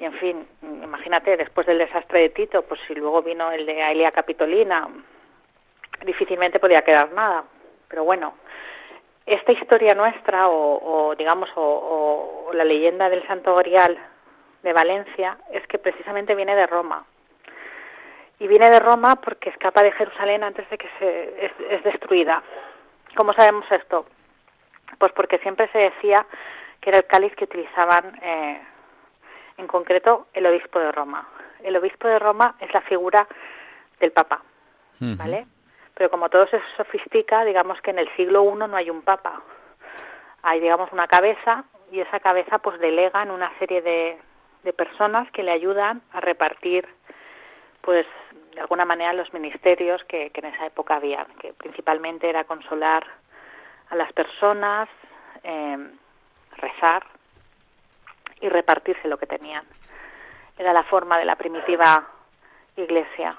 y 0.00 0.04
en 0.04 0.12
fin, 0.14 0.46
imagínate, 0.62 1.36
después 1.36 1.66
del 1.66 1.78
desastre 1.78 2.20
de 2.20 2.28
Tito, 2.30 2.62
pues 2.62 2.80
si 2.86 2.94
luego 2.94 3.22
vino 3.22 3.52
el 3.52 3.66
de 3.66 3.82
Aelia 3.82 4.12
Capitolina, 4.12 4.88
difícilmente 6.04 6.58
podía 6.58 6.82
quedar 6.82 7.12
nada. 7.12 7.44
Pero 7.88 8.04
bueno, 8.04 8.34
esta 9.26 9.52
historia 9.52 9.92
nuestra 9.94 10.48
o, 10.48 11.14
digamos 11.18 11.50
o, 11.56 12.50
la 12.54 12.64
leyenda 12.64 13.08
del 13.08 13.26
Santo 13.26 13.54
Grial 13.56 13.98
de 14.62 14.72
Valencia 14.72 15.36
es 15.52 15.66
que 15.66 15.78
precisamente 15.78 16.34
viene 16.34 16.54
de 16.54 16.66
Roma 16.66 17.04
y 18.38 18.46
viene 18.46 18.70
de 18.70 18.78
Roma 18.78 19.16
porque 19.16 19.50
escapa 19.50 19.82
de 19.82 19.92
Jerusalén 19.92 20.44
antes 20.44 20.68
de 20.70 20.78
que 20.78 20.88
se 20.98 21.46
es, 21.46 21.82
destruida. 21.82 22.42
¿Cómo 23.16 23.32
sabemos 23.32 23.64
esto? 23.70 24.06
Pues 24.98 25.12
porque 25.12 25.38
siempre 25.38 25.68
se 25.72 25.78
decía 25.78 26.24
que 26.80 26.90
era 26.90 26.98
el 26.98 27.06
cáliz 27.06 27.34
que 27.34 27.44
utilizaban 27.44 28.18
eh, 28.22 28.60
en 29.56 29.66
concreto 29.66 30.28
el 30.34 30.46
obispo 30.46 30.78
de 30.78 30.92
Roma. 30.92 31.28
El 31.64 31.76
obispo 31.76 32.06
de 32.06 32.18
Roma 32.18 32.54
es 32.60 32.72
la 32.72 32.82
figura 32.82 33.26
del 33.98 34.12
Papa, 34.12 34.42
¿vale? 35.00 35.46
Pero 35.96 36.10
como 36.10 36.28
todo 36.28 36.46
se 36.48 36.60
sofistica, 36.76 37.42
digamos 37.44 37.80
que 37.80 37.90
en 37.90 37.98
el 37.98 38.14
siglo 38.16 38.44
I 38.44 38.68
no 38.68 38.76
hay 38.76 38.90
un 38.90 39.00
papa. 39.00 39.40
Hay, 40.42 40.60
digamos, 40.60 40.92
una 40.92 41.08
cabeza 41.08 41.64
y 41.90 42.00
esa 42.00 42.20
cabeza 42.20 42.58
pues 42.58 42.78
delega 42.78 43.22
en 43.22 43.30
una 43.30 43.50
serie 43.58 43.80
de, 43.80 44.18
de 44.62 44.72
personas 44.74 45.30
que 45.32 45.42
le 45.42 45.52
ayudan 45.52 46.02
a 46.12 46.20
repartir, 46.20 46.86
pues, 47.80 48.06
de 48.54 48.60
alguna 48.60 48.84
manera 48.84 49.14
los 49.14 49.32
ministerios 49.32 50.04
que, 50.04 50.28
que 50.30 50.40
en 50.40 50.54
esa 50.54 50.66
época 50.66 50.96
había, 50.96 51.26
que 51.40 51.54
principalmente 51.54 52.28
era 52.28 52.44
consolar 52.44 53.06
a 53.88 53.96
las 53.96 54.12
personas, 54.12 54.90
eh, 55.44 55.78
rezar 56.58 57.04
y 58.42 58.50
repartirse 58.50 59.08
lo 59.08 59.16
que 59.16 59.26
tenían. 59.26 59.64
Era 60.58 60.74
la 60.74 60.82
forma 60.82 61.18
de 61.18 61.24
la 61.24 61.36
primitiva 61.36 62.06
iglesia 62.76 63.38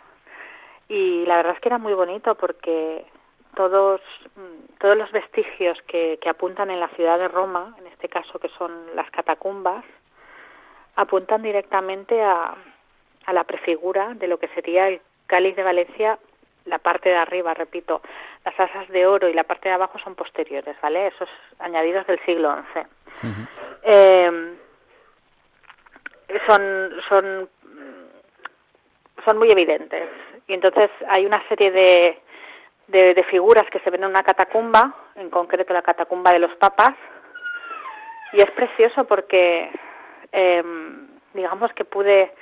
y 0.90 1.26
la 1.26 1.38
verdad 1.38 1.54
es 1.56 1.60
que 1.62 1.70
era 1.70 1.78
muy 1.78 1.94
bonito 1.94 2.36
porque 2.36 3.06
todos 3.56 4.02
mm, 4.36 4.78
todos 4.80 4.98
los 4.98 5.12
vestigios 5.12 5.78
que, 5.88 6.20
que 6.22 6.30
apuntan 6.30 6.70
en 6.70 6.80
la 6.80 6.90
ciudad 6.90 7.18
de 7.18 7.28
Roma, 7.28 7.76
en 7.80 7.88
este 7.88 8.08
caso 8.10 8.40
que 8.40 8.50
son 8.50 8.72
las 8.96 9.10
catacumbas, 9.12 9.84
apuntan 10.96 11.42
directamente 11.42 12.22
a, 12.22 12.56
a 13.26 13.34
la 13.34 13.44
prefigura 13.44 14.14
de 14.14 14.28
lo 14.28 14.40
que 14.40 14.48
sería 14.50 14.88
el 14.88 15.02
cáliz 15.28 15.56
de 15.56 15.64
Valencia, 15.64 16.18
la 16.66 16.80
parte 16.80 17.10
de 17.10 17.16
arriba, 17.16 17.54
repito, 17.54 18.02
las 18.46 18.60
asas 18.60 18.88
de 18.90 19.06
oro 19.06 19.28
y 19.30 19.34
la 19.34 19.44
parte 19.44 19.70
de 19.70 19.76
abajo 19.76 20.00
son 20.00 20.16
posteriores, 20.16 20.76
¿vale? 20.82 21.08
Esos 21.08 21.30
añadidos 21.60 22.06
del 22.08 22.20
siglo 22.26 22.56
XI. 22.74 22.82
eh, 23.84 24.58
son, 26.48 26.92
son, 27.08 27.50
son 29.26 29.38
muy 29.38 29.50
evidentes. 29.50 30.10
Y 30.48 30.54
entonces 30.54 30.90
hay 31.08 31.26
una 31.26 31.46
serie 31.48 31.72
de, 31.72 32.22
de, 32.88 33.24
figuras 33.24 33.70
que 33.70 33.80
se 33.80 33.90
ven 33.90 34.04
en 34.04 34.10
una 34.10 34.24
catacumba, 34.24 34.96
en 35.16 35.30
concreto 35.30 35.74
la 35.74 35.82
catacumba 35.82 36.32
de 36.32 36.40
los 36.40 36.56
papas, 36.56 36.94
y 38.34 38.42
es 38.42 38.52
precioso 38.52 39.06
porque 39.06 39.70
em, 40.32 41.08
digamos 41.34 41.72
que 41.74 41.86
pude 41.86 42.34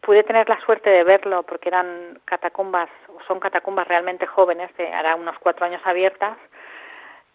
pude 0.00 0.24
tener 0.24 0.48
la 0.48 0.60
suerte 0.62 0.90
de 0.90 1.04
verlo 1.04 1.44
porque 1.44 1.68
eran 1.68 2.18
catacumbas 2.24 2.90
o 3.08 3.22
son 3.28 3.38
catacumbas 3.38 3.86
realmente 3.86 4.26
jóvenes 4.26 4.76
de 4.76 4.92
hará 4.92 5.14
unos 5.14 5.38
cuatro 5.38 5.64
años 5.64 5.80
abiertas 5.84 6.36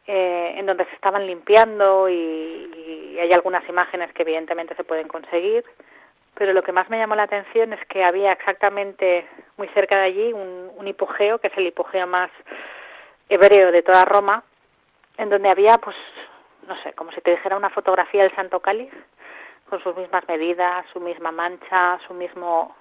eh, 0.05 0.53
en 0.57 0.65
donde 0.65 0.85
se 0.85 0.95
estaban 0.95 1.25
limpiando 1.25 2.07
y, 2.09 3.17
hay 3.19 3.33
algunas 3.33 3.67
imágenes 3.67 4.13
que 4.13 4.21
evidentemente 4.21 4.75
se 4.75 4.83
pueden 4.83 5.07
conseguir 5.07 5.65
pero 6.37 6.53
lo 6.53 6.61
que 6.63 6.71
más 6.71 6.89
me 6.89 6.97
llamó 6.97 7.15
la 7.15 7.23
atención 7.23 7.73
es 7.73 7.79
que 7.87 8.03
había 8.03 8.31
exactamente 8.31 9.27
muy 9.57 9.67
cerca 9.69 9.97
de 9.97 10.03
allí 10.03 10.33
un, 10.33 10.87
hipogeo, 10.87 11.39
que 11.39 11.47
es 11.47 11.57
el 11.57 11.67
hipogeo 11.67 12.07
más 12.07 12.31
hebreo 13.27 13.73
de 13.73 13.83
toda 13.83 14.05
Roma, 14.05 14.43
en 15.17 15.29
donde 15.29 15.49
había, 15.49 15.77
pues, 15.79 15.97
no 16.65 16.81
sé, 16.81 16.93
como 16.93 17.11
si 17.11 17.19
te 17.19 17.31
dijera 17.31 17.57
una 17.57 17.69
fotografía 17.69 18.23
del 18.23 18.33
Santo 18.35 18.61
Cáliz, 18.61 18.91
con 19.69 19.83
sus 19.83 19.97
mismas 19.97 20.25
medidas, 20.29 20.85
su 20.93 21.01
misma 21.01 21.31
mancha, 21.33 21.99
su 22.07 22.13
mismo, 22.13 22.73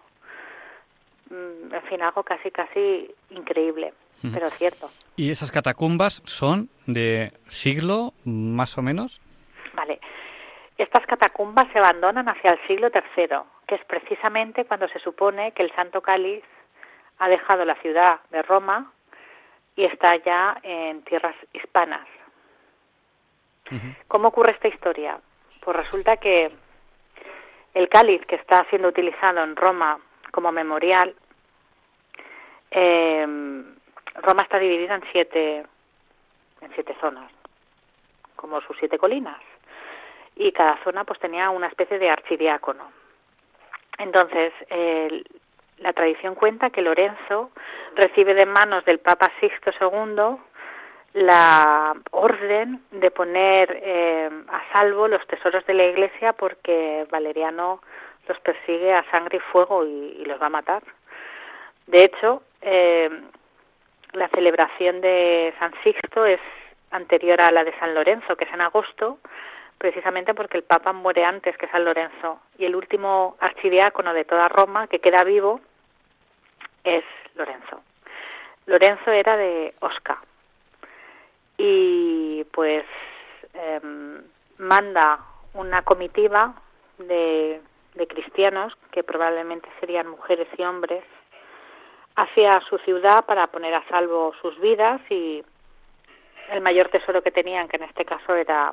mm, 1.31 1.75
en 1.75 1.83
fin, 1.89 2.03
algo 2.03 2.23
casi, 2.23 2.53
casi 2.53 3.13
increíble, 3.31 3.93
pero 4.33 4.51
cierto. 4.51 4.89
¿Y 5.17 5.33
esas 5.33 5.51
catacumbas 5.51 6.23
son 6.27 6.69
de 6.87 7.33
siglo, 7.49 8.13
más 8.25 8.79
o 8.79 8.83
menos? 8.83 9.21
Estas 10.79 11.07
catacumbas 11.07 11.69
se 11.73 11.79
abandonan 11.79 12.29
hacia 12.29 12.53
el 12.53 12.67
siglo 12.67 12.89
III, 12.93 13.39
que 13.67 13.77
es 13.77 13.85
precisamente 13.87 14.67
cuando 14.67 14.89
se 14.89 14.99
supone 14.99 15.53
que 15.53 15.63
el 15.63 15.75
Santo 15.75 16.03
Cáliz 16.03 16.45
ha 17.19 17.29
dejado 17.29 17.65
la 17.65 17.77
ciudad 17.77 18.21
de 18.31 18.43
Roma 18.43 18.93
y 19.75 19.85
está 19.85 20.17
ya 20.17 20.59
en 20.63 21.03
tierras 21.03 21.35
hispanas. 21.55 22.07
¿Cómo 24.07 24.29
ocurre 24.29 24.53
esta 24.53 24.69
historia? 24.69 25.19
Pues 25.61 25.77
resulta 25.77 26.19
que 26.19 26.53
el 27.75 27.89
cáliz 27.89 28.25
que 28.27 28.37
está 28.37 28.65
siendo 28.71 28.89
utilizado 28.89 29.43
en 29.43 29.57
Roma 29.57 29.99
como 30.31 30.53
memorial, 30.53 31.15
eh, 32.71 33.27
Roma 34.23 34.43
está 34.43 34.59
dividida 34.59 34.95
en 34.95 35.03
siete, 35.11 35.67
en 36.61 36.75
siete 36.75 36.95
zonas, 37.01 37.33
como 38.37 38.61
sus 38.61 38.77
siete 38.79 38.99
colinas 38.99 39.41
y 40.37 40.53
cada 40.53 40.83
zona 40.85 41.05
pues 41.05 41.19
tenía 41.19 41.51
una 41.51 41.67
especie 41.67 41.99
de 41.99 42.11
archidiácono. 42.11 42.93
Entonces, 43.99 44.53
la 45.79 45.93
tradición 45.95 46.35
cuenta 46.35 46.71
que 46.71 46.83
Lorenzo 46.83 47.51
recibe 47.95 48.35
de 48.35 48.45
manos 48.45 48.85
del 48.85 48.99
Papa 48.99 49.33
Sixto 49.41 49.71
II 49.81 50.37
la 51.17 51.95
orden 52.11 52.83
de 52.91 53.11
poner 53.11 53.81
eh, 53.83 54.31
a 54.49 54.73
salvo 54.73 55.09
los 55.09 55.27
tesoros 55.27 55.65
de 55.65 55.73
la 55.73 55.85
Iglesia 55.85 56.35
porque 56.35 57.07
Valeriano 57.11 57.81
los 58.29 58.39
persigue 58.41 58.93
a 58.93 59.11
sangre 59.11 59.39
y 59.39 59.41
fuego 59.53 59.87
y, 59.87 60.23
los 60.27 60.41
va 60.41 60.47
a 60.47 60.51
matar. 60.51 60.83
De 61.87 62.05
hecho, 62.05 62.43
eh, 62.61 63.09
la 64.13 64.29
celebración 64.29 65.01
de 65.01 65.55
San 65.59 65.73
Sixto 65.83 66.27
es 66.27 66.41
anterior 66.91 67.41
a 67.41 67.51
la 67.51 67.65
de 67.65 67.73
San 67.79 67.95
Lorenzo, 67.95 68.37
que 68.37 68.45
es 68.45 68.53
en 68.53 68.61
agosto, 68.61 69.19
precisamente 69.79 70.35
porque 70.35 70.57
el 70.57 70.65
Papa 70.65 70.93
muere 70.93 71.25
antes 71.25 71.57
que 71.57 71.69
San 71.69 71.85
Lorenzo 71.85 72.41
y 72.59 72.65
el 72.65 72.75
último 72.75 73.37
archidiácono 73.41 74.15
de 74.15 74.25
toda 74.25 74.49
Roma 74.49 74.87
que 74.87 75.01
queda 75.01 75.23
vivo 75.25 75.61
es 76.85 77.05
Lorenzo. 77.35 77.83
Lorenzo 78.67 79.11
era 79.11 79.37
de 79.37 79.75
Osca 79.81 80.21
y 81.59 82.45
pues 82.53 82.85
em, 83.55 84.23
manda 84.59 85.21
una 85.55 85.83
comitiva 85.83 86.55
de, 86.99 87.61
de 87.95 88.07
cristianos 88.07 88.77
que 88.91 89.03
probablemente 89.03 89.69
serían 89.81 90.09
mujeres 90.09 90.49
y 90.57 90.63
hombres 90.63 91.05
hacia 92.17 92.61
su 92.69 92.79
ciudad 92.79 93.25
para 93.27 93.47
poner 93.49 93.75
a 93.75 93.87
salvo 93.89 94.35
sus 94.41 94.59
vidas 94.61 95.01
y 95.11 95.45
el 96.51 96.61
mayor 96.61 96.89
tesoro 96.89 97.23
que 97.23 97.31
tenían, 97.31 97.69
que 97.69 97.77
en 97.77 97.85
este 97.85 98.05
caso 98.05 98.35
era 98.35 98.73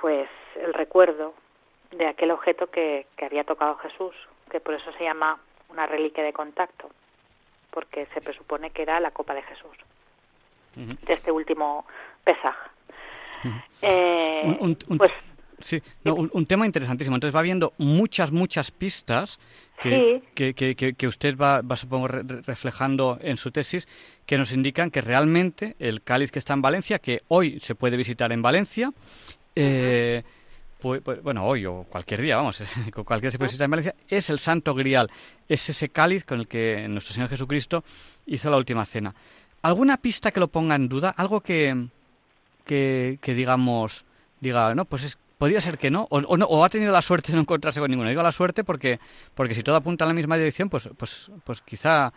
pues 0.00 0.28
el 0.56 0.74
recuerdo 0.74 1.34
de 1.90 2.06
aquel 2.06 2.30
objeto 2.30 2.68
que, 2.68 3.06
que 3.16 3.24
había 3.24 3.44
tocado 3.44 3.76
Jesús, 3.76 4.14
que 4.50 4.60
por 4.60 4.74
eso 4.74 4.92
se 4.92 5.04
llama 5.04 5.38
una 5.68 5.86
reliquia 5.86 6.24
de 6.24 6.32
contacto, 6.32 6.90
porque 7.70 8.06
se 8.14 8.20
presupone 8.20 8.70
que 8.70 8.82
era 8.82 9.00
la 9.00 9.10
copa 9.10 9.34
de 9.34 9.42
Jesús, 9.42 9.76
de 10.74 11.12
este 11.12 11.30
último 11.30 11.86
Pesaj. 12.24 12.56
Eh, 13.82 14.56
pues 14.96 15.12
Sí, 15.60 15.80
un, 16.04 16.46
tema 16.46 16.66
interesantísimo. 16.66 17.16
Entonces 17.16 17.34
va 17.34 17.40
viendo 17.40 17.72
muchas, 17.78 18.32
muchas 18.32 18.70
pistas 18.70 19.38
que, 19.80 20.20
que, 20.34 21.06
usted 21.08 21.38
va, 21.38 21.62
va 21.62 21.76
supongo, 21.76 22.08
reflejando 22.08 23.18
en 23.22 23.36
su 23.36 23.50
tesis, 23.50 23.88
que 24.26 24.36
nos 24.36 24.52
indican 24.52 24.90
que 24.90 25.00
realmente 25.00 25.76
el 25.78 26.02
cáliz 26.02 26.32
que 26.32 26.38
está 26.38 26.54
en 26.54 26.62
Valencia, 26.62 26.98
que 26.98 27.20
hoy 27.28 27.60
se 27.60 27.74
puede 27.74 27.96
visitar 27.96 28.32
en 28.32 28.42
Valencia, 28.42 28.90
eh, 29.54 30.22
pues, 30.80 31.22
bueno, 31.22 31.44
hoy 31.46 31.64
o 31.66 31.84
cualquier 31.88 32.20
día, 32.20 32.36
vamos, 32.36 32.62
cualquier 33.06 33.32
se 33.32 33.38
puede 33.38 33.48
visitar 33.48 33.64
en 33.64 33.70
Valencia, 33.70 33.94
es 34.08 34.28
el 34.30 34.38
Santo 34.38 34.74
Grial, 34.74 35.10
es 35.48 35.68
ese 35.68 35.88
cáliz 35.88 36.24
con 36.24 36.40
el 36.40 36.48
que 36.48 36.86
nuestro 36.88 37.14
Señor 37.14 37.30
Jesucristo 37.30 37.82
hizo 38.26 38.50
la 38.50 38.56
última 38.56 38.84
cena. 38.84 39.14
¿Alguna 39.62 39.96
pista 39.96 40.30
que 40.30 40.40
lo 40.40 40.48
ponga 40.48 40.74
en 40.74 40.88
duda? 40.88 41.14
¿Algo 41.16 41.40
que, 41.40 41.86
que, 42.66 43.18
que 43.22 43.34
digamos, 43.34 44.04
diga, 44.40 44.74
no, 44.74 44.84
pues 44.84 45.04
es 45.04 45.18
podría 45.38 45.60
ser 45.60 45.78
que 45.78 45.90
no 45.90 46.06
o, 46.10 46.36
no, 46.36 46.46
o 46.46 46.64
ha 46.64 46.68
tenido 46.68 46.92
la 46.92 47.02
suerte 47.02 47.32
de 47.32 47.36
no 47.36 47.42
encontrarse 47.42 47.80
con 47.80 47.90
ninguno. 47.90 48.08
Digo 48.08 48.22
la 48.22 48.32
suerte 48.32 48.64
porque, 48.64 48.98
porque 49.34 49.54
si 49.54 49.62
todo 49.62 49.76
apunta 49.76 50.04
en 50.04 50.08
la 50.08 50.14
misma 50.14 50.36
dirección, 50.36 50.68
pues, 50.68 50.88
pues, 50.96 51.30
pues 51.44 51.60
quizá, 51.62 52.12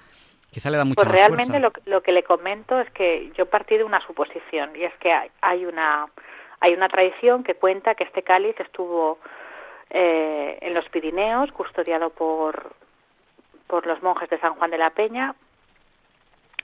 quizá 0.51 0.69
le 0.69 0.77
da 0.77 0.85
mucha 0.85 1.03
pues 1.03 1.11
realmente 1.11 1.59
Lo, 1.59 1.71
lo 1.85 2.01
que 2.01 2.11
le 2.11 2.23
comento 2.23 2.79
es 2.79 2.89
que 2.91 3.31
yo 3.37 3.45
partí 3.45 3.77
de 3.77 3.83
una 3.83 4.05
suposición 4.05 4.75
y 4.75 4.83
es 4.83 4.93
que 4.99 5.11
hay, 5.11 5.29
hay 5.41 5.65
una 5.65 6.05
hay 6.59 6.73
una 6.73 6.89
tradición 6.89 7.43
que 7.43 7.55
cuenta 7.55 7.95
que 7.95 8.03
este 8.03 8.23
cáliz 8.23 8.59
estuvo 8.59 9.19
eh, 9.89 10.57
en 10.61 10.73
los 10.73 10.87
Pirineos, 10.89 11.51
custodiado 11.51 12.09
por 12.09 12.75
por 13.67 13.85
los 13.85 14.01
monjes 14.01 14.29
de 14.29 14.39
San 14.39 14.55
Juan 14.55 14.71
de 14.71 14.77
la 14.77 14.89
Peña. 14.89 15.35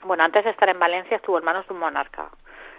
Bueno, 0.04 0.24
antes 0.24 0.44
de 0.44 0.52
estar 0.52 0.70
en 0.70 0.80
Valencia 0.80 1.18
estuvo 1.18 1.38
en 1.38 1.46
manos 1.46 1.68
de 1.68 1.74
un 1.74 1.80
monarca. 1.80 2.30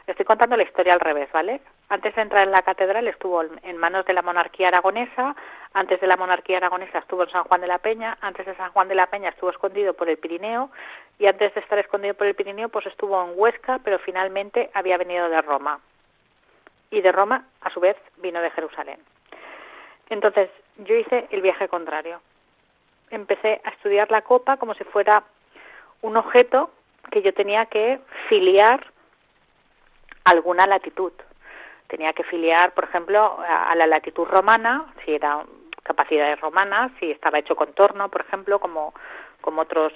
Estoy 0.06 0.26
contando 0.26 0.56
la 0.56 0.64
historia 0.64 0.92
al 0.92 1.00
revés, 1.00 1.30
¿vale? 1.32 1.60
Antes 1.88 2.14
de 2.14 2.22
entrar 2.22 2.44
en 2.44 2.50
la 2.50 2.62
catedral 2.62 3.06
estuvo 3.08 3.42
en 3.42 3.76
manos 3.76 4.04
de 4.04 4.12
la 4.12 4.22
monarquía 4.22 4.68
aragonesa, 4.68 5.34
antes 5.72 6.00
de 6.00 6.06
la 6.06 6.16
monarquía 6.16 6.58
aragonesa 6.58 6.98
estuvo 6.98 7.22
en 7.22 7.30
San 7.30 7.44
Juan 7.44 7.60
de 7.60 7.66
la 7.66 7.78
Peña, 7.78 8.16
antes 8.20 8.44
de 8.46 8.54
San 8.56 8.70
Juan 8.72 8.88
de 8.88 8.94
la 8.94 9.06
Peña 9.06 9.30
estuvo 9.30 9.50
escondido 9.50 9.94
por 9.94 10.08
el 10.08 10.18
Pirineo 10.18 10.70
y 11.18 11.26
antes 11.26 11.54
de 11.54 11.60
estar 11.60 11.78
escondido 11.78 12.14
por 12.14 12.26
el 12.26 12.34
Pirineo 12.34 12.68
pues 12.68 12.86
estuvo 12.86 13.22
en 13.22 13.32
Huesca, 13.34 13.80
pero 13.84 13.98
finalmente 13.98 14.70
había 14.74 14.98
venido 14.98 15.28
de 15.28 15.40
Roma. 15.42 15.80
Y 16.94 17.00
de 17.00 17.10
Roma, 17.10 17.44
a 17.60 17.70
su 17.70 17.80
vez, 17.80 17.96
vino 18.18 18.40
de 18.40 18.50
Jerusalén. 18.50 19.00
Entonces, 20.10 20.48
yo 20.78 20.94
hice 20.94 21.26
el 21.30 21.42
viaje 21.42 21.66
contrario. 21.66 22.20
Empecé 23.10 23.60
a 23.64 23.70
estudiar 23.70 24.12
la 24.12 24.22
copa 24.22 24.58
como 24.58 24.74
si 24.74 24.84
fuera 24.84 25.24
un 26.02 26.16
objeto 26.16 26.70
que 27.10 27.20
yo 27.20 27.34
tenía 27.34 27.66
que 27.66 27.98
filiar 28.28 28.86
alguna 30.24 30.66
latitud. 30.66 31.12
Tenía 31.88 32.12
que 32.12 32.22
filiar, 32.22 32.72
por 32.74 32.84
ejemplo, 32.84 33.38
a 33.40 33.74
la 33.74 33.88
latitud 33.88 34.26
romana, 34.26 34.86
si 35.04 35.16
era 35.16 35.44
capacidades 35.82 36.40
romanas, 36.40 36.92
si 37.00 37.10
estaba 37.10 37.40
hecho 37.40 37.56
con 37.56 37.72
torno, 37.72 38.08
por 38.08 38.20
ejemplo, 38.20 38.60
como, 38.60 38.94
como 39.40 39.62
otros 39.62 39.92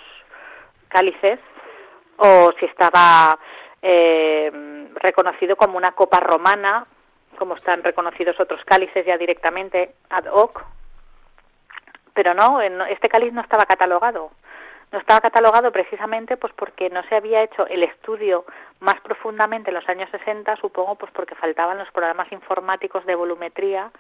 cálices, 0.89 1.39
o 2.17 2.51
si 2.59 2.67
estaba 2.67 3.39
eh, 3.83 4.51
reconocido 4.95 5.57
como 5.57 5.77
una 5.77 5.93
copa 5.93 6.21
romana, 6.21 6.85
como 7.39 7.55
están 7.55 7.83
reconocidos 7.83 8.39
otros 8.41 8.65
cálices 8.65 9.07
ya 9.07 9.17
directamente 9.17 9.95
ad 10.11 10.27
hoc, 10.27 10.65
pero 12.15 12.35
no, 12.35 12.61
este 12.61 13.09
cáliz 13.09 13.33
no 13.33 13.43
estaba 13.43 13.65
catalogado. 13.65 14.33
No 14.91 14.99
estaba 14.99 15.21
catalogado 15.21 15.71
precisamente 15.71 16.37
pues 16.37 16.53
porque 16.55 16.89
no 16.89 17.03
se 17.05 17.15
había 17.15 17.43
hecho 17.43 17.67
el 17.67 17.83
estudio 17.83 18.45
más 18.81 18.99
profundamente 19.03 19.71
en 19.71 19.75
los 19.75 19.89
años 19.89 20.11
60, 20.11 20.57
supongo 20.57 20.95
pues 20.97 21.13
porque 21.13 21.35
faltaban 21.35 21.79
los 21.79 21.91
programas 21.93 22.33
informáticos 22.33 23.05
de 23.05 23.15
volumetría 23.15 23.93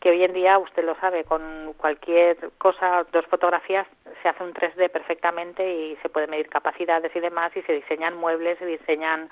que 0.00 0.10
hoy 0.10 0.22
en 0.22 0.32
día 0.32 0.58
usted 0.58 0.84
lo 0.84 0.94
sabe, 0.96 1.24
con 1.24 1.74
cualquier 1.76 2.36
cosa, 2.58 3.04
dos 3.12 3.26
fotografías, 3.26 3.86
se 4.22 4.28
hace 4.28 4.44
un 4.44 4.54
3D 4.54 4.90
perfectamente 4.90 5.68
y 5.68 5.96
se 6.02 6.08
puede 6.08 6.26
medir 6.26 6.48
capacidades 6.48 7.14
y 7.14 7.20
demás 7.20 7.56
y 7.56 7.62
se 7.62 7.72
diseñan 7.72 8.16
muebles, 8.16 8.58
se 8.58 8.66
diseñan 8.66 9.28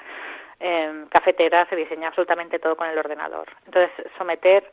eh, 0.61 1.05
cafeteras, 1.11 1.69
se 1.69 1.77
diseña 1.77 2.09
absolutamente 2.09 2.59
todo 2.59 2.77
con 2.77 2.89
el 2.89 2.99
ordenador. 2.99 3.49
Entonces, 3.67 3.91
someter 4.19 4.69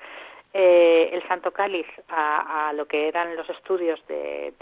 eh, 0.53 1.09
el 1.11 1.27
Santo 1.27 1.51
Cáliz 1.51 1.87
a, 2.09 2.71
lo 2.73 2.85
que 2.85 3.07
eran 3.07 3.35
los 3.35 3.49
estudios 3.49 3.99
de, 4.07 4.53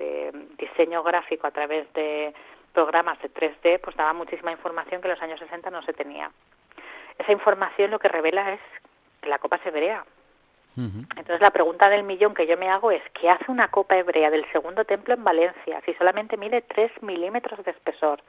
diseño 0.58 1.04
gráfico 1.04 1.48
a 1.48 1.52
través 1.52 1.92
de 1.94 2.34
programas 2.74 3.22
de 3.22 3.30
3D, 3.30 3.82
pues 3.82 3.96
daba 3.98 4.14
muchísima 4.14 4.52
información 4.52 5.02
que 5.02 5.08
en 5.08 5.14
los 5.14 5.22
años 5.22 5.40
60 5.40 5.70
no 5.70 5.82
se 5.84 5.92
tenía. 5.94 6.32
Esa 7.18 7.34
información 7.34 7.92
lo 7.92 8.00
que 8.00 8.08
revela 8.08 8.54
es 8.54 8.62
que 9.22 9.30
la 9.30 9.40
copa 9.40 9.60
Entonces 10.78 11.42
la 11.42 11.52
pregunta 11.52 11.90
del 11.90 12.04
millón 12.04 12.34
que 12.34 12.48
yo 12.48 12.58
me 12.58 12.70
hago 12.70 12.92
es, 12.92 13.02
¿qué 13.20 13.30
hace 13.30 13.52
una 13.52 13.68
copa 13.68 13.98
hebrea 13.98 14.30
del 14.30 14.50
segundo 14.52 14.86
templo 14.86 15.14
en 15.14 15.24
Valencia 15.24 15.82
si 15.86 15.94
solamente 15.96 16.38
mide 16.38 16.62
3 16.62 17.04
milímetros 17.04 17.64
de 17.66 17.72
espesor? 17.72 18.22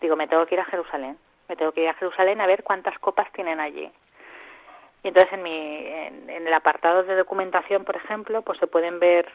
Digo, 0.00 0.16
me 0.16 0.28
tengo 0.28 0.44
que 0.46 0.54
ir 0.56 0.60
a 0.60 0.66
Jerusalén, 0.66 1.16
me 1.48 1.56
tengo 1.56 1.72
que 1.72 1.82
ir 1.82 1.88
a 1.88 1.94
Jerusalén 1.94 2.40
a 2.40 2.46
ver 2.46 2.62
cuántas 2.62 2.98
copas 2.98 3.32
tienen 3.32 3.60
allí. 3.60 3.90
Y 5.02 5.08
entonces 5.08 5.32
en, 5.32 5.42
mi, 5.42 5.86
en, 5.86 6.46
el 6.46 6.52
apartado 6.52 7.02
de 7.02 7.16
documentación, 7.16 7.84
por 7.84 7.96
ejemplo, 7.96 8.42
pues 8.42 8.58
se 8.58 8.66
pueden 8.66 9.00
ver 9.00 9.26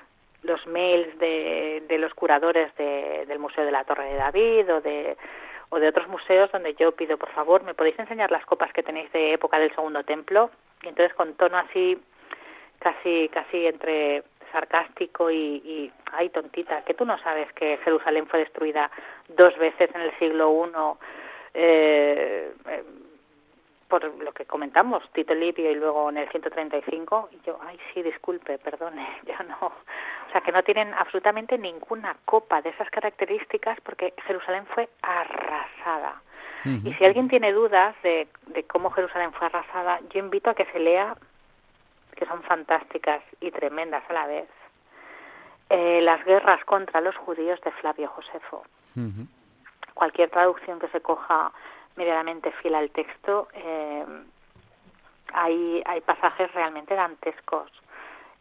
los 0.44 0.66
mails 0.68 1.18
de, 1.18 1.84
de 1.88 1.98
los 1.98 2.14
curadores 2.14 2.76
del 2.78 3.40
Museo 3.40 3.66
de 3.66 3.72
la 3.72 3.84
Torre 3.84 4.06
de 4.06 4.16
David 4.16 4.72
o 4.72 4.82
de, 4.82 5.18
o 5.70 5.80
de 5.80 5.88
otros 5.88 6.08
museos 6.08 6.52
donde 6.52 6.76
yo 6.76 6.92
pido, 6.92 7.18
por 7.18 7.32
favor, 7.32 7.64
¿me 7.64 7.74
podéis 7.74 7.98
enseñar 7.98 8.30
las 8.32 8.46
copas 8.46 8.72
que 8.72 8.84
tenéis 8.84 9.12
de 9.12 9.34
época 9.34 9.58
del 9.58 9.74
Segundo 9.74 10.04
Templo? 10.04 10.52
Y 10.84 10.90
entonces 10.90 11.16
con 11.16 11.34
tono 11.34 11.58
así, 11.58 12.00
casi, 12.80 13.30
casi 13.30 13.68
entre 13.68 14.24
sarcástico 14.52 15.30
y, 15.30 15.38
y 15.38 15.92
ay 16.14 16.30
tontita, 16.30 16.82
que 16.84 16.94
tú 16.94 17.06
no 17.06 17.18
sabes 17.20 17.52
que 17.54 17.78
Jerusalén 17.84 18.26
fue 18.28 18.40
destruida 18.40 18.90
dos 19.28 19.58
veces 19.58 19.90
en 19.94 20.02
el 20.02 20.18
siglo 20.18 20.66
I 20.66 20.72
eh, 21.54 22.52
por 23.88 24.04
lo 24.04 24.32
que 24.34 24.46
comentamos, 24.46 25.04
Tito 25.14 25.34
Livio 25.34 25.72
y 25.72 25.76
luego 25.76 26.10
en 26.10 26.18
el 26.18 26.30
135, 26.30 27.30
y 27.32 27.40
yo, 27.46 27.60
ay, 27.66 27.80
sí, 27.94 28.02
disculpe, 28.02 28.58
perdone, 28.58 29.08
ya 29.26 29.42
no. 29.44 29.58
O 29.68 30.32
sea, 30.32 30.42
que 30.42 30.52
no 30.52 30.64
tienen 30.64 30.94
absolutamente 30.94 31.58
ninguna 31.58 32.18
copa 32.26 32.62
de 32.62 32.70
esas 32.70 32.90
características 32.90 33.80
porque 33.82 34.14
Jerusalén 34.26 34.66
fue 34.68 34.90
arrasada. 35.02 36.22
Y 36.84 36.92
si 36.96 37.06
alguien 37.06 37.28
tiene 37.28 37.54
dudas 37.54 37.96
de, 38.02 38.28
de 38.48 38.64
cómo 38.64 38.90
Jerusalén 38.90 39.32
fue 39.34 39.46
arrasada, 39.46 40.00
yo 40.10 40.20
invito 40.20 40.50
a 40.50 40.56
que 40.56 40.66
se 40.66 40.80
lea, 40.80 41.16
que 42.16 42.26
son 42.26 42.42
fantásticas 42.44 43.22
y 43.40 43.52
tremendas 43.52 44.04
a 44.10 44.14
la 44.14 44.28
vez, 44.28 44.50
eh, 45.70 46.02
las 46.02 46.24
guerras 46.26 46.64
contra 46.66 47.02
los 47.02 47.16
judíos 47.18 47.60
de 47.62 47.72
Flavio 47.72 48.08
Josefo. 48.10 48.64
Cualquier 49.94 50.30
traducción 50.30 50.80
que 50.80 50.88
se 50.90 51.02
coja 51.02 51.52
medianamente 51.96 52.52
fiel 52.52 52.76
al 52.76 52.90
texto, 52.92 53.48
eh, 53.54 54.06
hay, 55.34 55.84
hay 55.86 56.02
pasajes 56.02 56.54
realmente 56.54 56.96
dantescos 56.96 57.72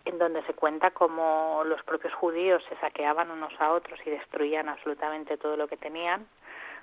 en 0.04 0.18
donde 0.18 0.42
se 0.42 0.52
cuenta 0.52 0.90
cómo 0.90 1.62
los 1.64 1.82
propios 1.82 2.12
judíos 2.14 2.62
se 2.68 2.76
saqueaban 2.76 3.30
unos 3.30 3.58
a 3.58 3.72
otros 3.72 3.98
y 4.04 4.10
destruían 4.10 4.68
absolutamente 4.68 5.38
todo 5.38 5.56
lo 5.56 5.66
que 5.66 5.76
tenían 5.76 6.26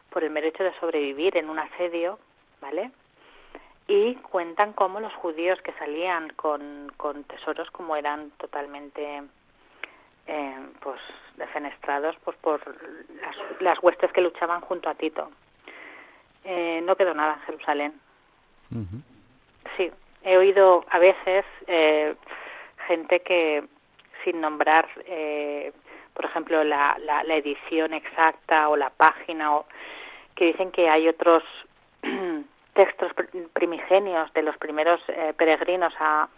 por 0.10 0.24
el 0.24 0.32
mero 0.32 0.48
hecho 0.48 0.64
de 0.64 0.74
sobrevivir 0.80 1.38
en 1.38 1.50
un 1.50 1.60
asedio, 1.60 2.20
¿vale? 2.62 2.92
Y 3.88 4.16
cuentan 4.16 4.74
cómo 4.74 5.00
los 5.00 5.14
judíos 5.16 5.60
que 5.62 5.74
salían 5.74 6.30
con, 6.36 6.92
con 6.98 7.24
tesoros 7.26 7.70
como 7.72 7.96
eran 7.96 8.32
totalmente 8.32 9.24
eh, 10.28 10.60
pues 10.80 11.00
defenestrados 11.36 12.16
pues 12.24 12.38
por 12.38 12.62
las, 13.22 13.36
las 13.60 13.84
huestes 13.84 14.12
que 14.14 14.22
luchaban 14.22 14.62
junto 14.62 14.90
a 14.90 14.96
Tito 14.96 15.30
eh, 16.44 16.82
no 16.84 16.96
quedó 16.96 17.14
nada 17.14 17.36
en 17.36 17.42
Jerusalén. 17.42 17.94
Sí, 19.78 19.92
he 20.24 20.38
oído 20.38 20.86
a 20.90 21.00
veces 21.00 21.46
eh, 21.68 22.16
gente 22.88 23.20
que, 23.20 23.64
sin 24.24 24.42
nombrar, 24.42 24.88
eh, 25.06 25.74
por 26.14 26.26
ejemplo, 26.26 26.64
la, 26.64 26.98
la, 27.00 27.36
edición 27.36 27.94
exacta 27.94 28.70
o 28.70 28.78
la 28.78 28.90
página, 28.90 29.56
o, 29.56 29.66
que 30.36 30.46
dicen 30.46 30.72
que 30.72 30.90
hay 30.90 31.08
otros 31.08 31.44
textos 32.74 33.12
primigenios 33.54 34.32
de 34.34 34.44
los 34.44 34.58
primeros 34.58 35.02
eh, 35.08 35.34
peregrinos 35.38 35.94
a, 36.00 36.30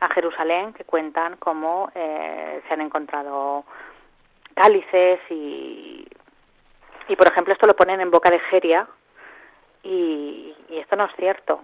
a 0.00 0.08
Jerusalén 0.08 0.72
que 0.72 0.84
cuentan 0.84 1.36
cómo 1.36 1.90
se 1.94 2.74
han 2.74 2.80
encontrado 2.80 3.64
cálices 4.54 5.20
y, 5.30 6.06
y, 7.08 7.16
por 7.16 7.26
ejemplo, 7.28 7.52
esto 7.52 7.66
lo 7.66 7.74
ponen 7.74 8.00
en 8.00 8.10
boca 8.10 8.30
de 8.30 8.40
Geria, 8.40 8.88
y, 9.82 10.54
esto 10.70 10.96
no 10.96 11.04
es 11.06 11.12
cierto. 11.16 11.60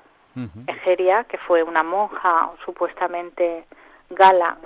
Egeria, 0.68 1.24
que 1.24 1.36
fue 1.36 1.64
una 1.64 1.82
monja 1.82 2.52
supuestamente 2.64 3.64
gala 4.10 4.56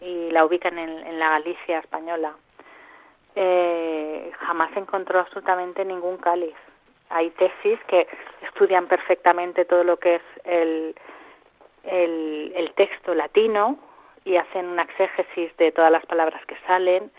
y 0.00 0.30
la 0.30 0.46
ubican 0.46 0.78
en, 0.78 1.18
la 1.18 1.28
Galicia 1.30 1.80
española, 1.80 2.32
eh, 3.34 4.32
jamás 4.40 4.74
encontró 4.76 5.20
absolutamente 5.20 5.84
ningún 5.84 6.16
cáliz. 6.16 6.54
Hay 7.14 7.30
tesis 7.30 7.78
que 7.86 8.08
estudian 8.42 8.88
perfectamente 8.88 9.64
todo 9.64 9.84
lo 9.84 9.98
que 9.98 10.16
es 10.16 10.22
el, 10.42 10.96
el, 11.84 12.72
texto 12.74 13.14
latino 13.14 13.78
y 14.24 14.34
hacen 14.34 14.66
una 14.66 14.82
exégesis 14.82 15.56
de 15.56 15.70
todas 15.70 15.92
las 15.92 16.04
palabras 16.06 16.44
que 16.46 16.56
salen 16.66 17.12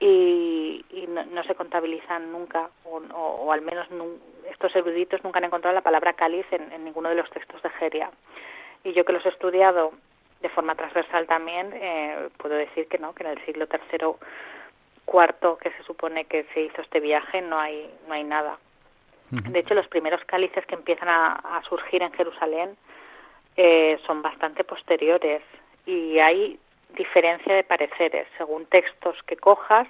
y, 0.00 0.82
no, 1.08 1.44
se 1.44 1.54
contabilizan 1.54 2.32
nunca, 2.32 2.70
o, 2.84 3.52
al 3.52 3.60
menos 3.60 3.86
estos 4.50 4.74
eruditos 4.74 5.22
nunca 5.22 5.38
han 5.38 5.44
encontrado 5.44 5.74
la 5.74 5.82
palabra 5.82 6.14
cáliz 6.14 6.46
en, 6.50 6.82
ninguno 6.82 7.10
de 7.10 7.16
los 7.16 7.28
textos 7.28 7.60
de 7.60 7.68
Geria. 7.68 8.10
Y 8.84 8.94
yo 8.94 9.04
que 9.04 9.12
los 9.12 9.26
he 9.26 9.28
estudiado 9.28 9.92
de 10.40 10.48
forma 10.48 10.76
transversal 10.76 11.26
también, 11.26 11.74
eh, 11.74 12.30
puedo 12.38 12.54
decir 12.54 12.88
que 12.88 12.96
no, 12.96 13.14
que 13.14 13.24
en 13.24 13.30
el 13.32 13.44
siglo 13.44 13.66
III, 13.70 14.14
cuarto, 15.04 15.58
que 15.58 15.72
se 15.72 15.82
supone 15.82 16.24
que 16.24 16.44
se 16.54 16.62
hizo 16.62 16.80
este 16.80 17.00
viaje, 17.00 17.42
no 17.42 17.58
hay, 17.58 17.90
no 18.08 18.14
hay 18.14 18.24
nada. 18.24 18.58
De 19.30 19.58
hecho, 19.58 19.74
los 19.74 19.88
primeros 19.88 20.24
cálices 20.24 20.64
que 20.66 20.74
empiezan 20.74 21.08
a 21.08 21.62
surgir 21.68 22.02
en 22.02 22.12
Jerusalén 22.12 22.76
eh, 23.56 23.98
son 24.06 24.20
bastante 24.20 24.64
posteriores 24.64 25.42
y 25.86 26.18
hay 26.18 26.58
diferencia 26.94 27.54
de 27.54 27.64
pareceres. 27.64 28.26
Según 28.36 28.66
textos 28.66 29.16
que 29.26 29.36
cojas, 29.36 29.88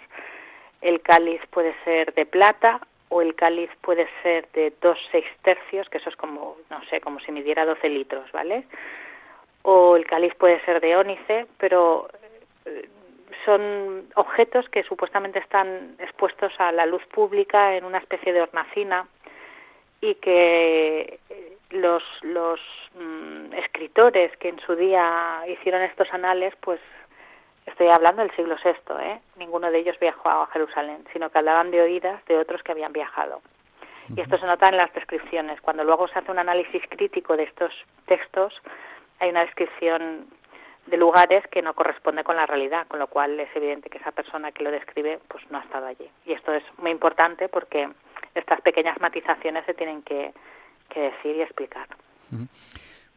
el 0.82 1.00
cáliz 1.00 1.40
puede 1.50 1.74
ser 1.84 2.14
de 2.14 2.26
plata 2.26 2.80
o 3.08 3.22
el 3.22 3.34
cáliz 3.34 3.70
puede 3.80 4.08
ser 4.22 4.48
de 4.52 4.72
dos 4.80 4.98
seis 5.10 5.26
tercios, 5.42 5.88
que 5.88 5.98
eso 5.98 6.10
es 6.10 6.16
como, 6.16 6.56
no 6.70 6.84
sé, 6.84 7.00
como 7.00 7.18
si 7.20 7.32
midiera 7.32 7.64
12 7.64 7.88
litros, 7.88 8.30
¿vale? 8.32 8.64
O 9.62 9.96
el 9.96 10.06
cáliz 10.06 10.34
puede 10.36 10.64
ser 10.64 10.80
de 10.80 10.96
ónice, 10.96 11.46
pero 11.58 12.08
eh, 12.66 12.88
son 13.44 14.08
objetos 14.14 14.68
que 14.68 14.84
supuestamente 14.84 15.40
están 15.40 15.96
expuestos 15.98 16.52
a 16.58 16.70
la 16.70 16.86
luz 16.86 17.04
pública 17.06 17.76
en 17.76 17.84
una 17.84 17.98
especie 17.98 18.32
de 18.32 18.42
hornacina 18.42 19.06
y 20.00 20.14
que 20.16 21.18
los, 21.70 22.02
los 22.22 22.60
mm, 22.94 23.52
escritores 23.54 24.36
que 24.38 24.48
en 24.48 24.60
su 24.60 24.74
día 24.76 25.42
hicieron 25.48 25.82
estos 25.82 26.12
anales, 26.12 26.54
pues 26.60 26.80
estoy 27.66 27.88
hablando 27.88 28.22
del 28.22 28.34
siglo 28.36 28.56
VI, 28.62 28.94
¿eh? 29.02 29.20
ninguno 29.36 29.70
de 29.70 29.78
ellos 29.78 29.98
viajó 30.00 30.28
a 30.28 30.46
Jerusalén, 30.48 31.04
sino 31.12 31.30
que 31.30 31.38
hablaban 31.38 31.70
de 31.70 31.82
oídas 31.82 32.24
de 32.26 32.38
otros 32.38 32.62
que 32.62 32.72
habían 32.72 32.92
viajado. 32.92 33.40
Y 34.14 34.20
esto 34.20 34.38
se 34.38 34.46
nota 34.46 34.68
en 34.68 34.76
las 34.76 34.92
descripciones. 34.94 35.60
Cuando 35.60 35.82
luego 35.82 36.06
se 36.06 36.18
hace 36.18 36.30
un 36.30 36.38
análisis 36.38 36.80
crítico 36.88 37.36
de 37.36 37.42
estos 37.42 37.72
textos, 38.06 38.54
hay 39.18 39.30
una 39.30 39.44
descripción 39.44 40.28
de 40.86 40.96
lugares 40.96 41.44
que 41.48 41.62
no 41.62 41.74
corresponde 41.74 42.22
con 42.22 42.36
la 42.36 42.46
realidad, 42.46 42.86
con 42.86 42.98
lo 42.98 43.08
cual 43.08 43.38
es 43.40 43.48
evidente 43.54 43.90
que 43.90 43.98
esa 43.98 44.12
persona 44.12 44.52
que 44.52 44.62
lo 44.62 44.70
describe 44.70 45.18
pues 45.28 45.42
no 45.50 45.58
ha 45.58 45.62
estado 45.62 45.86
allí. 45.86 46.08
Y 46.24 46.32
esto 46.32 46.52
es 46.52 46.62
muy 46.78 46.90
importante 46.90 47.48
porque 47.48 47.88
estas 48.34 48.60
pequeñas 48.60 49.00
matizaciones 49.00 49.64
se 49.66 49.74
tienen 49.74 50.02
que, 50.02 50.32
decir 50.94 51.36
y 51.36 51.42
explicar. 51.42 51.86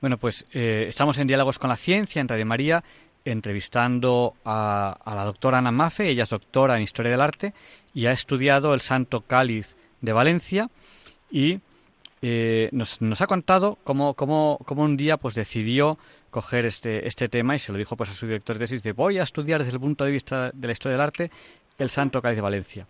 Bueno, 0.02 0.18
pues 0.18 0.46
eh, 0.54 0.86
estamos 0.90 1.18
en 1.18 1.28
Diálogos 1.28 1.60
con 1.60 1.70
la 1.70 1.78
Ciencia, 1.78 2.20
en 2.20 2.28
Radio 2.28 2.46
María, 2.46 2.84
entrevistando 3.24 4.34
a, 4.44 4.98
la 5.06 5.24
doctora 5.24 5.60
Ana 5.60 5.72
Mafe. 5.72 6.10
Ella 6.10 6.24
es 6.24 6.30
doctora 6.30 6.76
en 6.76 6.84
Historia 6.84 7.12
del 7.12 7.22
Arte 7.22 7.54
y 7.94 8.08
ha 8.08 8.12
estudiado 8.12 8.74
el 8.74 8.82
Santo 8.82 9.22
Cáliz 9.22 9.78
de 10.02 10.14
Valencia 10.14 10.68
y 11.32 11.60
eh, 12.22 12.70
nos, 12.72 13.02
nos, 13.02 13.22
ha 13.22 13.28
contado 13.28 13.78
cómo, 13.84 14.14
cómo, 14.14 14.60
cómo, 14.66 14.84
un 14.84 14.98
día 14.98 15.18
pues 15.18 15.36
decidió 15.36 15.98
coger 16.30 16.66
este, 16.66 17.08
este 17.08 17.28
tema 17.28 17.56
y 17.56 17.60
se 17.60 17.72
lo 17.72 17.78
dijo 17.78 17.96
pues 17.96 18.10
a 18.10 18.14
su 18.14 18.26
director 18.26 18.58
de 18.58 18.66
tesis, 18.66 18.84
de 18.84 18.94
voy 18.94 19.20
a 19.20 19.24
estudiar 19.24 19.60
desde 19.60 19.74
el 19.74 19.80
punto 19.80 20.06
de 20.06 20.12
vista 20.12 20.52
de 20.54 20.68
la 20.68 20.74
historia 20.74 20.98
del 20.98 21.02
arte 21.02 21.32
el 21.78 21.90
Santo 21.90 22.22
Cáliz 22.22 22.38
de 22.38 22.42
Valencia 22.42 22.88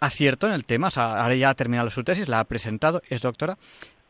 acierto 0.00 0.46
en 0.46 0.52
el 0.52 0.64
tema, 0.64 0.88
o 0.88 0.90
sea, 0.90 1.20
ahora 1.20 1.34
ya 1.34 1.50
ha 1.50 1.54
terminado 1.54 1.90
su 1.90 2.04
tesis, 2.04 2.28
la 2.28 2.40
ha 2.40 2.44
presentado, 2.44 3.02
es 3.08 3.22
doctora, 3.22 3.56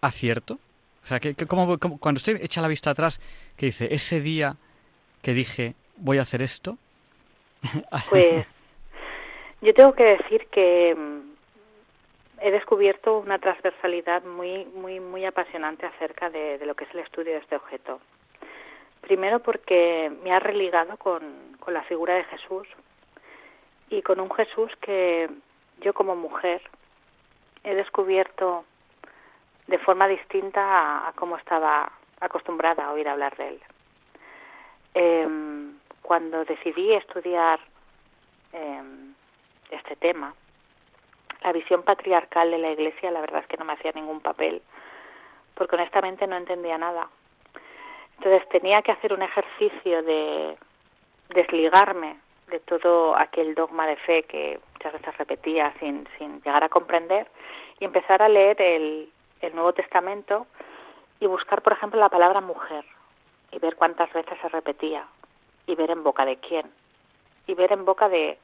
acierto. 0.01 0.59
O 1.03 1.07
sea, 1.07 1.21
que, 1.21 1.35
como, 1.35 1.79
cuando 1.79 2.19
usted 2.19 2.43
echa 2.43 2.61
la 2.61 2.69
vista 2.69 2.91
atrás, 2.91 3.21
que 3.57 3.67
dice, 3.67 3.89
ese 3.91 4.21
día 4.21 4.57
que 5.23 5.33
dije, 5.33 5.75
voy 5.97 6.19
a 6.19 6.23
hacer 6.23 6.43
esto. 6.43 6.77
Pues 8.11 8.47
yo 9.61 9.75
tengo 9.75 9.93
que 9.93 10.05
decir 10.05 10.47
que 10.53 10.95
mm, 10.95 12.43
he 12.43 12.51
descubierto 12.53 13.19
una 13.19 13.39
transversalidad 13.39 14.23
muy, 14.23 14.67
muy, 14.67 15.01
muy 15.01 15.25
apasionante 15.25 15.87
acerca 15.87 16.31
de, 16.31 16.65
lo 16.65 16.75
que 16.75 16.85
es 16.85 16.95
el 16.95 17.01
estudio 17.01 17.33
de 17.33 17.39
este 17.39 17.57
objeto. 17.57 18.01
Primero 19.09 19.39
porque 19.39 20.13
me 20.23 20.33
ha 20.33 20.39
religado 20.39 20.99
con, 20.99 21.57
la 21.69 21.83
figura 21.85 22.15
de 22.15 22.25
Jesús 22.25 22.69
y 23.89 24.03
con 24.03 24.21
un 24.21 24.31
Jesús 24.31 24.71
que 24.83 25.31
yo 25.81 25.95
como 25.95 26.15
mujer 26.15 26.61
he 27.65 27.75
descubierto 27.75 28.67
de 29.67 29.79
forma 29.79 30.09
distinta 30.09 31.09
a, 31.09 31.13
cómo 31.15 31.39
estaba 31.39 31.91
acostumbrada 32.21 32.85
a 32.85 32.93
oír 32.93 33.09
hablar 33.09 33.35
de 33.39 33.49
él. 33.49 33.61
Em, 34.93 35.79
cuando 36.03 36.45
decidí 36.45 36.93
estudiar 36.93 37.61
em, 38.53 39.15
este 39.71 39.97
tema, 39.97 40.35
la 41.43 41.53
visión 41.53 41.83
patriarcal 41.83 42.51
de 42.51 42.59
la 42.59 42.73
Iglesia, 42.73 43.11
la 43.11 43.23
verdad 43.23 43.41
es 43.41 43.47
que 43.47 43.57
no 43.57 43.65
me 43.65 43.73
hacía 43.73 43.93
ningún 43.93 44.21
papel, 44.21 44.61
porque 45.55 45.77
honestamente 45.77 46.27
no 46.27 46.37
entendía 46.37 46.77
nada. 46.77 47.09
Entonces 48.19 48.49
tenía 48.49 48.83
que 48.83 48.93
hacer 48.93 49.12
un 49.12 49.23
ejercicio 49.23 50.03
de 50.03 50.57
desligarme 51.31 52.16
de 52.49 52.59
todo 52.61 53.16
aquel 53.16 53.55
dogma 53.55 53.87
de 53.87 53.97
fe 53.97 54.23
que 54.25 54.59
muchas 54.75 54.95
veces 54.95 55.16
repetía 55.19 55.73
sin, 55.79 56.09
sin 56.16 56.41
llegar 56.43 56.64
a 56.64 56.69
comprender 56.69 57.29
y 57.79 57.85
empezar 57.85 58.23
a 58.23 58.29
leer 58.29 58.61
el, 58.61 59.12
el 59.41 59.55
Nuevo 59.55 59.73
Testamento 59.73 60.47
y 61.21 61.27
buscar, 61.27 61.62
por 61.62 61.75
ejemplo, 61.75 62.01
la 62.01 62.09
palabra 62.09 62.41
mujer 62.41 62.85
y 63.53 63.59
ver 63.59 63.77
cuántas 63.77 64.12
veces 64.12 64.39
se 64.41 64.49
repetía 64.49 65.07
y 65.66 65.75
ver 65.75 65.91
en 65.91 66.03
boca 66.03 66.25
de 66.25 66.37
quién 66.37 66.71
y 67.47 67.55
ver 67.55 67.73
en 67.73 67.85
boca 67.85 68.09
de 68.09 68.39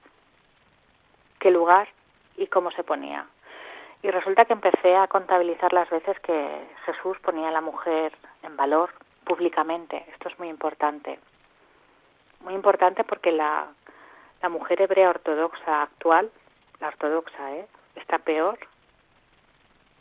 qué 1.40 1.50
lugar 1.50 1.88
y 2.36 2.46
cómo 2.46 2.70
se 2.70 2.84
ponía. 2.84 3.26
Y 4.02 4.10
resulta 4.10 4.44
que 4.44 4.52
empecé 4.52 4.94
a 4.96 5.08
contabilizar 5.08 5.72
las 5.72 5.88
veces 5.88 6.18
que 6.20 6.66
Jesús 6.84 7.18
ponía 7.20 7.48
a 7.48 7.52
la 7.52 7.60
mujer 7.60 8.12
en 8.42 8.56
valor 8.56 8.90
públicamente. 9.24 10.04
Esto 10.12 10.28
es 10.28 10.38
muy 10.38 10.48
importante. 10.48 11.18
Muy 12.40 12.54
importante 12.54 13.04
porque 13.04 13.32
la 13.32 13.68
la 14.44 14.50
mujer 14.50 14.82
hebrea 14.82 15.08
ortodoxa 15.08 15.84
actual, 15.84 16.30
la 16.78 16.88
ortodoxa, 16.88 17.54
¿eh? 17.54 17.66
está 17.96 18.18
peor 18.18 18.58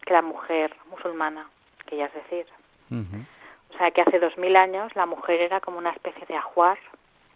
que 0.05 0.11
la 0.11 0.21
mujer 0.21 0.75
musulmana, 0.89 1.49
que 1.85 1.95
ya 1.95 2.07
es 2.07 2.13
decir. 2.13 2.45
O 2.91 3.77
sea 3.77 3.91
que 3.91 4.01
hace 4.01 4.19
dos 4.19 4.37
mil 4.37 4.57
años 4.57 4.93
la 4.97 5.05
mujer 5.05 5.39
era 5.39 5.61
como 5.61 5.77
una 5.77 5.91
especie 5.91 6.25
de 6.25 6.35
ajuar 6.35 6.77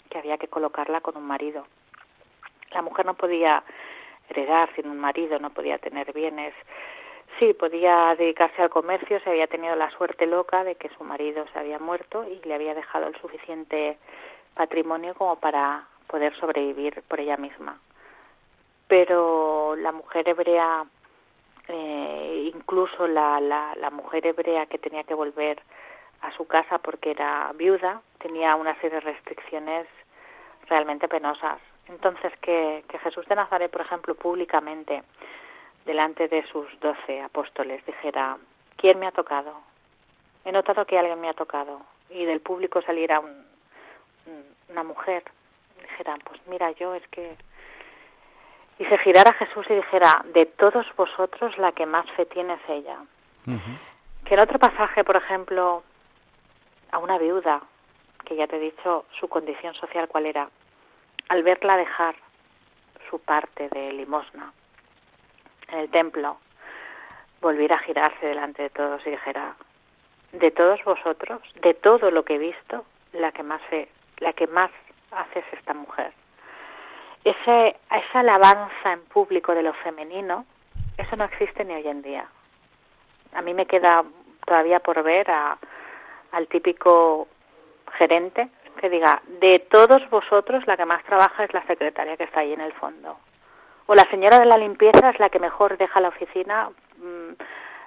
que 0.09 0.17
había 0.17 0.37
que 0.37 0.49
colocarla 0.49 0.99
con 0.99 1.15
un 1.15 1.25
marido. 1.25 1.65
La 2.71 2.81
mujer 2.81 3.05
no 3.05 3.13
podía 3.13 3.63
heredar 4.29 4.69
sin 4.75 4.89
un 4.89 4.99
marido, 4.99 5.39
no 5.39 5.51
podía 5.51 5.77
tener 5.77 6.11
bienes. 6.11 6.53
Sí, 7.39 7.53
podía 7.53 8.15
dedicarse 8.17 8.61
al 8.63 8.69
comercio, 8.71 9.19
se 9.19 9.29
había 9.29 9.45
tenido 9.47 9.75
la 9.75 9.91
suerte 9.91 10.25
loca 10.25 10.63
de 10.63 10.75
que 10.75 10.89
su 10.89 11.03
marido 11.03 11.45
se 11.53 11.59
había 11.59 11.77
muerto 11.77 12.25
y 12.25 12.39
le 12.47 12.55
había 12.55 12.73
dejado 12.73 13.07
el 13.07 13.15
suficiente 13.21 13.97
patrimonio 14.55 15.13
como 15.13 15.35
para 15.35 15.87
poder 16.07 16.35
sobrevivir 16.39 17.03
por 17.07 17.19
ella 17.19 17.37
misma. 17.37 17.79
Pero 18.87 19.75
la 19.75 19.91
mujer 19.91 20.27
hebrea, 20.27 20.85
eh, 21.67 22.51
incluso 22.55 23.07
la, 23.07 23.39
la, 23.39 23.75
la 23.75 23.91
mujer 23.91 24.25
hebrea 24.25 24.65
que 24.65 24.79
tenía 24.79 25.03
que 25.03 25.13
volver 25.13 25.61
a 26.21 26.31
su 26.31 26.47
casa 26.47 26.79
porque 26.79 27.11
era 27.11 27.51
viuda, 27.53 28.01
tenía 28.17 28.55
una 28.55 28.73
serie 28.75 28.99
de 28.99 29.01
restricciones 29.01 29.87
realmente 30.67 31.07
penosas. 31.07 31.59
Entonces, 31.87 32.33
que, 32.41 32.83
que 32.87 32.97
Jesús 32.99 33.25
de 33.27 33.35
Nazaret, 33.35 33.69
por 33.69 33.81
ejemplo, 33.81 34.15
públicamente, 34.15 35.03
delante 35.87 36.27
de 36.27 36.45
sus 36.51 36.67
doce 36.79 37.21
apóstoles, 37.21 37.83
dijera, 37.85 38.37
¿quién 38.75 38.99
me 38.99 39.07
ha 39.07 39.11
tocado? 39.11 39.53
He 40.45 40.51
notado 40.51 40.85
que 40.85 40.99
alguien 40.99 41.19
me 41.19 41.29
ha 41.29 41.33
tocado. 41.33 41.81
Y 42.11 42.25
del 42.25 42.41
público 42.41 42.81
saliera 42.83 43.19
un, 43.19 43.45
una 44.69 44.83
mujer 44.83 45.23
dijeran, 45.81 46.19
pues 46.23 46.39
mira, 46.47 46.71
yo 46.71 46.93
es 46.93 47.07
que... 47.07 47.35
Y 48.79 48.85
se 48.85 48.97
girara 48.99 49.33
Jesús 49.33 49.65
y 49.69 49.73
dijera, 49.73 50.23
de 50.33 50.45
todos 50.45 50.85
vosotros 50.95 51.57
la 51.57 51.71
que 51.71 51.87
más 51.87 52.05
fe 52.11 52.27
tiene 52.27 52.53
es 52.53 52.69
ella. 52.69 52.97
Que 54.25 54.33
en 54.35 54.39
otro 54.39 54.59
pasaje, 54.59 55.03
por 55.03 55.15
ejemplo, 55.15 55.83
a 56.91 56.97
una 56.99 57.17
viuda, 57.17 57.61
que 58.25 58.35
ya 58.35 58.45
te 58.45 58.57
he 58.57 58.59
dicho 58.59 59.05
su 59.19 59.29
condición 59.29 59.73
social 59.73 60.07
cuál 60.07 60.27
era, 60.27 60.49
al 61.29 61.43
verla 61.43 61.77
dejar 61.77 62.15
su 63.09 63.19
parte 63.19 63.69
de 63.69 63.93
limosna 63.93 64.53
en 65.69 65.79
el 65.79 65.89
templo, 65.89 66.37
volviera 67.41 67.75
a 67.75 67.79
girarse 67.79 68.25
delante 68.25 68.63
de 68.63 68.69
todos 68.69 69.05
y 69.05 69.11
dijera, 69.11 69.55
de 70.31 70.51
todos 70.51 70.83
vosotros, 70.83 71.41
de 71.61 71.73
todo 71.73 72.11
lo 72.11 72.23
que 72.23 72.35
he 72.35 72.39
visto, 72.39 72.85
la 73.13 73.31
que 73.31 73.43
más 73.43 73.61
se, 73.69 73.89
la 74.19 74.33
que 74.33 74.47
más 74.47 74.71
hace 75.11 75.39
es 75.39 75.45
esta 75.53 75.73
mujer. 75.73 76.11
Ese, 77.23 77.75
esa 77.91 78.19
alabanza 78.19 78.93
en 78.93 79.01
público 79.05 79.53
de 79.53 79.63
lo 79.63 79.73
femenino, 79.73 80.45
eso 80.97 81.15
no 81.15 81.25
existe 81.25 81.63
ni 81.65 81.73
hoy 81.73 81.87
en 81.87 82.01
día. 82.01 82.27
A 83.33 83.41
mí 83.41 83.53
me 83.53 83.65
queda 83.65 84.03
todavía 84.45 84.79
por 84.79 85.01
ver 85.03 85.29
a, 85.29 85.57
al 86.31 86.47
típico 86.47 87.27
gerente 87.97 88.49
que 88.79 88.89
diga, 88.89 89.21
de 89.39 89.59
todos 89.71 90.07
vosotros 90.09 90.65
la 90.67 90.77
que 90.77 90.85
más 90.85 91.03
trabaja 91.03 91.43
es 91.43 91.53
la 91.53 91.65
secretaria 91.65 92.15
que 92.15 92.25
está 92.25 92.41
ahí 92.41 92.53
en 92.53 92.61
el 92.61 92.73
fondo. 92.73 93.17
O 93.87 93.95
la 93.95 94.09
señora 94.09 94.39
de 94.39 94.45
la 94.45 94.57
limpieza 94.57 95.09
es 95.09 95.19
la 95.19 95.29
que 95.29 95.39
mejor 95.39 95.77
deja 95.77 95.99
la 95.99 96.09
oficina, 96.09 96.69
mm, 96.97 97.33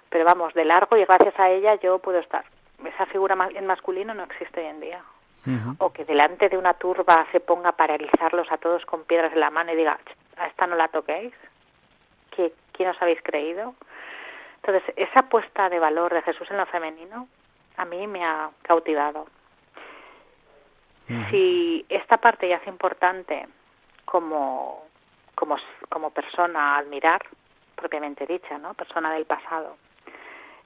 pero 0.08 0.24
vamos, 0.24 0.52
de 0.54 0.64
largo 0.64 0.96
y 0.96 1.04
gracias 1.04 1.38
a 1.38 1.48
ella 1.50 1.76
yo 1.76 1.98
puedo 1.98 2.18
estar. 2.18 2.44
Esa 2.84 3.06
figura 3.06 3.36
en 3.54 3.66
masculino 3.66 4.14
no 4.14 4.24
existe 4.24 4.60
hoy 4.60 4.66
en 4.66 4.80
día. 4.80 5.02
O 5.78 5.90
que 5.90 6.04
delante 6.04 6.50
de 6.50 6.58
una 6.58 6.74
turba 6.74 7.26
se 7.32 7.40
ponga 7.40 7.70
a 7.70 7.76
paralizarlos 7.76 8.52
a 8.52 8.58
todos 8.58 8.84
con 8.84 9.04
piedras 9.04 9.32
en 9.32 9.40
la 9.40 9.48
mano 9.48 9.72
y 9.72 9.76
diga, 9.76 9.98
a 10.36 10.46
esta 10.46 10.66
no 10.66 10.76
la 10.76 10.88
toquéis. 10.88 11.32
¿Qué, 12.30 12.52
¿Quién 12.72 12.90
os 12.90 13.00
habéis 13.00 13.22
creído? 13.22 13.74
Entonces, 14.56 14.82
esa 14.96 15.22
puesta 15.30 15.70
de 15.70 15.78
valor 15.78 16.12
de 16.12 16.20
Jesús 16.22 16.50
en 16.50 16.58
lo 16.58 16.66
femenino 16.66 17.26
a 17.80 17.84
mí 17.86 18.06
me 18.06 18.24
ha 18.24 18.50
cautivado. 18.62 19.26
Si 21.30 21.84
esta 21.88 22.18
parte 22.18 22.48
ya 22.48 22.56
es 22.56 22.66
importante 22.68 23.48
como, 24.04 24.86
como, 25.40 25.56
como 25.88 26.10
persona 26.10 26.74
a 26.74 26.78
admirar, 26.80 27.22
propiamente 27.74 28.26
dicha, 28.26 28.58
¿no? 28.58 28.74
Persona 28.74 29.10
del 29.14 29.24
pasado. 29.24 29.78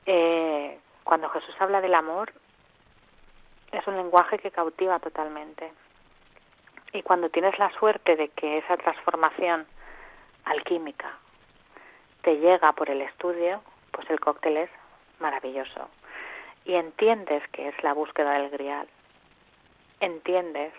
Eh, 0.05 0.81
cuando 1.05 1.29
Jesús 1.29 1.55
habla 1.61 1.81
del 1.81 1.95
amor, 1.95 2.33
es 3.71 3.87
un 3.87 3.97
lenguaje 3.97 4.41
que 4.41 4.51
cautiva 4.51 4.99
totalmente. 4.99 5.73
Y 6.93 7.03
cuando 7.03 7.31
tienes 7.31 7.57
la 7.57 7.71
suerte 7.79 8.17
de 8.17 8.31
que 8.31 8.59
esa 8.59 8.77
transformación 8.77 9.65
alquímica 10.45 11.19
te 12.23 12.39
llega 12.39 12.73
por 12.73 12.91
el 12.91 13.01
estudio, 13.03 13.63
pues 13.93 14.11
el 14.11 14.19
cóctel 14.19 14.57
es 14.57 14.71
maravilloso. 15.21 15.89
Y 16.65 16.75
entiendes 16.75 17.47
que 17.53 17.69
es 17.69 17.83
la 17.85 17.93
búsqueda 17.93 18.33
del 18.33 18.51
grial. 18.51 18.89
Entiendes 20.01 20.73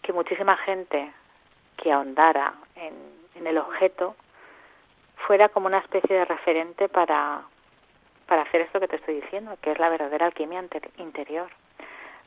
que 0.00 0.14
muchísima 0.14 0.56
gente 0.56 1.12
que 1.82 1.92
ahondara 1.92 2.54
en, 2.76 2.94
en 3.34 3.46
el 3.46 3.58
objeto 3.58 4.14
fuera 5.26 5.48
como 5.48 5.66
una 5.66 5.78
especie 5.78 6.16
de 6.16 6.24
referente 6.24 6.88
para, 6.88 7.42
para 8.26 8.42
hacer 8.42 8.62
esto 8.62 8.80
que 8.80 8.88
te 8.88 8.96
estoy 8.96 9.20
diciendo, 9.20 9.56
que 9.60 9.72
es 9.72 9.78
la 9.78 9.88
verdadera 9.88 10.26
alquimia 10.26 10.62
interior, 10.98 11.48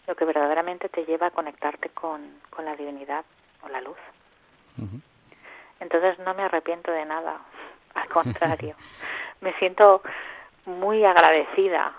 lo 0.08 0.16
que 0.16 0.26
verdaderamente 0.26 0.90
te 0.90 1.06
lleva 1.06 1.28
a 1.28 1.32
conectarte 1.32 1.90
con, 1.90 2.40
con 2.50 2.66
la 2.66 2.76
divinidad 2.76 3.24
o 3.64 3.70
la 3.70 3.82
luz. 3.82 3.98
Entonces 5.80 6.18
no 6.20 6.34
me 6.34 6.44
arrepiento 6.44 6.92
de 6.92 7.06
nada, 7.06 7.40
al 7.96 8.08
contrario, 8.08 8.76
me 9.42 9.54
siento 9.54 10.02
muy 10.66 11.04
agradecida 11.06 11.94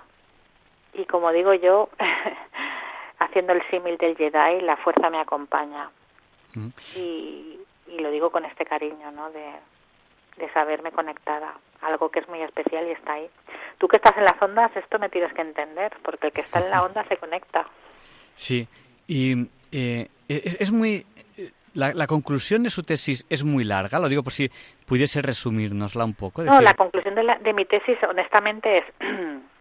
y 0.94 1.04
como 1.06 1.32
digo 1.32 1.54
yo, 1.54 1.88
haciendo 3.18 3.52
el 3.52 3.62
símil 3.70 3.96
del 3.98 4.16
Jedi, 4.16 4.60
la 4.60 4.76
fuerza 4.76 5.10
me 5.10 5.20
acompaña. 5.20 5.90
Y, 6.96 7.58
y, 7.86 7.98
lo 7.98 8.10
digo 8.10 8.30
con 8.30 8.44
este 8.44 8.64
cariño, 8.64 9.10
¿no? 9.12 9.30
De, 9.30 9.52
de 10.36 10.52
saberme 10.52 10.92
conectada, 10.92 11.54
algo 11.80 12.10
que 12.10 12.20
es 12.20 12.28
muy 12.28 12.40
especial 12.42 12.86
y 12.86 12.92
está 12.92 13.14
ahí. 13.14 13.28
Tú 13.78 13.88
que 13.88 13.96
estás 13.96 14.16
en 14.16 14.24
las 14.24 14.40
ondas, 14.40 14.74
esto 14.76 14.98
me 14.98 15.08
tienes 15.08 15.32
que 15.32 15.42
entender, 15.42 15.92
porque 16.02 16.28
el 16.28 16.32
que 16.32 16.42
está 16.42 16.60
en 16.60 16.70
la 16.70 16.82
onda 16.82 17.04
se 17.08 17.16
conecta. 17.16 17.66
Sí, 18.34 18.66
y 19.06 19.48
eh, 19.72 20.08
es, 20.28 20.72
muy... 20.72 21.04
La, 21.74 22.06
conclusión 22.06 22.62
de 22.62 22.70
su 22.70 22.82
tesis 22.82 23.26
es 23.28 23.44
muy 23.44 23.64
larga, 23.64 23.98
lo 23.98 24.08
digo 24.08 24.22
por 24.22 24.32
si 24.32 24.50
pudiese 24.86 25.22
resumirnosla 25.22 26.04
un 26.04 26.14
poco. 26.14 26.42
No, 26.42 26.60
la 26.60 26.74
conclusión 26.74 27.14
de, 27.14 27.22
de 27.40 27.52
mi 27.52 27.64
tesis, 27.64 27.98
honestamente, 28.08 28.78
es... 28.78 28.84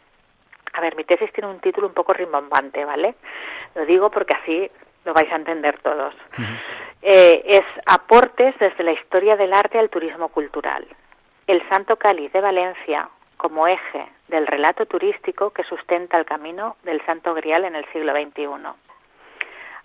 a 0.73 0.81
ver, 0.81 0.95
mi 0.95 1.03
tesis 1.03 1.31
tiene 1.33 1.49
un 1.49 1.59
título 1.59 1.87
un 1.87 1.93
poco 1.93 2.13
rimbombante, 2.13 2.85
¿vale? 2.85 3.15
Lo 3.75 3.85
digo 3.85 4.09
porque 4.09 4.35
así 4.41 4.71
lo 5.05 5.13
vais 5.13 5.31
a 5.31 5.35
entender 5.35 5.79
todos. 5.79 6.13
Eh, 7.01 7.41
es 7.45 7.65
aportes 7.87 8.53
desde 8.59 8.83
la 8.83 8.91
historia 8.91 9.35
del 9.35 9.53
arte 9.53 9.79
al 9.79 9.89
turismo 9.89 10.29
cultural. 10.29 10.85
El 11.47 11.67
Santo 11.67 11.95
Cáliz 11.95 12.31
de 12.31 12.41
Valencia 12.41 13.09
como 13.37 13.67
eje 13.67 14.05
del 14.27 14.45
relato 14.45 14.85
turístico 14.85 15.49
que 15.49 15.63
sustenta 15.63 16.19
el 16.19 16.25
camino 16.25 16.77
del 16.83 17.03
Santo 17.07 17.33
Grial 17.33 17.65
en 17.65 17.75
el 17.75 17.85
siglo 17.91 18.13
XXI. 18.13 18.45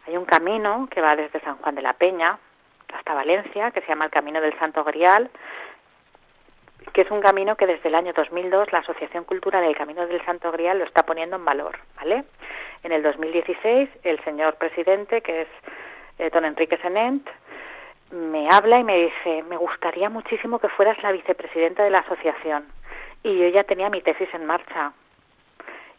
Hay 0.07 0.17
un 0.17 0.27
camino 0.27 0.87
que 0.91 1.01
va 1.01 1.17
desde 1.17 1.41
San 1.41 1.57
Juan 1.57 1.75
de 1.75 1.81
la 1.81 1.95
Peña 1.95 2.39
hasta 2.95 3.15
Valencia, 3.15 3.71
que 3.71 3.81
se 3.81 3.89
llama 3.89 4.05
el 4.05 4.11
Camino 4.11 4.41
del 4.41 4.57
Santo 4.59 4.85
Grial, 4.85 5.31
que 6.93 7.01
es 7.01 7.11
un 7.11 7.21
camino 7.21 7.57
que 7.57 7.67
desde 7.67 7.89
el 7.89 7.95
año 7.95 8.13
2002 8.13 8.73
la 8.73 8.81
Asociación 8.81 9.25
Cultural 9.25 9.65
del 9.65 9.77
Camino 9.77 10.07
del 10.07 10.25
Santo 10.25 10.53
Grial 10.53 10.79
lo 10.79 10.85
está 10.85 11.05
poniendo 11.05 11.37
en 11.37 11.45
valor, 11.45 11.79
¿vale? 11.97 12.25
En 12.83 12.93
el 12.93 13.03
2016 13.03 13.89
el 14.05 14.23
señor 14.25 14.57
presidente, 14.57 15.21
que 15.23 15.43
es 15.43 15.49
eh, 16.19 16.31
don 16.31 16.45
Enrique 16.45 16.77
Senent, 16.79 17.29
me 18.11 18.49
habla 18.51 18.79
y 18.79 18.85
me 18.85 18.97
dice, 18.97 19.43
me 19.49 19.57
gustaría 19.57 20.09
muchísimo 20.09 20.59
que 20.59 20.69
fueras 20.69 21.03
la 21.03 21.13
vicepresidenta 21.13 21.83
de 21.85 21.91
la 21.91 22.01
asociación. 22.01 22.67
Y 23.23 23.39
yo 23.39 23.49
ya 23.49 23.65
tenía 23.65 23.91
mi 23.91 24.01
tesis 24.01 24.29
en 24.33 24.47
marcha. 24.47 24.93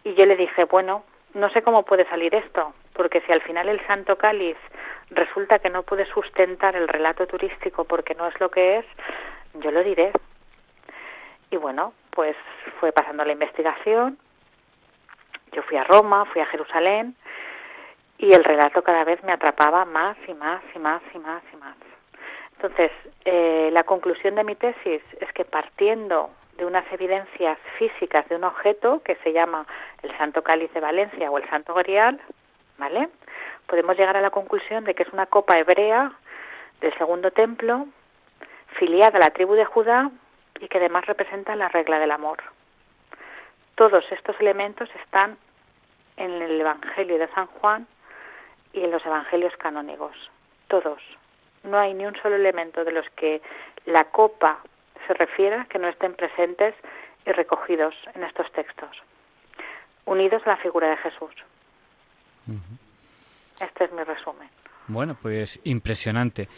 Y 0.03 0.13
yo 0.13 0.25
le 0.25 0.37
dije, 0.37 0.63
bueno, 0.65 1.03
no 1.33 1.49
sé 1.49 1.61
cómo 1.61 1.83
puede 1.83 2.07
salir 2.07 2.33
esto, 2.33 2.73
porque 2.93 3.21
si 3.21 3.31
al 3.31 3.41
final 3.41 3.67
el 3.67 3.85
Santo 3.85 4.17
Cáliz 4.17 4.57
resulta 5.11 5.59
que 5.59 5.69
no 5.69 5.83
puede 5.83 6.05
sustentar 6.05 6.75
el 6.75 6.87
relato 6.87 7.27
turístico 7.27 7.83
porque 7.83 8.15
no 8.15 8.27
es 8.27 8.39
lo 8.39 8.49
que 8.49 8.77
es, 8.79 8.85
yo 9.55 9.71
lo 9.71 9.83
diré. 9.83 10.11
Y 11.51 11.57
bueno, 11.57 11.93
pues 12.11 12.35
fue 12.79 12.91
pasando 12.91 13.23
la 13.23 13.33
investigación, 13.33 14.17
yo 15.51 15.61
fui 15.63 15.77
a 15.77 15.83
Roma, 15.83 16.25
fui 16.25 16.41
a 16.41 16.45
Jerusalén, 16.45 17.15
y 18.17 18.33
el 18.33 18.43
relato 18.43 18.81
cada 18.83 19.03
vez 19.03 19.23
me 19.23 19.31
atrapaba 19.31 19.85
más 19.85 20.17
y 20.27 20.33
más 20.33 20.61
y 20.75 20.79
más 20.79 21.01
y 21.13 21.19
más 21.19 21.43
y 21.53 21.57
más. 21.57 21.75
Entonces, 22.55 22.91
eh, 23.25 23.69
la 23.71 23.83
conclusión 23.83 24.35
de 24.35 24.43
mi 24.43 24.55
tesis 24.55 25.01
es 25.19 25.31
que 25.33 25.45
partiendo 25.45 26.31
de 26.57 26.65
unas 26.65 26.91
evidencias 26.91 27.59
físicas 27.77 28.27
de 28.29 28.35
un 28.35 28.43
objeto 28.43 29.01
que 29.03 29.15
se 29.17 29.31
llama 29.31 29.67
el 30.01 30.17
Santo 30.17 30.41
Cáliz 30.41 30.73
de 30.73 30.79
Valencia 30.79 31.29
o 31.29 31.37
el 31.37 31.47
Santo 31.49 31.75
Grial, 31.75 32.19
¿vale? 32.79 33.09
Podemos 33.67 33.95
llegar 33.95 34.17
a 34.17 34.21
la 34.21 34.31
conclusión 34.31 34.83
de 34.85 34.95
que 34.95 35.03
es 35.03 35.13
una 35.13 35.27
copa 35.27 35.59
hebrea 35.59 36.13
del 36.81 36.97
segundo 36.97 37.29
templo, 37.29 37.85
filiada 38.79 39.17
a 39.17 39.21
la 39.21 39.29
tribu 39.29 39.53
de 39.53 39.65
Judá 39.65 40.09
y 40.59 40.67
que 40.67 40.79
además 40.79 41.05
representa 41.05 41.55
la 41.55 41.69
regla 41.69 41.99
del 41.99 42.11
amor. 42.11 42.39
Todos 43.77 44.03
estos 44.11 44.35
elementos 44.39 44.89
están 45.05 45.37
en 46.17 46.41
el 46.41 46.59
Evangelio 46.59 47.19
de 47.19 47.27
San 47.27 47.45
Juan 47.45 47.85
y 48.73 48.79
en 48.81 48.89
los 48.89 49.05
Evangelios 49.05 49.53
canónigos, 49.57 50.15
todos. 50.67 50.99
No 51.63 51.77
hay 51.77 51.93
ni 51.93 52.07
un 52.07 52.15
solo 52.15 52.37
elemento 52.37 52.83
de 52.83 52.91
los 52.91 53.05
que 53.15 53.39
la 53.85 54.05
copa 54.05 54.57
se 55.05 55.13
refiera 55.13 55.67
que 55.69 55.77
no 55.77 55.87
estén 55.89 56.15
presentes 56.15 56.73
y 57.27 57.31
recogidos 57.33 57.93
en 58.15 58.23
estos 58.23 58.51
textos, 58.51 58.89
unidos 60.05 60.41
a 60.47 60.49
la 60.49 60.57
figura 60.57 60.89
de 60.89 60.97
Jesús. 60.97 61.35
Este 63.59 63.83
es 63.83 63.91
mi 63.91 64.01
resumen. 64.03 64.49
Bueno, 64.87 65.15
pues 65.21 65.59
impresionante. 65.65 66.49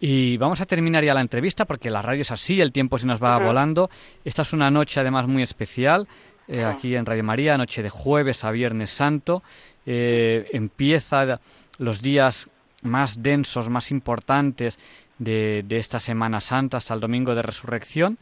Y 0.00 0.36
vamos 0.36 0.60
a 0.60 0.66
terminar 0.66 1.04
ya 1.04 1.14
la 1.14 1.20
entrevista 1.20 1.64
porque 1.64 1.90
la 1.90 2.02
radio 2.02 2.22
es 2.22 2.30
así, 2.32 2.60
el 2.60 2.72
tiempo 2.72 2.98
se 2.98 3.06
nos 3.06 3.22
va 3.22 3.38
volando. 3.38 3.90
Esta 4.24 4.42
es 4.42 4.52
una 4.52 4.70
noche 4.70 4.98
además 4.98 5.28
muy 5.28 5.42
especial. 5.42 6.08
Eh, 6.52 6.66
aquí 6.66 6.96
en 6.96 7.06
Radio 7.06 7.24
María, 7.24 7.56
noche 7.56 7.82
de 7.82 7.88
jueves 7.88 8.44
a 8.44 8.50
Viernes 8.50 8.90
Santo. 8.90 9.42
Eh, 9.86 10.50
empieza 10.52 11.40
los 11.78 12.02
días 12.02 12.50
más 12.82 13.22
densos, 13.22 13.70
más 13.70 13.90
importantes 13.90 14.78
de, 15.18 15.64
esta 15.70 15.98
Semana 15.98 16.42
Santa 16.42 16.76
hasta 16.76 16.92
el 16.92 17.00
Domingo 17.00 17.34
de 17.34 17.40
Resurrección. 17.40 18.18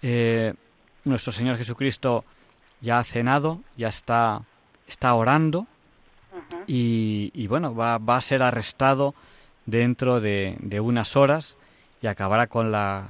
Eh, 0.00 0.54
nuestro 1.04 1.30
Señor 1.30 1.58
Jesucristo 1.58 2.24
ya 2.80 3.00
ha 3.00 3.04
cenado, 3.04 3.60
ya 3.76 3.88
está, 3.88 4.40
está 4.86 5.12
orando 5.12 5.66
y, 6.66 7.46
bueno, 7.48 7.74
va, 7.74 7.96
a 7.96 8.20
ser 8.22 8.42
arrestado 8.42 9.14
dentro 9.66 10.22
de, 10.22 10.80
unas 10.82 11.16
horas 11.16 11.58
y 12.00 12.06
acabará 12.06 12.46
con 12.46 12.72
la, 12.72 13.08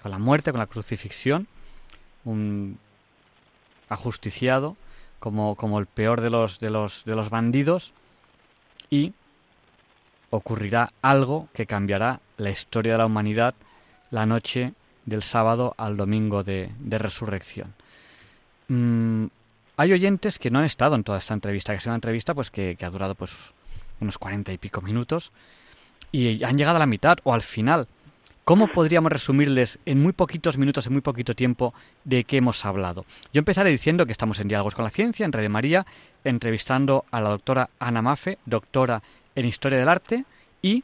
con 0.00 0.12
la 0.12 0.18
muerte, 0.20 0.52
con 0.52 0.60
la 0.60 0.68
crucifixión, 0.68 1.48
un 2.24 2.78
ajusticiado 3.88 4.76
como, 5.18 5.56
como 5.56 5.78
el 5.78 5.86
peor 5.86 6.20
de 6.20 6.30
los, 6.30 6.60
de 6.60 6.70
los, 6.70 7.04
de 7.04 7.14
los 7.14 7.30
bandidos 7.30 7.92
y 8.90 9.12
ocurrirá 10.30 10.90
algo 11.02 11.48
que 11.52 11.66
cambiará 11.66 12.20
la 12.36 12.50
historia 12.50 12.92
de 12.92 12.98
la 12.98 13.06
humanidad 13.06 13.54
la 14.10 14.26
noche 14.26 14.74
del 15.06 15.22
sábado 15.22 15.74
al 15.78 15.96
domingo 15.96 16.42
de, 16.44 16.70
resurrección. 16.80 17.74
Mm, 18.68 19.26
hay 19.76 19.92
oyentes 19.92 20.38
que 20.38 20.50
no 20.50 20.58
han 20.58 20.64
estado 20.64 20.94
en 20.94 21.04
toda 21.04 21.18
esta 21.18 21.34
entrevista, 21.34 21.72
que 21.72 21.78
es 21.78 21.86
una 21.86 21.94
entrevista 21.94 22.34
pues 22.34 22.50
que, 22.50 22.76
ha 22.80 22.90
durado 22.90 23.14
pues 23.14 23.32
unos 24.00 24.18
cuarenta 24.18 24.52
y 24.52 24.58
pico 24.58 24.80
minutos 24.80 25.32
y 26.12 26.42
han 26.44 26.56
llegado 26.56 26.76
a 26.76 26.80
la 26.80 26.86
mitad 26.86 27.18
o 27.24 27.32
al 27.32 27.42
final. 27.42 27.88
¿Cómo 28.48 28.68
podríamos 28.68 29.12
resumirles 29.12 29.78
en 29.84 30.02
muy 30.02 30.14
poquitos 30.14 30.56
minutos, 30.56 30.86
en 30.86 30.94
muy 30.94 31.02
poquito 31.02 31.34
tiempo, 31.34 31.74
de 32.04 32.24
qué 32.24 32.38
hemos 32.38 32.64
hablado? 32.64 33.04
Yo 33.30 33.40
empezaré 33.40 33.68
diciendo 33.68 34.06
que 34.06 34.12
estamos 34.12 34.40
en 34.40 34.48
Diálogos 34.48 34.74
con 34.74 34.84
la 34.84 34.90
Ciencia, 34.90 35.26
en 35.26 35.34
Radio 35.34 35.50
María, 35.50 35.84
entrevistando 36.24 37.04
a 37.10 37.20
la 37.20 37.28
doctora 37.28 37.68
Ana 37.78 38.00
Mafe, 38.00 38.38
doctora 38.46 39.02
en 39.34 39.44
Historia 39.44 39.78
del 39.78 39.90
Arte, 39.90 40.24
y 40.62 40.82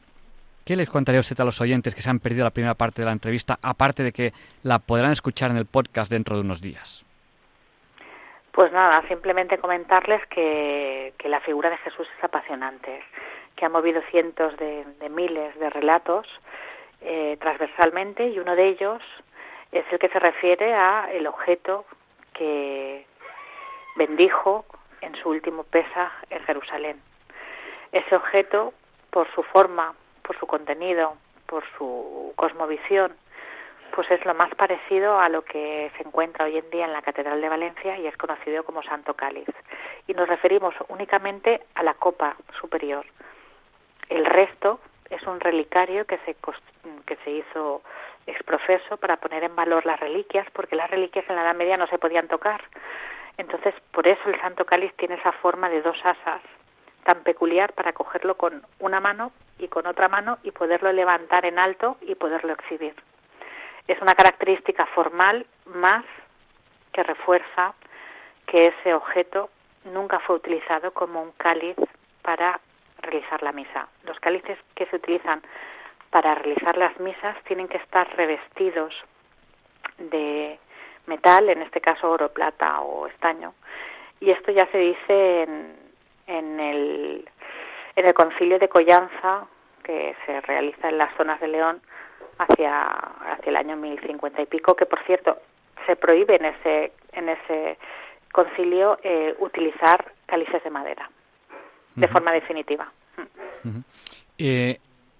¿qué 0.63 0.75
les 0.75 0.87
contaría 0.87 1.21
usted 1.21 1.39
a 1.39 1.43
los 1.43 1.59
oyentes 1.59 1.95
que 1.95 2.03
se 2.03 2.09
han 2.11 2.19
perdido 2.19 2.43
la 2.43 2.51
primera 2.51 2.75
parte 2.75 3.01
de 3.01 3.07
la 3.07 3.13
entrevista, 3.13 3.57
aparte 3.63 4.03
de 4.03 4.11
que 4.11 4.31
la 4.61 4.77
podrán 4.77 5.11
escuchar 5.11 5.49
en 5.49 5.57
el 5.57 5.65
podcast 5.65 6.11
dentro 6.11 6.35
de 6.35 6.43
unos 6.43 6.61
días? 6.61 7.03
Pues 8.51 8.71
nada, 8.73 9.01
simplemente 9.07 9.57
comentarles 9.57 10.21
que, 10.27 11.15
la 11.23 11.39
figura 11.39 11.71
de 11.71 11.77
Jesús 11.77 12.05
es 12.15 12.23
apasionante, 12.23 13.01
que 13.55 13.65
ha 13.65 13.69
movido 13.69 14.03
cientos 14.11 14.55
de 14.57 15.09
miles 15.09 15.57
de 15.57 15.71
relatos 15.71 16.27
eh, 17.05 17.37
transversalmente 17.39 18.27
y 18.27 18.39
uno 18.39 18.55
de 18.55 18.67
ellos 18.67 19.01
es 19.71 19.85
el 19.91 19.99
que 19.99 20.09
se 20.09 20.19
refiere 20.19 20.73
a 20.73 21.09
el 21.11 21.27
objeto 21.27 21.85
que 22.33 23.05
bendijo 23.95 24.65
en 25.01 25.15
su 25.15 25.29
último 25.29 25.63
pesa 25.63 26.11
en 26.29 26.41
Jerusalén. 26.43 27.01
Ese 27.91 28.15
objeto, 28.15 28.73
por 29.11 29.31
su 29.33 29.43
forma, 29.43 29.93
por 30.23 30.37
su 30.39 30.47
contenido, 30.47 31.13
por 31.45 31.63
su 31.77 32.33
cosmovisión, 32.35 33.15
pues 33.93 34.09
es 34.11 34.25
lo 34.25 34.33
más 34.33 34.53
parecido 34.55 35.19
a 35.19 35.29
lo 35.29 35.43
que 35.43 35.91
se 35.95 36.03
encuentra 36.03 36.45
hoy 36.45 36.57
en 36.57 36.69
día 36.69 36.85
en 36.85 36.93
la 36.93 37.01
Catedral 37.01 37.39
de 37.39 37.49
Valencia 37.49 37.97
y 37.97 38.07
es 38.07 38.17
conocido 38.17 38.63
como 38.63 38.83
Santo 38.83 39.13
Cáliz. 39.13 39.47
Y 40.07 40.13
nos 40.13 40.27
referimos 40.27 40.73
únicamente 40.87 41.61
a 41.75 41.83
la 41.83 41.93
copa 41.93 42.35
superior. 42.59 43.05
El 44.09 44.25
resto 44.25 44.79
es 45.09 45.21
un 45.23 45.39
relicario 45.39 46.05
que 46.05 46.17
se, 46.19 46.35
que 47.05 47.15
se 47.17 47.31
hizo 47.31 47.81
exprofeso 48.27 48.97
para 48.97 49.17
poner 49.17 49.43
en 49.43 49.55
valor 49.55 49.85
las 49.85 49.99
reliquias, 49.99 50.47
porque 50.51 50.75
las 50.75 50.89
reliquias 50.89 51.25
en 51.29 51.35
la 51.35 51.43
Edad 51.43 51.55
Media 51.55 51.77
no 51.77 51.87
se 51.87 51.99
podían 51.99 52.27
tocar. 52.27 52.63
Entonces, 53.37 53.73
por 53.91 54.07
eso 54.07 54.21
el 54.29 54.39
Santo 54.39 54.65
Cáliz 54.65 54.93
tiene 54.95 55.15
esa 55.15 55.31
forma 55.33 55.69
de 55.69 55.81
dos 55.81 55.97
asas 56.03 56.41
tan 57.03 57.21
peculiar 57.21 57.73
para 57.73 57.93
cogerlo 57.93 58.35
con 58.35 58.65
una 58.79 58.99
mano 58.99 59.31
y 59.59 59.67
con 59.67 59.85
otra 59.85 60.07
mano 60.07 60.39
y 60.43 60.51
poderlo 60.51 60.91
levantar 60.91 61.45
en 61.45 61.59
alto 61.59 61.97
y 62.01 62.15
poderlo 62.15 62.53
exhibir. 62.53 62.95
Es 63.87 64.01
una 64.01 64.15
característica 64.15 64.87
formal 64.87 65.45
más 65.65 66.03
que 66.91 67.03
refuerza 67.03 67.75
que 68.47 68.67
ese 68.67 68.93
objeto 68.95 69.49
nunca 69.83 70.19
fue 70.19 70.37
utilizado 70.37 70.91
como 70.91 71.21
un 71.21 71.31
cáliz 71.33 71.75
para 72.23 72.59
realizar 73.05 73.41
la 73.43 73.51
misa. 73.51 73.87
Los 74.03 74.19
cálices 74.19 74.57
que 74.75 74.85
se 74.87 74.95
utilizan 74.97 75.41
para 76.09 76.35
realizar 76.35 76.77
las 76.77 76.99
misas 76.99 77.35
tienen 77.43 77.67
que 77.67 77.77
estar 77.77 78.07
revestidos 78.15 78.93
de 79.97 80.59
metal, 81.07 81.49
en 81.49 81.61
este 81.61 81.81
caso 81.81 82.09
oro, 82.09 82.29
plata 82.29 82.81
o 82.81 83.07
estaño. 83.07 83.53
Y 84.19 84.31
esto 84.31 84.51
ya 84.51 84.65
se 84.67 84.77
dice 84.77 85.43
en, 85.43 85.75
en, 86.27 86.59
el, 86.59 87.29
en 87.95 88.05
el 88.05 88.13
concilio 88.13 88.59
de 88.59 88.69
Collanza, 88.69 89.45
que 89.83 90.15
se 90.25 90.41
realiza 90.41 90.89
en 90.89 90.97
las 90.97 91.13
zonas 91.15 91.39
de 91.39 91.47
León 91.47 91.81
hacia, 92.39 92.83
hacia 92.87 93.49
el 93.49 93.55
año 93.55 93.75
1050 93.75 94.41
y 94.41 94.45
pico, 94.45 94.75
que 94.75 94.85
por 94.85 95.03
cierto 95.03 95.37
se 95.85 95.95
prohíbe 95.95 96.35
en 96.37 96.45
ese, 96.45 96.91
en 97.11 97.29
ese 97.29 97.77
concilio 98.31 98.97
eh, 99.03 99.35
utilizar 99.39 100.11
cálices 100.25 100.63
de 100.63 100.69
madera 100.69 101.09
de 101.95 102.07
forma 102.07 102.31
definitiva. 102.31 102.91
Eh, 104.37 104.77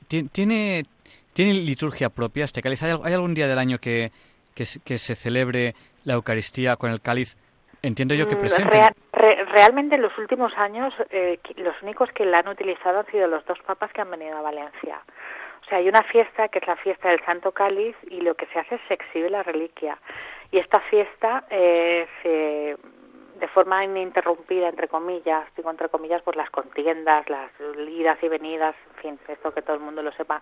¿tiene, 0.07 0.83
¿Tiene 1.33 1.53
liturgia 1.53 2.09
propia 2.09 2.45
este 2.45 2.61
cáliz? 2.61 2.83
¿Hay, 2.83 3.13
algún 3.13 3.33
día 3.33 3.47
del 3.47 3.59
año 3.59 3.77
que, 3.79 4.11
que, 4.53 4.65
se 4.65 5.15
celebre 5.15 5.73
la 6.03 6.13
Eucaristía 6.13 6.75
con 6.75 6.91
el 6.91 7.01
cáliz? 7.01 7.37
Entiendo 7.81 8.15
yo 8.15 8.27
que 8.27 8.35
mm, 8.35 8.39
presente. 8.39 8.79
realmente 9.11 9.95
en 9.95 10.01
los 10.01 10.17
últimos 10.17 10.53
años 10.57 10.93
eh, 11.09 11.39
los 11.57 11.75
únicos 11.81 12.09
que 12.13 12.25
la 12.25 12.39
han 12.39 12.47
utilizado 12.47 12.99
han 12.99 13.05
sido 13.07 13.27
los 13.27 13.45
dos 13.45 13.59
papas 13.59 13.91
que 13.91 14.01
han 14.01 14.11
venido 14.11 14.37
a 14.37 14.41
Valencia. 14.41 15.01
O 15.61 15.67
sea, 15.67 15.79
hay 15.79 15.89
una 15.89 16.03
fiesta 16.03 16.47
que 16.47 16.59
es 16.59 16.67
la 16.67 16.75
fiesta 16.75 17.09
del 17.09 17.23
Santo 17.25 17.51
Cáliz 17.51 17.95
y 18.09 18.21
lo 18.21 18.35
que 18.35 18.45
se 18.47 18.59
hace 18.59 18.75
es 18.75 18.81
se 18.87 18.93
exhibe 18.93 19.29
la 19.29 19.43
reliquia. 19.43 19.97
Y 20.51 20.59
esta 20.59 20.79
fiesta 20.79 21.45
eh, 21.49 22.07
se 22.21 22.77
de 23.39 23.47
forma 23.49 23.83
ininterrumpida, 23.83 24.69
entre 24.69 24.87
comillas, 24.87 25.45
digo 25.55 25.69
entre 25.69 25.89
comillas, 25.89 26.21
por 26.21 26.35
las 26.35 26.49
contiendas, 26.49 27.29
las 27.29 27.51
idas 27.87 28.21
y 28.23 28.27
venidas, 28.27 28.75
en 28.95 29.01
fin, 29.01 29.19
esto 29.27 29.53
que 29.53 29.61
todo 29.61 29.75
el 29.75 29.81
mundo 29.81 30.01
lo 30.01 30.11
sepa, 30.13 30.41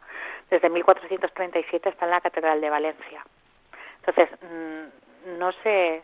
desde 0.50 0.70
1437 0.70 1.90
está 1.90 2.06
en 2.06 2.12
la 2.12 2.22
Catedral 2.22 2.62
de 2.62 2.70
Valencia. 2.70 3.26
Entonces, 4.06 4.30
mm, 4.42 5.40
no 5.40 5.52
se, 5.64 6.04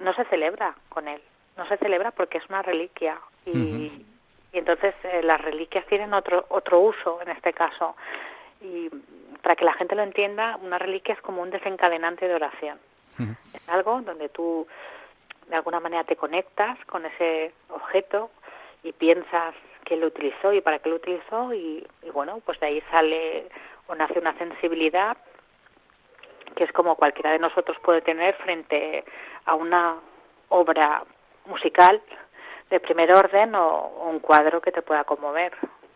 no 0.00 0.14
se 0.14 0.24
celebra 0.26 0.74
con 0.88 1.08
él, 1.08 1.20
no 1.56 1.66
se 1.66 1.76
celebra 1.76 2.10
porque 2.10 2.38
es 2.38 2.48
una 2.48 2.62
reliquia 2.62 3.18
y, 3.44 4.06
y 4.52 4.58
entonces 4.58 4.94
eh, 5.04 5.22
las 5.22 5.40
reliquias 5.40 5.86
tienen 5.86 6.14
otro, 6.14 6.46
otro 6.48 6.80
uso 6.80 7.20
en 7.20 7.30
este 7.30 7.52
caso. 7.52 7.96
Y 8.60 8.88
para 9.42 9.56
que 9.56 9.64
la 9.64 9.74
gente 9.74 9.94
lo 9.94 10.02
entienda, 10.02 10.56
una 10.56 10.78
reliquia 10.78 11.14
es 11.14 11.20
como 11.20 11.42
un 11.42 11.50
desencadenante 11.50 12.26
de 12.26 12.34
oración. 12.34 12.78
Es 13.52 13.68
algo 13.68 14.00
donde 14.02 14.28
tú 14.28 14.66
de 15.48 15.56
alguna 15.56 15.80
manera 15.80 16.04
te 16.04 16.16
conectas 16.16 16.78
con 16.86 17.06
ese 17.06 17.52
objeto 17.70 18.30
y 18.82 18.92
piensas 18.92 19.54
que 19.84 19.96
lo 19.96 20.08
utilizó 20.08 20.52
y 20.52 20.60
para 20.60 20.78
qué 20.78 20.90
lo 20.90 20.96
utilizó 20.96 21.52
y, 21.54 21.86
bueno, 22.12 22.40
pues 22.44 22.60
de 22.60 22.66
ahí 22.66 22.82
sale 22.90 23.48
o 23.86 23.94
nace 23.94 24.18
una 24.18 24.36
sensibilidad 24.36 25.16
que 26.54 26.64
es 26.64 26.72
como 26.72 26.96
cualquiera 26.96 27.32
de 27.32 27.38
nosotros 27.38 27.78
puede 27.82 28.02
tener 28.02 28.34
frente 28.36 29.04
a 29.44 29.54
una 29.54 29.96
obra 30.48 31.04
musical 31.46 32.02
de 32.70 32.80
primer 32.80 33.12
orden 33.12 33.54
o, 33.54 34.08
un 34.08 34.18
cuadro 34.18 34.60
que 34.60 34.72
te 34.72 34.82
pueda 34.82 35.04
conmover. 35.04 35.52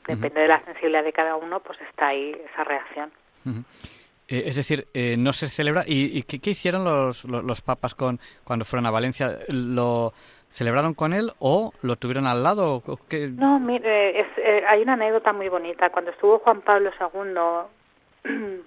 Depende 0.07 0.41
de 0.41 0.49
la 0.49 0.65
sensibilidad 0.65 1.05
de 1.05 1.13
cada 1.13 1.37
uno, 1.37 1.61
pues 1.61 1.81
está 1.83 2.09
ahí 2.09 2.41
esa 2.53 2.65
reacción. 2.65 3.13
Eh, 4.33 4.45
es 4.47 4.57
decir, 4.57 4.87
eh, 4.95 5.17
no 5.19 5.35
se 5.35 5.47
celebra. 5.47 5.83
¿Y, 5.87 6.23
qué, 6.23 6.51
hicieron 6.51 6.85
los, 6.85 7.27
los, 7.27 7.61
papas 7.61 7.95
con, 7.95 8.19
cuando 8.45 8.65
fueron 8.65 8.87
a 8.87 8.91
Valencia? 8.91 9.37
¿Lo 9.49 10.13
celebraron 10.49 10.95
con 10.95 11.13
él 11.13 11.33
o 11.39 11.73
lo 11.83 11.97
tuvieron 11.97 12.27
al 12.27 12.43
lado? 12.43 12.83
No, 13.37 13.61
mire, 13.61 14.21
es, 14.21 14.27
eh, 14.39 14.65
hay 14.67 14.81
una 14.81 14.95
anécdota 14.95 15.35
muy 15.35 15.51
bonita. 15.51 15.91
Cuando 15.91 16.13
estuvo 16.13 16.39
Juan 16.39 16.63
Pablo 16.63 16.91
II 16.99 18.31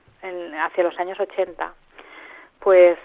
hacia 0.64 0.84
los 0.84 1.00
años 1.00 1.20
80, 1.20 1.74
pues 2.60 3.00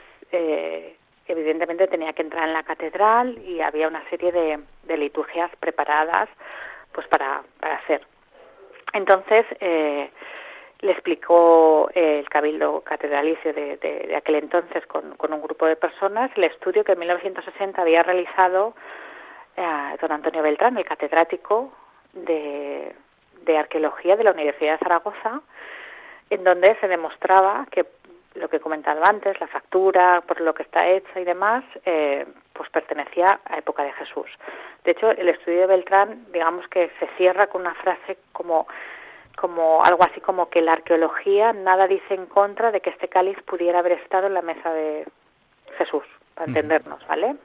evidentemente 1.27 1.89
tenía 1.89 2.13
que 2.13 2.23
entrar 2.23 2.47
en 2.47 2.53
la 2.53 2.63
catedral 2.63 3.39
y 3.39 3.63
había 3.63 3.89
una 3.89 4.07
serie 4.11 4.33
de, 4.33 4.61
de 4.85 4.97
liturgias 4.99 5.51
preparadas 5.61 6.29
pues 6.93 7.07
para, 7.09 7.43
para 7.59 7.77
hacer. 7.77 8.07
Entonces, 8.93 9.47
eh, 9.61 10.11
le 10.81 10.93
explicó 10.93 11.91
el 11.95 12.29
cabildo 12.29 12.81
catedralicio 12.81 13.53
de, 13.53 14.15
aquel 14.17 14.37
entonces 14.37 14.87
con, 14.87 15.15
un 15.33 15.43
grupo 15.43 15.67
de 15.67 15.77
personas 15.77 16.31
el 16.37 16.45
estudio 16.45 16.85
que 16.85 16.93
en 16.93 16.99
1960 17.01 17.81
había 17.83 18.03
realizado 18.03 18.75
eh, 19.57 19.97
don 20.01 20.13
Antonio 20.13 20.43
Beltrán, 20.43 20.79
el 20.79 20.85
catedrático 20.85 21.73
de, 22.13 22.95
arqueología 23.59 24.17
de 24.17 24.25
la 24.25 24.31
Universidad 24.31 24.75
de 24.75 24.79
Zaragoza, 24.79 25.41
en 26.31 26.45
donde 26.45 26.77
se 26.81 26.87
demostraba 26.89 27.67
que 27.71 27.85
lo 28.35 28.49
que 28.49 28.59
he 28.59 28.61
comentado 28.61 29.03
antes, 29.05 29.41
la 29.41 29.49
factura, 29.49 30.23
por 30.27 30.41
lo 30.41 30.55
que 30.55 30.63
está 30.63 30.87
hecha 30.87 31.21
y 31.21 31.25
demás, 31.25 31.65
eh, 31.85 32.25
pues 32.53 32.71
pertenecía 32.71 33.41
a 33.45 33.59
época 33.59 33.83
de 33.83 33.93
Jesús. 33.93 34.31
De 34.85 34.93
hecho, 34.93 35.11
el 35.11 35.29
estudio 35.29 35.63
de 35.63 35.67
Beltrán, 35.67 36.27
digamos 36.33 36.67
que 36.69 36.93
se 37.01 37.09
cierra 37.17 37.49
con 37.49 37.63
una 37.63 37.75
frase 37.75 38.19
como 38.33 38.69
como 39.41 39.83
algo 39.83 40.05
así 40.05 40.21
como 40.21 40.51
que 40.51 40.61
la 40.61 40.75
arqueología 40.75 41.55
nada 41.55 41.87
dice 41.87 42.13
en 42.13 42.27
contra 42.27 42.71
de 42.71 42.83
que 42.83 42.91
este 42.91 43.09
cáliz 43.09 43.41
pudiera 43.45 43.79
haber 43.79 43.93
estado 43.93 44.27
en 44.27 44.35
la 44.35 44.43
mesa 44.43 44.71
de 44.71 45.07
Jesús, 45.79 46.05
para 46.35 46.49
entendernos, 46.49 47.07
¿vale? 47.07 47.37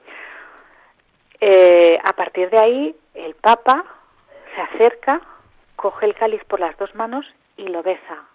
Eh, 1.39 1.97
a 2.03 2.11
partir 2.11 2.49
de 2.49 2.59
ahí, 2.59 2.95
el 3.13 3.33
Papa 3.35 3.85
se 4.53 4.61
acerca, 4.61 5.21
coge 5.77 6.05
el 6.05 6.15
cáliz 6.15 6.43
por 6.43 6.59
las 6.59 6.77
dos 6.77 6.93
manos 6.95 7.25
y 7.55 7.69
lo 7.69 7.81
besa. 7.81 8.25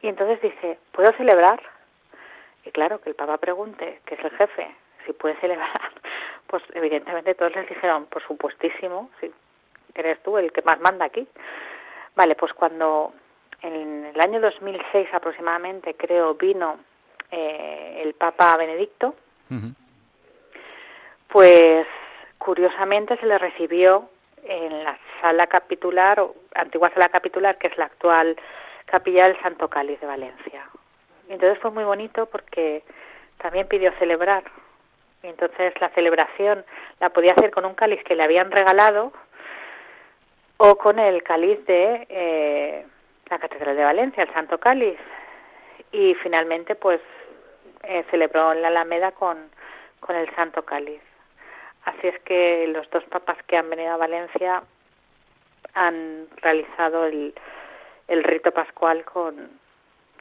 Y 0.00 0.08
entonces 0.08 0.40
dice, 0.40 0.78
¿puedo 0.92 1.12
celebrar? 1.18 1.60
Y 2.64 2.70
claro, 2.70 3.02
que 3.02 3.10
el 3.10 3.16
Papa 3.16 3.36
pregunte, 3.36 4.00
que 4.06 4.14
es 4.14 4.24
el 4.24 4.30
jefe, 4.30 4.74
si 5.04 5.12
puede 5.12 5.36
celebrar, 5.40 5.90
pues 6.46 6.62
evidentemente 6.72 7.34
todos 7.34 7.54
les 7.54 7.68
dijeron, 7.68 8.06
por 8.06 8.22
supuestísimo, 8.22 9.10
si 9.20 9.30
eres 9.94 10.22
tú 10.22 10.38
el 10.38 10.52
que 10.52 10.62
más 10.62 10.80
manda 10.80 11.04
aquí. 11.04 11.28
Vale, 12.18 12.34
pues 12.34 12.52
cuando 12.52 13.12
en 13.62 14.06
el 14.06 14.20
año 14.20 14.40
2006 14.40 15.06
aproximadamente, 15.12 15.94
creo, 15.94 16.34
vino 16.34 16.80
eh, 17.30 18.02
el 18.04 18.14
Papa 18.14 18.56
Benedicto, 18.56 19.14
pues 21.28 21.86
curiosamente 22.36 23.16
se 23.18 23.26
le 23.26 23.38
recibió 23.38 24.10
en 24.42 24.82
la 24.82 24.98
sala 25.20 25.46
capitular, 25.46 26.20
antigua 26.56 26.90
sala 26.92 27.08
capitular, 27.08 27.56
que 27.56 27.68
es 27.68 27.78
la 27.78 27.84
actual 27.84 28.36
capilla 28.86 29.28
del 29.28 29.40
Santo 29.40 29.68
Cáliz 29.68 30.00
de 30.00 30.08
Valencia. 30.08 30.68
Y 31.28 31.34
entonces 31.34 31.60
fue 31.60 31.70
muy 31.70 31.84
bonito 31.84 32.26
porque 32.26 32.82
también 33.36 33.68
pidió 33.68 33.92
celebrar. 34.00 34.42
Y 35.22 35.28
entonces 35.28 35.72
la 35.80 35.90
celebración 35.90 36.64
la 36.98 37.10
podía 37.10 37.34
hacer 37.34 37.52
con 37.52 37.64
un 37.64 37.74
cáliz 37.74 38.02
que 38.02 38.16
le 38.16 38.24
habían 38.24 38.50
regalado 38.50 39.12
o 40.58 40.76
con 40.76 40.98
el 40.98 41.22
cáliz 41.22 41.64
de 41.66 42.06
eh, 42.08 42.86
la 43.30 43.38
Catedral 43.38 43.76
de 43.76 43.84
Valencia, 43.84 44.22
el 44.22 44.32
Santo 44.32 44.58
Cáliz. 44.58 44.98
Y 45.92 46.14
finalmente, 46.16 46.74
pues, 46.74 47.00
eh, 47.84 48.04
celebró 48.10 48.52
la 48.54 48.68
Alameda 48.68 49.12
con, 49.12 49.50
con 50.00 50.16
el 50.16 50.28
Santo 50.34 50.64
Cáliz. 50.64 51.00
Así 51.84 52.08
es 52.08 52.18
que 52.20 52.66
los 52.68 52.88
dos 52.90 53.04
papas 53.04 53.38
que 53.46 53.56
han 53.56 53.70
venido 53.70 53.92
a 53.92 53.96
Valencia 53.96 54.62
han 55.74 56.26
realizado 56.42 57.06
el, 57.06 57.34
el 58.08 58.24
rito 58.24 58.50
pascual 58.50 59.04
con, 59.04 59.48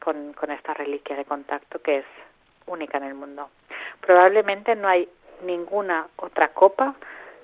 con, 0.04 0.34
con 0.34 0.52
esta 0.52 0.74
reliquia 0.76 1.16
de 1.16 1.26
contacto 1.26 1.82
que 1.82 1.98
es 1.98 2.06
única 2.68 2.98
en 2.98 3.06
el 3.06 3.16
mundo. 3.16 3.50
Probablemente 4.02 4.76
no 4.76 4.88
hay 4.88 5.10
ninguna 5.42 6.08
otra 6.18 6.50
copa 6.50 6.96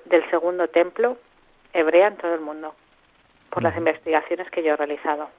del 0.06 0.30
segundo 0.30 0.68
templo 0.68 1.18
hebrea 1.74 2.08
en 2.08 2.18
todo 2.18 2.34
el 2.36 2.42
mundo, 2.42 2.76
por 3.54 3.62
las 3.62 3.78
investigaciones 3.78 4.50
que 4.50 4.64
yo 4.64 4.74
he 4.74 4.76
realizado. 4.76 5.30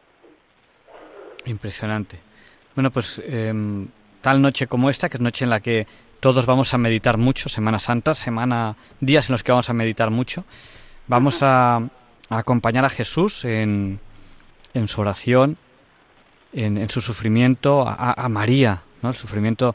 Impresionante. 1.47 2.21
Bueno, 2.75 2.91
pues 2.91 3.21
em, 3.27 3.89
tal 4.21 4.41
noche 4.41 4.67
como 4.67 4.89
esta, 4.89 5.09
que 5.09 5.17
es 5.17 5.21
noche 5.21 5.45
en 5.45 5.51
la 5.51 5.61
que 5.61 5.87
todos 6.21 6.47
vamos 6.47 6.73
a 6.73 6.79
meditar 6.79 7.19
mucho, 7.19 7.49
Semana 7.49 7.79
Santa, 7.79 8.15
semana, 8.15 8.77
días 9.01 9.29
en 9.29 9.35
los 9.35 9.43
que 9.43 9.53
vamos 9.53 9.69
a 9.69 9.75
meditar 9.75 10.11
mucho, 10.11 10.45
vamos 11.07 11.43
a, 11.43 11.83
acompañar 12.31 12.85
a 12.85 12.89
Jesús 12.89 13.45
en, 13.45 14.01
en 14.73 14.89
su 14.89 15.01
oración, 15.01 15.59
en, 16.55 16.89
su 16.89 17.01
sufrimiento, 17.01 17.85
a, 17.87 18.29
María, 18.29 18.83
¿no? 19.03 19.11
El 19.11 19.15
sufrimiento, 19.17 19.75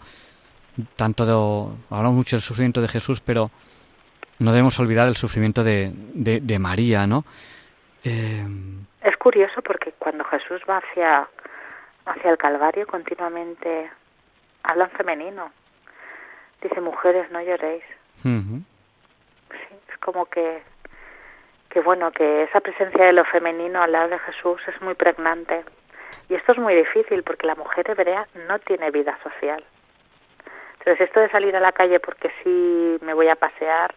tanto 0.95 1.25
de, 1.25 1.33
hablamos 1.95 2.15
mucho 2.17 2.35
del 2.35 2.41
sufrimiento 2.41 2.81
de 2.81 2.87
Jesús, 2.87 3.21
pero 3.21 3.51
no 4.39 4.51
debemos 4.51 4.79
olvidar 4.79 5.07
el 5.07 5.17
sufrimiento 5.17 5.63
de, 5.63 5.91
de, 5.93 6.59
María, 6.59 7.05
¿no? 7.05 7.25
Eh, 8.03 8.45
es 9.01 9.17
curioso 9.17 9.61
porque 9.61 9.93
cuando 9.93 10.23
Jesús 10.25 10.61
va 10.69 10.77
hacia, 10.77 11.27
hacia 12.05 12.31
el 12.31 12.37
Calvario 12.37 12.87
continuamente 12.87 13.89
habla 14.63 14.85
en 14.85 14.91
femenino. 14.91 15.51
Dice, 16.61 16.81
mujeres, 16.81 17.31
no 17.31 17.41
lloréis. 17.41 17.83
es 18.25 19.97
como 19.99 20.25
que, 20.25 20.61
que, 21.69 21.79
bueno, 21.79 22.11
que 22.11 22.43
esa 22.43 22.59
presencia 22.59 23.05
de 23.05 23.13
lo 23.13 23.23
femenino 23.25 23.81
al 23.81 23.93
lado 23.93 24.09
de 24.09 24.19
Jesús 24.19 24.61
es 24.67 24.81
muy 24.81 24.95
pregnante. 24.95 25.63
Y 26.27 26.35
esto 26.35 26.51
es 26.51 26.57
muy 26.57 26.75
difícil 26.75 27.23
porque 27.23 27.47
la 27.47 27.55
mujer 27.55 27.89
hebrea 27.89 28.27
no 28.47 28.59
tiene 28.59 28.91
vida 28.91 29.17
social. 29.23 29.63
Entonces, 30.79 31.07
esto 31.07 31.19
de 31.19 31.29
salir 31.29 31.55
a 31.55 31.59
la 31.59 31.71
calle 31.71 31.99
porque 31.99 32.31
sí 32.43 32.97
me 33.05 33.13
voy 33.13 33.29
a 33.29 33.35
pasear, 33.35 33.93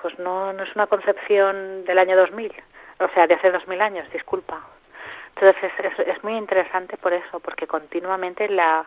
pues 0.00 0.18
no, 0.18 0.52
no 0.52 0.62
es 0.62 0.74
una 0.74 0.86
concepción 0.86 1.84
del 1.84 1.98
año 1.98 2.16
2000, 2.16 2.52
o 3.00 3.08
sea, 3.08 3.26
de 3.26 3.34
hace 3.34 3.50
2000 3.50 3.80
años, 3.80 4.10
disculpa. 4.12 4.60
Entonces, 5.34 5.72
es, 5.78 6.06
es, 6.06 6.24
muy 6.24 6.36
interesante 6.36 6.96
por 6.96 7.12
eso, 7.12 7.40
porque 7.40 7.66
continuamente 7.66 8.48
la, 8.48 8.86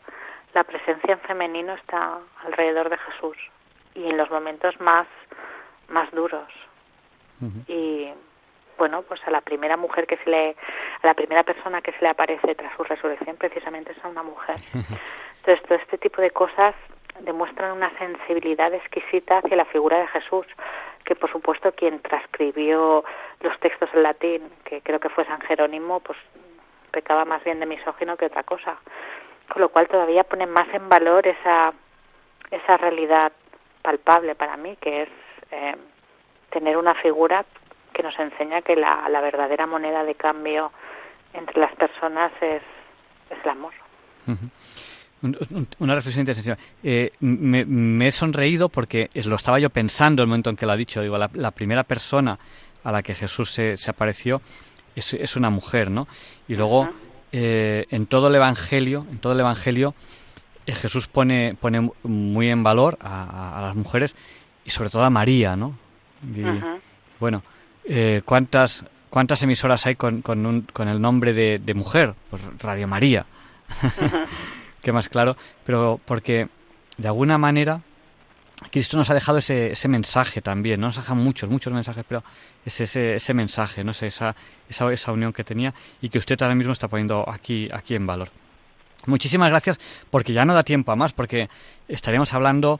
la 0.53 0.64
presencia 0.64 1.14
en 1.14 1.19
femenino 1.19 1.73
está 1.73 2.19
alrededor 2.45 2.90
de 2.90 2.98
Jesús 2.98 3.38
y 3.95 4.10
en 4.10 4.18
los 4.18 4.30
momentos 4.30 4.80
más, 4.80 5.07
más 5.90 6.10
duros. 6.11 6.48
Y 7.68 8.10
bueno, 8.77 9.02
pues 9.02 9.19
a 9.27 9.31
la 9.31 9.41
primera 9.41 9.76
mujer 9.76 10.07
que 10.07 10.15
se 10.18 10.30
le, 10.30 10.56
a 11.02 11.07
la 11.07 11.14
primera 11.14 11.44
persona 11.44 11.81
que 11.81 11.91
se 11.91 12.02
le 12.02 12.10
aparece 12.10 12.56
tras 12.56 12.73
su 12.77 12.84
resurrección 12.84 13.35
precisamente 13.35 13.91
es 13.91 14.06
a 14.06 14.07
una 14.07 14.23
mujer. 14.23 14.56
Entonces 15.38 15.61
todo 15.68 15.77
este 15.77 15.98
tipo 15.98 16.22
de 16.22 16.31
cosas 16.31 16.73
demuestran 17.19 17.73
una 17.73 17.91
sensibilidad 17.98 18.73
exquisita 18.73 19.40
hacia 19.40 19.57
la 19.57 19.65
figura 19.65 19.99
de 19.99 20.07
Jesús, 20.07 20.45
que 21.03 21.15
por 21.15 21.31
supuesto 21.31 21.71
quien 21.73 21.99
transcribió 21.99 23.03
los 23.41 23.59
textos 23.59 23.89
en 23.93 24.03
latín, 24.03 24.49
que 24.63 24.81
creo 24.81 24.99
que 24.99 25.09
fue 25.09 25.25
San 25.25 25.41
Jerónimo, 25.41 25.99
pues 25.99 26.17
pecaba 26.91 27.25
más 27.25 27.43
bien 27.43 27.59
de 27.59 27.65
misógino 27.65 28.17
que 28.17 28.27
otra 28.27 28.43
cosa 28.43 28.77
con 29.49 29.61
lo 29.61 29.69
cual 29.69 29.88
todavía 29.88 30.23
pone 30.23 30.45
más 30.45 30.67
en 30.73 30.89
valor 30.89 31.27
esa, 31.27 31.73
esa 32.51 32.77
realidad 32.77 33.31
palpable 33.81 34.35
para 34.35 34.57
mí, 34.57 34.77
que 34.81 35.03
es 35.03 35.09
eh, 35.51 35.75
tener 36.49 36.77
una 36.77 36.95
figura 36.95 37.45
que 37.93 38.03
nos 38.03 38.17
enseña 38.17 38.61
que 38.61 38.75
la, 38.75 39.07
la, 39.09 39.21
verdadera 39.21 39.67
moneda 39.67 40.03
de 40.03 40.15
cambio 40.15 40.71
entre 41.34 41.59
las 41.59 41.75
personas 41.75 42.31
es, 42.41 42.63
es 43.30 43.38
el 43.43 43.49
amor. 43.49 43.73
Una 45.79 45.95
reflexión 45.95 46.21
interesante. 46.23 46.61
Eh, 46.83 47.11
me, 47.21 48.07
he 48.07 48.11
sonreído 48.11 48.67
porque 48.67 49.09
lo 49.13 49.35
estaba 49.37 49.57
yo 49.57 49.69
pensando 49.69 50.21
el 50.21 50.27
momento 50.27 50.49
en 50.49 50.57
que 50.57 50.65
lo 50.65 50.73
ha 50.73 50.77
dicho. 50.77 51.01
Digo, 51.01 51.17
la, 51.17 51.51
primera 51.51 51.83
persona 51.83 52.37
a 52.83 52.91
la 52.91 53.01
que 53.03 53.15
Jesús 53.15 53.51
se, 53.51 53.77
se 53.77 53.89
apareció 53.89 54.41
es, 54.95 55.13
es, 55.13 55.37
una 55.37 55.49
mujer, 55.49 55.89
¿no? 55.89 56.09
Y 56.49 56.55
luego 56.55 56.89
eh, 57.31 57.85
en 57.89 58.05
todo 58.05 58.27
el 58.27 58.35
Evangelio, 58.35 59.07
en 59.09 59.19
todo 59.19 59.31
el 59.31 59.39
Evangelio, 59.39 59.95
eh, 60.65 60.73
Jesús 60.73 61.07
pone, 61.07 61.55
pone 61.59 61.89
muy 62.03 62.49
en 62.49 62.61
valor 62.63 62.97
a, 62.99 63.59
las 63.61 63.75
mujeres 63.75 64.17
y 64.65 64.71
sobre 64.71 64.89
todo 64.89 65.03
a 65.03 65.09
María, 65.09 65.55
¿no? 65.55 65.77
Bueno, 67.19 67.43
¿cuántas, 68.25 68.83
¿cuántas 69.09 69.41
emisoras 69.41 69.85
hay 69.85 69.95
con, 69.95 70.21
con, 70.21 70.67
con 70.73 70.89
el 70.89 71.01
nombre 71.01 71.31
de, 71.31 71.59
de, 71.59 71.73
mujer? 71.73 72.13
Pues 72.29 72.41
Radio 72.59 72.89
María. 72.89 73.25
Qué 74.84 74.91
más 74.91 75.10
claro, 75.10 75.35
pero 75.65 75.99
porque 76.05 76.49
de 76.97 77.07
alguna 77.07 77.38
manera 77.38 77.81
Cristo 78.69 78.97
nos 78.97 79.10
ha 79.10 79.14
dejado 79.14 79.38
ese, 79.38 79.72
ese 79.72 79.88
mensaje 79.88 80.41
también, 80.41 80.80
¿no? 80.80 80.88
nos 80.88 80.97
ha 80.97 81.01
dejado 81.01 81.19
muchos, 81.19 81.49
muchos 81.49 81.73
mensajes, 81.73 82.05
pero 82.07 82.23
es 82.65 82.81
ese, 82.81 83.15
ese 83.15 83.34
mensaje, 83.34 83.84
¿no? 83.84 83.91
esa, 83.91 84.35
esa, 84.69 84.91
esa 84.91 85.11
unión 85.11 85.34
que 85.34 85.43
tenía 85.43 85.73
y 86.01 86.10
que 86.10 86.18
usted 86.18 86.41
ahora 86.41 86.55
mismo 86.55 86.73
está 86.73 86.88
poniendo 86.88 87.27
aquí, 87.27 87.68
aquí 87.72 87.95
en 87.95 88.05
valor. 88.05 88.30
Muchísimas 89.05 89.49
gracias, 89.49 89.80
porque 90.10 90.34
ya 90.34 90.45
no 90.45 90.53
da 90.53 90.64
tiempo 90.64 90.91
a 90.91 90.95
más, 90.95 91.14
porque 91.14 91.49
estaremos 91.88 92.34
hablando 92.34 92.80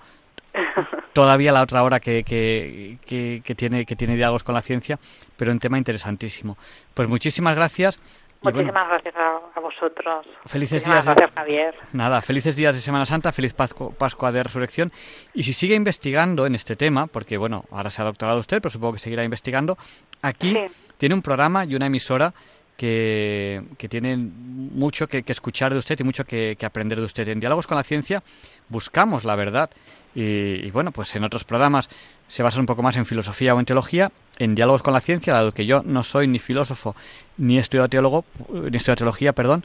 todavía 1.14 1.52
la 1.52 1.62
otra 1.62 1.84
hora 1.84 2.00
que, 2.00 2.24
que, 2.24 2.98
que, 3.44 3.56
tiene, 3.56 3.86
que 3.86 3.96
tiene 3.96 4.16
diálogos 4.16 4.44
con 4.44 4.56
la 4.56 4.62
ciencia, 4.62 5.00
pero 5.36 5.52
un 5.52 5.60
tema 5.60 5.78
interesantísimo. 5.78 6.58
Pues 6.94 7.08
muchísimas 7.08 7.56
gracias 7.56 8.00
Muchísimas 8.44 8.88
gracias 8.88 9.16
a, 9.16 9.60
vosotros. 9.60 10.26
Felices 10.46 10.84
días. 10.84 11.06
Gracias, 11.06 11.32
Javier. 11.34 11.76
Nada, 11.94 12.22
felices 12.22 12.56
días 12.56 12.76
de 12.76 12.82
Semana 12.82 13.06
Santa, 13.06 13.32
feliz 13.32 13.54
Pascua, 13.54 14.32
de 14.32 14.44
Resurrección. 14.44 14.92
Y 15.34 15.44
si 15.44 15.54
sigue 15.54 15.76
investigando 15.76 16.46
en 16.46 16.56
este 16.56 16.76
tema, 16.76 17.08
porque 17.08 17.38
bueno, 17.38 17.64
ahora 17.72 17.90
se 17.90 18.02
ha 18.02 18.06
doctorado 18.06 18.40
usted, 18.40 18.62
pero 18.62 18.70
supongo 18.70 18.94
que 18.94 19.00
seguirá 19.00 19.24
investigando, 19.24 19.78
aquí 20.22 20.58
tiene 20.98 21.16
un 21.16 21.22
programa 21.22 21.66
y 21.66 21.76
una 21.76 21.88
emisora 21.88 22.34
que, 22.78 23.64
que 23.78 23.88
tienen 23.88 24.34
mucho 24.74 25.08
que, 25.08 25.24
escuchar 25.28 25.74
de 25.74 25.80
usted 25.80 26.00
y 26.00 26.04
mucho 26.04 26.26
que, 26.26 26.58
aprender 26.64 27.00
de 27.00 27.06
usted. 27.06 27.28
En 27.28 27.40
Diálogos 27.40 27.68
con 27.68 27.78
la 27.78 27.84
Ciencia 27.84 28.24
buscamos 28.70 29.24
la 29.24 29.36
verdad 29.36 29.70
y, 30.16 30.70
bueno, 30.72 30.92
pues 30.92 31.16
en 31.16 31.24
otros 31.24 31.44
programas 31.44 31.90
se 32.34 32.42
basan 32.42 32.62
un 32.62 32.66
poco 32.66 32.82
más 32.82 32.98
en 32.98 33.06
filosofía 33.06 33.54
o 33.54 33.60
en 33.60 33.66
teología. 33.66 34.10
En 34.40 34.56
Diálogos 34.56 34.82
con 34.82 34.92
la 34.92 35.02
Ciencia, 35.02 35.34
dado 35.34 35.52
que 35.52 35.68
yo 35.68 35.84
no 35.86 36.02
soy 36.02 36.28
ni 36.28 36.40
filósofo 36.40 36.96
ni 37.38 37.60
estudio 37.60 37.88
teólogo, 37.88 38.26
ni 38.50 38.76
estudio 38.76 38.96
teología, 38.96 39.34
perdón, 39.34 39.64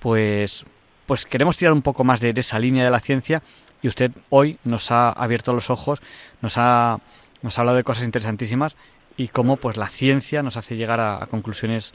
pues, 0.00 0.64
pues 1.06 1.26
queremos 1.26 1.58
tirar 1.58 1.74
un 1.74 1.82
poco 1.82 2.04
más 2.04 2.22
de, 2.22 2.30
esa 2.30 2.58
línea 2.58 2.84
de 2.84 2.90
la 2.90 3.00
ciencia 3.00 3.42
y 3.82 3.88
usted 3.88 4.12
hoy 4.30 4.58
nos 4.64 4.90
ha 4.90 5.10
abierto 5.10 5.52
los 5.52 5.68
ojos, 5.68 6.00
nos 6.40 6.56
ha, 6.56 7.00
nos 7.42 7.58
ha 7.58 7.60
hablado 7.60 7.76
de 7.76 7.82
cosas 7.82 8.04
interesantísimas 8.04 8.78
y 9.18 9.28
cómo 9.28 9.58
pues 9.58 9.76
la 9.76 9.88
ciencia 9.88 10.42
nos 10.42 10.56
hace 10.56 10.74
llegar 10.74 11.00
a 11.00 11.26
conclusiones 11.30 11.92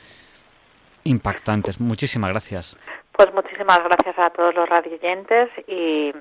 impactantes. 1.04 1.82
Muchísimas 1.82 2.30
gracias. 2.30 2.78
Pues 3.14 3.34
muchísimas 3.34 3.80
gracias 3.80 4.20
a 4.20 4.30
todos 4.30 4.54
los 4.54 4.70
radioyentes 4.70 5.50
y, 5.68 6.14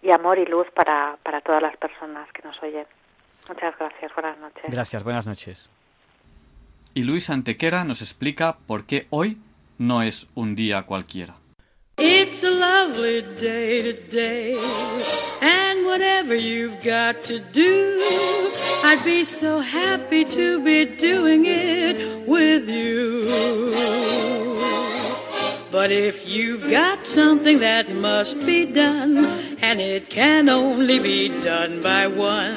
y 0.00 0.12
amor 0.14 0.38
y 0.38 0.46
luz 0.46 0.66
para, 0.74 1.18
para 1.22 1.42
todas 1.42 1.60
las 1.60 1.76
personas 1.76 2.26
que 2.32 2.40
nos 2.48 2.58
oyen. 2.62 2.86
Muchas 3.48 3.74
gracias. 3.78 4.12
Buenas 4.14 4.38
noches. 4.38 4.64
Gracias. 4.68 5.02
Buenas 5.02 5.26
noches. 5.26 5.70
Y 6.94 7.02
Luis 7.02 7.28
Antequera 7.30 7.84
nos 7.84 8.02
explica 8.02 8.56
por 8.66 8.84
qué 8.86 9.06
hoy 9.10 9.38
no 9.78 10.02
es 10.02 10.28
un 10.34 10.54
día 10.54 10.82
cualquiera. 10.82 11.36
It's 11.96 12.42
a 12.42 12.50
lovely 12.50 13.22
day 13.40 13.92
today, 13.92 14.56
and 15.40 15.86
whatever 15.86 16.34
you've 16.34 16.82
got 16.82 17.22
to 17.24 17.38
do, 17.38 18.00
I'd 18.84 19.04
be 19.04 19.22
so 19.22 19.60
happy 19.60 20.24
to 20.24 20.60
be 20.64 20.86
doing 20.86 21.44
it 21.46 22.26
with 22.26 22.68
you. 22.68 23.28
But 25.70 25.92
if 25.92 26.28
you've 26.28 26.68
got 26.68 27.06
something 27.06 27.60
that 27.60 27.88
must 27.94 28.44
be 28.44 28.66
done, 28.66 29.26
and 29.62 29.80
it 29.80 30.10
can 30.10 30.48
only 30.48 30.98
be 30.98 31.28
done 31.42 31.80
by 31.80 32.08
one, 32.08 32.56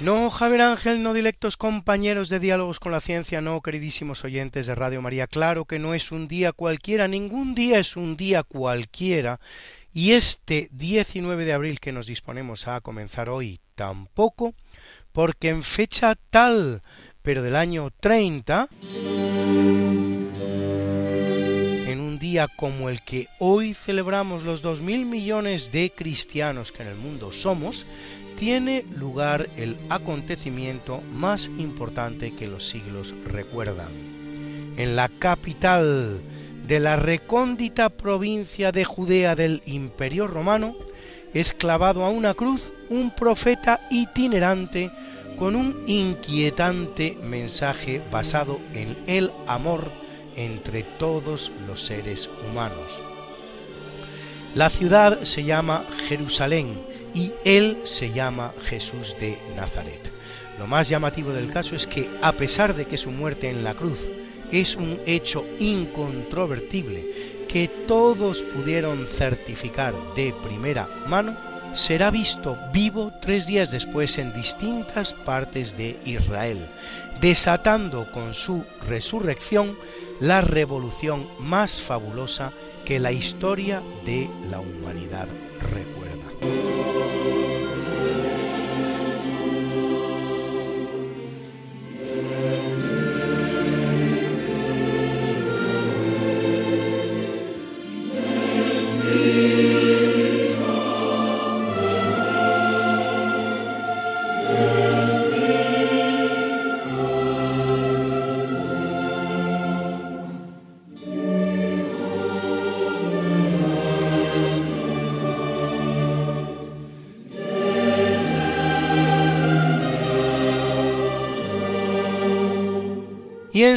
No, 0.00 0.30
Javier 0.30 0.60
Ángel, 0.60 1.02
no 1.02 1.12
directos 1.12 1.56
compañeros 1.56 2.28
de 2.28 2.38
diálogos 2.38 2.78
con 2.78 2.92
la 2.92 3.00
ciencia, 3.00 3.40
no, 3.40 3.60
queridísimos 3.60 4.24
oyentes 4.24 4.66
de 4.66 4.76
Radio 4.76 5.02
María, 5.02 5.26
claro 5.26 5.64
que 5.64 5.80
no 5.80 5.92
es 5.92 6.12
un 6.12 6.28
día 6.28 6.52
cualquiera, 6.52 7.08
ningún 7.08 7.56
día 7.56 7.80
es 7.80 7.96
un 7.96 8.16
día 8.16 8.44
cualquiera, 8.44 9.40
y 9.92 10.12
este 10.12 10.68
19 10.70 11.44
de 11.44 11.52
abril 11.52 11.80
que 11.80 11.90
nos 11.90 12.06
disponemos 12.06 12.68
a 12.68 12.80
comenzar 12.80 13.28
hoy 13.28 13.58
tampoco, 13.74 14.54
porque 15.10 15.48
en 15.48 15.64
fecha 15.64 16.14
tal, 16.30 16.80
pero 17.20 17.42
del 17.42 17.56
año 17.56 17.90
30, 17.98 18.68
en 21.88 21.98
un 21.98 22.20
día 22.20 22.46
como 22.46 22.88
el 22.88 23.02
que 23.02 23.26
hoy 23.40 23.74
celebramos 23.74 24.44
los 24.44 24.62
dos 24.62 24.80
mil 24.80 25.06
millones 25.06 25.72
de 25.72 25.90
cristianos 25.90 26.70
que 26.70 26.82
en 26.82 26.88
el 26.88 26.96
mundo 26.96 27.32
somos, 27.32 27.84
tiene 28.38 28.84
lugar 28.94 29.50
el 29.56 29.76
acontecimiento 29.90 31.02
más 31.12 31.50
importante 31.58 32.36
que 32.36 32.46
los 32.46 32.68
siglos 32.68 33.16
recuerdan. 33.24 33.88
En 34.76 34.94
la 34.94 35.08
capital 35.08 36.20
de 36.64 36.78
la 36.78 36.94
recóndita 36.94 37.88
provincia 37.88 38.70
de 38.70 38.84
Judea 38.84 39.34
del 39.34 39.60
Imperio 39.66 40.28
Romano, 40.28 40.76
es 41.34 41.52
clavado 41.52 42.04
a 42.04 42.10
una 42.10 42.34
cruz 42.34 42.72
un 42.88 43.10
profeta 43.10 43.80
itinerante 43.90 44.92
con 45.36 45.56
un 45.56 45.82
inquietante 45.88 47.18
mensaje 47.20 48.00
basado 48.12 48.60
en 48.72 48.96
el 49.08 49.32
amor 49.48 49.90
entre 50.36 50.84
todos 50.84 51.50
los 51.66 51.82
seres 51.82 52.30
humanos. 52.48 53.02
La 54.54 54.70
ciudad 54.70 55.24
se 55.24 55.42
llama 55.42 55.84
Jerusalén 56.06 56.87
y 57.18 57.34
él 57.44 57.80
se 57.82 58.12
llama 58.12 58.54
Jesús 58.62 59.16
de 59.18 59.38
Nazaret. 59.56 60.12
Lo 60.56 60.68
más 60.68 60.88
llamativo 60.88 61.32
del 61.32 61.50
caso 61.50 61.74
es 61.74 61.88
que, 61.88 62.08
a 62.22 62.32
pesar 62.32 62.76
de 62.76 62.86
que 62.86 62.96
su 62.96 63.10
muerte 63.10 63.50
en 63.50 63.64
la 63.64 63.74
cruz 63.74 64.12
es 64.52 64.76
un 64.76 65.00
hecho 65.04 65.44
incontrovertible 65.58 67.44
que 67.48 67.66
todos 67.88 68.44
pudieron 68.44 69.08
certificar 69.08 69.94
de 70.14 70.32
primera 70.44 70.88
mano, 71.08 71.36
será 71.72 72.12
visto 72.12 72.56
vivo 72.72 73.12
tres 73.20 73.48
días 73.48 73.72
después 73.72 74.16
en 74.18 74.32
distintas 74.32 75.14
partes 75.14 75.76
de 75.76 75.98
Israel, 76.04 76.68
desatando 77.20 78.12
con 78.12 78.32
su 78.32 78.64
resurrección 78.86 79.76
la 80.20 80.40
revolución 80.40 81.28
más 81.40 81.82
fabulosa 81.82 82.52
que 82.84 83.00
la 83.00 83.10
historia 83.10 83.82
de 84.04 84.30
la 84.50 84.60
humanidad 84.60 85.26
recuerda. 85.60 86.77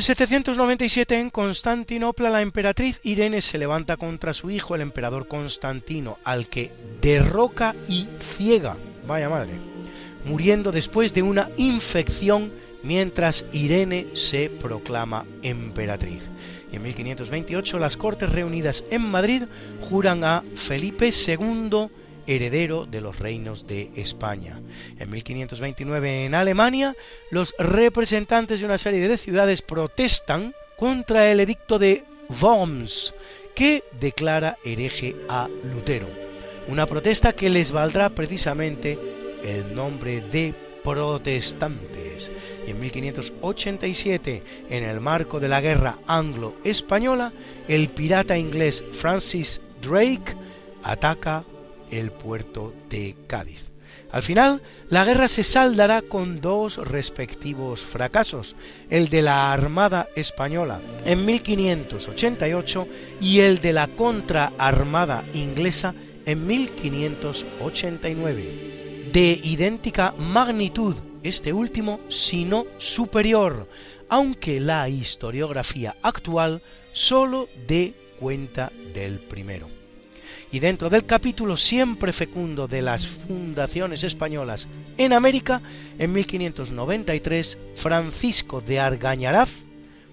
En 0.01 0.05
797 0.05 1.19
en 1.19 1.29
Constantinopla 1.29 2.31
la 2.31 2.41
emperatriz 2.41 2.99
Irene 3.03 3.39
se 3.43 3.59
levanta 3.59 3.97
contra 3.97 4.33
su 4.33 4.49
hijo 4.49 4.73
el 4.73 4.81
emperador 4.81 5.27
Constantino, 5.27 6.17
al 6.23 6.49
que 6.49 6.73
derroca 7.03 7.75
y 7.87 8.07
ciega, 8.17 8.77
vaya 9.05 9.29
madre, 9.29 9.59
muriendo 10.25 10.71
después 10.71 11.13
de 11.13 11.21
una 11.21 11.51
infección 11.57 12.51
mientras 12.81 13.45
Irene 13.51 14.07
se 14.13 14.49
proclama 14.49 15.27
emperatriz. 15.43 16.31
Y 16.71 16.77
en 16.77 16.81
1528 16.81 17.77
las 17.77 17.95
Cortes 17.95 18.31
reunidas 18.31 18.83
en 18.89 19.03
Madrid 19.07 19.43
juran 19.81 20.23
a 20.23 20.43
Felipe 20.55 21.11
II 21.11 21.89
heredero 22.35 22.85
de 22.85 23.01
los 23.01 23.19
reinos 23.19 23.67
de 23.67 23.91
España. 23.95 24.59
En 24.99 25.09
1529 25.09 26.25
en 26.25 26.35
Alemania, 26.35 26.95
los 27.29 27.53
representantes 27.57 28.59
de 28.59 28.65
una 28.65 28.77
serie 28.77 29.07
de 29.07 29.17
ciudades 29.17 29.61
protestan 29.61 30.53
contra 30.77 31.31
el 31.31 31.39
edicto 31.39 31.77
de 31.77 32.03
Worms, 32.41 33.13
que 33.53 33.83
declara 33.99 34.57
hereje 34.63 35.15
a 35.29 35.47
Lutero. 35.73 36.07
Una 36.67 36.85
protesta 36.85 37.33
que 37.33 37.49
les 37.49 37.71
valdrá 37.71 38.09
precisamente 38.09 38.97
el 39.43 39.75
nombre 39.75 40.21
de 40.21 40.53
protestantes. 40.83 42.31
Y 42.65 42.71
en 42.71 42.79
1587, 42.79 44.43
en 44.69 44.83
el 44.83 44.99
marco 45.01 45.39
de 45.39 45.49
la 45.49 45.61
guerra 45.61 45.99
anglo-española, 46.07 47.33
el 47.67 47.89
pirata 47.89 48.37
inglés 48.37 48.83
Francis 48.91 49.61
Drake 49.81 50.35
ataca 50.83 51.43
el 51.91 52.11
puerto 52.11 52.73
de 52.89 53.15
Cádiz. 53.27 53.71
Al 54.11 54.23
final, 54.23 54.61
la 54.89 55.05
guerra 55.05 55.29
se 55.29 55.43
saldará 55.43 56.01
con 56.01 56.41
dos 56.41 56.77
respectivos 56.77 57.81
fracasos, 57.81 58.55
el 58.89 59.09
de 59.09 59.21
la 59.21 59.53
Armada 59.53 60.09
Española 60.15 60.81
en 61.05 61.23
1588 61.25 62.87
y 63.21 63.39
el 63.39 63.59
de 63.59 63.73
la 63.73 63.87
Contraarmada 63.87 65.25
Inglesa 65.33 65.95
en 66.25 66.45
1589. 66.45 69.09
De 69.13 69.39
idéntica 69.43 70.13
magnitud, 70.17 70.95
este 71.23 71.53
último, 71.53 72.01
si 72.09 72.43
no 72.43 72.65
superior, 72.77 73.69
aunque 74.09 74.59
la 74.59 74.89
historiografía 74.89 75.95
actual 76.01 76.61
solo 76.91 77.47
dé 77.65 77.93
cuenta 78.19 78.73
del 78.93 79.19
primero 79.19 79.80
y 80.51 80.59
dentro 80.59 80.89
del 80.89 81.05
capítulo 81.05 81.57
siempre 81.57 82.13
fecundo 82.13 82.67
de 82.67 82.81
las 82.81 83.07
fundaciones 83.07 84.03
españolas 84.03 84.67
en 84.97 85.13
América, 85.13 85.61
en 85.97 86.11
1593 86.13 87.57
Francisco 87.75 88.61
de 88.61 88.79
Argañaraz 88.79 89.65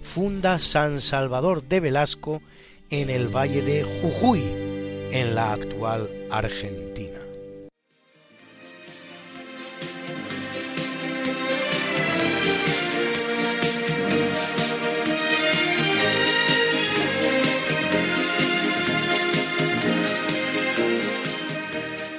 funda 0.02 0.59
San 0.59 1.01
Salvador 1.01 1.62
de 1.62 1.81
Velasco 1.81 2.43
en 2.90 3.10
el 3.10 3.28
valle 3.28 3.62
de 3.62 3.85
Jujuy, 3.85 4.43
en 5.10 5.35
la 5.35 5.52
actual 5.52 6.09
Argentina. 6.31 6.98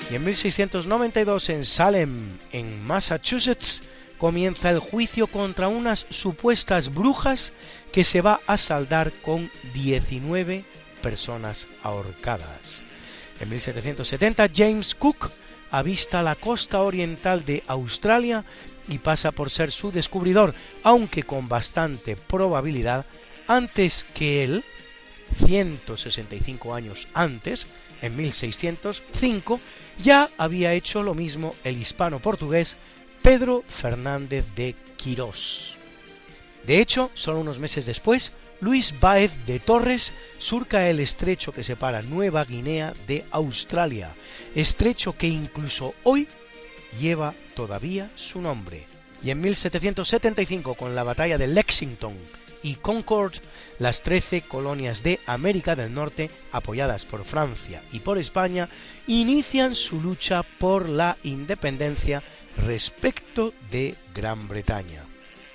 Y 0.09 0.15
en 0.15 0.23
1692 0.23 1.49
en 1.49 1.65
Salem, 1.65 2.37
en 2.51 2.83
Massachusetts, 2.85 3.83
comienza 4.17 4.69
el 4.69 4.79
juicio 4.79 5.27
contra 5.27 5.67
unas 5.67 6.07
supuestas 6.09 6.93
brujas 6.93 7.53
que 7.91 8.03
se 8.03 8.21
va 8.21 8.39
a 8.47 8.57
saldar 8.57 9.11
con 9.21 9.49
19 9.73 10.63
personas 11.01 11.67
ahorcadas. 11.83 12.81
En 13.39 13.49
1770 13.49 14.49
James 14.53 14.95
Cook 14.95 15.31
avista 15.71 16.23
la 16.23 16.35
costa 16.35 16.81
oriental 16.81 17.45
de 17.45 17.63
Australia 17.67 18.43
y 18.87 18.97
pasa 18.97 19.31
por 19.31 19.49
ser 19.49 19.71
su 19.71 19.91
descubridor, 19.91 20.53
aunque 20.83 21.23
con 21.23 21.47
bastante 21.47 22.15
probabilidad 22.15 23.05
antes 23.47 24.03
que 24.03 24.43
él, 24.43 24.63
165 25.45 26.73
años 26.73 27.07
antes, 27.13 27.67
en 28.01 28.15
1605, 28.15 29.59
ya 30.01 30.29
había 30.37 30.73
hecho 30.73 31.03
lo 31.03 31.13
mismo 31.13 31.53
el 31.63 31.77
hispano-portugués 31.77 32.77
Pedro 33.21 33.63
Fernández 33.67 34.45
de 34.55 34.75
Quirós. 34.95 35.77
De 36.65 36.79
hecho, 36.79 37.11
solo 37.13 37.39
unos 37.39 37.59
meses 37.59 37.85
después, 37.85 38.33
Luis 38.61 38.99
Baez 38.99 39.45
de 39.45 39.59
Torres 39.59 40.13
surca 40.37 40.89
el 40.89 40.99
estrecho 40.99 41.51
que 41.51 41.63
separa 41.63 42.01
Nueva 42.01 42.43
Guinea 42.43 42.93
de 43.07 43.25
Australia, 43.31 44.13
estrecho 44.55 45.17
que 45.17 45.27
incluso 45.27 45.93
hoy 46.03 46.27
lleva 46.99 47.33
todavía 47.55 48.09
su 48.15 48.41
nombre. 48.41 48.85
Y 49.23 49.31
en 49.31 49.41
1775, 49.41 50.75
con 50.75 50.95
la 50.95 51.03
batalla 51.03 51.37
de 51.37 51.47
Lexington 51.47 52.13
y 52.63 52.75
Concord, 52.75 53.33
las 53.79 54.01
trece 54.01 54.41
colonias 54.41 55.03
de 55.03 55.19
América 55.25 55.75
del 55.75 55.93
Norte, 55.93 56.29
apoyadas 56.51 57.05
por 57.05 57.25
Francia 57.25 57.81
y 57.91 57.99
por 57.99 58.17
España, 58.17 58.69
inician 59.07 59.75
su 59.75 60.01
lucha 60.01 60.43
por 60.43 60.89
la 60.89 61.17
independencia 61.23 62.21
respecto 62.65 63.53
de 63.71 63.95
Gran 64.13 64.47
Bretaña. 64.47 65.03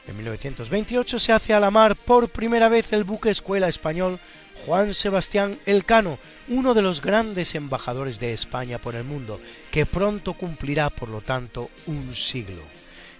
En 0.06 0.16
1928 0.16 1.18
se 1.18 1.32
hace 1.32 1.54
a 1.54 1.60
la 1.60 1.70
mar 1.70 1.96
por 1.96 2.28
primera 2.28 2.68
vez 2.68 2.92
el 2.92 3.04
buque 3.04 3.30
escuela 3.30 3.68
español 3.68 4.18
Juan 4.66 4.94
Sebastián 4.94 5.58
Elcano, 5.66 6.18
uno 6.48 6.74
de 6.74 6.82
los 6.82 7.00
grandes 7.00 7.54
embajadores 7.54 8.20
de 8.20 8.32
España 8.32 8.78
por 8.78 8.94
el 8.94 9.04
mundo, 9.04 9.40
que 9.70 9.86
pronto 9.86 10.34
cumplirá, 10.34 10.90
por 10.90 11.08
lo 11.08 11.20
tanto, 11.20 11.70
un 11.86 12.14
siglo. 12.14 12.62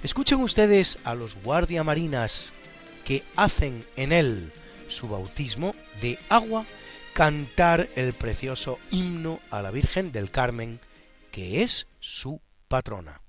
Escuchen 0.03 0.41
ustedes 0.41 0.99
a 1.05 1.15
los 1.15 1.37
guardiamarinas 1.43 2.53
que 3.05 3.23
hacen 3.37 3.85
en 3.97 4.13
él 4.13 4.53
su 4.89 5.09
bautismo 5.09 5.75
de 6.01 6.19
agua 6.29 6.65
cantar 7.13 7.89
el 7.95 8.13
precioso 8.13 8.79
himno 8.91 9.41
a 9.51 9.63
la 9.63 9.71
Virgen 9.71 10.11
del 10.13 10.31
Carmen, 10.31 10.81
que 11.31 11.63
es 11.63 11.87
su 12.01 12.41
patrona. 12.69 13.21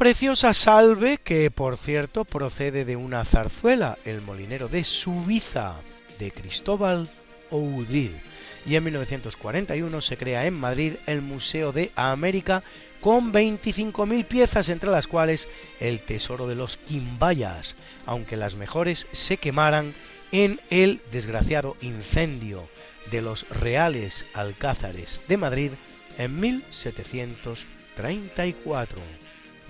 Preciosa 0.00 0.54
salve 0.54 1.18
que, 1.18 1.50
por 1.50 1.76
cierto, 1.76 2.24
procede 2.24 2.86
de 2.86 2.96
una 2.96 3.22
zarzuela, 3.26 3.98
El 4.06 4.22
molinero 4.22 4.68
de 4.68 4.82
Subiza, 4.82 5.74
de 6.18 6.30
Cristóbal 6.30 7.06
Oudril. 7.50 8.18
Y 8.64 8.76
en 8.76 8.84
1941 8.84 10.00
se 10.00 10.16
crea 10.16 10.46
en 10.46 10.54
Madrid 10.54 10.94
el 11.06 11.20
Museo 11.20 11.72
de 11.72 11.90
América 11.96 12.62
con 13.02 13.30
25.000 13.30 14.24
piezas, 14.24 14.70
entre 14.70 14.88
las 14.88 15.06
cuales 15.06 15.50
el 15.80 16.00
Tesoro 16.00 16.48
de 16.48 16.54
los 16.54 16.78
Quimbayas, 16.78 17.76
aunque 18.06 18.38
las 18.38 18.56
mejores 18.56 19.06
se 19.12 19.36
quemaran 19.36 19.92
en 20.32 20.60
el 20.70 21.02
desgraciado 21.12 21.76
incendio 21.82 22.66
de 23.10 23.20
los 23.20 23.46
Reales 23.50 24.24
Alcázares 24.32 25.20
de 25.28 25.36
Madrid 25.36 25.72
en 26.16 26.40
1734. 26.40 29.19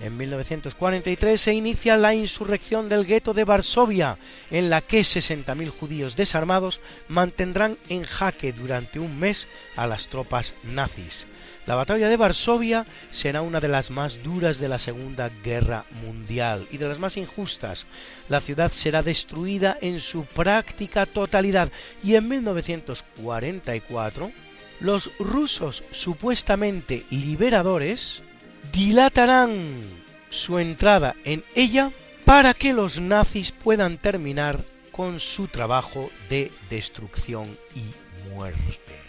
En 0.01 0.17
1943 0.17 1.39
se 1.39 1.53
inicia 1.53 1.95
la 1.95 2.15
insurrección 2.15 2.89
del 2.89 3.05
gueto 3.05 3.35
de 3.35 3.43
Varsovia, 3.43 4.17
en 4.49 4.71
la 4.71 4.81
que 4.81 5.01
60.000 5.01 5.69
judíos 5.69 6.15
desarmados 6.15 6.81
mantendrán 7.07 7.77
en 7.87 8.03
jaque 8.03 8.51
durante 8.51 8.99
un 8.99 9.19
mes 9.19 9.47
a 9.75 9.85
las 9.85 10.07
tropas 10.07 10.55
nazis. 10.63 11.27
La 11.67 11.75
batalla 11.75 12.09
de 12.09 12.17
Varsovia 12.17 12.87
será 13.11 13.43
una 13.43 13.59
de 13.59 13.67
las 13.67 13.91
más 13.91 14.23
duras 14.23 14.57
de 14.57 14.69
la 14.69 14.79
Segunda 14.79 15.29
Guerra 15.43 15.85
Mundial 16.03 16.67
y 16.71 16.77
de 16.77 16.87
las 16.87 16.97
más 16.97 17.17
injustas. 17.17 17.85
La 18.27 18.39
ciudad 18.39 18.71
será 18.71 19.03
destruida 19.03 19.77
en 19.81 19.99
su 19.99 20.25
práctica 20.25 21.05
totalidad 21.05 21.71
y 22.03 22.15
en 22.15 22.27
1944 22.27 24.31
los 24.79 25.11
rusos 25.19 25.83
supuestamente 25.91 27.03
liberadores 27.11 28.23
dilatarán 28.71 29.81
su 30.29 30.59
entrada 30.59 31.15
en 31.25 31.43
ella 31.55 31.91
para 32.25 32.53
que 32.53 32.73
los 32.73 32.99
nazis 32.99 33.51
puedan 33.51 33.97
terminar 33.97 34.59
con 34.91 35.19
su 35.19 35.47
trabajo 35.47 36.09
de 36.29 36.51
destrucción 36.69 37.57
y 37.75 38.29
muerte. 38.33 38.99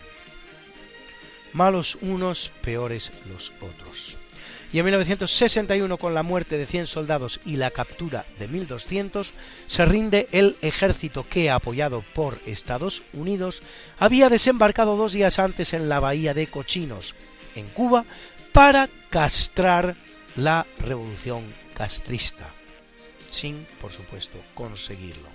Malos 1.52 1.98
unos, 2.00 2.50
peores 2.62 3.12
los 3.30 3.52
otros. 3.60 4.16
Y 4.72 4.78
en 4.78 4.86
1961, 4.86 5.98
con 5.98 6.14
la 6.14 6.22
muerte 6.22 6.56
de 6.56 6.64
100 6.64 6.86
soldados 6.86 7.40
y 7.44 7.56
la 7.56 7.70
captura 7.70 8.24
de 8.38 8.48
1200, 8.48 9.34
se 9.66 9.84
rinde 9.84 10.28
el 10.32 10.56
ejército 10.62 11.26
que, 11.28 11.50
apoyado 11.50 12.02
por 12.14 12.38
Estados 12.46 13.02
Unidos, 13.12 13.62
había 13.98 14.30
desembarcado 14.30 14.96
dos 14.96 15.12
días 15.12 15.38
antes 15.38 15.74
en 15.74 15.90
la 15.90 16.00
bahía 16.00 16.32
de 16.32 16.46
Cochinos, 16.46 17.14
en 17.54 17.66
Cuba, 17.68 18.06
para 18.52 18.88
castrar 19.10 19.94
la 20.36 20.66
revolución 20.78 21.44
castrista, 21.74 22.48
sin, 23.30 23.66
por 23.80 23.92
supuesto, 23.92 24.38
conseguirlo. 24.54 25.28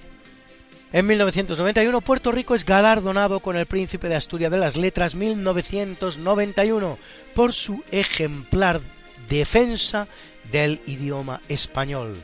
En 0.94 1.06
1991 1.06 1.99
Puerto 2.02 2.31
Rico 2.31 2.56
es 2.56 2.65
galardonado 2.65 3.41
con 3.41 3.57
el 3.57 3.65
Príncipe 3.65 4.07
de 4.07 4.15
Asturias 4.15 4.52
de 4.52 4.57
las 4.57 4.77
Letras 4.77 5.15
1991 5.15 6.98
por 7.35 7.52
su 7.52 7.84
ejemplar 7.91 8.80
defensa 9.27 10.07
del 10.49 10.81
idioma 10.85 11.41
español, 11.49 12.15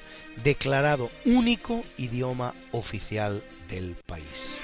declarado 0.43 1.09
único 1.25 1.81
idioma 1.97 2.53
oficial 2.71 3.43
del 3.67 3.95
país. 4.05 4.61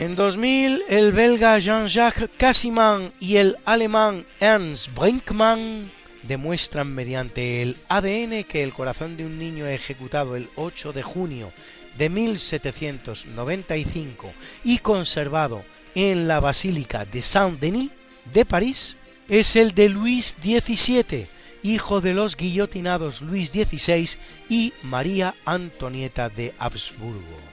En 0.00 0.16
2000, 0.16 0.82
el 0.88 1.12
belga 1.12 1.56
Jean-Jacques 1.58 2.30
Cassiman 2.38 3.12
y 3.20 3.36
el 3.36 3.58
alemán 3.66 4.24
Ernst 4.40 4.94
Brinkmann 4.94 5.84
demuestran 6.22 6.94
mediante 6.94 7.60
el 7.60 7.76
ADN 7.90 8.44
que 8.44 8.62
el 8.62 8.72
corazón 8.72 9.18
de 9.18 9.26
un 9.26 9.38
niño 9.38 9.66
ejecutado 9.66 10.36
el 10.36 10.48
8 10.56 10.94
de 10.94 11.02
junio 11.02 11.52
de 11.98 12.08
1795 12.08 14.32
y 14.64 14.78
conservado 14.78 15.62
en 15.94 16.26
la 16.26 16.40
Basílica 16.40 17.04
de 17.04 17.20
Saint-Denis 17.20 17.90
de 18.32 18.46
París 18.46 18.96
es 19.28 19.54
el 19.54 19.74
de 19.74 19.90
Luis 19.90 20.34
XVII, 20.42 21.26
hijo 21.62 22.00
de 22.00 22.14
los 22.14 22.38
guillotinados 22.38 23.20
Luis 23.20 23.50
XVI 23.50 24.08
y 24.48 24.72
María 24.82 25.34
Antonieta 25.44 26.30
de 26.30 26.54
Habsburgo. 26.58 27.49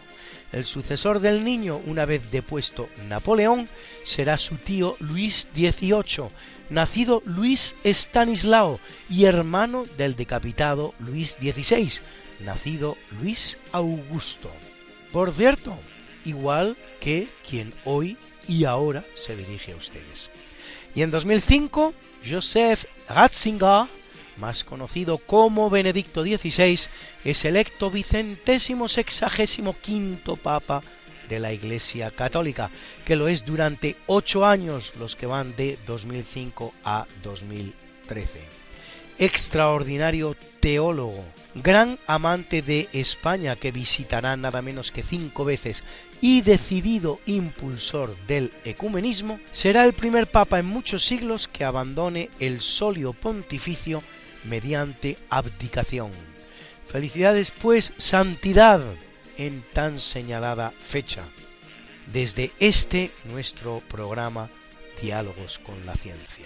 El 0.51 0.63
sucesor 0.63 1.19
del 1.19 1.43
niño, 1.43 1.81
una 1.85 2.05
vez 2.05 2.31
depuesto 2.31 2.89
Napoleón, 3.09 3.67
será 4.03 4.37
su 4.37 4.55
tío 4.55 4.95
Luis 4.99 5.47
XVIII, 5.53 6.29
nacido 6.69 7.21
Luis 7.25 7.75
Estanislao 7.83 8.79
y 9.09 9.25
hermano 9.25 9.85
del 9.97 10.15
decapitado 10.15 10.93
Luis 10.99 11.37
XVI, 11.39 11.91
nacido 12.45 12.97
Luis 13.21 13.57
Augusto. 13.73 14.49
Por 15.11 15.31
cierto, 15.31 15.77
igual 16.25 16.77
que 16.99 17.27
quien 17.47 17.73
hoy 17.85 18.17
y 18.47 18.63
ahora 18.63 19.03
se 19.13 19.35
dirige 19.35 19.73
a 19.73 19.75
ustedes. 19.75 20.31
Y 20.95 21.01
en 21.01 21.11
2005, 21.11 21.93
Joseph 22.27 22.85
Ratzinger 23.09 23.85
más 24.39 24.63
conocido 24.63 25.17
como 25.17 25.69
Benedicto 25.69 26.23
XVI, 26.23 26.79
es 27.23 27.45
electo 27.45 27.91
vicentésimo 27.91 28.87
sexagésimo 28.87 29.75
quinto 29.79 30.35
papa 30.35 30.81
de 31.27 31.39
la 31.39 31.53
Iglesia 31.53 32.11
Católica, 32.11 32.69
que 33.05 33.15
lo 33.15 33.27
es 33.27 33.45
durante 33.45 33.97
ocho 34.07 34.45
años, 34.45 34.93
los 34.97 35.15
que 35.15 35.25
van 35.25 35.55
de 35.55 35.77
2005 35.85 36.73
a 36.83 37.05
2013. 37.23 38.39
Extraordinario 39.19 40.35
teólogo, 40.59 41.25
gran 41.55 41.97
amante 42.05 42.61
de 42.61 42.87
España 42.93 43.55
que 43.55 43.71
visitará 43.71 44.37
nada 44.37 44.61
menos 44.61 44.91
que 44.91 45.01
cinco 45.01 45.43
veces 45.43 45.83
y 46.21 46.41
decidido 46.41 47.19
impulsor 47.25 48.15
del 48.27 48.51
ecumenismo, 48.63 49.39
será 49.51 49.85
el 49.85 49.93
primer 49.93 50.27
papa 50.27 50.59
en 50.59 50.67
muchos 50.67 51.03
siglos 51.03 51.47
que 51.47 51.63
abandone 51.63 52.29
el 52.39 52.59
solio 52.59 53.13
pontificio 53.13 54.03
mediante 54.47 55.17
abdicación. 55.29 56.11
Felicidades 56.87 57.51
pues, 57.51 57.93
santidad, 57.97 58.81
en 59.37 59.61
tan 59.73 59.99
señalada 59.99 60.73
fecha. 60.79 61.23
Desde 62.11 62.51
este 62.59 63.11
nuestro 63.25 63.81
programa 63.89 64.49
Diálogos 65.01 65.59
con 65.59 65.85
la 65.85 65.93
Ciencia. 65.93 66.45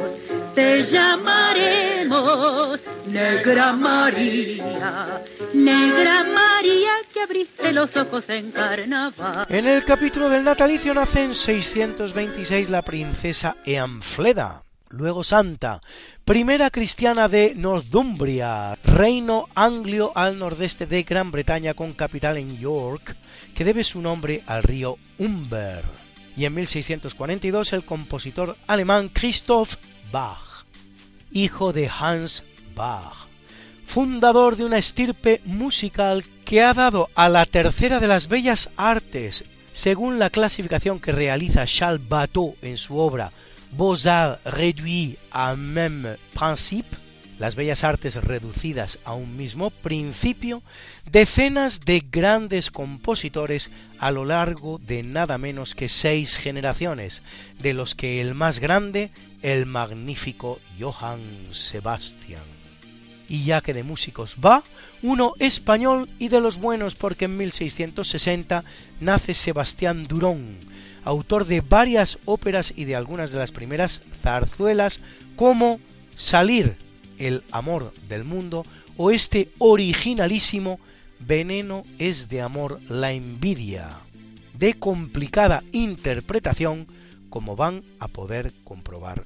te 0.53 0.83
llamaremos 0.83 2.83
Negra 3.07 3.73
María, 3.73 5.21
Negra 5.53 6.23
María 6.23 6.91
que 7.13 7.21
abriste 7.21 7.71
los 7.71 7.95
ojos 7.97 8.29
en 8.29 8.51
carnaval. 8.51 9.45
En 9.49 9.65
el 9.65 9.83
capítulo 9.83 10.29
del 10.29 10.43
natalicio 10.43 10.93
nace 10.93 11.23
en 11.23 11.33
626 11.33 12.69
la 12.69 12.81
princesa 12.81 13.57
Eanfleda, 13.65 14.63
luego 14.89 15.23
santa, 15.23 15.81
primera 16.25 16.69
cristiana 16.69 17.27
de 17.27 17.53
Northumbria, 17.55 18.77
reino 18.83 19.47
anglio 19.55 20.11
al 20.15 20.37
nordeste 20.37 20.85
de 20.85 21.03
Gran 21.03 21.31
Bretaña 21.31 21.73
con 21.73 21.93
capital 21.93 22.37
en 22.37 22.57
York, 22.57 23.15
que 23.55 23.63
debe 23.63 23.83
su 23.83 24.01
nombre 24.01 24.43
al 24.47 24.63
río 24.63 24.97
Humber. 25.17 25.83
Y 26.35 26.45
en 26.45 26.55
1642 26.55 27.73
el 27.73 27.83
compositor 27.83 28.55
alemán 28.67 29.09
Christoph 29.09 29.75
Bach, 30.11 30.65
hijo 31.31 31.71
de 31.73 31.89
Hans 31.89 32.43
Bach, 32.75 33.27
fundador 33.85 34.55
de 34.55 34.65
una 34.65 34.77
estirpe 34.77 35.41
musical 35.45 36.23
que 36.43 36.61
ha 36.61 36.73
dado 36.73 37.09
a 37.15 37.29
la 37.29 37.45
tercera 37.45 37.99
de 37.99 38.07
las 38.07 38.27
bellas 38.27 38.69
artes, 38.75 39.45
según 39.71 40.19
la 40.19 40.29
clasificación 40.29 40.99
que 40.99 41.11
realiza 41.11 41.65
Charles 41.65 42.07
Bateau 42.07 42.55
en 42.61 42.77
su 42.77 42.97
obra 42.97 43.31
Beaux-Arts 43.71 44.39
réduits 44.43 45.17
à 45.31 45.55
même 45.55 46.17
principe, 46.33 46.93
las 47.39 47.55
bellas 47.55 47.83
artes 47.83 48.15
reducidas 48.17 48.99
a 49.05 49.13
un 49.13 49.37
mismo 49.37 49.71
principio, 49.71 50.61
decenas 51.09 51.79
de 51.79 52.01
grandes 52.01 52.69
compositores 52.69 53.71
a 53.97 54.11
lo 54.11 54.25
largo 54.25 54.77
de 54.77 55.03
nada 55.03 55.37
menos 55.37 55.73
que 55.73 55.87
seis 55.87 56.35
generaciones, 56.35 57.23
de 57.59 57.73
los 57.73 57.95
que 57.95 58.19
el 58.19 58.35
más 58.35 58.59
grande, 58.59 59.09
el 59.41 59.65
magnífico 59.65 60.59
Johann 60.79 61.21
Sebastian. 61.51 62.43
Y 63.27 63.45
ya 63.45 63.61
que 63.61 63.73
de 63.73 63.83
músicos 63.83 64.37
va, 64.43 64.63
uno 65.01 65.33
español 65.39 66.09
y 66.19 66.27
de 66.27 66.41
los 66.41 66.59
buenos 66.59 66.95
porque 66.95 67.25
en 67.25 67.37
1660 67.37 68.63
nace 68.99 69.33
Sebastián 69.33 70.05
Durón, 70.05 70.57
autor 71.05 71.45
de 71.45 71.61
varias 71.61 72.19
óperas 72.25 72.73
y 72.75 72.85
de 72.85 72.95
algunas 72.95 73.31
de 73.31 73.39
las 73.39 73.51
primeras 73.51 74.01
zarzuelas 74.21 74.99
como 75.35 75.79
Salir 76.15 76.77
el 77.17 77.43
amor 77.51 77.93
del 78.09 78.25
mundo 78.25 78.65
o 78.97 79.11
este 79.11 79.49
originalísimo 79.59 80.79
Veneno 81.19 81.83
es 81.99 82.29
de 82.29 82.41
amor 82.41 82.79
la 82.89 83.11
envidia, 83.11 83.89
de 84.57 84.73
complicada 84.73 85.63
interpretación 85.71 86.87
como 87.29 87.55
van 87.55 87.83
a 87.99 88.07
poder 88.07 88.53
comprobar 88.63 89.25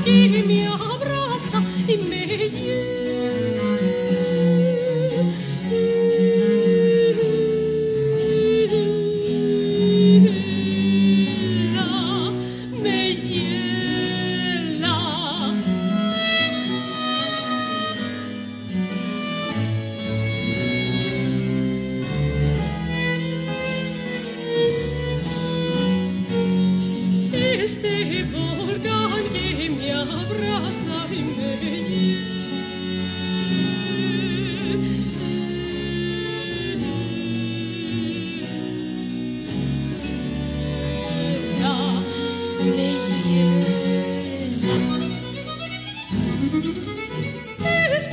que 0.00 0.44
me 0.46 0.66
abraza 0.66 1.62
y 1.86 1.96
me 1.98 2.26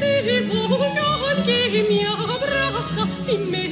este 0.02 0.42
boca 0.42 1.44
que 1.46 1.86
me 1.90 2.06
abraza 2.06 3.08
y 3.28 3.38
me 3.38 3.68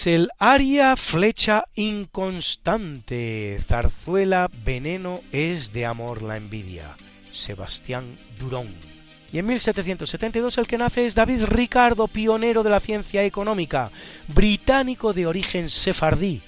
es 0.00 0.06
el 0.06 0.30
aria 0.38 0.96
flecha 0.96 1.64
inconstante, 1.74 3.58
zarzuela 3.60 4.50
veneno 4.64 5.20
es 5.30 5.74
de 5.74 5.84
amor 5.84 6.22
la 6.22 6.38
envidia, 6.38 6.96
Sebastián 7.32 8.16
Durón. 8.38 8.68
Y 9.30 9.38
en 9.40 9.46
1772 9.46 10.56
el 10.56 10.66
que 10.66 10.78
nace 10.78 11.04
es 11.04 11.14
David 11.14 11.44
Ricardo, 11.44 12.08
pionero 12.08 12.62
de 12.62 12.70
la 12.70 12.80
ciencia 12.80 13.24
económica, 13.24 13.90
británico 14.28 15.12
de 15.12 15.26
origen 15.26 15.68
sefardí, 15.68 16.40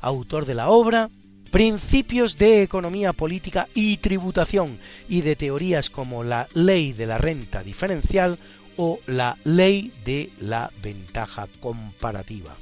autor 0.00 0.46
de 0.46 0.54
la 0.54 0.68
obra 0.68 1.10
Principios 1.50 2.38
de 2.38 2.62
economía 2.62 3.12
política 3.12 3.68
y 3.74 3.96
tributación 3.96 4.78
y 5.08 5.22
de 5.22 5.34
teorías 5.34 5.90
como 5.90 6.22
la 6.22 6.46
ley 6.54 6.92
de 6.92 7.06
la 7.06 7.18
renta 7.18 7.64
diferencial 7.64 8.38
o 8.76 9.00
la 9.06 9.36
ley 9.44 9.92
de 10.04 10.30
la 10.40 10.70
ventaja 10.80 11.48
comparativa 11.60 12.56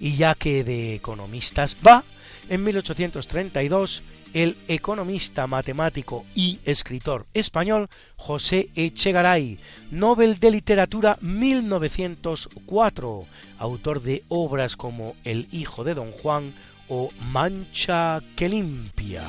y 0.00 0.16
ya 0.16 0.34
que 0.34 0.64
de 0.64 0.94
economistas 0.94 1.76
va, 1.86 2.04
en 2.48 2.64
1832 2.64 4.02
el 4.34 4.58
economista, 4.68 5.46
matemático 5.46 6.26
y 6.34 6.58
escritor 6.64 7.26
español 7.34 7.88
José 8.16 8.70
Echegaray, 8.74 9.58
Nobel 9.90 10.38
de 10.38 10.50
Literatura 10.50 11.18
1904, 11.20 13.26
autor 13.58 14.02
de 14.02 14.24
obras 14.28 14.76
como 14.76 15.16
El 15.24 15.48
hijo 15.52 15.84
de 15.84 15.94
Don 15.94 16.12
Juan 16.12 16.54
o 16.88 17.10
Mancha 17.32 18.20
que 18.36 18.48
limpia. 18.48 19.24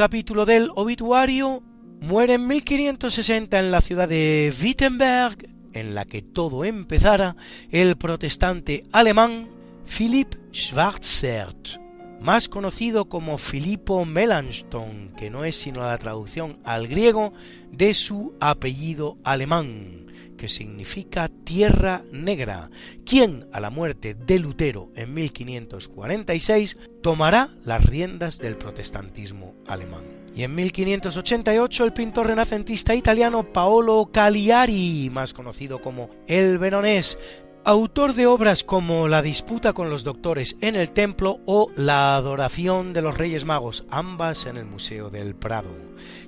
Capítulo 0.00 0.46
del 0.46 0.70
obituario, 0.76 1.62
muere 2.00 2.32
en 2.32 2.46
1560 2.46 3.60
en 3.60 3.70
la 3.70 3.82
ciudad 3.82 4.08
de 4.08 4.50
Wittenberg, 4.62 5.46
en 5.74 5.94
la 5.94 6.06
que 6.06 6.22
todo 6.22 6.64
empezara, 6.64 7.36
el 7.70 7.98
protestante 7.98 8.86
alemán 8.92 9.50
Philipp 9.84 10.36
Schwarzert, 10.54 11.82
más 12.18 12.48
conocido 12.48 13.10
como 13.10 13.36
Filippo 13.36 14.06
Melanchthon, 14.06 15.12
que 15.18 15.28
no 15.28 15.44
es 15.44 15.56
sino 15.56 15.82
la 15.82 15.98
traducción 15.98 16.60
al 16.64 16.88
griego 16.88 17.34
de 17.70 17.92
su 17.92 18.32
apellido 18.40 19.18
alemán, 19.22 20.06
que 20.40 20.48
significa 20.48 21.28
tierra 21.28 22.00
negra, 22.12 22.70
quien 23.04 23.46
a 23.52 23.60
la 23.60 23.68
muerte 23.68 24.14
de 24.14 24.38
Lutero 24.38 24.90
en 24.96 25.12
1546 25.12 26.78
tomará 27.02 27.50
las 27.66 27.84
riendas 27.84 28.38
del 28.38 28.56
protestantismo 28.56 29.54
alemán. 29.66 30.00
Y 30.34 30.44
en 30.44 30.54
1588 30.54 31.84
el 31.84 31.92
pintor 31.92 32.28
renacentista 32.28 32.94
italiano 32.94 33.52
Paolo 33.52 34.08
Cagliari, 34.10 35.10
más 35.12 35.34
conocido 35.34 35.82
como 35.82 36.08
el 36.26 36.56
Veronés, 36.56 37.18
autor 37.64 38.14
de 38.14 38.26
obras 38.26 38.64
como 38.64 39.06
La 39.06 39.20
disputa 39.20 39.74
con 39.74 39.90
los 39.90 40.04
doctores 40.04 40.56
en 40.62 40.74
el 40.74 40.92
templo 40.92 41.40
o 41.44 41.70
La 41.76 42.16
adoración 42.16 42.94
de 42.94 43.02
los 43.02 43.18
Reyes 43.18 43.44
Magos, 43.44 43.84
ambas 43.90 44.46
en 44.46 44.56
el 44.56 44.64
Museo 44.64 45.10
del 45.10 45.34
Prado. 45.34 45.74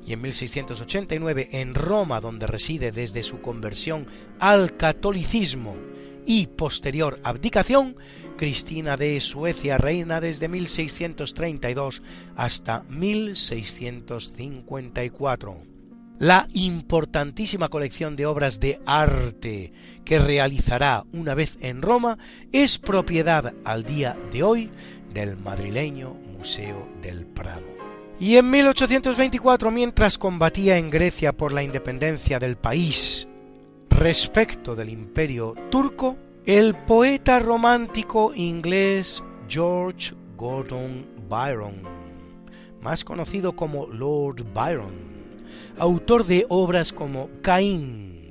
Y 0.07 0.13
en 0.15 0.23
1689 0.23 1.51
en 1.53 1.75
Roma, 1.75 2.21
donde 2.21 2.47
reside 2.47 2.93
desde 2.93 3.23
su 3.23 3.41
conversión 3.41 4.07
al 4.41 4.77
catolicismo 4.77 5.77
y 6.27 6.49
posterior 6.49 7.19
abdicación, 7.25 7.97
Cristina 8.37 8.97
de 8.97 9.21
Suecia 9.21 9.79
reina 9.79 10.21
desde 10.21 10.49
1632 10.49 12.03
hasta 12.37 12.85
1654 12.89 15.73
la 16.23 16.47
importantísima 16.53 17.69
colección 17.69 18.15
de 18.15 18.27
obras 18.27 18.61
de 18.61 18.81
arte 18.87 19.73
que 20.05 20.21
realizará 20.21 21.05
una 21.13 21.35
vez 21.35 21.59
en 21.61 21.83
Roma 21.83 22.17
es 22.53 22.79
propiedad 22.79 23.53
al 23.65 23.83
día 23.83 24.17
de 24.33 24.45
hoy 24.45 24.71
del 25.13 25.37
madrileño 25.37 26.15
Museo 26.39 26.89
del 27.03 27.27
Prado. 27.27 27.72
Y 28.21 28.37
en 28.37 28.51
1824, 28.51 29.71
mientras 29.71 30.19
combatía 30.19 30.79
en 30.79 30.91
Grecia 30.91 31.33
por 31.33 31.53
la 31.53 31.63
independencia 31.63 32.39
del 32.39 32.57
país 32.57 33.27
respecto 33.91 34.75
del 34.75 34.89
imperio 34.89 35.55
turco, 35.71 36.17
el 36.47 36.75
poeta 36.75 37.39
romántico 37.39 38.33
inglés 38.35 39.23
George 39.49 40.15
Gordon 40.37 41.07
Byron, 41.29 41.83
más 42.81 43.05
conocido 43.05 43.55
como 43.55 43.87
Lord 43.87 44.45
Byron, 44.53 44.93
autor 45.79 46.25
de 46.27 46.47
obras 46.49 46.93
como 46.93 47.29
Caín. 47.43 48.22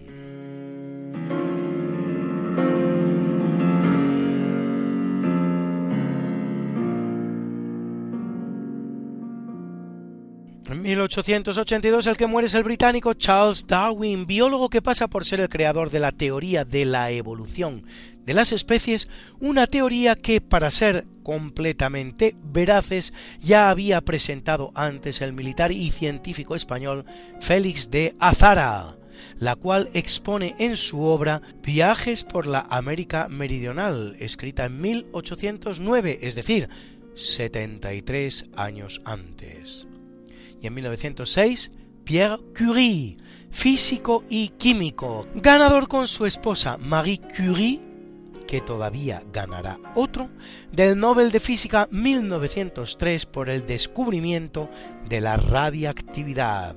1882 11.02 12.06
el 12.06 12.18
que 12.18 12.28
muere 12.28 12.48
es 12.48 12.54
el 12.54 12.64
británico 12.64 13.14
Charles 13.16 13.66
Darwin, 13.66 14.28
biólogo 14.28 14.70
que 14.70 14.84
pasa 14.84 15.08
por 15.08 15.26
ser 15.26 15.42
el 15.42 15.50
creador 15.50 15.90
de 15.90 16.00
la 16.00 16.12
teoría 16.12 16.64
de 16.64 16.86
la 16.86 17.10
evolución 17.10 17.84
de 18.26 18.36
las 18.36 18.52
especies, 18.52 19.08
una 19.40 19.66
teoría 19.66 20.16
que, 20.16 20.42
para 20.42 20.70
ser 20.70 21.08
completamente 21.24 22.36
veraces, 22.44 23.14
ya 23.42 23.72
había 23.72 24.00
presentado 24.02 24.72
antes 24.76 25.22
el 25.22 25.34
militar 25.34 25.72
y 25.72 25.90
científico 25.90 26.56
español 26.56 27.06
Félix 27.40 27.90
de 27.90 28.16
Azara, 28.20 28.96
la 29.40 29.56
cual 29.56 29.90
expone 29.96 30.56
en 30.60 30.78
su 30.78 31.02
obra 31.02 31.42
Viajes 31.64 32.24
por 32.24 32.46
la 32.46 32.68
América 32.70 33.28
Meridional, 33.28 34.16
escrita 34.20 34.66
en 34.66 34.80
1809, 34.82 36.20
es 36.22 36.36
decir, 36.36 36.70
73 37.16 38.46
años 38.56 39.02
antes. 39.04 39.88
Y 40.62 40.68
en 40.68 40.74
1906, 40.76 41.72
Pierre 42.04 42.40
Curie, 42.58 43.18
físico 43.50 44.24
y 44.30 44.50
químico, 44.50 45.28
ganador 45.36 45.88
con 45.88 46.08
su 46.08 46.26
esposa 46.26 46.78
Marie 46.78 47.20
Curie 47.36 47.92
que 48.52 48.60
todavía 48.60 49.24
ganará 49.32 49.80
otro, 49.96 50.30
del 50.74 51.00
Nobel 51.00 51.32
de 51.32 51.40
Física 51.40 51.88
1903 51.90 53.26
por 53.26 53.50
el 53.50 53.66
descubrimiento 53.66 54.70
de 55.08 55.22
la 55.22 55.38
radiactividad. 55.38 56.76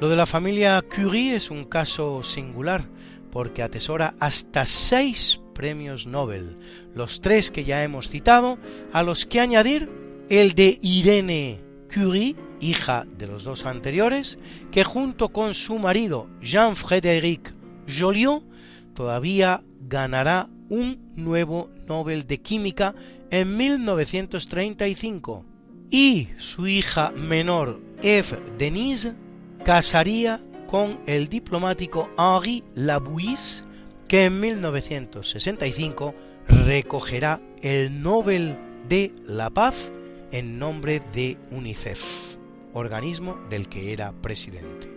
Lo 0.00 0.08
de 0.08 0.14
la 0.14 0.26
familia 0.26 0.80
Curie 0.80 1.34
es 1.34 1.50
un 1.50 1.64
caso 1.64 2.22
singular, 2.22 2.88
porque 3.32 3.64
atesora 3.64 4.14
hasta 4.20 4.64
seis 4.64 5.40
premios 5.54 6.06
Nobel, 6.06 6.56
los 6.94 7.20
tres 7.20 7.50
que 7.50 7.64
ya 7.64 7.82
hemos 7.82 8.08
citado, 8.08 8.60
a 8.92 9.02
los 9.02 9.26
que 9.26 9.40
añadir 9.40 9.90
el 10.28 10.54
de 10.54 10.78
Irene 10.82 11.58
Curie, 11.92 12.36
hija 12.62 13.04
de 13.18 13.26
los 13.26 13.44
dos 13.44 13.66
anteriores, 13.66 14.38
que 14.70 14.84
junto 14.84 15.28
con 15.30 15.54
su 15.54 15.78
marido 15.78 16.28
Jean-Frédéric 16.40 17.54
Joliot 17.86 18.42
todavía 18.94 19.62
ganará 19.80 20.48
un 20.68 21.12
nuevo 21.16 21.68
Nobel 21.86 22.26
de 22.26 22.40
Química 22.40 22.94
en 23.30 23.56
1935 23.56 25.44
y 25.90 26.28
su 26.38 26.66
hija 26.66 27.10
menor 27.10 27.80
Eve 28.02 28.38
Denise 28.56 29.12
casaría 29.64 30.40
con 30.66 30.98
el 31.06 31.28
diplomático 31.28 32.08
Henri 32.16 32.64
Labouisse 32.74 33.64
que 34.08 34.24
en 34.24 34.40
1965 34.40 36.14
recogerá 36.66 37.40
el 37.60 38.02
Nobel 38.02 38.56
de 38.88 39.14
la 39.26 39.50
Paz 39.50 39.92
en 40.32 40.58
nombre 40.58 41.02
de 41.14 41.36
UNICEF, 41.50 42.31
organismo 42.74 43.38
del 43.48 43.68
que 43.68 43.92
era 43.92 44.12
presidente. 44.12 44.90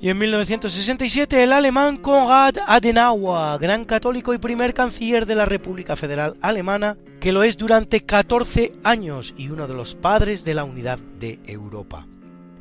Y 0.00 0.10
en 0.10 0.18
1967 0.18 1.42
el 1.42 1.52
alemán 1.54 1.96
Konrad 1.96 2.56
Adenauer, 2.66 3.58
gran 3.58 3.86
católico 3.86 4.34
y 4.34 4.38
primer 4.38 4.74
canciller 4.74 5.24
de 5.24 5.34
la 5.34 5.46
República 5.46 5.96
Federal 5.96 6.36
Alemana, 6.42 6.98
que 7.18 7.32
lo 7.32 7.42
es 7.42 7.56
durante 7.56 8.02
14 8.02 8.74
años 8.84 9.34
y 9.38 9.48
uno 9.48 9.66
de 9.66 9.74
los 9.74 9.94
padres 9.94 10.44
de 10.44 10.52
la 10.52 10.64
unidad 10.64 10.98
de 11.18 11.40
Europa. 11.46 12.06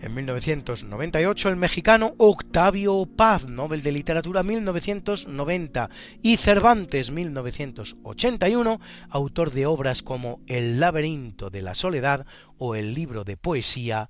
En 0.01 0.13
1998 0.13 1.49
el 1.49 1.55
mexicano 1.55 2.13
Octavio 2.17 3.05
Paz, 3.05 3.47
Nobel 3.47 3.81
de 3.81 3.91
Literatura 3.91 4.43
1990, 4.43 5.89
y 6.21 6.37
Cervantes 6.37 7.11
1981, 7.11 8.79
autor 9.09 9.51
de 9.51 9.65
obras 9.65 10.03
como 10.03 10.41
El 10.47 10.79
laberinto 10.79 11.49
de 11.49 11.63
la 11.63 11.75
soledad 11.75 12.25
o 12.57 12.75
el 12.75 12.93
libro 12.93 13.23
de 13.23 13.35
poesía 13.35 14.09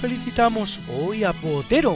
Felicitamos 0.00 0.80
hoy 0.98 1.24
a 1.24 1.32
Botero, 1.32 1.94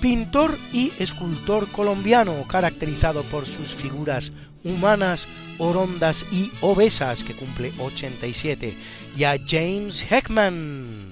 pintor 0.00 0.56
y 0.72 0.92
escultor 1.00 1.66
colombiano, 1.72 2.46
caracterizado 2.46 3.24
por 3.24 3.44
sus 3.44 3.74
figuras 3.74 4.32
humanas 4.62 5.26
orondas 5.58 6.24
y 6.30 6.52
obesas, 6.60 7.24
que 7.24 7.34
cumple 7.34 7.72
87, 7.80 8.72
y 9.16 9.24
a 9.24 9.36
James 9.44 10.06
Heckman, 10.08 11.10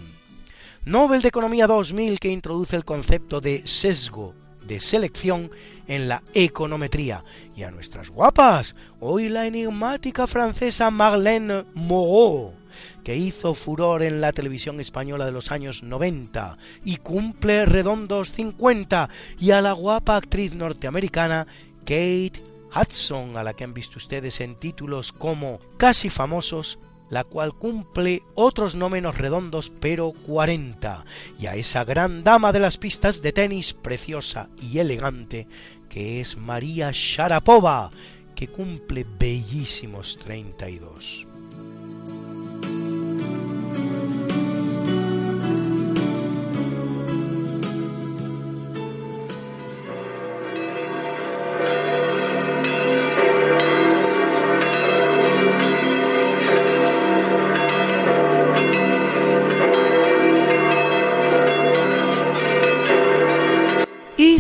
Nobel 0.85 1.23
de 1.23 1.28
Economía 1.28 1.66
2000, 1.66 2.20
que 2.20 2.28
introduce 2.28 2.77
el 2.77 2.85
concepto 2.85 3.40
de 3.40 3.66
sesgo 3.66 4.32
de 4.65 4.78
selección 4.78 5.51
en 5.89 6.06
la 6.06 6.23
econometría, 6.35 7.24
y 7.56 7.65
a 7.65 7.73
nuestras 7.73 8.10
guapas, 8.10 8.77
hoy 9.01 9.28
la 9.28 9.44
enigmática 9.48 10.28
francesa 10.28 10.89
Marlène 10.93 11.65
Moreau, 11.74 12.57
que 13.04 13.16
hizo 13.16 13.54
furor 13.54 14.02
en 14.02 14.20
la 14.20 14.32
televisión 14.32 14.80
española 14.80 15.26
de 15.26 15.32
los 15.32 15.50
años 15.50 15.82
90 15.82 16.58
y 16.84 16.96
cumple 16.96 17.64
redondos 17.66 18.32
50, 18.32 19.08
y 19.38 19.50
a 19.52 19.60
la 19.60 19.72
guapa 19.72 20.16
actriz 20.16 20.54
norteamericana 20.54 21.46
Kate 21.80 22.42
Hudson, 22.74 23.36
a 23.36 23.42
la 23.42 23.54
que 23.54 23.64
han 23.64 23.74
visto 23.74 23.98
ustedes 23.98 24.40
en 24.40 24.54
títulos 24.54 25.12
como 25.12 25.60
Casi 25.78 26.10
Famosos, 26.10 26.78
la 27.10 27.24
cual 27.24 27.54
cumple 27.54 28.22
otros 28.34 28.74
no 28.74 28.90
menos 28.90 29.16
redondos, 29.16 29.72
pero 29.80 30.12
40, 30.26 31.04
y 31.40 31.46
a 31.46 31.54
esa 31.54 31.84
gran 31.84 32.22
dama 32.24 32.52
de 32.52 32.60
las 32.60 32.76
pistas 32.76 33.22
de 33.22 33.32
tenis, 33.32 33.72
preciosa 33.72 34.50
y 34.60 34.78
elegante, 34.78 35.46
que 35.88 36.20
es 36.20 36.36
María 36.36 36.90
Sharapova, 36.92 37.90
que 38.34 38.48
cumple 38.48 39.06
bellísimos 39.18 40.18
32. 40.18 41.27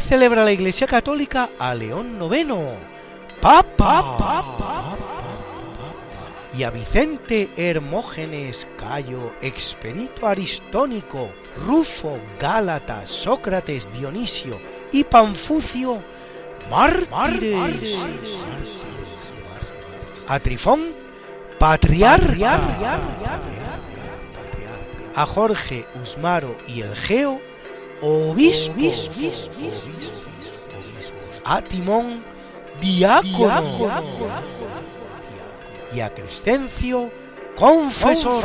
Celebra 0.08 0.42
la 0.42 0.52
Iglesia 0.52 0.86
Católica 0.86 1.50
a 1.58 1.74
León 1.74 2.18
IX, 2.18 2.54
Papa, 3.42 4.96
y 6.56 6.62
a 6.62 6.70
Vicente 6.70 7.50
Hermógenes, 7.58 8.66
Cayo, 8.78 9.32
Expedito 9.42 10.26
Aristónico, 10.26 11.28
Rufo, 11.66 12.18
Gálata, 12.38 13.06
Sócrates, 13.06 13.92
Dionisio 13.92 14.58
y 14.92 15.04
Panfucio, 15.04 16.02
mártires. 16.70 17.98
A 20.26 20.40
Trifón, 20.40 20.86
patriarca. 21.58 22.58
A 25.14 25.26
Jorge, 25.26 25.84
Usmaro 26.02 26.56
y 26.66 26.80
el 26.80 26.96
Geo, 26.96 27.42
obispos, 28.00 29.10
a 31.44 31.62
Timón, 31.62 32.24
diácono, 32.80 34.02
y 35.94 36.00
a 36.00 36.12
Crescencio, 36.14 37.10
confesor. 37.56 38.44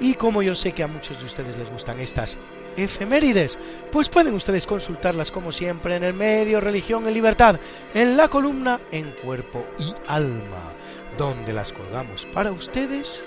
Y 0.00 0.14
como 0.14 0.42
yo 0.42 0.54
sé 0.54 0.72
que 0.72 0.82
a 0.82 0.88
muchos 0.88 1.20
de 1.20 1.26
ustedes 1.26 1.56
les 1.56 1.70
gustan 1.70 2.00
estas 2.00 2.38
efemérides, 2.76 3.58
pues 3.92 4.08
pueden 4.08 4.34
ustedes 4.34 4.66
consultarlas 4.66 5.30
como 5.30 5.52
siempre 5.52 5.96
en 5.96 6.04
el 6.04 6.14
medio 6.14 6.60
Religión 6.60 7.08
y 7.08 7.12
Libertad, 7.12 7.60
en 7.94 8.16
la 8.16 8.28
columna 8.28 8.80
En 8.90 9.12
Cuerpo 9.12 9.64
y 9.78 9.94
Alma, 10.08 10.72
donde 11.16 11.52
las 11.52 11.72
colgamos 11.72 12.26
para 12.26 12.50
ustedes 12.50 13.24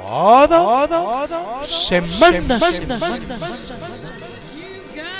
cada 0.00 1.62
semana. 1.62 2.58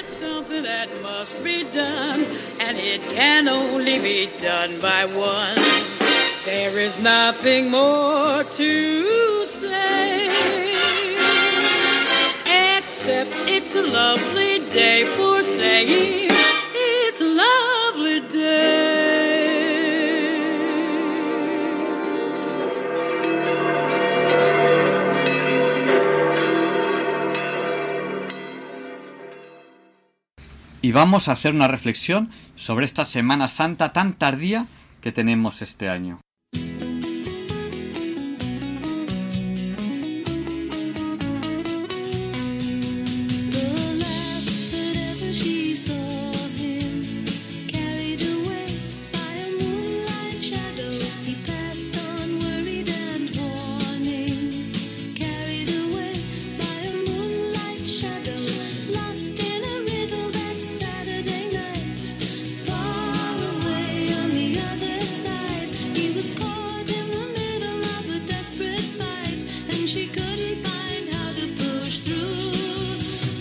something 0.08 0.62
that 0.64 0.88
must 1.02 1.42
be 1.44 1.64
done, 1.72 2.24
and 2.60 2.76
it 2.76 3.00
can 3.10 3.48
only 3.48 3.98
be 4.00 4.28
done 4.42 4.78
by 4.80 5.04
one. 5.14 5.56
There 6.44 6.78
is 6.78 7.00
nothing 7.02 7.70
more 7.70 8.42
to 8.44 9.44
say, 9.46 10.28
except 12.76 13.30
it's 13.46 13.76
a 13.76 13.82
lovely 13.82 14.58
day 14.70 15.04
for 15.16 15.42
saying 15.42 16.30
it's 16.74 17.20
a 17.20 17.28
y 30.82 30.92
vamos 30.92 31.28
a 31.28 31.32
hacer 31.32 31.54
una 31.54 31.68
reflexión 31.68 32.30
sobre 32.56 32.86
esta 32.86 33.04
Semana 33.04 33.48
Santa 33.48 33.92
tan 33.92 34.14
tardía 34.14 34.66
que 35.00 35.12
tenemos 35.12 35.62
este 35.62 35.88
año. 35.88 36.20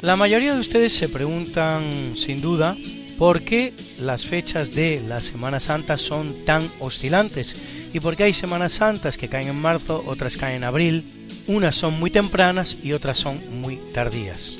La 0.10 0.16
mayoría 0.16 0.56
de 0.56 0.60
ustedes 0.60 0.94
se 0.94 1.08
preguntan, 1.08 1.84
sin 2.16 2.42
duda, 2.42 2.76
por 3.20 3.44
qué 3.44 3.76
las 4.00 4.26
fechas 4.26 4.74
de 4.74 5.04
la 5.08 5.22
Semana 5.22 5.60
Santa 5.60 5.98
son 5.98 6.34
tan 6.46 6.68
oscilantes 6.80 7.62
y 7.94 8.00
por 8.00 8.16
qué 8.16 8.24
hay 8.24 8.34
Semanas 8.34 8.72
Santas 8.72 9.18
que 9.18 9.28
caen 9.30 9.50
en 9.50 9.62
marzo, 9.62 10.04
otras 10.08 10.36
caen 10.36 10.56
en 10.56 10.64
abril, 10.64 11.06
unas 11.46 11.76
son 11.76 12.00
muy 12.00 12.10
tempranas 12.10 12.78
y 12.82 12.94
otras 12.94 13.20
son 13.20 13.40
muy 13.62 13.76
tardías. 13.94 14.58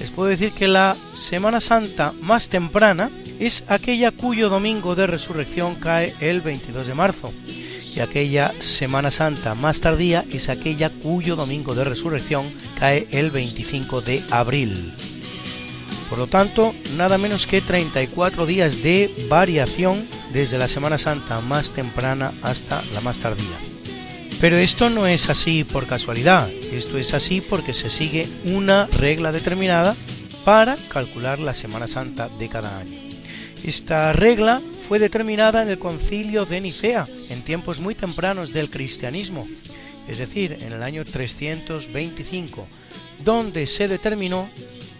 Les 0.00 0.10
puedo 0.10 0.28
decir 0.28 0.52
que 0.52 0.68
la 0.68 0.94
Semana 1.14 1.62
Santa 1.62 2.12
más 2.20 2.50
temprana 2.50 3.08
es 3.38 3.64
aquella 3.68 4.10
cuyo 4.10 4.50
domingo 4.50 4.96
de 4.96 5.06
resurrección 5.06 5.76
cae 5.76 6.12
el 6.20 6.42
22 6.42 6.86
de 6.86 6.94
marzo 6.94 7.32
y 7.94 8.00
aquella 8.00 8.52
Semana 8.60 9.10
Santa 9.10 9.54
más 9.54 9.80
tardía 9.80 10.24
es 10.32 10.48
aquella 10.48 10.90
cuyo 10.90 11.36
domingo 11.36 11.74
de 11.74 11.84
resurrección 11.84 12.44
cae 12.78 13.06
el 13.10 13.30
25 13.30 14.00
de 14.00 14.22
abril. 14.30 14.94
Por 16.08 16.18
lo 16.18 16.26
tanto, 16.26 16.74
nada 16.96 17.18
menos 17.18 17.46
que 17.46 17.60
34 17.60 18.44
días 18.44 18.82
de 18.82 19.10
variación 19.28 20.06
desde 20.32 20.58
la 20.58 20.68
Semana 20.68 20.98
Santa 20.98 21.40
más 21.40 21.72
temprana 21.72 22.32
hasta 22.42 22.82
la 22.94 23.00
más 23.00 23.20
tardía. 23.20 23.56
Pero 24.40 24.56
esto 24.56 24.90
no 24.90 25.06
es 25.06 25.28
así 25.28 25.64
por 25.64 25.86
casualidad, 25.86 26.50
esto 26.72 26.98
es 26.98 27.14
así 27.14 27.40
porque 27.40 27.74
se 27.74 27.90
sigue 27.90 28.28
una 28.44 28.86
regla 28.86 29.32
determinada 29.32 29.94
para 30.44 30.76
calcular 30.88 31.38
la 31.38 31.54
Semana 31.54 31.86
Santa 31.86 32.28
de 32.38 32.48
cada 32.48 32.78
año. 32.78 33.09
Esta 33.64 34.12
regla 34.12 34.60
fue 34.88 34.98
determinada 34.98 35.62
en 35.62 35.68
el 35.68 35.78
concilio 35.78 36.46
de 36.46 36.60
Nicea, 36.60 37.06
en 37.28 37.42
tiempos 37.42 37.80
muy 37.80 37.94
tempranos 37.94 38.52
del 38.52 38.70
cristianismo, 38.70 39.46
es 40.08 40.18
decir, 40.18 40.56
en 40.60 40.72
el 40.72 40.82
año 40.82 41.04
325, 41.04 42.66
donde 43.24 43.66
se 43.66 43.86
determinó 43.86 44.48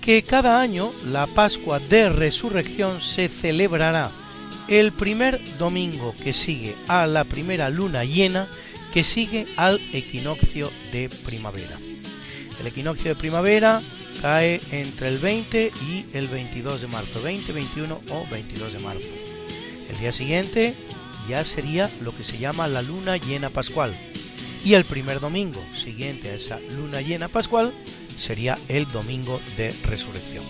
que 0.00 0.22
cada 0.22 0.60
año 0.60 0.92
la 1.06 1.26
Pascua 1.26 1.78
de 1.78 2.08
Resurrección 2.10 3.00
se 3.00 3.28
celebrará 3.28 4.10
el 4.68 4.92
primer 4.92 5.40
domingo 5.58 6.14
que 6.22 6.32
sigue 6.32 6.76
a 6.86 7.06
la 7.06 7.24
primera 7.24 7.70
luna 7.70 8.04
llena 8.04 8.46
que 8.92 9.04
sigue 9.04 9.46
al 9.56 9.80
equinoccio 9.92 10.70
de 10.92 11.08
primavera. 11.08 11.76
El 12.60 12.66
equinoccio 12.66 13.10
de 13.10 13.16
primavera 13.16 13.80
cae 14.20 14.60
entre 14.72 15.08
el 15.08 15.18
20 15.18 15.72
y 15.88 16.04
el 16.12 16.28
22 16.28 16.82
de 16.82 16.88
marzo, 16.88 17.22
20, 17.22 17.52
21 17.52 18.00
o 18.10 18.26
22 18.30 18.72
de 18.74 18.78
marzo. 18.80 19.08
El 19.90 19.98
día 19.98 20.12
siguiente 20.12 20.74
ya 21.28 21.44
sería 21.44 21.90
lo 22.00 22.14
que 22.14 22.24
se 22.24 22.38
llama 22.38 22.68
la 22.68 22.82
luna 22.82 23.16
llena 23.16 23.50
pascual. 23.50 23.94
Y 24.64 24.74
el 24.74 24.84
primer 24.84 25.20
domingo 25.20 25.62
siguiente 25.74 26.30
a 26.30 26.34
esa 26.34 26.60
luna 26.76 27.00
llena 27.00 27.28
pascual 27.28 27.72
sería 28.16 28.58
el 28.68 28.90
domingo 28.92 29.40
de 29.56 29.74
resurrección. 29.84 30.44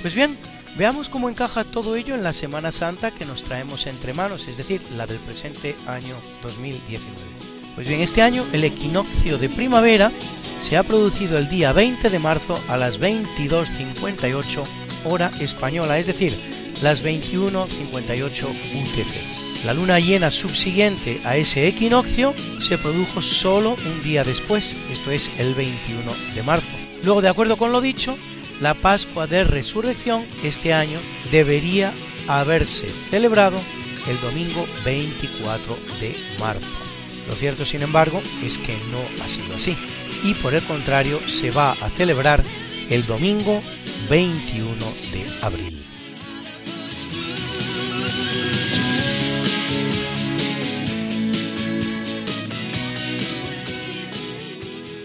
Pues 0.00 0.14
bien, 0.14 0.36
veamos 0.78 1.08
cómo 1.08 1.28
encaja 1.28 1.64
todo 1.64 1.96
ello 1.96 2.14
en 2.14 2.22
la 2.22 2.32
Semana 2.32 2.72
Santa 2.72 3.10
que 3.10 3.24
nos 3.24 3.42
traemos 3.42 3.86
entre 3.86 4.14
manos, 4.14 4.48
es 4.48 4.56
decir, 4.56 4.80
la 4.96 5.06
del 5.06 5.18
presente 5.18 5.74
año 5.86 6.14
2019. 6.42 7.16
Pues 7.74 7.88
bien, 7.88 8.00
este 8.00 8.22
año 8.22 8.44
el 8.52 8.64
equinoccio 8.64 9.38
de 9.38 9.48
primavera 9.48 10.10
se 10.60 10.76
ha 10.76 10.82
producido 10.82 11.38
el 11.38 11.48
día 11.48 11.72
20 11.72 12.08
de 12.08 12.18
marzo 12.18 12.58
a 12.68 12.76
las 12.76 13.00
22.58 13.00 14.64
hora 15.04 15.30
española, 15.40 15.98
es 15.98 16.06
decir, 16.06 16.34
las 16.82 17.04
21.58 17.04 18.48
UTC. 18.48 19.64
La 19.64 19.74
luna 19.74 19.98
llena 19.98 20.30
subsiguiente 20.30 21.20
a 21.24 21.36
ese 21.36 21.66
equinoccio 21.66 22.34
se 22.60 22.78
produjo 22.78 23.22
solo 23.22 23.76
un 23.84 24.02
día 24.02 24.22
después, 24.24 24.76
esto 24.90 25.10
es 25.10 25.30
el 25.38 25.54
21 25.54 26.12
de 26.34 26.42
marzo. 26.42 26.76
Luego, 27.04 27.22
de 27.22 27.28
acuerdo 27.28 27.56
con 27.56 27.72
lo 27.72 27.80
dicho, 27.80 28.16
la 28.60 28.74
Pascua 28.74 29.26
de 29.26 29.44
Resurrección 29.44 30.24
este 30.42 30.72
año 30.72 30.98
debería 31.30 31.92
haberse 32.28 32.88
celebrado 32.88 33.58
el 34.08 34.20
domingo 34.20 34.66
24 34.84 35.76
de 36.00 36.16
marzo. 36.38 36.66
Lo 37.28 37.34
cierto, 37.34 37.66
sin 37.66 37.82
embargo, 37.82 38.22
es 38.44 38.58
que 38.58 38.74
no 38.90 39.24
ha 39.24 39.28
sido 39.28 39.56
así, 39.56 39.76
y 40.24 40.34
por 40.34 40.54
el 40.54 40.62
contrario 40.62 41.20
se 41.28 41.50
va 41.50 41.72
a 41.72 41.90
celebrar 41.90 42.42
el 42.88 43.04
domingo 43.06 43.60
21 44.08 44.74
de 45.12 45.26
abril. 45.42 45.82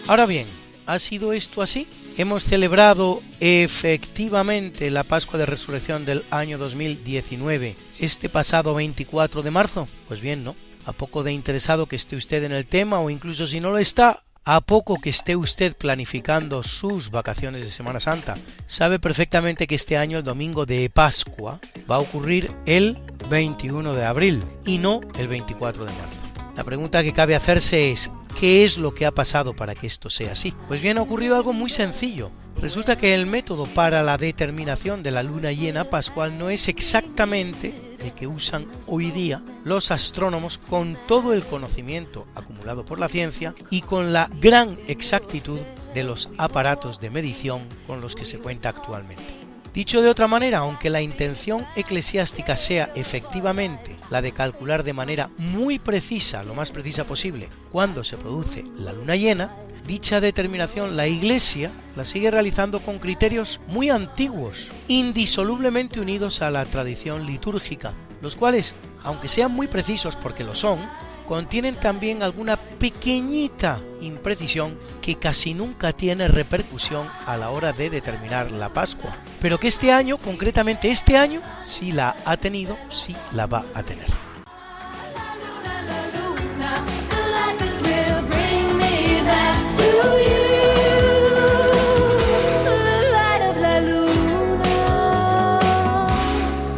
Ahora 0.08 0.26
bien, 0.26 0.46
¿ha 0.88 1.00
sido 1.00 1.32
esto 1.34 1.62
así? 1.62 1.88
¿Hemos 2.22 2.44
celebrado 2.44 3.20
efectivamente 3.40 4.92
la 4.92 5.02
Pascua 5.02 5.40
de 5.40 5.48
Resurrección 5.48 6.06
del 6.06 6.24
año 6.30 6.60
2019 6.60 7.76
este 8.00 8.30
pasado 8.30 8.76
24 8.76 9.42
de 9.42 9.50
marzo? 9.50 9.88
Pues 10.08 10.22
bien, 10.22 10.44
no 10.44 10.56
a 10.86 10.92
poco 10.92 11.24
de 11.24 11.34
interesado 11.34 11.88
que 11.88 11.96
esté 11.96 12.16
usted 12.16 12.44
en 12.44 12.52
el 12.52 12.68
tema 12.68 13.00
o 13.00 13.10
incluso 13.10 13.48
si 13.48 13.60
no 13.60 13.72
lo 13.72 13.80
está, 13.80 14.20
a 14.46 14.62
poco 14.62 15.02
que 15.02 15.10
esté 15.10 15.36
usted 15.36 15.76
planificando 15.76 16.62
sus 16.62 17.10
vacaciones 17.10 17.62
de 17.62 17.72
Semana 17.72 18.00
Santa, 18.00 18.38
sabe 18.68 19.00
perfectamente 19.00 19.66
que 19.66 19.74
este 19.74 19.98
año 19.98 20.20
el 20.20 20.24
domingo 20.24 20.68
de 20.68 20.92
Pascua 20.92 21.60
va 21.90 21.96
a 21.96 22.02
ocurrir 22.02 22.52
el 22.68 23.00
21 23.32 23.96
de 23.96 24.06
abril 24.06 24.44
y 24.64 24.78
no 24.78 25.02
el 25.18 25.28
24 25.28 25.86
de 25.86 25.92
marzo. 25.94 26.28
La 26.56 26.64
pregunta 26.64 27.02
que 27.02 27.14
cabe 27.14 27.34
hacerse 27.34 27.92
es 27.92 28.12
¿qué 28.40 28.64
es 28.64 28.78
lo 28.78 28.94
que 28.94 29.06
ha 29.06 29.12
pasado 29.12 29.54
para 29.56 29.76
que 29.76 29.88
esto 29.88 30.10
sea 30.10 30.34
así? 30.34 30.54
Pues 30.68 30.82
bien, 30.82 30.98
ha 30.98 31.02
ocurrido 31.02 31.36
algo 31.36 31.54
muy 31.54 31.70
sencillo. 31.70 32.32
Resulta 32.62 32.98
que 32.98 33.14
el 33.14 33.26
método 33.26 33.66
para 33.66 34.04
la 34.04 34.18
determinación 34.18 35.04
de 35.04 35.12
la 35.12 35.24
luna 35.24 35.52
llena 35.52 35.90
pascual 35.90 36.38
no 36.38 36.50
es 36.50 36.68
exactamente 36.68 37.74
el 38.00 38.14
que 38.14 38.28
usan 38.28 38.68
hoy 38.88 39.12
día 39.12 39.42
los 39.64 39.92
astrónomos 39.92 40.58
con 40.58 40.98
todo 41.08 41.34
el 41.34 41.44
conocimiento 41.46 42.28
acumulado 42.36 42.86
por 42.86 43.00
la 43.00 43.08
ciencia 43.08 43.56
y 43.70 43.82
con 43.82 44.14
la 44.14 44.30
gran 44.40 44.78
exactitud 44.88 45.60
de 45.94 46.04
los 46.04 46.30
aparatos 46.38 47.00
de 47.00 47.10
medición 47.10 47.68
con 47.88 48.02
los 48.02 48.16
que 48.16 48.26
se 48.26 48.40
cuenta 48.40 48.70
actualmente. 48.70 49.41
Dicho 49.74 50.02
de 50.02 50.10
otra 50.10 50.28
manera, 50.28 50.60
aunque 50.60 50.90
la 50.90 51.02
intención 51.02 51.66
eclesiástica 51.78 52.58
sea 52.58 52.92
efectivamente 52.96 53.96
la 54.10 54.22
de 54.22 54.34
calcular 54.34 54.84
de 54.84 54.94
manera 54.94 55.30
muy 55.38 55.80
precisa, 55.80 56.44
lo 56.44 56.54
más 56.54 56.72
precisa 56.72 57.06
posible, 57.06 57.48
cuando 57.72 58.04
se 58.04 58.18
produce 58.18 58.66
la 58.78 58.92
luna 58.92 59.16
llena, 59.16 59.56
Dicha 59.88 60.22
determinación 60.22 60.96
la 60.96 61.08
Iglesia 61.08 61.72
la 61.96 62.06
sigue 62.06 62.30
realizando 62.30 62.82
con 62.82 63.00
criterios 63.00 63.60
muy 63.68 63.90
antiguos, 63.90 64.70
indisolublemente 64.88 66.00
unidos 66.00 66.42
a 66.42 66.52
la 66.52 66.66
tradición 66.66 67.26
litúrgica, 67.26 67.94
los 68.22 68.36
cuales, 68.36 68.76
aunque 69.04 69.28
sean 69.28 69.52
muy 69.52 69.68
precisos 69.68 70.16
porque 70.16 70.44
lo 70.44 70.54
son, 70.54 70.80
contienen 71.28 71.76
también 71.76 72.24
alguna 72.24 72.58
pequeñita 72.58 73.80
imprecisión 74.02 74.78
que 75.02 75.16
casi 75.16 75.54
nunca 75.54 75.94
tiene 75.94 76.28
repercusión 76.28 77.08
a 77.26 77.38
la 77.38 77.50
hora 77.50 77.74
de 77.74 77.90
determinar 77.90 78.52
la 78.52 78.70
Pascua, 78.70 79.16
pero 79.40 79.60
que 79.60 79.68
este 79.68 79.92
año, 79.92 80.18
concretamente 80.18 80.90
este 80.90 81.18
año, 81.18 81.42
sí 81.62 81.92
la 81.92 82.16
ha 82.26 82.38
tenido, 82.38 82.78
sí 82.90 83.16
la 83.34 83.48
va 83.48 83.66
a 83.74 83.84
tener. 83.84 84.08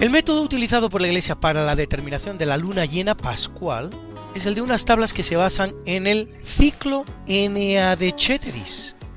El 0.04 0.10
método 0.10 0.42
utilizado 0.42 0.90
por 0.90 1.00
la 1.00 1.08
Iglesia 1.08 1.36
para 1.36 1.64
la 1.64 1.78
determinación 1.78 2.38
de 2.38 2.46
la 2.46 2.58
luna 2.58 2.84
llena 2.84 3.16
pascual 3.16 3.90
es 4.36 4.46
el 4.46 4.56
de 4.56 4.62
unas 4.62 4.86
tablas 4.86 5.14
que 5.14 5.24
se 5.24 5.36
basan 5.36 5.74
en 5.86 6.08
el 6.08 6.30
ciclo 6.44 7.06
Enea 7.28 7.96
de 7.96 8.14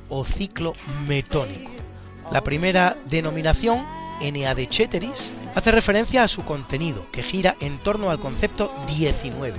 o 0.09 0.25
ciclo 0.25 0.75
metónico. 1.07 1.71
La 2.31 2.43
primera 2.43 2.97
denominación, 3.09 3.85
Enea 4.21 4.55
de 4.55 4.69
hace 5.55 5.73
referencia 5.73 6.23
a 6.23 6.29
su 6.29 6.45
contenido, 6.45 7.07
que 7.13 7.23
gira 7.23 7.57
en 7.61 7.79
torno 7.79 8.11
al 8.11 8.21
concepto 8.21 8.73
19, 8.89 9.59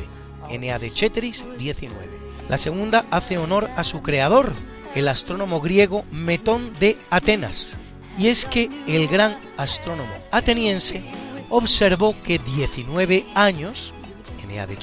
Enea 0.50 0.80
de 0.80 0.92
Ceteris 0.92 1.46
19. 1.58 2.06
La 2.50 2.58
segunda 2.58 3.06
hace 3.12 3.38
honor 3.38 3.70
a 3.76 3.84
su 3.84 4.02
creador, 4.02 4.54
el 4.96 5.08
astrónomo 5.08 5.60
griego 5.60 6.06
Metón 6.12 6.74
de 6.80 6.98
Atenas, 7.10 7.78
y 8.18 8.28
es 8.28 8.46
que 8.46 8.70
el 8.88 9.08
gran 9.08 9.38
astrónomo 9.58 10.14
ateniense 10.32 11.02
observó 11.50 12.16
que 12.24 12.40
19 12.40 13.26
años, 13.36 13.94
Enea 14.44 14.68
de 14.68 14.78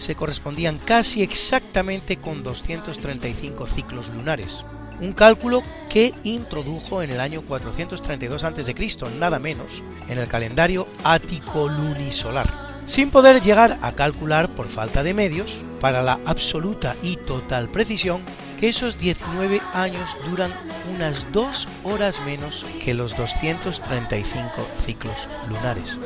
se 0.00 0.14
correspondían 0.14 0.78
casi 0.78 1.22
exactamente 1.22 2.16
con 2.16 2.42
235 2.42 3.66
ciclos 3.66 4.08
lunares, 4.08 4.64
un 4.98 5.12
cálculo 5.12 5.62
que 5.90 6.14
introdujo 6.24 7.02
en 7.02 7.10
el 7.10 7.20
año 7.20 7.42
432 7.42 8.44
a.C., 8.44 8.74
nada 9.18 9.38
menos, 9.38 9.82
en 10.08 10.18
el 10.18 10.26
calendario 10.26 10.88
ático 11.04 11.68
lunisolar, 11.68 12.82
sin 12.86 13.10
poder 13.10 13.42
llegar 13.42 13.78
a 13.82 13.92
calcular 13.92 14.48
por 14.54 14.68
falta 14.68 15.02
de 15.02 15.12
medios, 15.12 15.64
para 15.80 16.02
la 16.02 16.18
absoluta 16.24 16.96
y 17.02 17.16
total 17.16 17.68
precisión, 17.68 18.22
que 18.58 18.70
esos 18.70 18.98
19 18.98 19.60
años 19.74 20.16
duran 20.30 20.52
unas 20.94 21.26
dos 21.32 21.68
horas 21.84 22.20
menos 22.24 22.66
que 22.82 22.94
los 22.94 23.16
235 23.16 24.66
ciclos 24.76 25.28
lunares. 25.48 25.98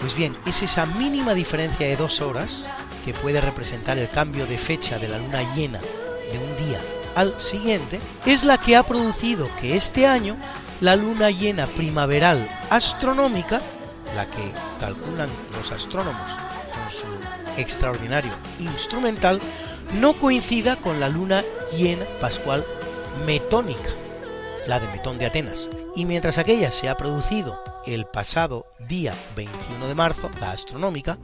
Pues 0.00 0.14
bien, 0.14 0.36
es 0.46 0.62
esa 0.62 0.86
mínima 0.86 1.34
diferencia 1.34 1.86
de 1.86 1.96
dos 1.96 2.20
horas 2.20 2.68
que 3.04 3.14
puede 3.14 3.40
representar 3.40 3.98
el 3.98 4.08
cambio 4.08 4.46
de 4.46 4.58
fecha 4.58 4.98
de 4.98 5.08
la 5.08 5.18
luna 5.18 5.42
llena 5.54 5.80
de 5.80 6.38
un 6.38 6.56
día 6.56 6.80
al 7.14 7.40
siguiente, 7.40 8.00
es 8.26 8.44
la 8.44 8.58
que 8.58 8.76
ha 8.76 8.84
producido 8.84 9.48
que 9.60 9.76
este 9.76 10.06
año 10.06 10.36
la 10.80 10.94
luna 10.94 11.30
llena 11.30 11.66
primaveral 11.66 12.48
astronómica, 12.70 13.60
la 14.14 14.30
que 14.30 14.52
calculan 14.78 15.28
los 15.56 15.72
astrónomos 15.72 16.30
con 16.74 16.90
su 16.90 17.06
extraordinario 17.60 18.30
instrumental, 18.60 19.40
no 20.00 20.12
coincida 20.12 20.76
con 20.76 21.00
la 21.00 21.08
luna 21.08 21.42
llena 21.76 22.04
pascual 22.20 22.64
metónica, 23.26 23.90
la 24.66 24.78
de 24.78 24.86
Metón 24.88 25.18
de 25.18 25.26
Atenas. 25.26 25.70
Y 25.96 26.04
mientras 26.04 26.38
aquella 26.38 26.70
se 26.70 26.88
ha 26.88 26.96
producido 26.96 27.60
el 27.86 28.06
pasado 28.06 28.66
día 28.78 29.14
21 29.34 29.88
de 29.88 29.94
marzo, 29.94 30.30
la 30.40 30.52
astronómica, 30.52 31.18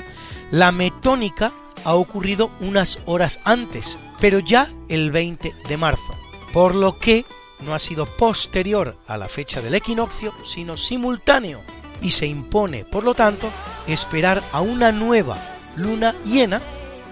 la 0.51 0.73
metónica 0.73 1.53
ha 1.85 1.95
ocurrido 1.95 2.51
unas 2.61 2.99
horas 3.05 3.41
antes, 3.45 3.99
pero 4.21 4.39
ya 4.39 4.69
el 4.89 5.11
20 5.13 5.55
de 5.69 5.77
marzo, 5.77 6.15
por 6.53 6.75
lo 6.75 6.99
que 6.99 7.25
no 7.61 7.75
ha 7.75 7.79
sido 7.79 8.07
posterior 8.07 8.97
a 9.07 9.17
la 9.17 9.29
fecha 9.29 9.61
del 9.61 9.75
equinoccio, 9.75 10.35
sino 10.43 10.77
simultáneo, 10.77 11.61
y 12.03 12.11
se 12.11 12.27
impone, 12.27 12.85
por 12.85 13.05
lo 13.05 13.15
tanto, 13.15 13.51
esperar 13.87 14.43
a 14.53 14.61
una 14.61 14.93
nueva 14.93 15.39
luna 15.77 16.15
llena 16.25 16.61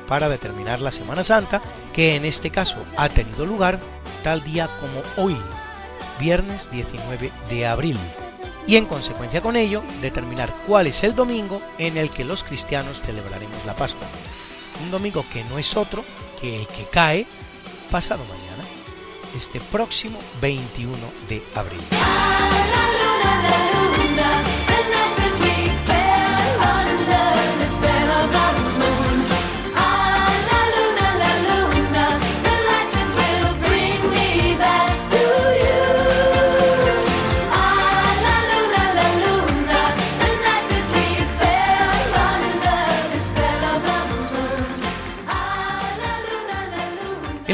para 0.07 0.29
determinar 0.29 0.81
la 0.81 0.91
Semana 0.91 1.23
Santa, 1.23 1.63
que 1.93 2.17
en 2.17 2.25
este 2.25 2.51
caso 2.51 2.79
ha 2.97 3.09
tenido 3.09 3.47
lugar 3.47 3.79
tal 4.23 4.43
día 4.43 4.69
como 4.81 5.03
hoy, 5.17 5.37
viernes 6.19 6.71
19 6.71 7.33
de 7.49 7.67
abril, 7.67 7.99
y 8.67 8.77
en 8.77 8.87
consecuencia 8.87 9.41
con 9.41 9.57
ello 9.57 9.83
determinar 10.01 10.55
cuál 10.67 10.87
es 10.87 11.03
el 11.05 11.15
domingo 11.15 11.61
en 11.79 11.97
el 11.97 12.11
que 12.11 12.25
los 12.25 12.45
cristianos 12.45 13.01
celebraremos 13.01 13.65
la 13.65 13.75
Pascua 13.75 14.07
un 14.81 14.91
domingo 14.91 15.25
que 15.31 15.45
no 15.45 15.59
es 15.59 15.77
otro 15.77 16.05
que 16.41 16.61
el 16.61 16.67
que 16.67 16.85
cae 16.87 17.27
pasado 17.91 18.25
mañana, 18.25 18.65
este 19.37 19.61
próximo 19.61 20.19
21 20.41 20.97
de 21.29 21.43
abril. 21.55 21.83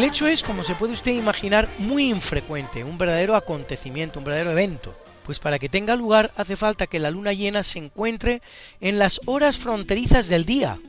Hecho 0.09 0.27
es, 0.27 0.43
como 0.43 0.65
se 0.65 0.75
puede 0.75 0.95
usted 0.95 1.13
imaginar, 1.13 1.69
muy 1.79 2.09
infrecuente, 2.09 2.83
un 2.83 2.97
verdadero 2.97 3.37
acontecimiento, 3.37 4.19
un 4.19 4.25
verdadero 4.25 4.51
evento. 4.51 4.97
Pues 5.25 5.39
para 5.39 5.59
que 5.59 5.69
tenga 5.69 5.97
lugar 5.97 6.33
hace 6.37 6.57
falta 6.57 6.87
que 6.87 6.99
la 6.99 7.11
luna 7.11 7.35
llena 7.35 7.63
se 7.63 7.79
encuentre 7.79 8.41
en 8.81 8.99
las 8.99 9.21
horas 9.27 9.59
fronterizas 9.59 10.29
del 10.29 10.47
día, 10.47 10.81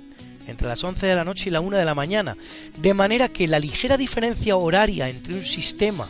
entre 0.47 0.69
las 0.69 0.81
11 0.81 1.05
de 1.05 1.15
la 1.15 1.25
noche 1.25 1.49
y 1.49 1.51
la 1.51 1.59
1 1.59 1.75
de 1.75 1.83
la 1.83 1.95
mañana, 1.95 2.37
de 2.77 2.93
manera 2.93 3.27
que 3.27 3.49
la 3.49 3.59
ligera 3.59 3.97
diferencia 3.97 4.55
horaria 4.55 5.09
entre 5.09 5.33
un 5.33 5.43
sistema, 5.43 6.07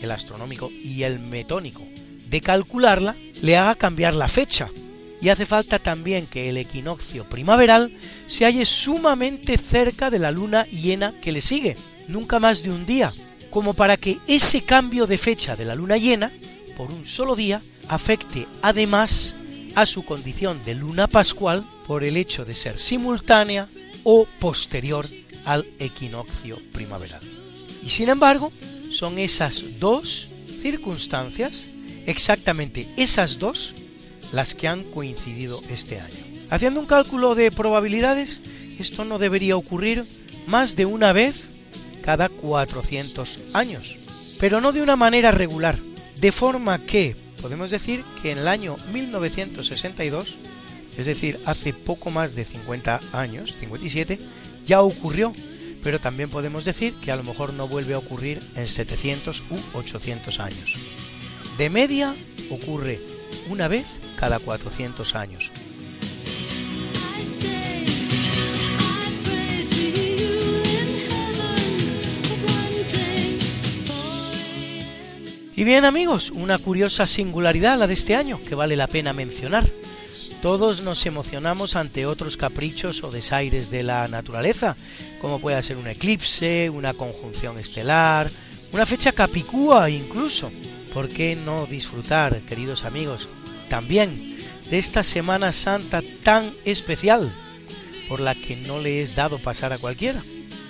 el 0.00 0.10
astronómico 0.10 0.70
y 0.70 1.02
el 1.02 1.18
metónico, 1.18 1.82
de 2.30 2.40
calcularla, 2.40 3.14
le 3.42 3.58
haga 3.58 3.74
cambiar 3.74 4.14
la 4.14 4.28
fecha. 4.28 4.70
Y 5.20 5.28
hace 5.28 5.44
falta 5.44 5.78
también 5.78 6.26
que 6.26 6.48
el 6.48 6.56
equinoccio 6.56 7.24
primaveral 7.28 7.92
se 8.26 8.46
halle 8.46 8.64
sumamente 8.64 9.58
cerca 9.58 10.08
de 10.08 10.18
la 10.18 10.30
luna 10.30 10.64
llena 10.66 11.12
que 11.20 11.32
le 11.32 11.42
sigue, 11.42 11.76
nunca 12.08 12.38
más 12.38 12.62
de 12.62 12.70
un 12.70 12.86
día, 12.86 13.12
como 13.50 13.74
para 13.74 13.96
que 13.96 14.18
ese 14.26 14.62
cambio 14.62 15.06
de 15.06 15.18
fecha 15.18 15.56
de 15.56 15.64
la 15.64 15.74
luna 15.74 15.96
llena, 15.96 16.30
por 16.76 16.90
un 16.90 17.06
solo 17.06 17.36
día, 17.36 17.62
afecte 17.88 18.46
además 18.62 19.36
a 19.74 19.86
su 19.86 20.04
condición 20.04 20.62
de 20.64 20.74
luna 20.74 21.06
pascual 21.06 21.64
por 21.86 22.04
el 22.04 22.16
hecho 22.16 22.44
de 22.44 22.54
ser 22.54 22.78
simultánea 22.78 23.68
o 24.04 24.26
posterior 24.38 25.06
al 25.44 25.66
equinoccio 25.78 26.58
primaveral. 26.72 27.20
Y 27.84 27.90
sin 27.90 28.08
embargo, 28.08 28.52
son 28.90 29.18
esas 29.18 29.78
dos 29.78 30.28
circunstancias, 30.60 31.66
exactamente 32.06 32.86
esas 32.96 33.38
dos, 33.38 33.74
las 34.32 34.54
que 34.54 34.68
han 34.68 34.82
coincidido 34.84 35.62
este 35.70 36.00
año. 36.00 36.24
Haciendo 36.50 36.80
un 36.80 36.86
cálculo 36.86 37.34
de 37.34 37.50
probabilidades, 37.50 38.40
esto 38.78 39.04
no 39.04 39.18
debería 39.18 39.56
ocurrir 39.56 40.04
más 40.46 40.76
de 40.76 40.86
una 40.86 41.12
vez 41.12 41.50
cada 42.06 42.28
400 42.28 43.40
años, 43.52 43.98
pero 44.38 44.60
no 44.60 44.70
de 44.70 44.80
una 44.80 44.94
manera 44.94 45.32
regular, 45.32 45.76
de 46.20 46.30
forma 46.30 46.78
que 46.78 47.16
podemos 47.42 47.70
decir 47.70 48.04
que 48.22 48.30
en 48.30 48.38
el 48.38 48.46
año 48.46 48.76
1962, 48.92 50.38
es 50.96 51.06
decir, 51.06 51.36
hace 51.46 51.72
poco 51.72 52.12
más 52.12 52.36
de 52.36 52.44
50 52.44 53.00
años, 53.12 53.56
57, 53.58 54.20
ya 54.64 54.82
ocurrió, 54.82 55.32
pero 55.82 55.98
también 55.98 56.30
podemos 56.30 56.64
decir 56.64 56.94
que 56.94 57.10
a 57.10 57.16
lo 57.16 57.24
mejor 57.24 57.52
no 57.54 57.66
vuelve 57.66 57.94
a 57.94 57.98
ocurrir 57.98 58.40
en 58.54 58.68
700 58.68 59.42
u 59.50 59.78
800 59.78 60.38
años. 60.38 60.74
De 61.58 61.70
media 61.70 62.14
ocurre 62.50 63.00
una 63.50 63.66
vez 63.66 64.00
cada 64.14 64.38
400 64.38 65.16
años, 65.16 65.50
Y 75.56 75.64
bien 75.64 75.86
amigos, 75.86 76.32
una 76.32 76.58
curiosa 76.58 77.06
singularidad 77.06 77.78
la 77.78 77.86
de 77.86 77.94
este 77.94 78.14
año 78.14 78.38
que 78.46 78.54
vale 78.54 78.76
la 78.76 78.88
pena 78.88 79.14
mencionar. 79.14 79.64
Todos 80.42 80.82
nos 80.82 81.06
emocionamos 81.06 81.76
ante 81.76 82.04
otros 82.04 82.36
caprichos 82.36 83.02
o 83.02 83.10
desaires 83.10 83.70
de 83.70 83.82
la 83.82 84.06
naturaleza, 84.06 84.76
como 85.18 85.40
puede 85.40 85.62
ser 85.62 85.78
un 85.78 85.88
eclipse, 85.88 86.68
una 86.68 86.92
conjunción 86.92 87.58
estelar, 87.58 88.30
una 88.72 88.84
fecha 88.84 89.12
capicúa 89.12 89.88
incluso. 89.88 90.50
¿Por 90.92 91.08
qué 91.08 91.36
no 91.36 91.64
disfrutar, 91.64 92.38
queridos 92.42 92.84
amigos, 92.84 93.30
también 93.70 94.36
de 94.68 94.76
esta 94.76 95.02
Semana 95.02 95.52
Santa 95.52 96.02
tan 96.22 96.52
especial, 96.66 97.32
por 98.10 98.20
la 98.20 98.34
que 98.34 98.56
no 98.56 98.78
le 98.78 99.00
es 99.00 99.16
dado 99.16 99.38
pasar 99.38 99.72
a 99.72 99.78
cualquiera? 99.78 100.22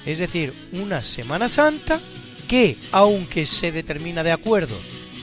Es 0.05 0.19
decir, 0.19 0.55
una 0.75 1.03
Semana 1.03 1.49
Santa 1.49 1.99
que, 2.49 2.77
aunque 2.93 3.47
se 3.47 3.73
determina 3.73 4.23
de 4.23 4.33
acuerdo 4.33 4.77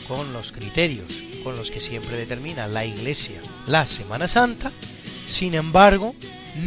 con 0.08 0.34
los 0.34 0.52
criterios 0.52 1.24
con 1.44 1.58
los 1.58 1.72
que 1.72 1.82
siempre 1.82 2.16
determina 2.16 2.68
la 2.68 2.86
Iglesia 2.86 3.42
la 3.68 3.86
Semana 3.86 4.28
Santa, 4.28 4.72
sin 5.28 5.54
embargo, 5.56 6.16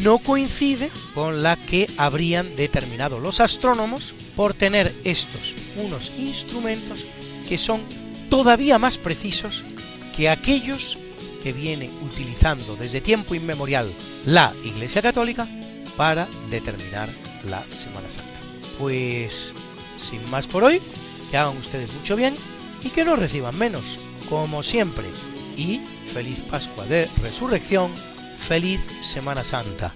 no 0.02 0.18
coincide 0.18 0.90
con 1.14 1.42
la 1.42 1.56
que 1.56 1.88
habrían 1.96 2.54
determinado 2.56 3.18
los 3.18 3.40
astrónomos 3.40 4.14
por 4.34 4.54
tener 4.54 4.92
estos 5.04 5.54
unos 5.76 6.12
instrumentos 6.18 7.06
que 7.48 7.58
son 7.58 7.80
todavía 8.28 8.78
más 8.78 8.98
precisos 8.98 9.64
que 10.16 10.28
aquellos 10.28 10.98
que 11.42 11.52
viene 11.52 11.90
utilizando 12.02 12.76
desde 12.76 13.00
tiempo 13.00 13.34
inmemorial 13.34 13.90
la 14.26 14.52
Iglesia 14.64 15.02
Católica 15.02 15.46
para 15.96 16.26
determinar 16.50 17.08
la 17.48 17.62
Semana 17.64 18.10
Santa. 18.10 18.40
Pues 18.78 19.54
sin 19.96 20.28
más 20.30 20.46
por 20.46 20.64
hoy, 20.64 20.80
que 21.30 21.36
hagan 21.36 21.56
ustedes 21.56 21.92
mucho 21.94 22.16
bien 22.16 22.34
y 22.82 22.90
que 22.90 23.04
no 23.04 23.16
reciban 23.16 23.56
menos, 23.58 23.98
como 24.28 24.62
siempre. 24.62 25.06
Y 25.56 25.78
feliz 26.12 26.40
Pascua 26.40 26.84
de 26.86 27.08
Resurrección, 27.22 27.90
feliz 28.36 28.82
Semana 29.02 29.42
Santa. 29.42 29.92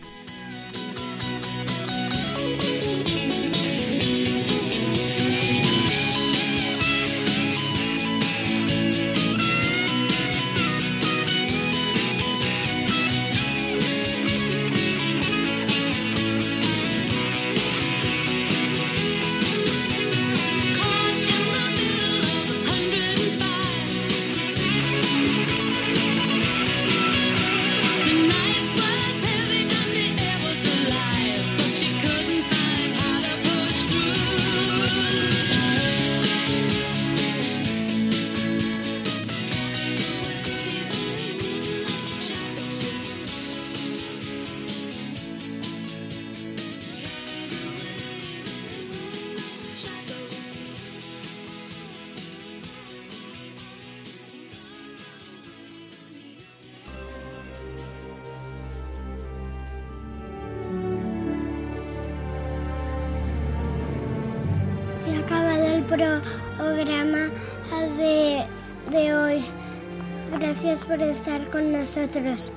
Nosotros. 72.19 72.53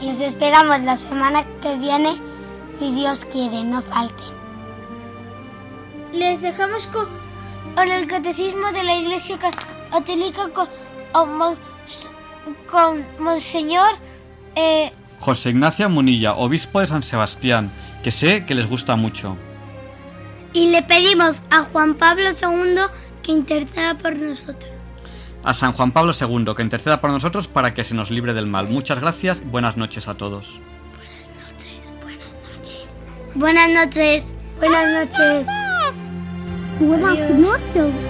Les 0.00 0.20
esperamos 0.20 0.80
la 0.80 0.96
semana 0.96 1.44
que 1.60 1.76
viene, 1.76 2.18
si 2.72 2.92
Dios 2.94 3.24
quiere, 3.26 3.62
no 3.64 3.82
falten. 3.82 4.28
Les 6.12 6.40
dejamos 6.40 6.86
con, 6.86 7.06
el 7.90 8.06
catecismo 8.06 8.72
de 8.72 8.82
la 8.82 8.96
Iglesia 8.96 9.38
Católica 9.90 10.48
con, 10.48 10.68
con 12.70 13.06
Monseñor 13.18 13.90
eh, 14.56 14.92
José 15.20 15.50
Ignacio 15.50 15.88
Munilla, 15.88 16.34
obispo 16.34 16.80
de 16.80 16.86
San 16.86 17.02
Sebastián, 17.02 17.70
que 18.02 18.10
sé 18.10 18.46
que 18.46 18.54
les 18.54 18.66
gusta 18.66 18.96
mucho. 18.96 19.36
Y 20.54 20.70
le 20.70 20.82
pedimos 20.82 21.42
a 21.50 21.62
Juan 21.62 21.94
Pablo 21.94 22.30
II 22.30 22.80
que 23.22 23.32
interceda 23.32 23.94
por 23.98 24.16
nosotros 24.16 24.69
a 25.42 25.54
San 25.54 25.72
Juan 25.72 25.92
Pablo 25.92 26.12
II, 26.18 26.54
que 26.56 26.62
interceda 26.62 27.00
por 27.00 27.10
nosotros 27.10 27.48
para 27.48 27.74
que 27.74 27.84
se 27.84 27.94
nos 27.94 28.10
libre 28.10 28.34
del 28.34 28.46
mal. 28.46 28.68
Muchas 28.68 29.00
gracias 29.00 29.40
y 29.44 29.48
buenas 29.48 29.76
noches 29.76 30.08
a 30.08 30.14
todos. 30.14 30.58
Buenas 30.96 31.30
noches, 31.30 31.96
buenas 32.02 32.28
noches. 32.42 33.02
Buenas 33.34 33.70
noches. 33.70 34.36
Buenas 34.58 34.92
noches. 34.92 35.46
Buenas 36.80 37.30
noches. 37.30 38.09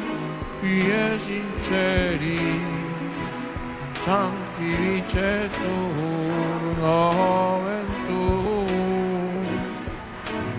e 0.63 1.19
sinceri, 1.25 2.61
santi 4.03 4.75
vice 4.75 5.49
tu, 5.57 5.77
no 6.79 7.61
ventù, 7.65 8.25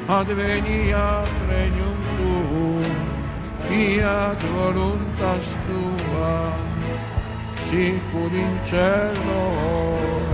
advenia 0.07 1.23
regnum 1.49 1.99
tu, 2.17 2.35
iad 3.71 4.41
voluntas 4.57 5.47
tua, 5.67 6.53
sicur 7.69 8.33
in 8.33 8.59
cielo 8.67 9.43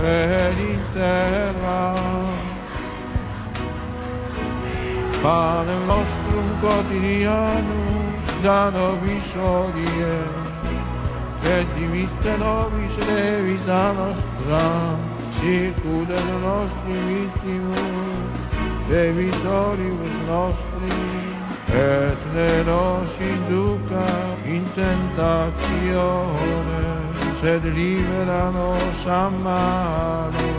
ed 0.01 0.57
in 0.57 0.81
terra. 0.93 1.93
Pane 5.21 5.75
nostrum 5.85 6.47
quotidianum, 6.61 7.88
Dano 8.41 8.97
visorie, 9.01 10.23
che 11.41 11.65
dimitte 11.75 12.37
nobis 12.37 12.95
le 12.97 13.41
vita 13.41 13.91
nostra, 13.91 14.95
sicure 15.39 16.23
le 16.23 16.37
nostre 16.39 16.93
vittime, 17.05 17.81
e 18.87 19.11
vitoribus 19.11 20.15
nostri, 20.25 21.37
et 21.67 22.17
ne 22.33 22.63
nos 22.63 23.09
induca 23.19 24.35
in 24.45 24.63
tentazione, 24.73 26.37
sed 27.41 27.63
libera 27.65 28.49
nos 28.49 29.05
a 29.05 29.29
malo. 29.29 30.58